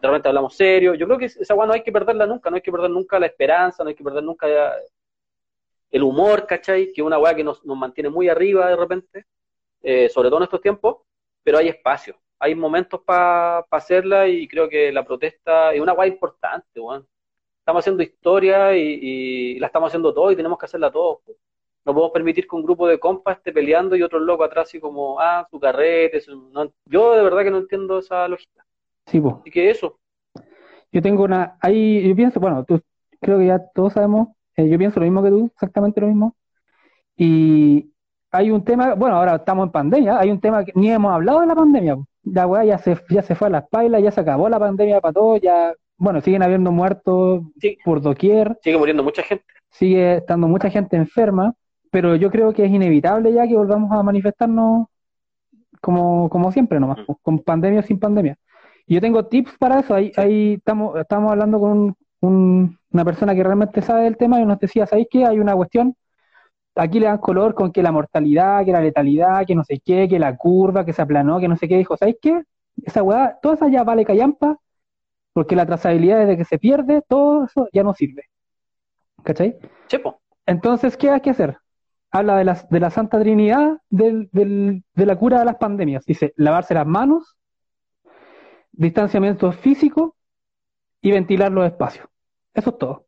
[0.01, 0.93] de repente hablamos serio.
[0.93, 3.19] Yo creo que esa agua no hay que perderla nunca, no hay que perder nunca
[3.19, 4.47] la esperanza, no hay que perder nunca
[5.91, 6.91] el humor, ¿cachai?
[6.93, 9.25] Que es una weá que nos, mantiene muy arriba de repente,
[9.81, 10.97] eh, sobre todo en estos tiempos,
[11.43, 16.07] pero hay espacio, hay momentos para hacerla y creo que la protesta es una weá
[16.07, 16.79] importante.
[17.59, 21.19] Estamos haciendo historia y, la estamos haciendo todo y tenemos que hacerla todos.
[21.85, 24.79] No podemos permitir que un grupo de compas esté peleando y otro loco atrás así
[24.79, 26.21] como, ah, su carrete.
[26.85, 28.66] yo de verdad que no entiendo esa lógica.
[29.07, 29.21] Sí.
[29.45, 29.99] ¿Y qué es eso?
[30.91, 31.57] Yo tengo una.
[31.61, 32.81] Ahí, yo pienso, bueno, tú
[33.19, 36.35] creo que ya todos sabemos, eh, yo pienso lo mismo que tú, exactamente lo mismo.
[37.15, 37.91] Y
[38.31, 41.41] hay un tema, bueno, ahora estamos en pandemia, hay un tema que ni hemos hablado
[41.41, 44.21] de la pandemia, la weá ya se, ya se fue a las pailas, ya se
[44.21, 47.43] acabó la pandemia para todos, ya, bueno, siguen habiendo muertos
[47.83, 48.57] por doquier.
[48.61, 49.45] Sigue muriendo mucha gente.
[49.71, 51.53] Sigue estando mucha gente enferma,
[51.91, 54.87] pero yo creo que es inevitable ya que volvamos a manifestarnos
[55.81, 57.13] como, como siempre nomás, mm.
[57.21, 58.37] con pandemia o sin pandemia.
[58.87, 63.81] Yo tengo tips para eso, ahí, ahí estamos, estamos hablando con una persona que realmente
[63.81, 65.25] sabe del tema y nos decía, ¿sabéis qué?
[65.25, 65.95] Hay una cuestión
[66.77, 70.07] aquí le dan color con que la mortalidad, que la letalidad, que no sé qué,
[70.07, 71.77] que la curva, que se aplanó, que no sé qué.
[71.77, 72.43] Dijo, ¿sabéis qué?
[72.83, 74.57] Esa weá, toda esa ya vale callampa,
[75.33, 78.23] porque la trazabilidad desde que se pierde, todo eso ya no sirve.
[79.23, 79.57] ¿Cachai?
[79.87, 80.19] Chepo.
[80.45, 81.57] Entonces, ¿qué hay que hacer?
[82.11, 86.05] Habla de la, de la Santa Trinidad del, del, de la cura de las pandemias.
[86.05, 87.35] Dice, lavarse las manos,
[88.77, 90.15] distanciamiento físico
[91.01, 92.07] y ventilar los espacios.
[92.53, 93.07] Eso es todo.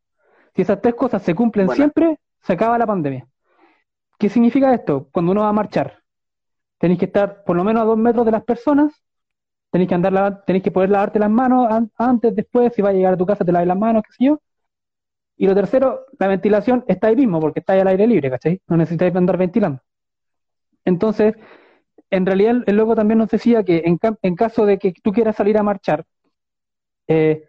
[0.55, 3.27] Si esas tres cosas se cumplen siempre, se acaba la pandemia.
[4.17, 5.07] ¿Qué significa esto?
[5.11, 6.03] Cuando uno va a marchar,
[6.77, 8.93] tenéis que estar por lo menos a dos metros de las personas,
[9.71, 13.13] tenéis que andar, tenéis que poder lavarte las manos antes, después, si vas a llegar
[13.13, 14.41] a tu casa te laves las manos, qué sé yo.
[15.37, 18.61] Y lo tercero, la ventilación está ahí mismo, porque está ahí al aire libre, ¿cachai?
[18.67, 19.81] No necesitáis andar ventilando.
[20.83, 21.35] Entonces,
[22.11, 25.57] en realidad el loco también nos decía que en, caso de que tú quieras salir
[25.57, 26.05] a marchar,
[27.07, 27.43] eh,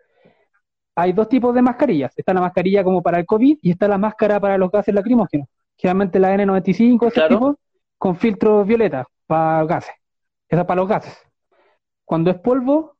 [0.95, 2.13] hay dos tipos de mascarillas.
[2.17, 5.49] Está la mascarilla como para el COVID y está la máscara para los gases lacrimógenos
[5.81, 7.59] generalmente la N95, ese tipo,
[7.97, 9.95] con filtro violeta para gases.
[10.49, 11.17] Esa para los gases.
[12.05, 12.97] Cuando es polvo,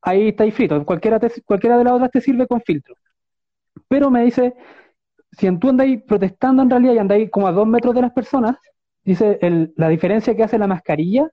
[0.00, 0.84] ahí está ahí frito.
[0.86, 2.94] Cualquiera, cualquiera de las otras te sirve con filtro.
[3.88, 4.54] Pero me dice,
[5.32, 8.56] si tú andáis protestando en realidad y andáis como a dos metros de las personas,
[9.04, 9.38] dice,
[9.76, 11.28] la diferencia que hace la mascarilla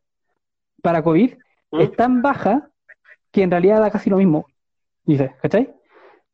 [0.81, 1.33] para COVID
[1.71, 1.79] ¿Mm?
[1.81, 2.69] es tan baja
[3.31, 4.45] que en realidad da casi lo mismo.
[5.03, 5.73] Dice, ¿cachai?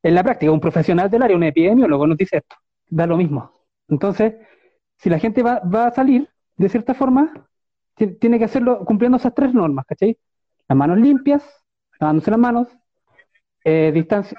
[0.04, 2.56] En la práctica, un profesional del área, un epidemiólogo, nos dice esto,
[2.90, 3.52] da lo mismo.
[3.88, 4.36] Entonces,
[4.98, 7.48] si la gente va, va a salir, de cierta forma,
[7.96, 10.18] tiene que hacerlo cumpliendo esas tres normas, ¿cachai?
[10.68, 11.44] Las manos limpias,
[12.00, 12.68] lavándose las manos,
[13.64, 13.92] eh,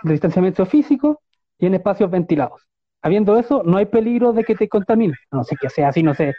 [0.05, 1.21] distanciamiento físico
[1.59, 2.67] y en espacios ventilados.
[3.03, 5.15] Habiendo eso, no hay peligro de que te contamine.
[5.31, 6.35] No sé que sea así, no sé,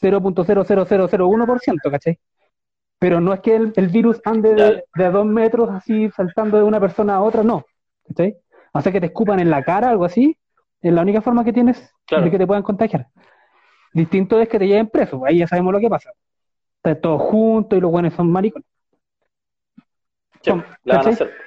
[0.00, 2.18] 0.00001%, ¿cachai?
[2.98, 6.80] Pero no es que el, virus ande de, de, dos metros así saltando de una
[6.80, 7.64] persona a otra, no.
[8.06, 8.36] ¿Cachai?
[8.72, 10.36] O sea que te escupan en la cara, algo así,
[10.80, 13.06] es la única forma que tienes de que te puedan contagiar.
[13.92, 16.10] Distinto es que te lleven preso, ahí ya sabemos lo que pasa.
[16.76, 18.66] Están todos juntos y los buenos son maricones.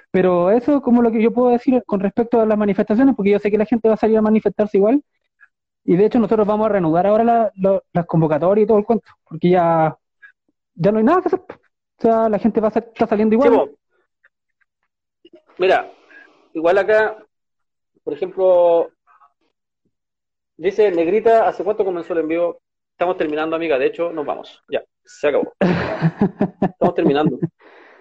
[0.10, 3.32] Pero eso es como lo que yo puedo decir con respecto a las manifestaciones, porque
[3.32, 5.04] yo sé que la gente va a salir a manifestarse igual.
[5.88, 9.50] Y de hecho nosotros vamos a reanudar ahora las convocatorias y todo el cuento, porque
[9.50, 9.98] ya,
[10.76, 11.40] ya no hay nada que hacer.
[11.40, 13.72] O sea, la gente va a estar saliendo igual.
[15.58, 15.92] mira,
[16.54, 17.18] igual acá,
[18.04, 18.92] por ejemplo,
[20.58, 22.60] Dice Negrita, ¿hace cuánto comenzó el envío?
[22.92, 23.78] Estamos terminando, amiga.
[23.78, 24.64] De hecho, nos vamos.
[24.68, 25.54] Ya, se acabó.
[26.62, 27.38] Estamos terminando.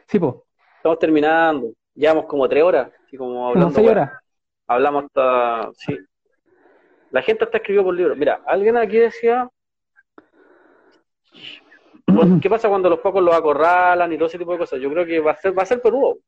[0.08, 0.36] Sí, pues.
[0.78, 1.72] Estamos terminando.
[1.94, 2.90] Llevamos como tres horas.
[3.12, 4.10] Y como hablando, no, horas.
[4.66, 5.70] Hablamos hasta.
[5.74, 5.98] Sí.
[7.16, 8.14] La gente hasta escribió por libro.
[8.14, 9.48] Mira, alguien aquí decía.
[12.42, 14.78] ¿Qué pasa cuando los pocos los acorralan y todo ese tipo de cosas?
[14.80, 16.20] Yo creo que va a ser, va a ser Perú.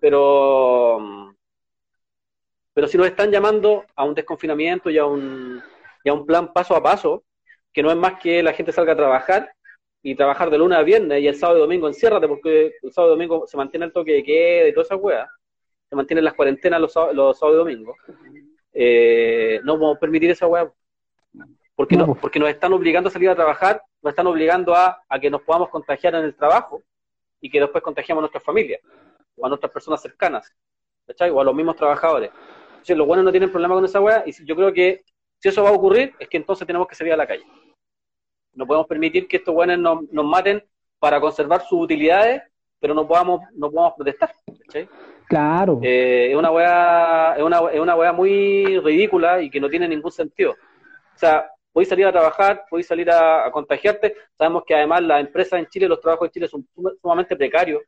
[0.00, 1.34] Pero
[2.72, 5.62] pero si nos están llamando a un desconfinamiento y a un,
[6.02, 7.24] y a un plan paso a paso,
[7.70, 9.52] que no es más que la gente salga a trabajar
[10.02, 13.12] y trabajar de lunes a viernes y el sábado y domingo enciérrate porque el sábado
[13.12, 15.28] y domingo se mantiene el toque de queda y todas esas weas,
[15.90, 17.96] se mantienen las cuarentenas los, los sábados y domingos,
[18.78, 20.70] eh, no podemos permitir esa wea
[21.74, 25.18] porque, no, porque nos están obligando a salir a trabajar, nos están obligando a, a
[25.18, 26.82] que nos podamos contagiar en el trabajo
[27.40, 28.80] y que después contagiamos a nuestras familias
[29.36, 30.50] o a nuestras personas cercanas,
[31.06, 31.30] ¿cachai?
[31.30, 32.30] O a los mismos trabajadores
[32.94, 35.04] los buenos no tienen problema con esa weá, y yo creo que
[35.38, 37.44] si eso va a ocurrir, es que entonces tenemos que salir a la calle.
[38.52, 40.64] No podemos permitir que estos buenos nos, maten
[40.98, 42.42] para conservar sus utilidades,
[42.80, 44.30] pero no podamos, no podamos protestar.
[45.28, 45.80] Claro.
[45.82, 50.12] Eh, es una weá, es una, es una muy ridícula y que no tiene ningún
[50.12, 50.52] sentido.
[50.52, 54.14] O sea, podéis salir a trabajar, podéis salir a, contagiarte.
[54.36, 56.66] Sabemos que además las empresas en Chile, los trabajos en Chile son
[57.00, 57.82] sumamente precarios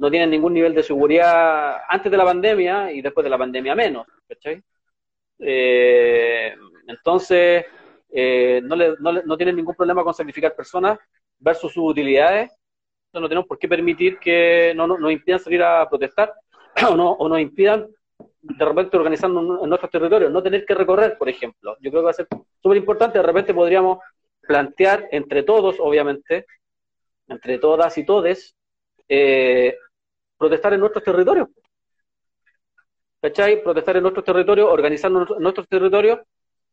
[0.00, 3.74] no tienen ningún nivel de seguridad antes de la pandemia y después de la pandemia
[3.74, 4.62] menos, ¿cachai?
[5.38, 6.54] Eh,
[6.86, 7.66] entonces,
[8.10, 10.98] eh, no, le, no, no, tienen ningún problema con sacrificar personas
[11.38, 12.50] versus sus utilidades.
[13.12, 16.32] No, tenemos por qué permitir que no, nos impidan salir a protestar
[16.88, 17.88] o, no, o nos impidan
[18.42, 21.76] de repente organizando en nuestros territorios, no tener que recorrer, por ejemplo.
[21.80, 22.28] Yo creo que va a ser
[22.62, 23.98] súper importante, de repente podríamos
[24.40, 26.46] plantear entre todos, obviamente,
[27.28, 28.56] entre todas y todes,
[29.08, 29.76] eh,
[30.38, 31.48] protestar en nuestros territorios.
[33.20, 33.62] ¿Cachai?
[33.62, 36.20] Protestar en nuestros territorios, organizando nuestros territorios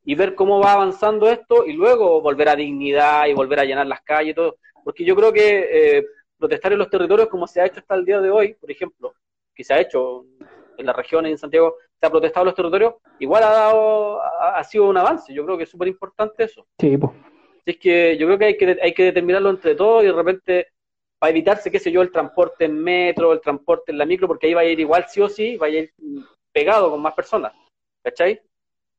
[0.06, 3.88] y ver cómo va avanzando esto y luego volver a dignidad y volver a llenar
[3.88, 4.58] las calles y todo.
[4.86, 6.06] Porque yo creo que eh,
[6.38, 9.14] protestar en los territorios como se ha hecho hasta el día de hoy, por ejemplo,
[9.54, 10.26] que se ha hecho
[10.78, 14.64] en la región, en Santiago, se ha protestado en los territorios, igual ha dado, ha,
[14.64, 15.34] sido un avance.
[15.34, 16.66] Yo creo que es súper importante eso.
[16.80, 17.12] Sí, pues.
[17.66, 20.68] Es que yo creo que hay que, hay que determinarlo entre todos y de repente,
[21.20, 24.48] para evitarse, qué sé yo, el transporte en metro, el transporte en la micro, porque
[24.48, 25.92] ahí va a ir igual sí o sí, va a ir
[26.54, 27.54] pegado con más personas.
[28.04, 28.40] ¿Cachai?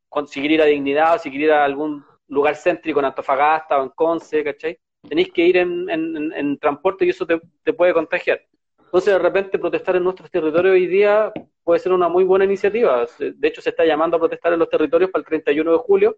[0.09, 3.91] Conseguir ir a Dignidad o si ir a algún lugar céntrico en Antofagasta o en
[3.91, 4.79] Conce, ¿cachai?
[5.07, 8.41] Tenéis que ir en, transporte y eso te, puede contagiar.
[8.79, 13.07] Entonces, de repente, protestar en nuestros territorios hoy día puede ser una muy buena iniciativa.
[13.19, 16.17] De hecho, se está llamando a protestar en los territorios para el 31 de julio.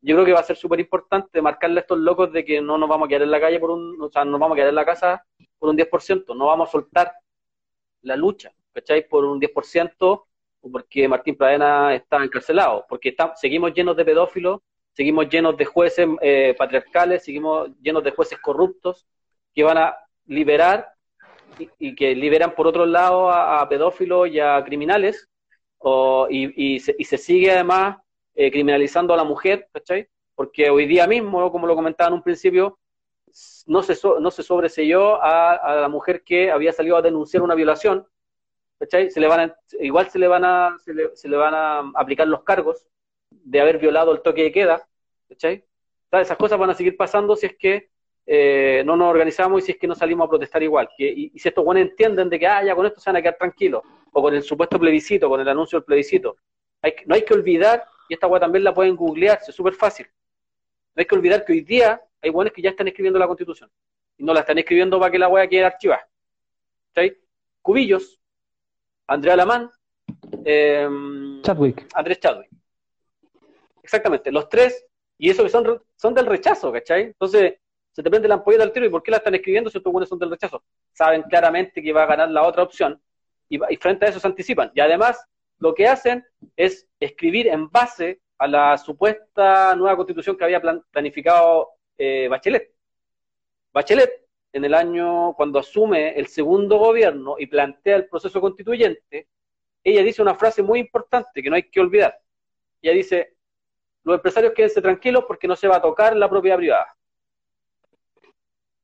[0.00, 2.78] Yo creo que va a ser súper importante marcarle a estos locos de que no
[2.78, 4.56] nos vamos a quedar en la calle por un, o sea, no nos vamos a
[4.56, 5.24] quedar en la casa
[5.58, 7.12] por un 10%, no vamos a soltar
[8.02, 9.08] la lucha, ¿cachai?
[9.08, 10.24] Por un 10%,
[10.72, 14.60] porque Martín Pradena está encarcelado, porque está, seguimos llenos de pedófilos,
[14.98, 19.06] seguimos llenos de jueces eh, patriarcales, seguimos llenos de jueces corruptos
[19.54, 19.96] que van a
[20.26, 20.92] liberar
[21.78, 25.28] y, que liberan por otro lado a, pedófilos y a criminales,
[26.30, 27.98] y, se, sigue además
[28.34, 30.08] eh, criminalizando a la mujer, ¿cachai?
[30.34, 32.80] Porque hoy día mismo, como lo comentaba en un principio,
[33.66, 38.04] no se, no se sobreselló a, la mujer que había salido a denunciar una violación,
[38.80, 39.12] ¿cachai?
[39.12, 42.26] Se le van igual se le van a, se le, se le van a aplicar
[42.26, 42.84] los cargos,
[43.50, 44.86] de haber violado el toque de queda,
[45.28, 45.64] ¿cachai?
[46.12, 47.90] esas cosas van a seguir pasando si es que
[48.26, 50.88] eh, no nos organizamos y si es que no salimos a protestar igual.
[50.96, 53.22] Que, y, si estos buenos entienden de que, ah, ya con esto se van a
[53.22, 56.36] quedar tranquilos, o con el supuesto plebiscito, con el anuncio del plebiscito.
[56.82, 60.06] Hay, no hay que olvidar, y esta weá también la pueden googlear, es súper fácil.
[60.94, 63.70] No hay que olvidar que hoy día hay buenos que ya están escribiendo la constitución.
[64.18, 66.06] Y no la están escribiendo para que la weá quede archivada.
[66.92, 67.16] ¿Cachai?
[67.62, 68.18] Cubillos,
[69.06, 69.70] Andrea Lamán,
[70.44, 70.88] eh,
[71.42, 71.86] Chadwick.
[71.94, 72.57] Andrés Chadwick.
[73.88, 74.84] Exactamente, los tres,
[75.16, 77.04] y eso que son, son del rechazo, ¿cachai?
[77.04, 77.54] Entonces,
[77.90, 79.90] se te prende la ampolla del tiro, ¿y por qué la están escribiendo si estos
[79.90, 80.62] buenos son del rechazo?
[80.92, 83.00] Saben claramente que va a ganar la otra opción,
[83.48, 84.70] y, frente a eso se anticipan.
[84.74, 85.24] Y además,
[85.58, 86.22] lo que hacen
[86.54, 90.60] es escribir en base a la supuesta nueva constitución que había
[90.90, 92.70] planificado eh, Bachelet.
[93.72, 94.10] Bachelet,
[94.52, 99.28] en el año, cuando asume el segundo gobierno y plantea el proceso constituyente,
[99.82, 102.20] ella dice una frase muy importante que no hay que olvidar.
[102.82, 103.37] Ella dice,
[104.04, 106.94] los empresarios quédense tranquilos porque no se va a tocar la propiedad privada.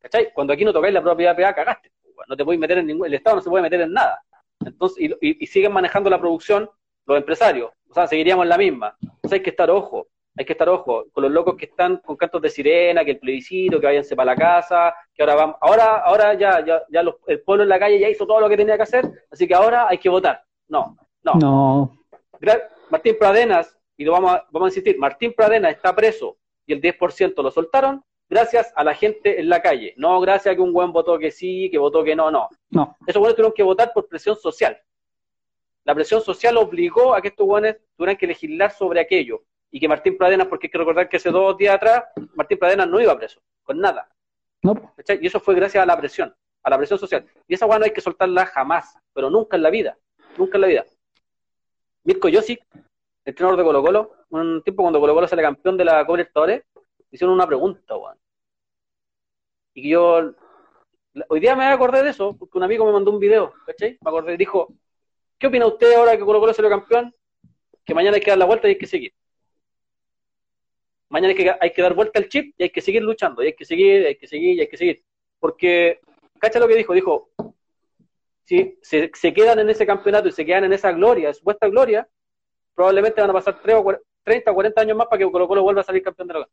[0.01, 0.33] ¿Cachai?
[0.35, 1.91] Cuando aquí no tocáis la propiedad privada, cagaste.
[2.29, 4.23] No te podéis meter en ningún, el Estado no se puede meter en nada.
[4.65, 6.69] Entonces, y, siguen manejando la producción
[7.07, 7.71] los empresarios.
[7.89, 8.97] O sea, seguiríamos en la misma.
[9.01, 12.17] Entonces hay que estar ojo, hay que estar ojo con los locos que están con
[12.17, 15.99] cantos de sirena, que el plebiscito, que váyanse para la casa, que ahora vamos, ahora,
[15.99, 18.77] ahora ya, ya, ya el pueblo en la calle ya hizo todo lo que tenía
[18.77, 20.43] que hacer, así que ahora hay que votar.
[20.69, 21.35] No, no.
[21.35, 21.99] No.
[22.91, 26.81] Martín Pradenas y lo vamos a, vamos a insistir, Martín Pradena está preso y el
[26.81, 30.73] 10% lo soltaron gracias a la gente en la calle, no gracias a que un
[30.73, 32.49] buen votó que sí, que votó que no, no.
[32.71, 32.97] No.
[33.07, 34.81] Esos buenos tuvieron que votar por presión social.
[35.85, 39.45] La presión social obligó a que estos buenos tuvieran que legislar sobre aquello.
[39.71, 42.87] Y que Martín Pradena, porque hay que recordar que hace dos días atrás, Martín Pradena
[42.87, 44.09] no iba preso, con nada.
[44.63, 44.95] No.
[45.21, 47.27] Y eso fue gracias a la presión, a la presión social.
[47.47, 49.99] Y esa buena no hay que soltarla jamás, pero nunca en la vida,
[50.39, 50.85] nunca en la vida.
[52.05, 52.65] Mirko Josic
[53.25, 56.65] entrenador de Colo Colo, un tiempo cuando Colo Colo sale campeón de la Copa Libertadores,
[57.11, 58.19] hicieron una pregunta, weón.
[59.75, 60.35] Y yo,
[61.29, 63.99] hoy día me acordé de eso, porque un amigo me mandó un video, ¿cachai?
[64.01, 64.75] Me acordé, dijo,
[65.39, 67.15] ¿qué opina usted ahora que Colo Colo salió campeón?
[67.85, 69.13] Que mañana hay que dar la vuelta y hay que seguir.
[71.09, 73.47] Mañana hay que, hay que dar vuelta al chip y hay que seguir luchando, y
[73.47, 75.05] hay que seguir, hay que seguir, y hay que seguir.
[75.39, 76.01] Porque,
[76.39, 76.93] ¿cachai lo que dijo?
[76.93, 77.31] Dijo,
[78.45, 82.09] si se, se quedan en ese campeonato y se quedan en esa gloria, supuesta gloria,
[82.75, 85.85] probablemente van a pasar 30 o 40 años más para que Colo Colo vuelva a
[85.85, 86.49] salir campeón de la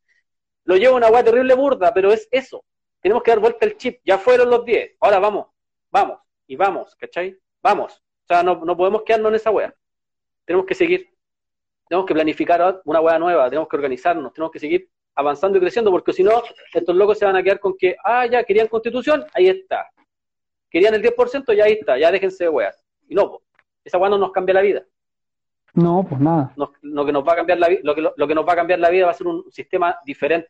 [0.65, 2.63] Lo lleva una weá terrible burda, pero es eso.
[3.01, 3.99] Tenemos que dar vuelta el chip.
[4.05, 4.97] Ya fueron los 10.
[4.99, 5.47] Ahora vamos,
[5.89, 7.37] vamos, y vamos, ¿cachai?
[7.61, 7.93] Vamos.
[8.23, 9.73] O sea, no, no podemos quedarnos en esa weá.
[10.45, 11.09] Tenemos que seguir.
[11.87, 15.91] Tenemos que planificar una weá nueva, tenemos que organizarnos, tenemos que seguir avanzando y creciendo,
[15.91, 16.41] porque si no,
[16.73, 19.89] estos locos se van a quedar con que, ah, ya, querían constitución, ahí está.
[20.69, 22.81] Querían el 10%, ya ahí está, ya déjense de weas.
[23.09, 23.41] Y no,
[23.83, 24.85] esa weá no nos cambia la vida.
[25.73, 26.53] No, pues nada.
[26.55, 28.79] lo, que nos va a cambiar la, lo, que, lo que nos va a cambiar
[28.79, 30.49] la vida va a ser un sistema diferente,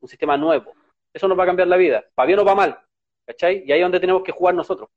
[0.00, 0.72] un sistema nuevo.
[1.12, 2.80] Eso nos va a cambiar la vida, para bien o para mal.
[3.26, 3.62] ¿Cachai?
[3.64, 4.88] Y ahí es donde tenemos que jugar nosotros.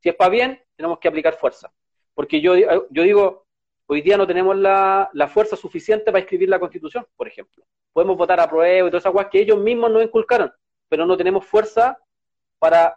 [0.00, 1.72] Si es para bien, tenemos que aplicar fuerza.
[2.14, 3.46] Porque yo, yo digo,
[3.86, 7.64] hoy día no tenemos la, la, fuerza suficiente para escribir la constitución, por ejemplo.
[7.92, 10.52] Podemos votar a prueba y todas esas cosas que ellos mismos nos inculcaron,
[10.88, 11.98] pero no tenemos fuerza
[12.58, 12.96] para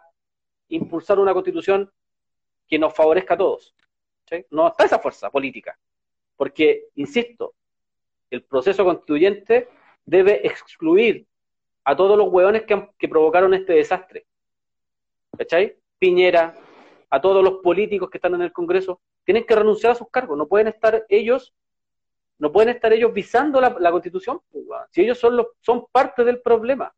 [0.68, 1.90] impulsar una constitución
[2.68, 3.74] que nos favorezca a todos.
[4.50, 5.78] No está esa fuerza política.
[6.38, 7.52] Porque, insisto,
[8.30, 9.68] el proceso constituyente
[10.06, 11.26] debe excluir
[11.84, 14.24] a todos los hueones que, provocaron este desastre.
[15.36, 15.76] ¿cachai?
[15.98, 16.54] Piñera,
[17.10, 20.38] a todos los políticos que están en el Congreso, tienen que renunciar a sus cargos,
[20.38, 21.52] no pueden estar ellos,
[22.38, 26.40] no pueden estar ellos visando la, constitución, pues, si ellos son los, son parte del
[26.40, 26.94] problema.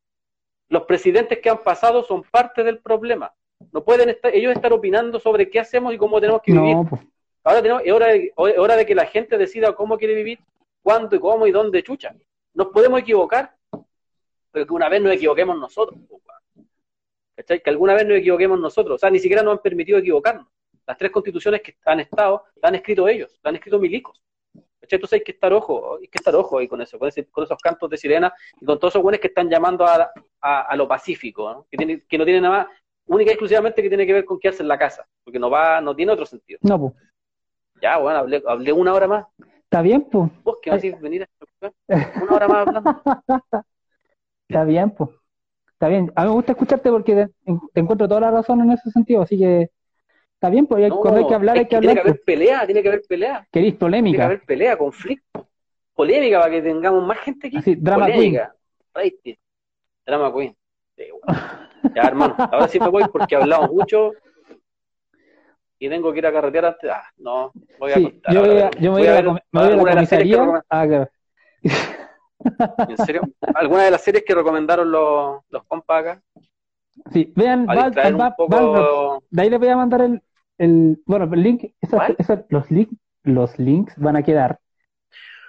[0.69, 3.33] Los presidentes que han pasado son parte del problema.
[3.73, 6.77] No pueden estar, ellos estar opinando sobre qué hacemos y cómo tenemos que vivir.
[6.89, 7.03] Pues.
[7.45, 7.93] Ahora tenemos, es
[8.37, 10.39] hora, de, que la gente decida cómo quiere vivir,
[10.83, 12.15] cuándo y cómo y dónde chucha.
[12.55, 13.55] Nos podemos equivocar,
[14.51, 15.99] pero que una vez nos equivoquemos nosotros.
[17.37, 17.63] ¿Cachai?
[17.63, 18.97] Que alguna vez nos equivoquemos nosotros.
[18.97, 20.47] O sea, ni siquiera nos han permitido equivocarnos.
[20.87, 24.21] Las tres constituciones que han estado, las han escrito ellos, las han escrito milicos.
[24.83, 27.89] Entonces hay que estar ojo, hay que estar ojo ahí con eso, con, esos cantos
[27.91, 32.03] de sirena y con todos esos buenos que están llamando a, lo pacífico, Que, tiene,
[32.09, 32.67] que no tiene nada más,
[33.07, 35.51] única y exclusivamente que tiene que ver con qué hace en la casa, porque no
[35.51, 36.59] va, no tiene otro sentido.
[36.63, 36.95] No, pues.
[37.81, 39.27] Ya, bueno, hablé, hablé una hora más.
[39.65, 40.31] Está bien, pues.
[40.43, 41.73] Vos que vas a venir a
[42.23, 43.03] una hora más hablando.
[44.49, 45.11] Está bien, pues.
[45.81, 46.13] Está bien.
[46.15, 49.39] A mí me gusta escucharte porque te, encuentro toda la razón en ese sentido, así
[49.39, 49.71] que
[50.35, 51.95] está bien, pues cuando hay que hablar, hay que, hablar.
[51.95, 53.49] Tiene que haber pelea, tiene que haber pelea.
[53.51, 54.11] ¿Queréis polémica?
[54.11, 55.49] Tiene que haber pelea, conflicto.
[55.95, 57.57] Polémica para que tengamos más gente aquí.
[57.57, 58.55] Así, drama polémica.
[59.23, 59.39] queen.
[60.05, 60.57] Drama queen.
[61.95, 64.13] Ya, hermano, ahora sí me voy porque hablamos mucho
[65.81, 66.91] y tengo que ir a carretear antes.
[66.91, 68.35] Ah, no, voy a contar.
[68.35, 70.63] Yo, voy a, yo me voy, a, a, la, a la comisaría.
[70.69, 71.11] Ah, claro.
[72.89, 73.23] ¿En serio?
[73.55, 76.23] ¿Alguna de las series que recomendaron los, los compas acá?
[77.13, 80.23] Sí, vean, Val, de ahí les voy a mandar el,
[80.59, 81.73] el bueno, el link,
[82.51, 82.91] los, link,
[83.23, 84.59] los links van a quedar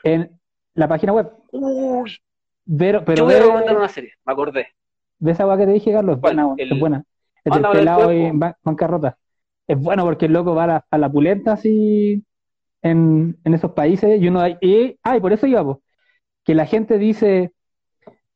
[0.04, 0.40] en
[0.76, 1.30] la página web.
[1.52, 2.18] Uy,
[2.78, 4.68] pero, pero yo voy a recomendar una serie, me acordé.
[5.20, 6.22] ¿Ves agua que te dije, Carlos?
[6.22, 7.04] Buena, es buena.
[7.44, 8.32] Es del pelado y
[8.64, 9.18] bancarrota.
[9.68, 12.24] Es bueno porque el loco va a la, a la pulenta así
[12.82, 15.78] en, en esos países y uno y, ah, y por eso iba,
[16.44, 17.54] que la gente dice,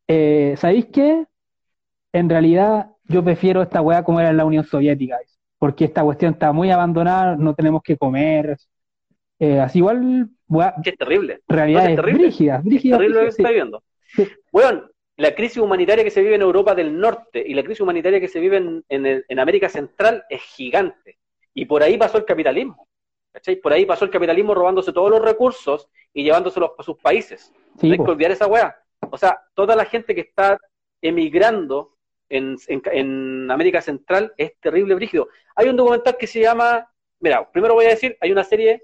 [0.08, 1.26] eh, ¿sabéis qué?
[2.14, 5.18] En realidad yo prefiero esta weá como era en la Unión Soviética,
[5.58, 8.58] porque esta cuestión está muy abandonada, no tenemos que comer.
[9.40, 11.42] Eh, así igual, weá, Qué terrible.
[11.48, 12.20] Realidad es terrible.
[12.28, 13.84] Brígida, terrible lo que está viendo.
[14.52, 14.84] Bueno,
[15.18, 18.28] la crisis humanitaria que se vive en Europa del Norte y la crisis humanitaria que
[18.28, 21.18] se vive en, en América Central es gigante.
[21.54, 22.88] Y por ahí pasó el capitalismo.
[23.36, 23.58] ¿cachai?
[23.58, 27.52] Por ahí pasó el capitalismo robándose todos los recursos y llevándoselos a sus países.
[27.78, 28.74] Sí, hay que olvidar esa weá.
[29.12, 30.58] O sea, toda la gente que está
[31.02, 31.98] emigrando
[32.30, 35.28] en, en, América Central es terrible, brígido.
[35.54, 38.84] Hay un documental que se llama, mira, primero voy a decir, hay una serie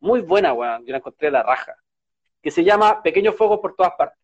[0.00, 1.76] muy buena, weón, yo la encontré a la raja,
[2.42, 4.18] que se llama Pequeños Fuegos por todas partes.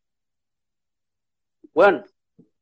[1.74, 2.04] Weón,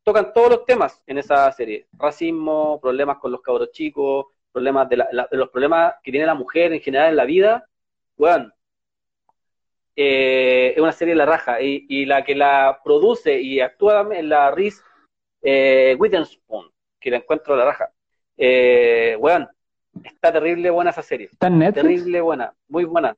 [0.03, 1.87] tocan todos los temas en esa serie.
[1.93, 6.81] Racismo, problemas con los cabros chicos, problemas de, los problemas que tiene la mujer en
[6.81, 7.67] general en la vida.
[8.17, 8.53] Weón,
[9.97, 11.61] eh, es una serie de la raja.
[11.61, 14.83] Y, la que la produce y actúa en la Reese
[15.43, 17.91] eh, Witherspoon, que la encuentro la raja.
[18.37, 19.19] Eh,
[20.05, 21.29] está terrible buena esa serie.
[21.31, 21.83] ¿Está en Netflix?
[21.83, 23.17] Terrible buena, muy buena.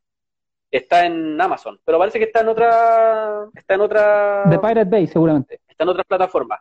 [0.71, 3.47] Está en Amazon, pero parece que está en otra.
[3.55, 4.45] Está en otra.
[4.49, 5.61] The Pirate Bay, seguramente.
[5.73, 6.61] Está en otras plataformas.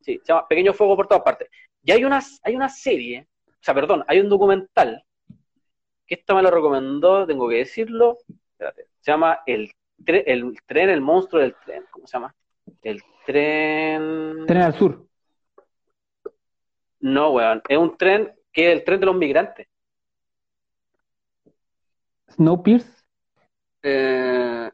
[0.00, 1.48] Sí, se llama Pequeño Fuego por todas partes.
[1.82, 5.04] Y hay una, hay una serie, o sea, perdón, hay un documental,
[6.06, 8.18] que esto me lo recomendó, tengo que decirlo,
[8.52, 9.70] espérate, se llama el,
[10.06, 12.34] el tren, el monstruo del tren, ¿cómo se llama?
[12.82, 14.44] El tren...
[14.46, 15.06] Tren al sur.
[17.00, 19.68] No, weón, es un tren que es el tren de los migrantes.
[22.30, 23.04] Snowpiercer.
[23.82, 24.70] Eh...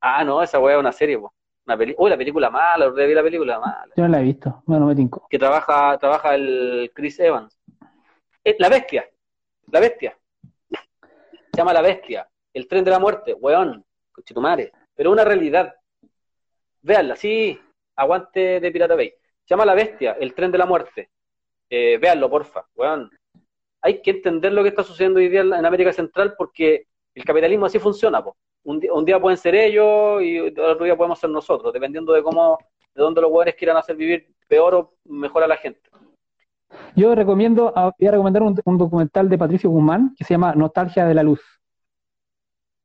[0.00, 1.35] Ah, no, esa weá es una serie, weón.
[1.66, 3.92] Una peli Uy, la película mala, vi la película mala.
[3.96, 5.26] Yo no la he visto, no, me tinco.
[5.28, 7.58] Que trabaja, trabaja el Chris Evans.
[8.44, 9.04] Eh, la bestia,
[9.72, 10.16] la bestia.
[11.56, 12.28] Se llama La Bestia.
[12.52, 14.72] El tren de la muerte, weón, conchetumare.
[14.94, 15.74] Pero una realidad.
[16.82, 17.58] Véanla, sí,
[17.96, 19.08] aguante de Pirata Bay.
[19.08, 21.08] Se llama La Bestia, el tren de la muerte.
[21.70, 23.10] Eh, véanlo, porfa, weón.
[23.80, 27.64] Hay que entender lo que está sucediendo hoy día en América Central porque el capitalismo
[27.64, 28.36] así funciona, po.
[28.66, 32.58] Un, día, pueden ser ellos y otro día podemos ser nosotros, dependiendo de cómo,
[32.94, 35.80] de dónde los weones quieran hacer vivir peor o mejor a la gente.
[36.96, 41.06] Yo recomiendo, ah, voy a recomendar un documental de Patricio Guzmán que se llama Nostalgia
[41.06, 41.40] de la Luz.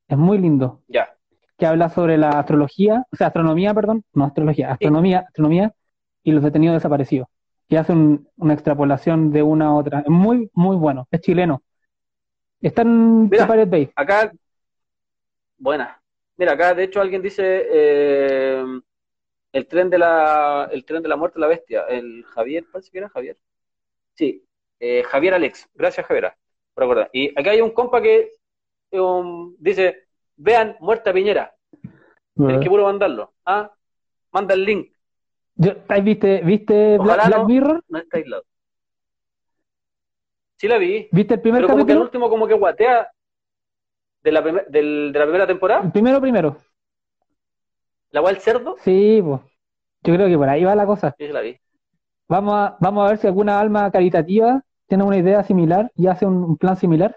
[0.08, 0.82] Es muy lindo.
[0.88, 1.16] Ya.
[1.58, 5.74] Que habla sobre la astrología, o sea, astronomía, perdón, no astrología, astronomía, astronomía
[6.22, 7.27] y los detenidos desaparecidos.
[7.69, 10.01] Y hace una extrapolación de una a otra.
[10.01, 11.08] Es muy, muy bueno.
[11.10, 11.64] Es chileno.
[12.61, 13.90] Está en Mira, Bay.
[13.95, 14.32] Acá,
[15.61, 16.01] buena.
[16.38, 18.64] Mira, acá de hecho alguien dice eh,
[19.53, 21.85] el tren de la el tren de la muerte de la bestia.
[21.88, 23.38] El Javier, parece que era Javier.
[24.15, 24.43] Sí,
[24.80, 25.69] eh, Javier Alex.
[25.73, 26.33] Gracias, Javier,
[26.73, 27.09] por acordar.
[27.14, 28.31] Y acá hay un compa que
[29.59, 31.53] dice, vean Muerta Piñera.
[32.35, 33.33] Tienes que puro mandarlo.
[33.45, 33.72] ¿ah?
[34.31, 34.91] Manda el link.
[35.56, 37.83] Yo, ¿Viste, viste Black, Ojalá Black no- Mirror?
[37.88, 38.43] No está aislado.
[40.57, 43.11] Sí la vi, ¿Viste el primer pero como que el último como que guatea
[44.24, 45.91] de la, primer- del- de la primera temporada.
[45.91, 46.58] Primero, primero.
[48.11, 49.41] La del cerdo, Sí, pues.
[50.03, 51.16] Yo creo que por ahí va la cosa.
[51.17, 51.58] la vi.
[52.27, 56.25] Vamos a, vamos a ver si alguna alma caritativa tiene una idea similar y hace
[56.25, 57.16] un, un plan similar.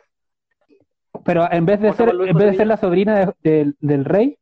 [1.24, 3.76] Pero en vez de ¿Cómo se ser, en vez de ser la sobrina de- del-
[3.80, 4.38] del rey,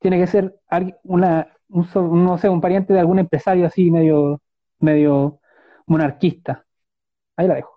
[0.00, 0.56] tiene que ser
[1.04, 1.86] una, un,
[2.24, 4.40] no sé, un pariente de algún empresario así medio,
[4.80, 5.40] medio
[5.86, 6.64] monarquista.
[7.36, 7.71] Ahí la dejo.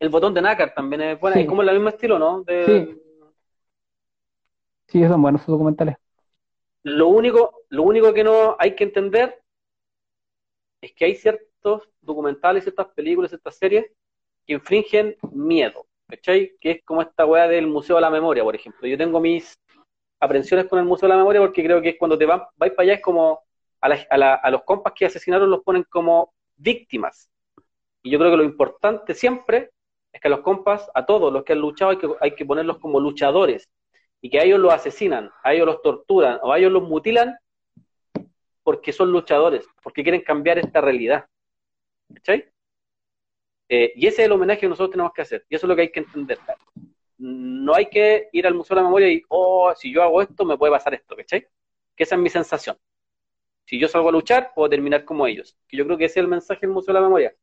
[0.00, 1.42] El botón de nácar también es buena, Sí.
[1.42, 2.42] es como el mismo estilo, ¿no?
[2.42, 3.02] De- Sí.
[4.88, 5.96] Sí, son buenos esos documentales.
[6.84, 9.42] Lo único, lo único que no hay que entender
[10.80, 13.86] es que hay ciertos documentales, ciertas películas, ciertas series
[14.46, 16.56] que infringen miedo, ¿cachai?
[16.60, 18.86] Que es como esta weá del Museo de la Memoria, por ejemplo.
[18.88, 19.58] Yo tengo mis
[20.20, 22.72] aprensiones con el Museo de la Memoria porque creo que es cuando te vas, vais
[22.72, 23.40] para allá es como
[23.80, 27.28] a, la- a la- a los compas que asesinaron los ponen como víctimas.
[28.02, 29.70] Y yo creo que lo importante siempre
[30.12, 33.00] es que a los compas, a todos los que han luchado, hay que, ponerlos como
[33.00, 33.68] luchadores
[34.20, 37.36] y que a ellos los asesinan, a ellos los torturan o a ellos los mutilan
[38.62, 41.26] porque son luchadores, porque quieren cambiar esta realidad.
[42.14, 42.50] ¿Cachai?
[43.68, 45.76] Eh, y ese es el homenaje que nosotros tenemos que hacer, y eso es lo
[45.76, 46.38] que hay que entender.
[47.18, 50.44] No hay que ir al Museo de la Memoria y, oh, si yo hago esto,
[50.44, 51.46] me puede pasar esto, ¿cachai?
[51.96, 52.76] Que esa es mi sensación.
[53.66, 55.56] Si yo salgo a luchar, puedo terminar como ellos.
[55.68, 57.34] Que yo creo que ese es el mensaje del Museo de la Memoria.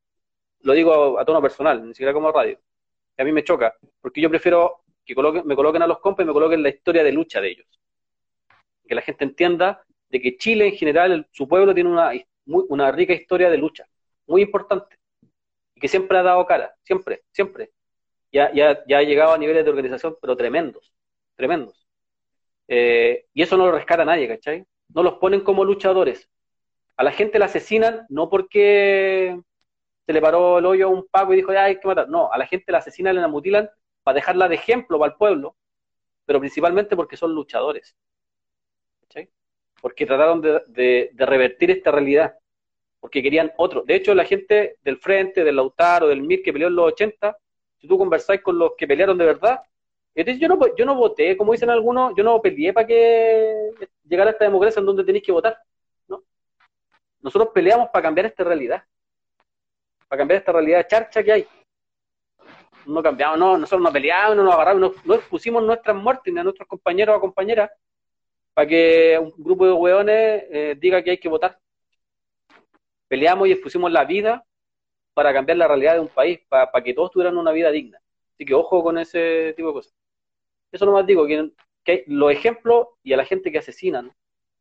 [0.61, 2.59] Lo digo a, tono personal, ni siquiera como radio.
[3.17, 6.33] A mí me choca, porque yo prefiero que me coloquen a los compas y me
[6.33, 7.67] coloquen la historia de lucha de ellos.
[8.87, 12.11] Que la gente entienda de que Chile en general, su pueblo tiene una,
[12.45, 13.85] una rica historia de lucha,
[14.27, 14.97] muy importante,
[15.75, 17.71] y que siempre ha dado cara, siempre, siempre.
[18.31, 20.93] Ya, ya, ya ha llegado a niveles de organización, pero tremendos,
[21.35, 21.87] tremendos.
[22.67, 24.65] Eh, y eso no lo rescata nadie, ¿cachai?
[24.89, 26.29] No los ponen como luchadores.
[26.97, 29.39] A la gente la asesinan no porque
[30.05, 32.07] se le paró el hoyo a un paco y dijo, ya hay que matar.
[32.09, 33.69] No, a la gente la asesinan la mutilan
[34.03, 35.55] para dejarla de ejemplo para el pueblo,
[36.25, 37.95] pero principalmente porque son luchadores.
[39.81, 42.35] Porque trataron de, de- revertir esta realidad,
[42.99, 43.83] porque querían otro.
[43.83, 47.37] De hecho, la gente del Frente, del Lautaro, del MIR que peleó en los 80,
[47.77, 49.61] si tú conversáis con los que pelearon de verdad,
[50.15, 53.71] yo no, yo no voté, como dicen algunos, yo no peleé para que
[54.05, 55.57] llegara esta democracia en donde tenéis que votar.
[56.07, 56.23] ¿no?
[57.21, 58.83] Nosotros peleamos para cambiar esta realidad,
[60.07, 61.47] para cambiar esta realidad charcha que hay
[62.85, 66.39] no cambiamos, no, nosotros no peleamos, no nos agarramos, no, no expusimos nuestras muertes ni
[66.39, 67.71] a nuestros compañeros o compañeras
[68.53, 71.59] para que un grupo de hueones eh, diga que hay que votar.
[73.07, 74.45] Peleamos y expusimos la vida
[75.13, 77.99] para cambiar la realidad de un país, para, que todos tuvieran una vida digna.
[78.33, 79.93] Así que ojo con ese tipo de cosas.
[80.71, 81.51] Eso nomás digo, que,
[81.83, 84.13] que los ejemplos y a la gente que asesinan,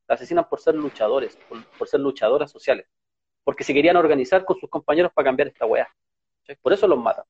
[0.07, 1.39] la asesinan por ser luchadores,
[1.79, 2.87] por ser luchadoras sociales,
[3.45, 5.89] porque se querían organizar con sus compañeros para cambiar esta weá.
[6.63, 7.25] Por eso los matan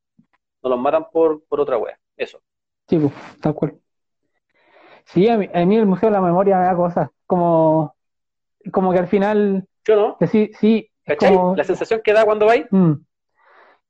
[0.64, 1.98] no los matan por, por otra wea.
[2.16, 2.40] Eso.
[2.88, 3.78] Sí, pues, tal cual.
[5.04, 7.10] Sí, a mí, a mí el Museo de la Memoria me da cosas.
[7.26, 7.94] Como,
[8.72, 10.16] como que al final, ¿Sí o no?
[10.18, 11.30] que sí, sí, ¿Cachai?
[11.30, 12.66] como, La sensación que da cuando vais.
[12.70, 12.92] mm,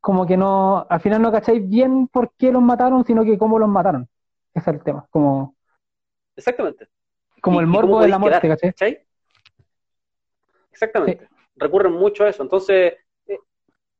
[0.00, 3.58] como que no, al final no cacháis bien por qué los mataron, sino que cómo
[3.58, 4.08] los mataron.
[4.52, 5.06] Ese es el tema.
[5.10, 5.54] Como,
[6.36, 6.88] Exactamente.
[7.40, 8.70] como Y- el morbo de la muerte, quedar, ¿cachai?
[8.72, 9.06] ¿Cachai?
[10.72, 11.28] Exactamente.
[11.56, 12.42] Recurren mucho a eso.
[12.42, 12.94] Entonces,
[13.26, 13.38] eh,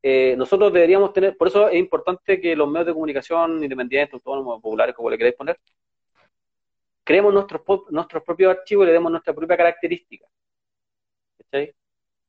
[0.03, 4.61] eh, nosotros deberíamos tener, por eso es importante que los medios de comunicación independientes, autónomos,
[4.61, 5.59] populares, como le queráis poner,
[7.03, 10.25] creemos nuestros, nuestros propios archivos y le demos nuestra propia característica.
[11.37, 11.75] ¿Cachai?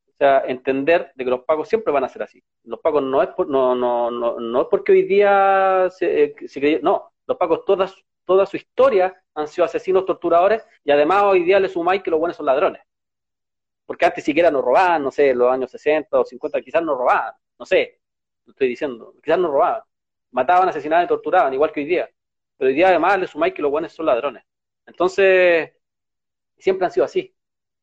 [0.09, 2.43] O sea, entender de que los pagos siempre van a ser así.
[2.65, 6.37] Los pagos no es, por- no, no, no, no es porque hoy día se, eh,
[6.49, 11.25] se no, los pagos toda, su- toda su historia han sido asesinos, torturadores, y además
[11.25, 12.83] hoy día le sumáis que los buenos son ladrones.
[13.87, 16.99] Porque antes siquiera nos robaban, no sé, en los años 60 o 50, quizás nos
[16.99, 18.01] robaban, no sé,
[18.45, 19.83] lo estoy diciendo, quizás nos robaban.
[20.33, 22.11] Mataban, asesinaban y torturaban, igual que hoy día.
[22.57, 24.45] Pero hoy día además le sumáis que los buenos son ladrones.
[24.85, 25.73] Entonces,
[26.59, 27.35] siempre han sido así.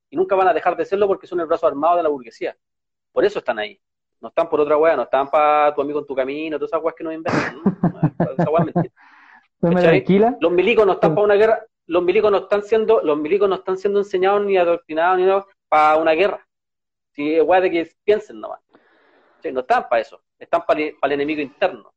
[0.09, 2.55] Y nunca van a dejar de serlo porque son el brazo armado de la burguesía.
[3.11, 3.79] Por eso están ahí.
[4.19, 6.83] No están por otra weá, no están para tu amigo en tu camino, todas esas
[6.83, 7.61] weas que nos inventan.
[7.63, 8.33] ¿no?
[8.37, 8.93] Esa weá es mentira.
[10.39, 13.55] Los milicos no están para una guerra, los milicos no están siendo, los milicos no
[13.55, 16.47] están siendo enseñados ni adoctrinados ni nada para una guerra.
[17.13, 18.59] Si es de que piensen nomás.
[19.37, 19.51] ¿Cachai?
[19.51, 21.91] No están para eso, están para el, enemigo interno.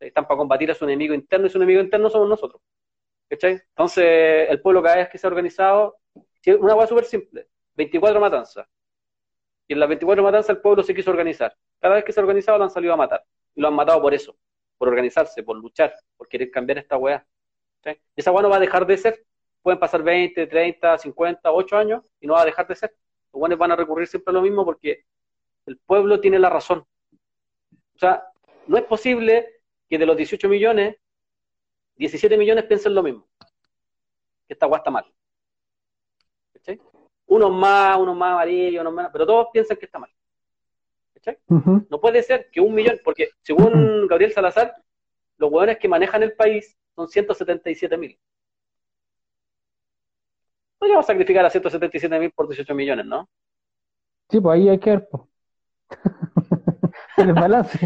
[0.00, 2.60] Están para combatir a su enemigo interno y su enemigo interno somos nosotros.
[3.28, 5.98] Entonces, el pueblo cada vez que se ha organizado,
[6.58, 8.66] una weá súper simple, 24 matanzas.
[9.68, 11.56] Y en las 24 matanzas el pueblo se quiso organizar.
[11.78, 13.24] Cada vez que se ha organizado lo han salido a matar.
[13.54, 14.36] Y lo han matado por eso,
[14.76, 17.24] por organizarse, por luchar, por querer cambiar esta weá.
[17.84, 17.90] ¿sí?
[18.16, 19.24] Esa weá no va a dejar de ser.
[19.62, 22.92] Pueden pasar 20, 30, 50, 8 años y no va a dejar de ser.
[23.32, 25.04] Los buenos van a recurrir siempre a lo mismo porque
[25.66, 26.84] el pueblo tiene la razón.
[27.94, 28.24] O sea,
[28.66, 30.96] no es posible que de los 18 millones,
[31.96, 33.28] 17 millones piensen lo mismo.
[34.46, 35.04] Que esta guay está mal.
[36.52, 36.80] ¿Cachai?
[37.26, 40.10] Unos más, unos más amarillos, unos más, pero todos piensan que está mal.
[41.14, 41.38] ¿Cachai?
[41.48, 44.74] No puede ser que un millón, porque según Gabriel Salazar,
[45.36, 48.18] los hueones que manejan el país son 177 mil.
[50.80, 53.28] No vamos a sacrificar a 177 mil por 18 millones, ¿no?
[54.30, 55.28] Sí, pues ahí hay que ver, po.
[57.16, 57.78] el balance.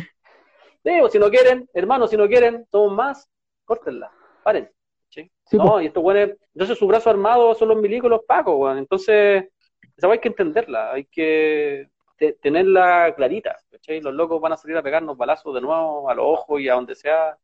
[0.85, 3.31] Digo, si no quieren, hermanos, si no quieren, somos más,
[3.65, 4.11] córtenla,
[4.43, 4.71] paren.
[5.09, 5.31] ¿sí?
[5.47, 8.77] Sí, no, y estos hueones, entonces su brazo armado son los milicos los pacos.
[8.77, 9.49] Entonces,
[9.97, 14.01] esa hay que entenderla, hay que te- tenerla clarita, ¿cachai?
[14.01, 16.75] Los locos van a salir a pegarnos balazos de nuevo a los ojos y a
[16.75, 17.37] donde sea,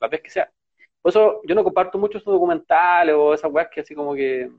[0.00, 0.52] la vez que sea.
[1.02, 4.50] Por eso yo no comparto mucho esos documentales o esas weas que así como que.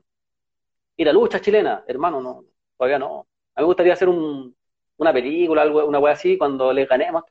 [0.96, 2.44] Y la lucha chilena, hermano, no,
[2.76, 3.26] todavía no.
[3.54, 4.54] A mí me gustaría hacer un,
[4.98, 7.24] una película, algo, una wea así, cuando les ganemos.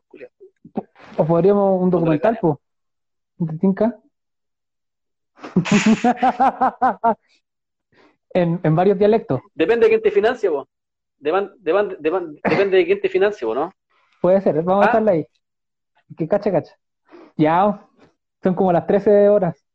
[1.17, 2.57] O podríamos un documental, pues.
[3.47, 3.99] ¿Te tinca?
[8.33, 9.41] en, en varios dialectos.
[9.53, 10.67] Depende de quién te financie, vos.
[11.17, 13.71] Depende de quién te financie, vos, ¿no?
[14.21, 14.85] Puede ser, vamos Ah.
[14.85, 15.27] a dejarla ahí.
[16.17, 16.75] Que cacha, cacha.
[17.37, 17.87] Ya,
[18.43, 19.65] son como las 13 horas.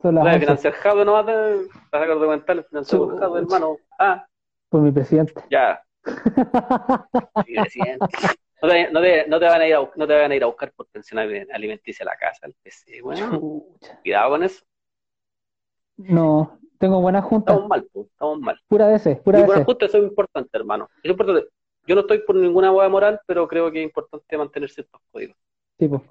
[0.00, 3.76] Son las Voy a 11 financiar Jado, no a vas a financiar Jado, hermano.
[3.98, 4.26] Ah,
[4.68, 5.34] por mi presidente.
[5.50, 5.82] ya.
[7.46, 8.06] Sí, presidente.
[8.62, 10.36] No te, no, te, no te van a ir a, bus- no te van a
[10.36, 13.62] ir a buscar por pensión alimenticia a la casa, el PC, bueno.
[14.02, 14.64] Cuidado con eso.
[15.96, 17.52] No, tengo buena junta.
[17.52, 18.60] Estamos mal, pues, estamos mal.
[18.68, 19.64] Pura DC, pura DC.
[19.64, 20.88] justo eso es importante, hermano.
[21.02, 21.48] Es importante.
[21.86, 25.36] Yo no estoy por ninguna hueá moral, pero creo que es importante mantener ciertos códigos.
[25.78, 26.02] Sí, po.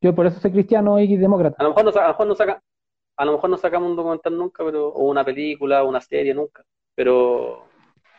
[0.00, 1.56] Yo por eso soy cristiano y demócrata.
[1.58, 2.62] A lo mejor no, a lo mejor no saca,
[3.16, 6.34] a lo mejor no sacamos un documental nunca, pero, o una película, o una serie
[6.34, 6.62] nunca,
[6.94, 7.66] pero,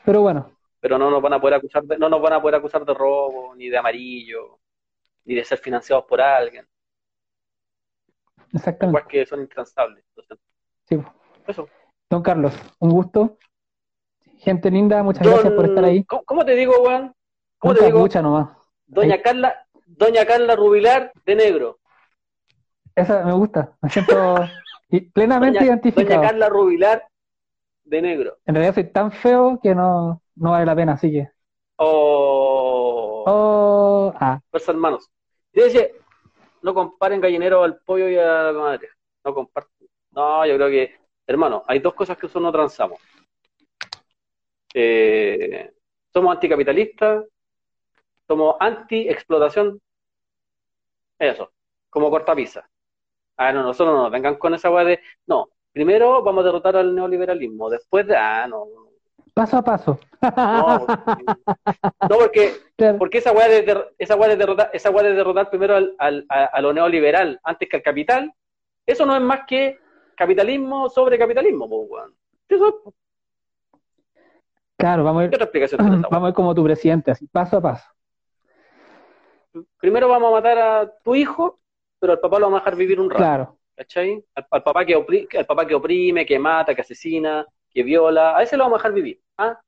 [0.04, 2.56] Pero bueno, pero no nos van a poder acusar de, no nos van a poder
[2.56, 4.60] acusar de robo, ni de amarillo,
[5.26, 6.66] ni de ser financiados por alguien,
[8.54, 9.00] exactamente.
[9.02, 10.04] cosas que son intransables.
[10.16, 10.40] Entonces,
[10.86, 10.98] Sí,
[11.48, 11.68] eso.
[12.10, 13.38] Don Carlos, un gusto.
[14.40, 16.04] Gente linda, muchas Don- gracias por estar ahí.
[16.06, 17.14] ¿Cómo, te digo, Juan?
[17.60, 17.98] ¿Cómo te digo?
[18.00, 18.50] capucha nomás.
[18.86, 19.22] Doña Ahí.
[19.22, 21.80] Carla, Doña Carla Rubilar de negro.
[22.96, 23.76] Esa me gusta.
[23.82, 24.36] Me siento
[25.14, 26.20] plenamente Doña, identificado.
[26.20, 27.08] Doña Carla Rubilar
[27.84, 28.38] de negro.
[28.46, 31.30] En realidad soy tan feo que no, no vale la pena, así que.
[31.78, 35.10] Oh, Oh, ah, fuerza hermanos.
[35.52, 35.88] Decía,
[36.62, 38.88] no comparen gallinero al pollo y a la madre.
[39.26, 39.90] No comparten.
[40.12, 43.00] No, yo creo que, hermano, hay dos cosas que nosotros no transamos.
[44.74, 45.72] Eh,
[46.14, 47.26] somos anticapitalistas,
[48.28, 49.80] somos anti-explotación.
[51.20, 51.52] Eso,
[51.90, 52.70] como cortapisa.
[53.38, 55.00] Ah, no, nosotros no nos vengan con esa weá de.
[55.26, 58.16] No, primero vamos a derrotar al neoliberalismo, después de.
[58.16, 58.66] Ah, no.
[59.34, 60.00] paso a paso.
[60.22, 60.86] No,
[62.10, 62.98] no porque Claro.
[63.00, 66.62] porque esa weá de, esa de derrotar, esa de derrotar primero al, al- a, a
[66.62, 68.34] lo neoliberal antes que al capital,
[68.86, 69.80] eso no es más que
[70.16, 72.16] capitalismo sobre capitalismo, po, weón.
[72.50, 72.94] Eso,
[74.78, 75.24] Claro, vamos
[76.12, 77.97] vamos a ir como tu presidente, así, paso a paso.
[79.80, 81.60] Primero vamos a matar a tu hijo,
[82.00, 84.24] pero al papá lo vamos a dejar vivir un rato, Claro, ¿cachai?
[84.36, 88.38] Al, al papá que opri- al papá que oprime, que mata, que asesina, que viola,
[88.38, 89.60] a ese lo vamos a dejar vivir, ¿ah?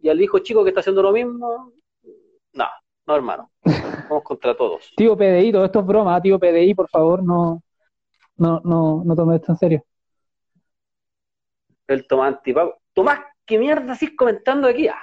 [0.00, 1.72] Y al hijo chico que está haciendo lo mismo,
[2.52, 2.66] no,
[3.06, 3.50] no hermano,
[4.08, 4.92] vamos contra todos.
[4.96, 7.62] tío PDI, todo esto es broma, tío PDI, por favor, no,
[8.36, 9.84] no, no, no tome esto en serio.
[11.86, 12.76] El Tomás antipago.
[12.92, 14.88] Tomás, ¿qué mierda así comentando aquí?
[14.88, 15.02] Ah,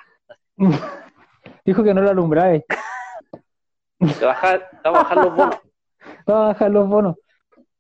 [1.65, 2.64] Dijo que no lo alumbráis.
[4.14, 5.56] Te baja- te a bajar los bonos.
[6.25, 7.16] Vamos a bajar los bonos.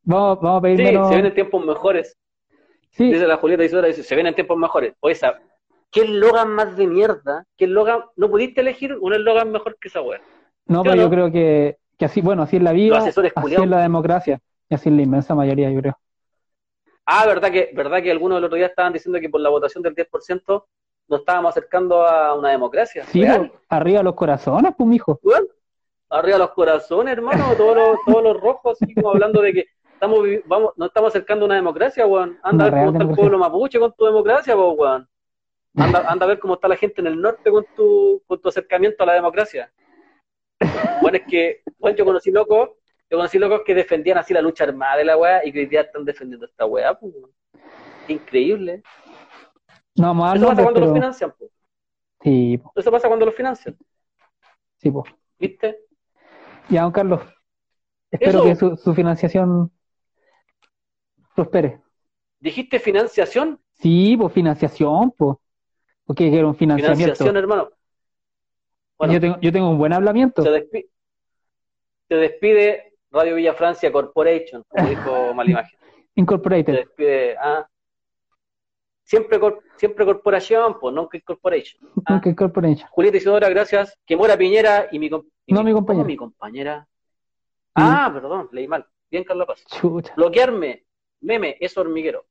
[0.03, 1.07] Vamos, vamos a pedir Sí, menos.
[1.07, 2.17] se vienen tiempos mejores.
[2.91, 4.93] Sí, Dice la Julieta Isidora, dice, se vienen tiempos mejores.
[5.01, 5.39] Oye, esa,
[5.91, 7.43] ¿qué eslogan más de mierda?
[7.57, 8.03] ¿Qué eslogan?
[8.15, 10.21] ¿No pudiste elegir un eslogan mejor que esa wea?
[10.67, 13.55] no, ¿sí o pero yo creo que, que así, bueno, así es la vida, así
[13.55, 14.39] es la democracia,
[14.69, 15.97] y así es la inmensa mayoría, yo creo.
[17.05, 19.83] Ah, ¿verdad que, verdad que algunos el otro día estaban diciendo que por la votación
[19.83, 20.65] del 10%
[21.07, 23.03] nos estábamos acercando a una democracia?
[23.05, 23.51] Sí, real?
[23.69, 25.19] arriba los corazones, pues, mijo.
[25.21, 25.47] Weón,
[26.09, 30.19] arriba los corazones, hermano, todos los, todos los rojos, así como hablando de que estamos,
[30.45, 32.39] vamos, nos estamos acercando a una democracia, weón.
[32.43, 35.07] Anda a ver cómo está el pueblo mapuche con tu democracia, po, weón.
[35.75, 38.49] Anda, anda a ver cómo está la gente en el norte con tu, con tu
[38.49, 39.71] acercamiento a la democracia.
[41.01, 42.69] Bueno, es que, bueno, yo conocí locos,
[43.09, 45.65] yo conocí locos que defendían así la lucha armada de la weá y que hoy
[45.65, 47.31] día están defendiendo esta weá, pues, weón.
[48.07, 48.83] Increíble.
[49.95, 50.95] No vamos a dar Eso pasa cuando los pero...
[50.95, 51.49] financian, po.
[52.21, 53.77] Sí, po, Eso pasa cuando los financian,
[54.77, 55.13] sí, pues.
[55.37, 55.84] ¿viste?
[56.69, 57.21] Ya, don Carlos,
[58.11, 58.43] espero Eso.
[58.43, 59.71] que su, su financiación
[61.35, 61.81] prospere.
[62.39, 63.59] ¿Dijiste financiación?
[63.73, 65.37] Sí, pues financiación, pues.
[66.07, 66.97] ¿O qué quiero un financiamiento?
[67.03, 67.69] Financiación, hermano.
[68.97, 70.41] Bueno, yo, tengo, yo tengo un buen hablamiento.
[70.43, 70.87] se, despi-
[72.07, 75.77] se despide Radio Villa Francia Corporation, como dijo Malimagen.
[75.79, 76.73] Se Incorporated.
[76.73, 77.67] despide, ah.
[79.05, 81.79] Siempre, cor- siempre corporación, pues, no que corporation.
[82.05, 82.13] Ah.
[82.15, 82.87] Nunca Incorporation.
[82.91, 83.97] Julieta Isidora, gracias.
[84.05, 85.05] Que muera Piñera y mi,
[85.45, 86.03] y No, mi compañera.
[86.03, 86.87] ¿cómo mi compañera.
[87.75, 88.85] Ah, perdón, leí mal.
[89.11, 89.63] Bien, Carla Paz.
[89.67, 90.13] Chucha.
[90.15, 90.85] Bloquearme,
[91.21, 92.25] meme, es hormiguero.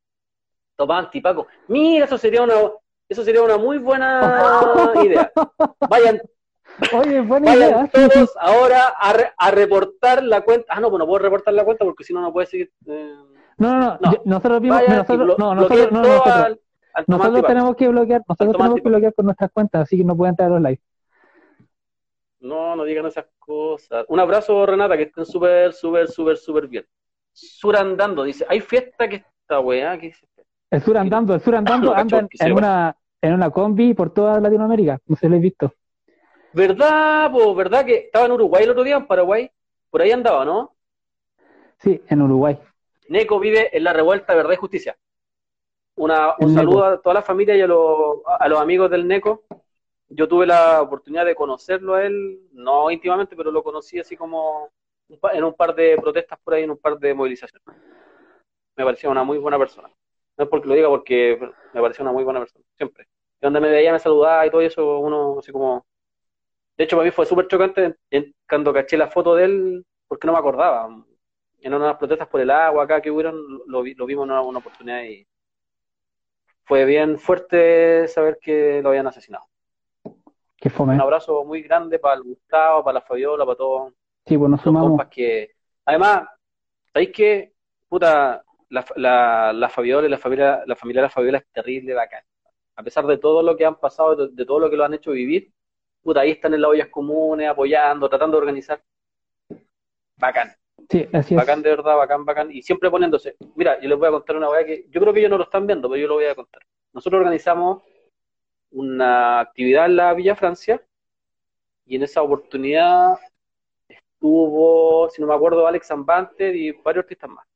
[0.77, 1.47] Toma antipaco.
[1.69, 2.55] Mira, eso sería una,
[3.09, 5.31] eso sería una muy buena idea.
[5.89, 6.21] Vayan,
[6.93, 7.77] Oye, buena idea.
[7.77, 8.09] vayan sí.
[8.15, 10.75] todos ahora a, re- a reportar la cuenta.
[10.75, 12.73] Ah, no, pues no puedo reportar la cuenta porque si no, no puede seguir.
[12.87, 13.15] eh,
[13.59, 14.13] No, no, no.
[14.25, 14.83] Nosotros vimos.
[14.89, 16.59] nosotros, no, nosotros, no, nosotros.
[17.07, 20.33] Nosotros tenemos que bloquear, nosotros tenemos que bloquear con nuestras cuentas, así que no pueden
[20.33, 20.81] entrar a los live.
[22.41, 24.05] No, no digan esas cosas.
[24.09, 26.85] Un abrazo, Renata, que estén súper, súper, súper, súper bien.
[27.33, 30.27] Sur andando, dice, hay fiesta que esta weá, ¿qué dice?
[30.71, 33.95] El sur andando, el sur andando No, anda en, que se una, en una combi
[33.95, 34.99] por toda Latinoamérica.
[35.07, 35.73] No sé si lo he visto.
[36.53, 37.55] ¿Verdad, po?
[37.55, 39.51] ¿Verdad que estaba en Uruguay el otro día, en Paraguay?
[39.91, 40.77] Por ahí andaba, ¿no?
[41.79, 42.59] Sí, en Uruguay.
[43.09, 44.97] Neco vive en la revuelta Verdad y Justicia.
[45.97, 49.45] Una, un saludo a toda la familia y a los, a los amigos del Neco.
[50.09, 54.71] Yo tuve la oportunidad de conocerlo a él, no íntimamente, pero lo conocí así como
[55.09, 57.63] en un par de protestas por ahí, en un par de movilizaciones.
[58.77, 59.89] Me parecía una muy buena persona.
[60.37, 61.39] No es porque lo diga, porque
[61.73, 63.07] me parecía una muy buena persona, siempre.
[63.41, 65.87] Y donde me veía, me saludaba y todo eso, uno así como...
[66.77, 67.95] De hecho, para mí fue súper chocante
[68.49, 70.89] cuando caché la foto de él, porque no me acordaba.
[71.65, 73.37] En unas protestas por el agua acá que hubieron,
[73.67, 75.27] lo, lo vimos en una, una oportunidad y
[76.65, 79.47] fue bien fuerte saber que lo habían asesinado.
[80.59, 80.95] Que fome.
[80.95, 83.95] Un abrazo muy grande para el Gustavo, para la Fabiola, para todos
[84.27, 85.53] Sí, pues nos los que...
[85.87, 86.29] Además,
[86.93, 87.55] ¿sabéis qué?
[87.89, 91.95] Puta, la, la, la Fabiola y la familia, la familia de la Fabiola es terrible,
[91.95, 92.25] bacán.
[92.77, 94.93] A pesar de todo lo que han pasado, de, de todo lo que lo han
[94.93, 95.51] hecho vivir,
[96.03, 98.83] puta, ahí están en las ollas comunes, apoyando, tratando de organizar.
[100.17, 100.55] Bacán.
[100.89, 101.35] Sí, así.
[101.35, 102.51] Bacán de verdad, bacán, bacán.
[102.51, 103.37] Y siempre poniéndose.
[103.55, 105.45] Mira, yo les voy a contar una weá que yo creo que ellos no lo
[105.45, 106.63] están viendo, pero yo lo voy a contar.
[106.93, 107.83] Nosotros organizamos
[108.71, 110.83] una actividad en la Villa Francia
[111.87, 113.15] y en esa oportunidad
[113.89, 117.47] estuvo, si no me acuerdo, Alex Zambante y varios artistas más.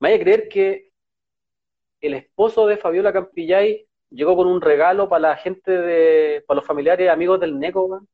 [0.00, 0.90] Me vaya a creer que
[2.00, 6.66] el esposo de Fabiola Campillay llegó con un regalo para la gente de, para los
[6.66, 8.06] familiares amigos del Neco.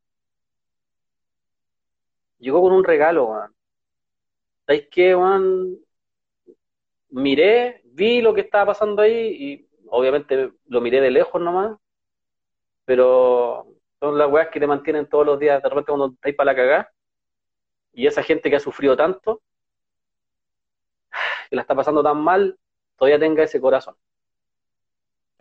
[2.44, 3.54] Llegó con un regalo, weón.
[4.66, 5.78] ¿Sabéis qué, weón?
[7.08, 11.78] Miré, vi lo que estaba pasando ahí y obviamente lo miré de lejos nomás,
[12.84, 13.66] pero
[13.98, 16.56] son las weas que te mantienen todos los días, de repente cuando estáis para la
[16.56, 16.92] cagada,
[17.94, 19.40] y esa gente que ha sufrido tanto,
[21.48, 22.58] que la está pasando tan mal,
[22.98, 23.96] todavía tenga ese corazón.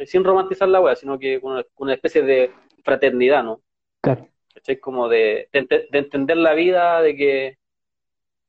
[0.06, 3.62] Sin romantizar la wea, sino que con una especie de fraternidad, ¿no?
[4.00, 4.33] Claro.
[4.54, 4.80] ¿Cachai?
[4.80, 7.58] Como de, de, ente- de entender la vida, de que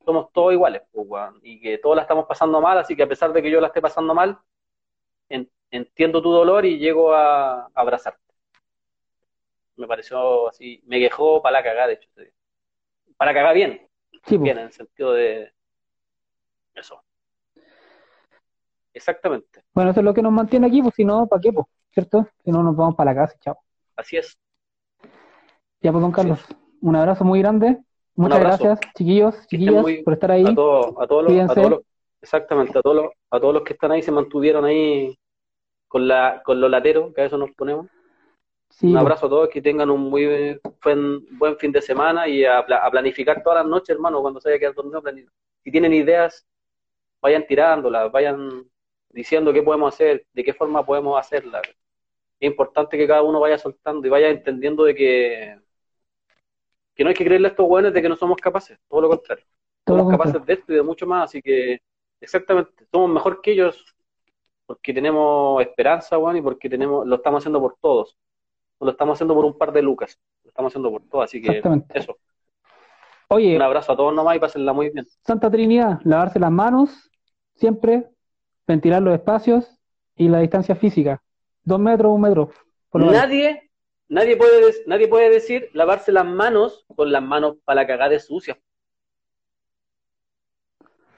[0.05, 3.07] somos todos iguales, pues, weón, y que todos la estamos pasando mal, así que a
[3.09, 4.39] pesar de que yo la esté pasando mal,
[5.29, 8.21] en- entiendo tu dolor y llego a, a abrazarte.
[9.77, 12.09] Me pareció así, me quejó para la cagada, de hecho.
[13.17, 13.89] Para cagar bien,
[14.25, 15.53] Sí, bien, en el sentido de
[16.75, 17.03] eso.
[18.93, 21.67] Exactamente, Bueno, eso es lo que nos mantiene aquí, pues si no, ¿para qué, pues?
[21.91, 22.27] ¿Cierto?
[22.43, 23.57] Si no, nos vamos para la casa, chao.
[23.95, 24.37] así es.
[25.81, 26.39] Ya, pues, don Carlos,
[26.81, 27.77] un abrazo muy grande.
[28.15, 30.45] Muchas gracias, chiquillos, chiquillas, muy- por estar ahí.
[30.45, 31.81] A todos, a todos los, a todos los-
[32.21, 35.17] exactamente, a todos los, a todos los que están ahí se mantuvieron ahí
[35.87, 37.87] con la, con los lateros, que a eso nos ponemos.
[38.69, 39.01] Sí, Un pues.
[39.01, 42.91] abrazo a todos, que tengan un muy buen, buen fin de semana y a, a
[42.91, 45.29] planificar todas las noches, hermano, cuando se haya quedado dormido.
[45.63, 46.45] Si tienen ideas,
[47.21, 48.63] vayan tirándolas, vayan
[49.09, 51.61] diciendo qué podemos hacer, de qué forma podemos hacerlas.
[52.39, 55.59] Es importante que cada uno vaya soltando y vaya entendiendo de que,
[56.95, 59.09] que no hay que creerle a estos buenos de que no somos capaces, todo lo
[59.09, 59.45] contrario.
[59.85, 60.33] Todo lo Somos contrario.
[60.33, 61.79] capaces de esto y de mucho más, así que
[62.21, 63.85] exactamente, somos mejor que ellos
[64.65, 68.17] porque tenemos esperanza, weón, y porque tenemos, lo estamos haciendo por todos.
[68.79, 71.41] No lo estamos haciendo por un par de lucas, lo estamos haciendo por todos, así
[71.41, 71.99] que Exactamente.
[71.99, 72.17] eso.
[73.29, 75.05] Oye, Un abrazo a todos nomás y pásenla muy bien.
[75.25, 77.09] Santa Trinidad, lavarse las manos,
[77.55, 78.09] siempre,
[78.67, 79.69] ventilar los espacios
[80.15, 81.21] y la distancia física.
[81.63, 82.51] Dos metros, un metro.
[82.89, 83.03] Por.
[83.03, 83.64] Nadie,
[84.07, 88.19] nadie puede, nadie puede decir lavarse las manos con las manos para la cagada de
[88.19, 88.57] sucias.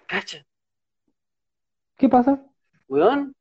[0.08, 0.46] Cacha,
[1.98, 2.42] ¿Qué pasa?
[2.88, 3.34] weón.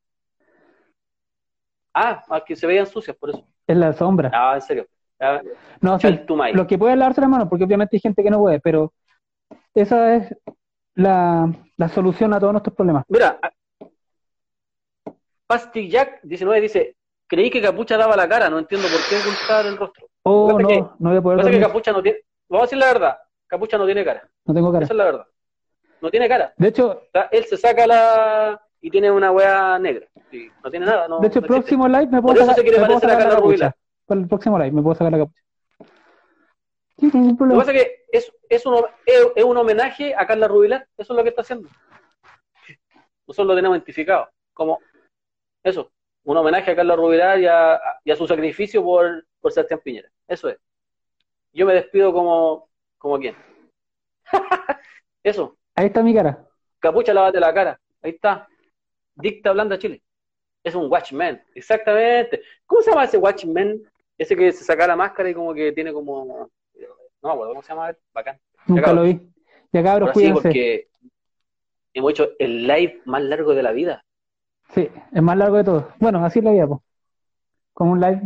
[1.93, 3.47] Ah, ah, que se veían sucias, por eso.
[3.65, 4.29] Es la sombra.
[4.33, 4.87] Ah, en serio.
[5.19, 5.41] Ah,
[5.81, 6.07] No, sí,
[6.53, 8.93] los que pueden lavarse las manos, porque obviamente hay gente que no puede, pero
[9.73, 10.35] esa es
[10.93, 13.03] la, la solución a todos nuestros problemas.
[13.07, 13.39] Mira,
[15.47, 16.96] Pastillac 19 dice,
[17.27, 20.07] creí que Capucha daba la cara, no entiendo por qué ocultar el rostro.
[20.23, 21.59] Oh, que- no, voy a poder Pasa que.
[21.59, 24.85] Capucha no tiene, vamos a decir la verdad, Capucha no tiene cara, No tengo cara.
[24.85, 25.27] esa es la verdad.
[26.01, 26.53] No tiene cara.
[26.57, 30.07] De hecho, O sea, él se saca la y tiene una weá negra.
[30.29, 31.19] Sí, no tiene nada, no.
[31.19, 32.99] de hecho, el no próximo live me puedo Por eso sacar, se quiere me puedo
[32.99, 33.75] sacar la capucha.
[34.05, 35.41] Para el próximo live me puedo sacar la capucha.
[36.99, 40.47] Sí, Lo que pasa es que es, es, un, es, es un homenaje a Carla
[40.47, 41.69] Rubilar, eso es lo que está haciendo.
[43.27, 44.79] Nosotros lo tenemos identificado como
[45.63, 45.91] eso,
[46.27, 50.09] un homenaje a Carla Rubilar y a, y a su sacrificio por, por Sebastián Piñera.
[50.27, 50.57] Eso es.
[51.53, 53.33] Yo me despido como, como quien.
[55.23, 56.45] eso, Ahí está mi cara.
[56.79, 57.79] capucha, lávate la cara.
[58.01, 58.45] Ahí está.
[59.15, 60.03] Dicta Blanda Chile.
[60.61, 62.41] Es un Watchman, exactamente.
[62.65, 63.81] ¿Cómo se llama ese Watchman?
[64.17, 66.49] Ese que se saca la máscara y como que tiene como.
[67.21, 67.95] No, bueno, ¿cómo se llama?
[68.13, 68.37] Bacán.
[68.65, 69.21] Nunca lo vi.
[69.71, 70.89] Ya cabros, sí, porque
[71.93, 74.03] hemos hecho el live más largo de la vida.
[74.73, 75.87] Sí, es más largo de todo.
[75.99, 76.83] Bueno, así es la vida, po.
[77.73, 78.21] Como un live.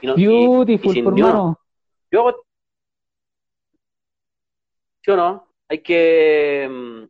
[0.00, 1.58] Y no- y- y Beautiful, por hermano.
[2.10, 2.44] Yo hago-
[5.04, 5.48] ¿Sí o no?
[5.68, 6.68] Hay que.
[6.70, 7.04] mm,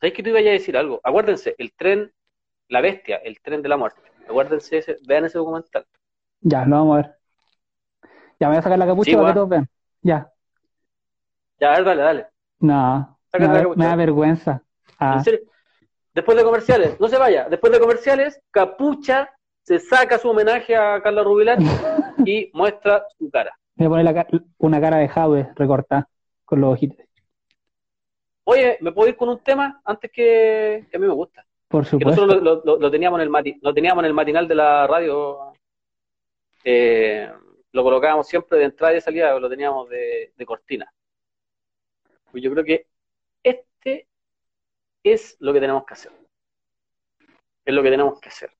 [0.00, 1.00] ¿Sabéis que tú ibas a decir algo?
[1.04, 2.12] Acuérdense, el tren,
[2.68, 4.00] la bestia, el tren de la muerte.
[4.28, 5.86] Acuérdense, ese- vean ese documental.
[6.40, 7.18] Ya, lo vamos a ver.
[8.40, 9.68] Ya, me voy a sacar la capucha Sí, para que todos vean.
[10.02, 10.32] Ya.
[11.60, 12.26] Ya, a ver, dale, dale.
[12.60, 13.52] No, me da
[13.96, 14.62] vergüenza.
[14.98, 15.40] Ah, En serio.
[16.14, 17.48] Después de comerciales, no se vaya.
[17.48, 19.30] Después de comerciales, Capucha
[19.62, 21.58] se saca su homenaje a Carla Rubilar
[22.26, 23.56] y muestra su cara.
[23.76, 26.08] me voy a poner la ca- una cara de Jaue recortada
[26.44, 26.98] con los ojitos.
[28.44, 31.46] Oye, ¿me puedo ir con un tema antes que, que a mí me gusta?
[31.68, 32.26] Por Que supuesto.
[32.26, 34.86] nosotros lo, lo- lo teníamos en el mati- lo teníamos en el matinal de la
[34.86, 35.52] radio.
[36.64, 37.30] eh,
[37.72, 40.92] lo colocábamos siempre de entrada y de salida, lo teníamos de, de cortina.
[42.30, 42.86] Pues yo creo que
[43.42, 44.08] este
[45.02, 46.12] es lo que tenemos que hacer.
[47.64, 48.50] Es lo que tenemos que hacer.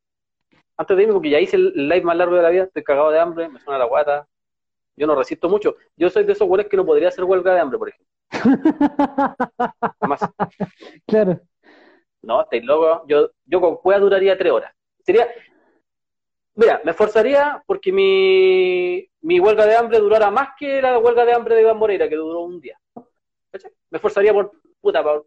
[0.76, 3.10] Antes de irme, porque ya hice el live más largo de la vida, estoy cagado
[3.10, 4.26] de hambre, me suena la guata.
[4.96, 5.76] Yo no resisto mucho.
[5.96, 8.06] Yo soy de esos güeyes que no podría hacer huelga de hambre, por ejemplo.
[10.00, 10.20] Jamás.
[11.06, 11.40] Claro.
[12.22, 13.02] No, estáis locos.
[13.08, 14.72] Yo, yo con cueva duraría tres horas.
[15.04, 15.28] Sería.
[16.54, 21.32] Mira, me esforzaría porque mi, mi huelga de hambre durara más que la huelga de
[21.32, 22.78] hambre de Iván Moreira, que duró un día.
[23.50, 23.72] ¿Cachai?
[23.90, 24.52] Me esforzaría por.
[24.80, 25.26] Puta, por-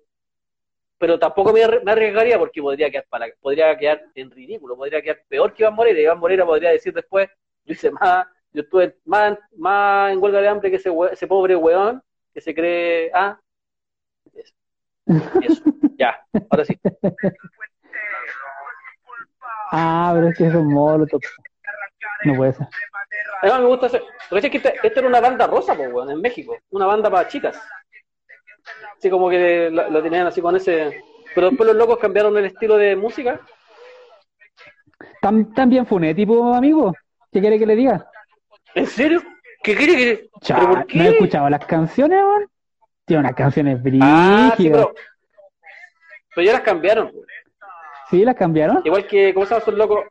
[0.97, 5.01] pero tampoco me, arri- me arriesgaría porque podría quedar, para, podría quedar en ridículo, podría
[5.01, 5.99] quedar peor que Iván Moreira.
[6.01, 7.29] Iván Moreira podría decir después:
[7.65, 11.55] Yo hice más, yo estuve más, más en huelga de hambre que ese, ese pobre
[11.55, 12.01] weón
[12.33, 13.11] que se cree.
[13.13, 13.39] Ah,
[14.33, 14.53] eso.
[15.41, 15.63] Eso.
[15.97, 16.77] Ya, ahora sí.
[19.71, 21.21] Ah, pero es que es un molotov.
[22.23, 22.67] No puede ser.
[23.41, 24.03] Además me gusta hacer.
[24.29, 26.57] Porque es que esta, esta era una banda rosa, pues, weón, en México.
[26.71, 27.61] Una banda para chicas.
[28.97, 31.03] Así como que la, la tenían así con ese.
[31.33, 33.39] Pero después los locos cambiaron el estilo de música.
[35.21, 36.93] ¿Tan, también funé, tipo amigo?
[37.31, 38.09] ¿Qué quiere que le diga?
[38.73, 39.21] ¿En serio?
[39.61, 40.29] ¿Qué quiere que.?
[40.41, 41.09] Cha, ¿Pero por ¿No he qué?
[41.09, 42.45] escuchado las canciones, man?
[43.05, 44.93] Tiene unas canciones Ah, sí, pero.
[46.33, 47.11] Pero ya las cambiaron.
[48.09, 48.81] ¿Sí, las cambiaron?
[48.83, 50.05] Igual que, ¿cómo se llaman esos locos?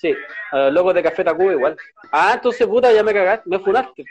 [0.00, 0.14] Sí,
[0.52, 1.76] los locos de Café Tacuba igual.
[2.12, 4.04] Ah, entonces, puta, ya me cagaste, me funaste.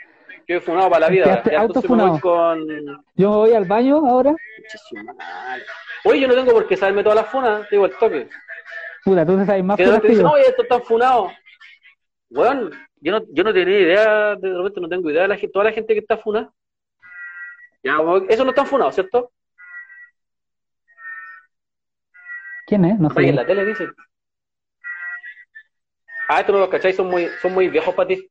[0.48, 1.42] Yo he funado para la vida.
[1.44, 2.66] Ya, entonces me voy con.
[3.14, 4.34] Yo me voy al baño ahora.
[4.88, 5.64] Su madre.
[6.04, 8.28] Oye, yo no tengo por qué saberme todas las funas, te digo el toque.
[9.04, 10.30] Puta, tú sabes más Que funas que yo.
[10.30, 11.32] oye, estos están funados.
[12.30, 15.64] Weón, yo no, yo no tenía idea, de repente no tengo idea de la, toda
[15.66, 16.52] la gente que está funada.
[17.82, 19.32] Ya, eso no están funados, ¿cierto?
[22.66, 22.98] ¿Quién es?
[22.98, 23.20] No sé.
[23.20, 23.92] Ahí en la tele dicen.
[26.28, 28.28] Ah, esto no los cacháis, son muy, son muy viejos para ti.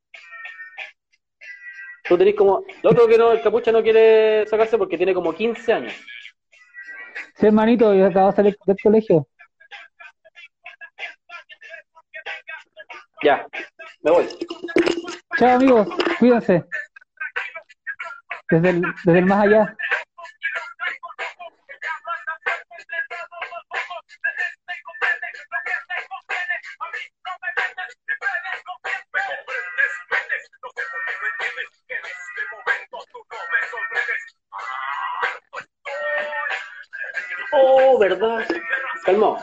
[2.08, 2.64] Tú tenés como.
[2.84, 5.94] Lo otro que no, el capucha no quiere sacarse porque tiene como 15 años.
[7.36, 9.28] Sí, hermanito, yo acabo de salir del colegio.
[13.24, 13.48] Ya,
[14.02, 14.28] me voy.
[15.38, 15.88] Chao, amigos.
[16.20, 16.64] Cuídense.
[18.50, 19.76] Desde el, desde el más allá.
[37.58, 38.46] Oh, ¿verdad?
[39.06, 39.38] Calmó.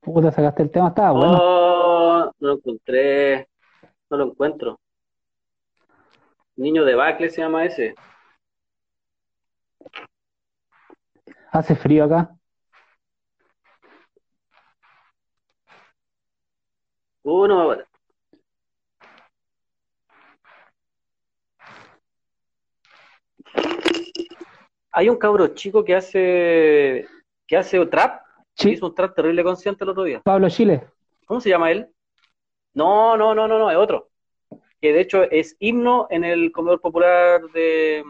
[0.00, 1.38] Puta, sacaste el tema, estaba bueno.
[1.40, 3.48] Oh, no lo encontré.
[4.10, 4.80] No lo encuentro.
[6.56, 7.94] Niño de Bacle se llama ese.
[11.58, 12.30] Hace frío acá.
[17.24, 17.76] Uno.
[24.92, 27.08] Hay un cabro chico que hace
[27.48, 28.22] que hace trap.
[28.54, 28.70] Sí.
[28.70, 30.20] Hizo un trap terrible consciente el otro día.
[30.20, 30.86] Pablo Chile.
[31.26, 31.88] ¿Cómo se llama él?
[32.72, 34.10] No, no, no, no, no, es otro.
[34.80, 38.04] Que de hecho es himno en el comedor popular de.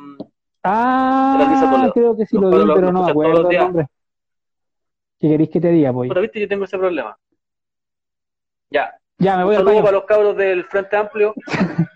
[0.71, 3.87] Ah, creo que sí Los lo vi, pero no me acuerdo los el nombre.
[5.21, 6.09] ¿Qué queréis que te diga, pues?
[6.09, 7.17] Pero viste, yo tengo ese problema.
[8.71, 8.95] Ya.
[9.19, 9.85] Ya, me Un voy al saludo baño.
[9.85, 11.35] para los cabros del Frente Amplio.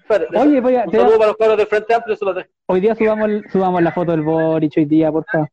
[0.00, 2.16] Espérate, Oye, voy a, un te- saludo para los cabros del Frente Amplio.
[2.16, 5.24] se los de- hoy día subamos, el- subamos la foto del Boric hoy día, por
[5.30, 5.48] favor.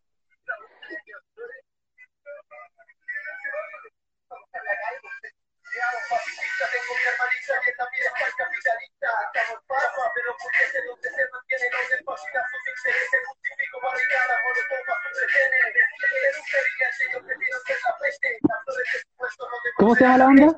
[19.77, 20.56] ¿Cómo se llama la onda?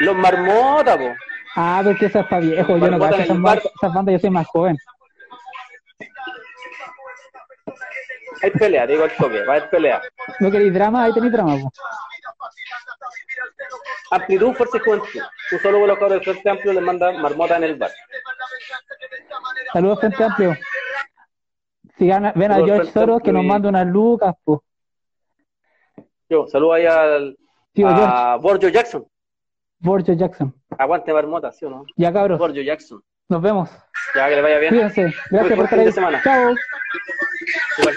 [0.00, 1.14] Los marmotas, po.
[1.56, 3.58] Ah, porque esa es para viejo, yo no en esas, el bar.
[3.58, 4.76] esas bandas, yo soy más joven.
[8.42, 10.00] Hay pelea, digo al toque, va a pelea.
[10.38, 11.04] ¿No queréis drama?
[11.04, 11.74] Ahí tenéis drama, pues.
[14.10, 15.20] Amplitud, fuerza y juventud.
[15.52, 17.90] Un los cabros del Frente Amplio les manda marmota en el bar.
[19.72, 20.56] Saludos, Frente Amplio.
[21.98, 24.60] Si gana- ven a George Soros que nos manda unas lucas, pues.
[26.28, 27.36] Yo, saludo ahí al
[27.72, 29.06] Tío George, a Borjo Jackson.
[29.78, 30.54] Borjo Jackson.
[30.78, 31.84] Aguante marmota, ¿sí o no?
[31.96, 33.02] Ya, cabros, Borjo Jackson.
[33.28, 33.70] nos vemos.
[34.14, 34.70] Ya que le vaya bien.
[34.74, 35.12] Cuídense.
[35.30, 35.92] Gracias por estar ahí.
[35.92, 36.22] semana.
[36.22, 36.54] Chao.
[37.78, 37.96] Igual.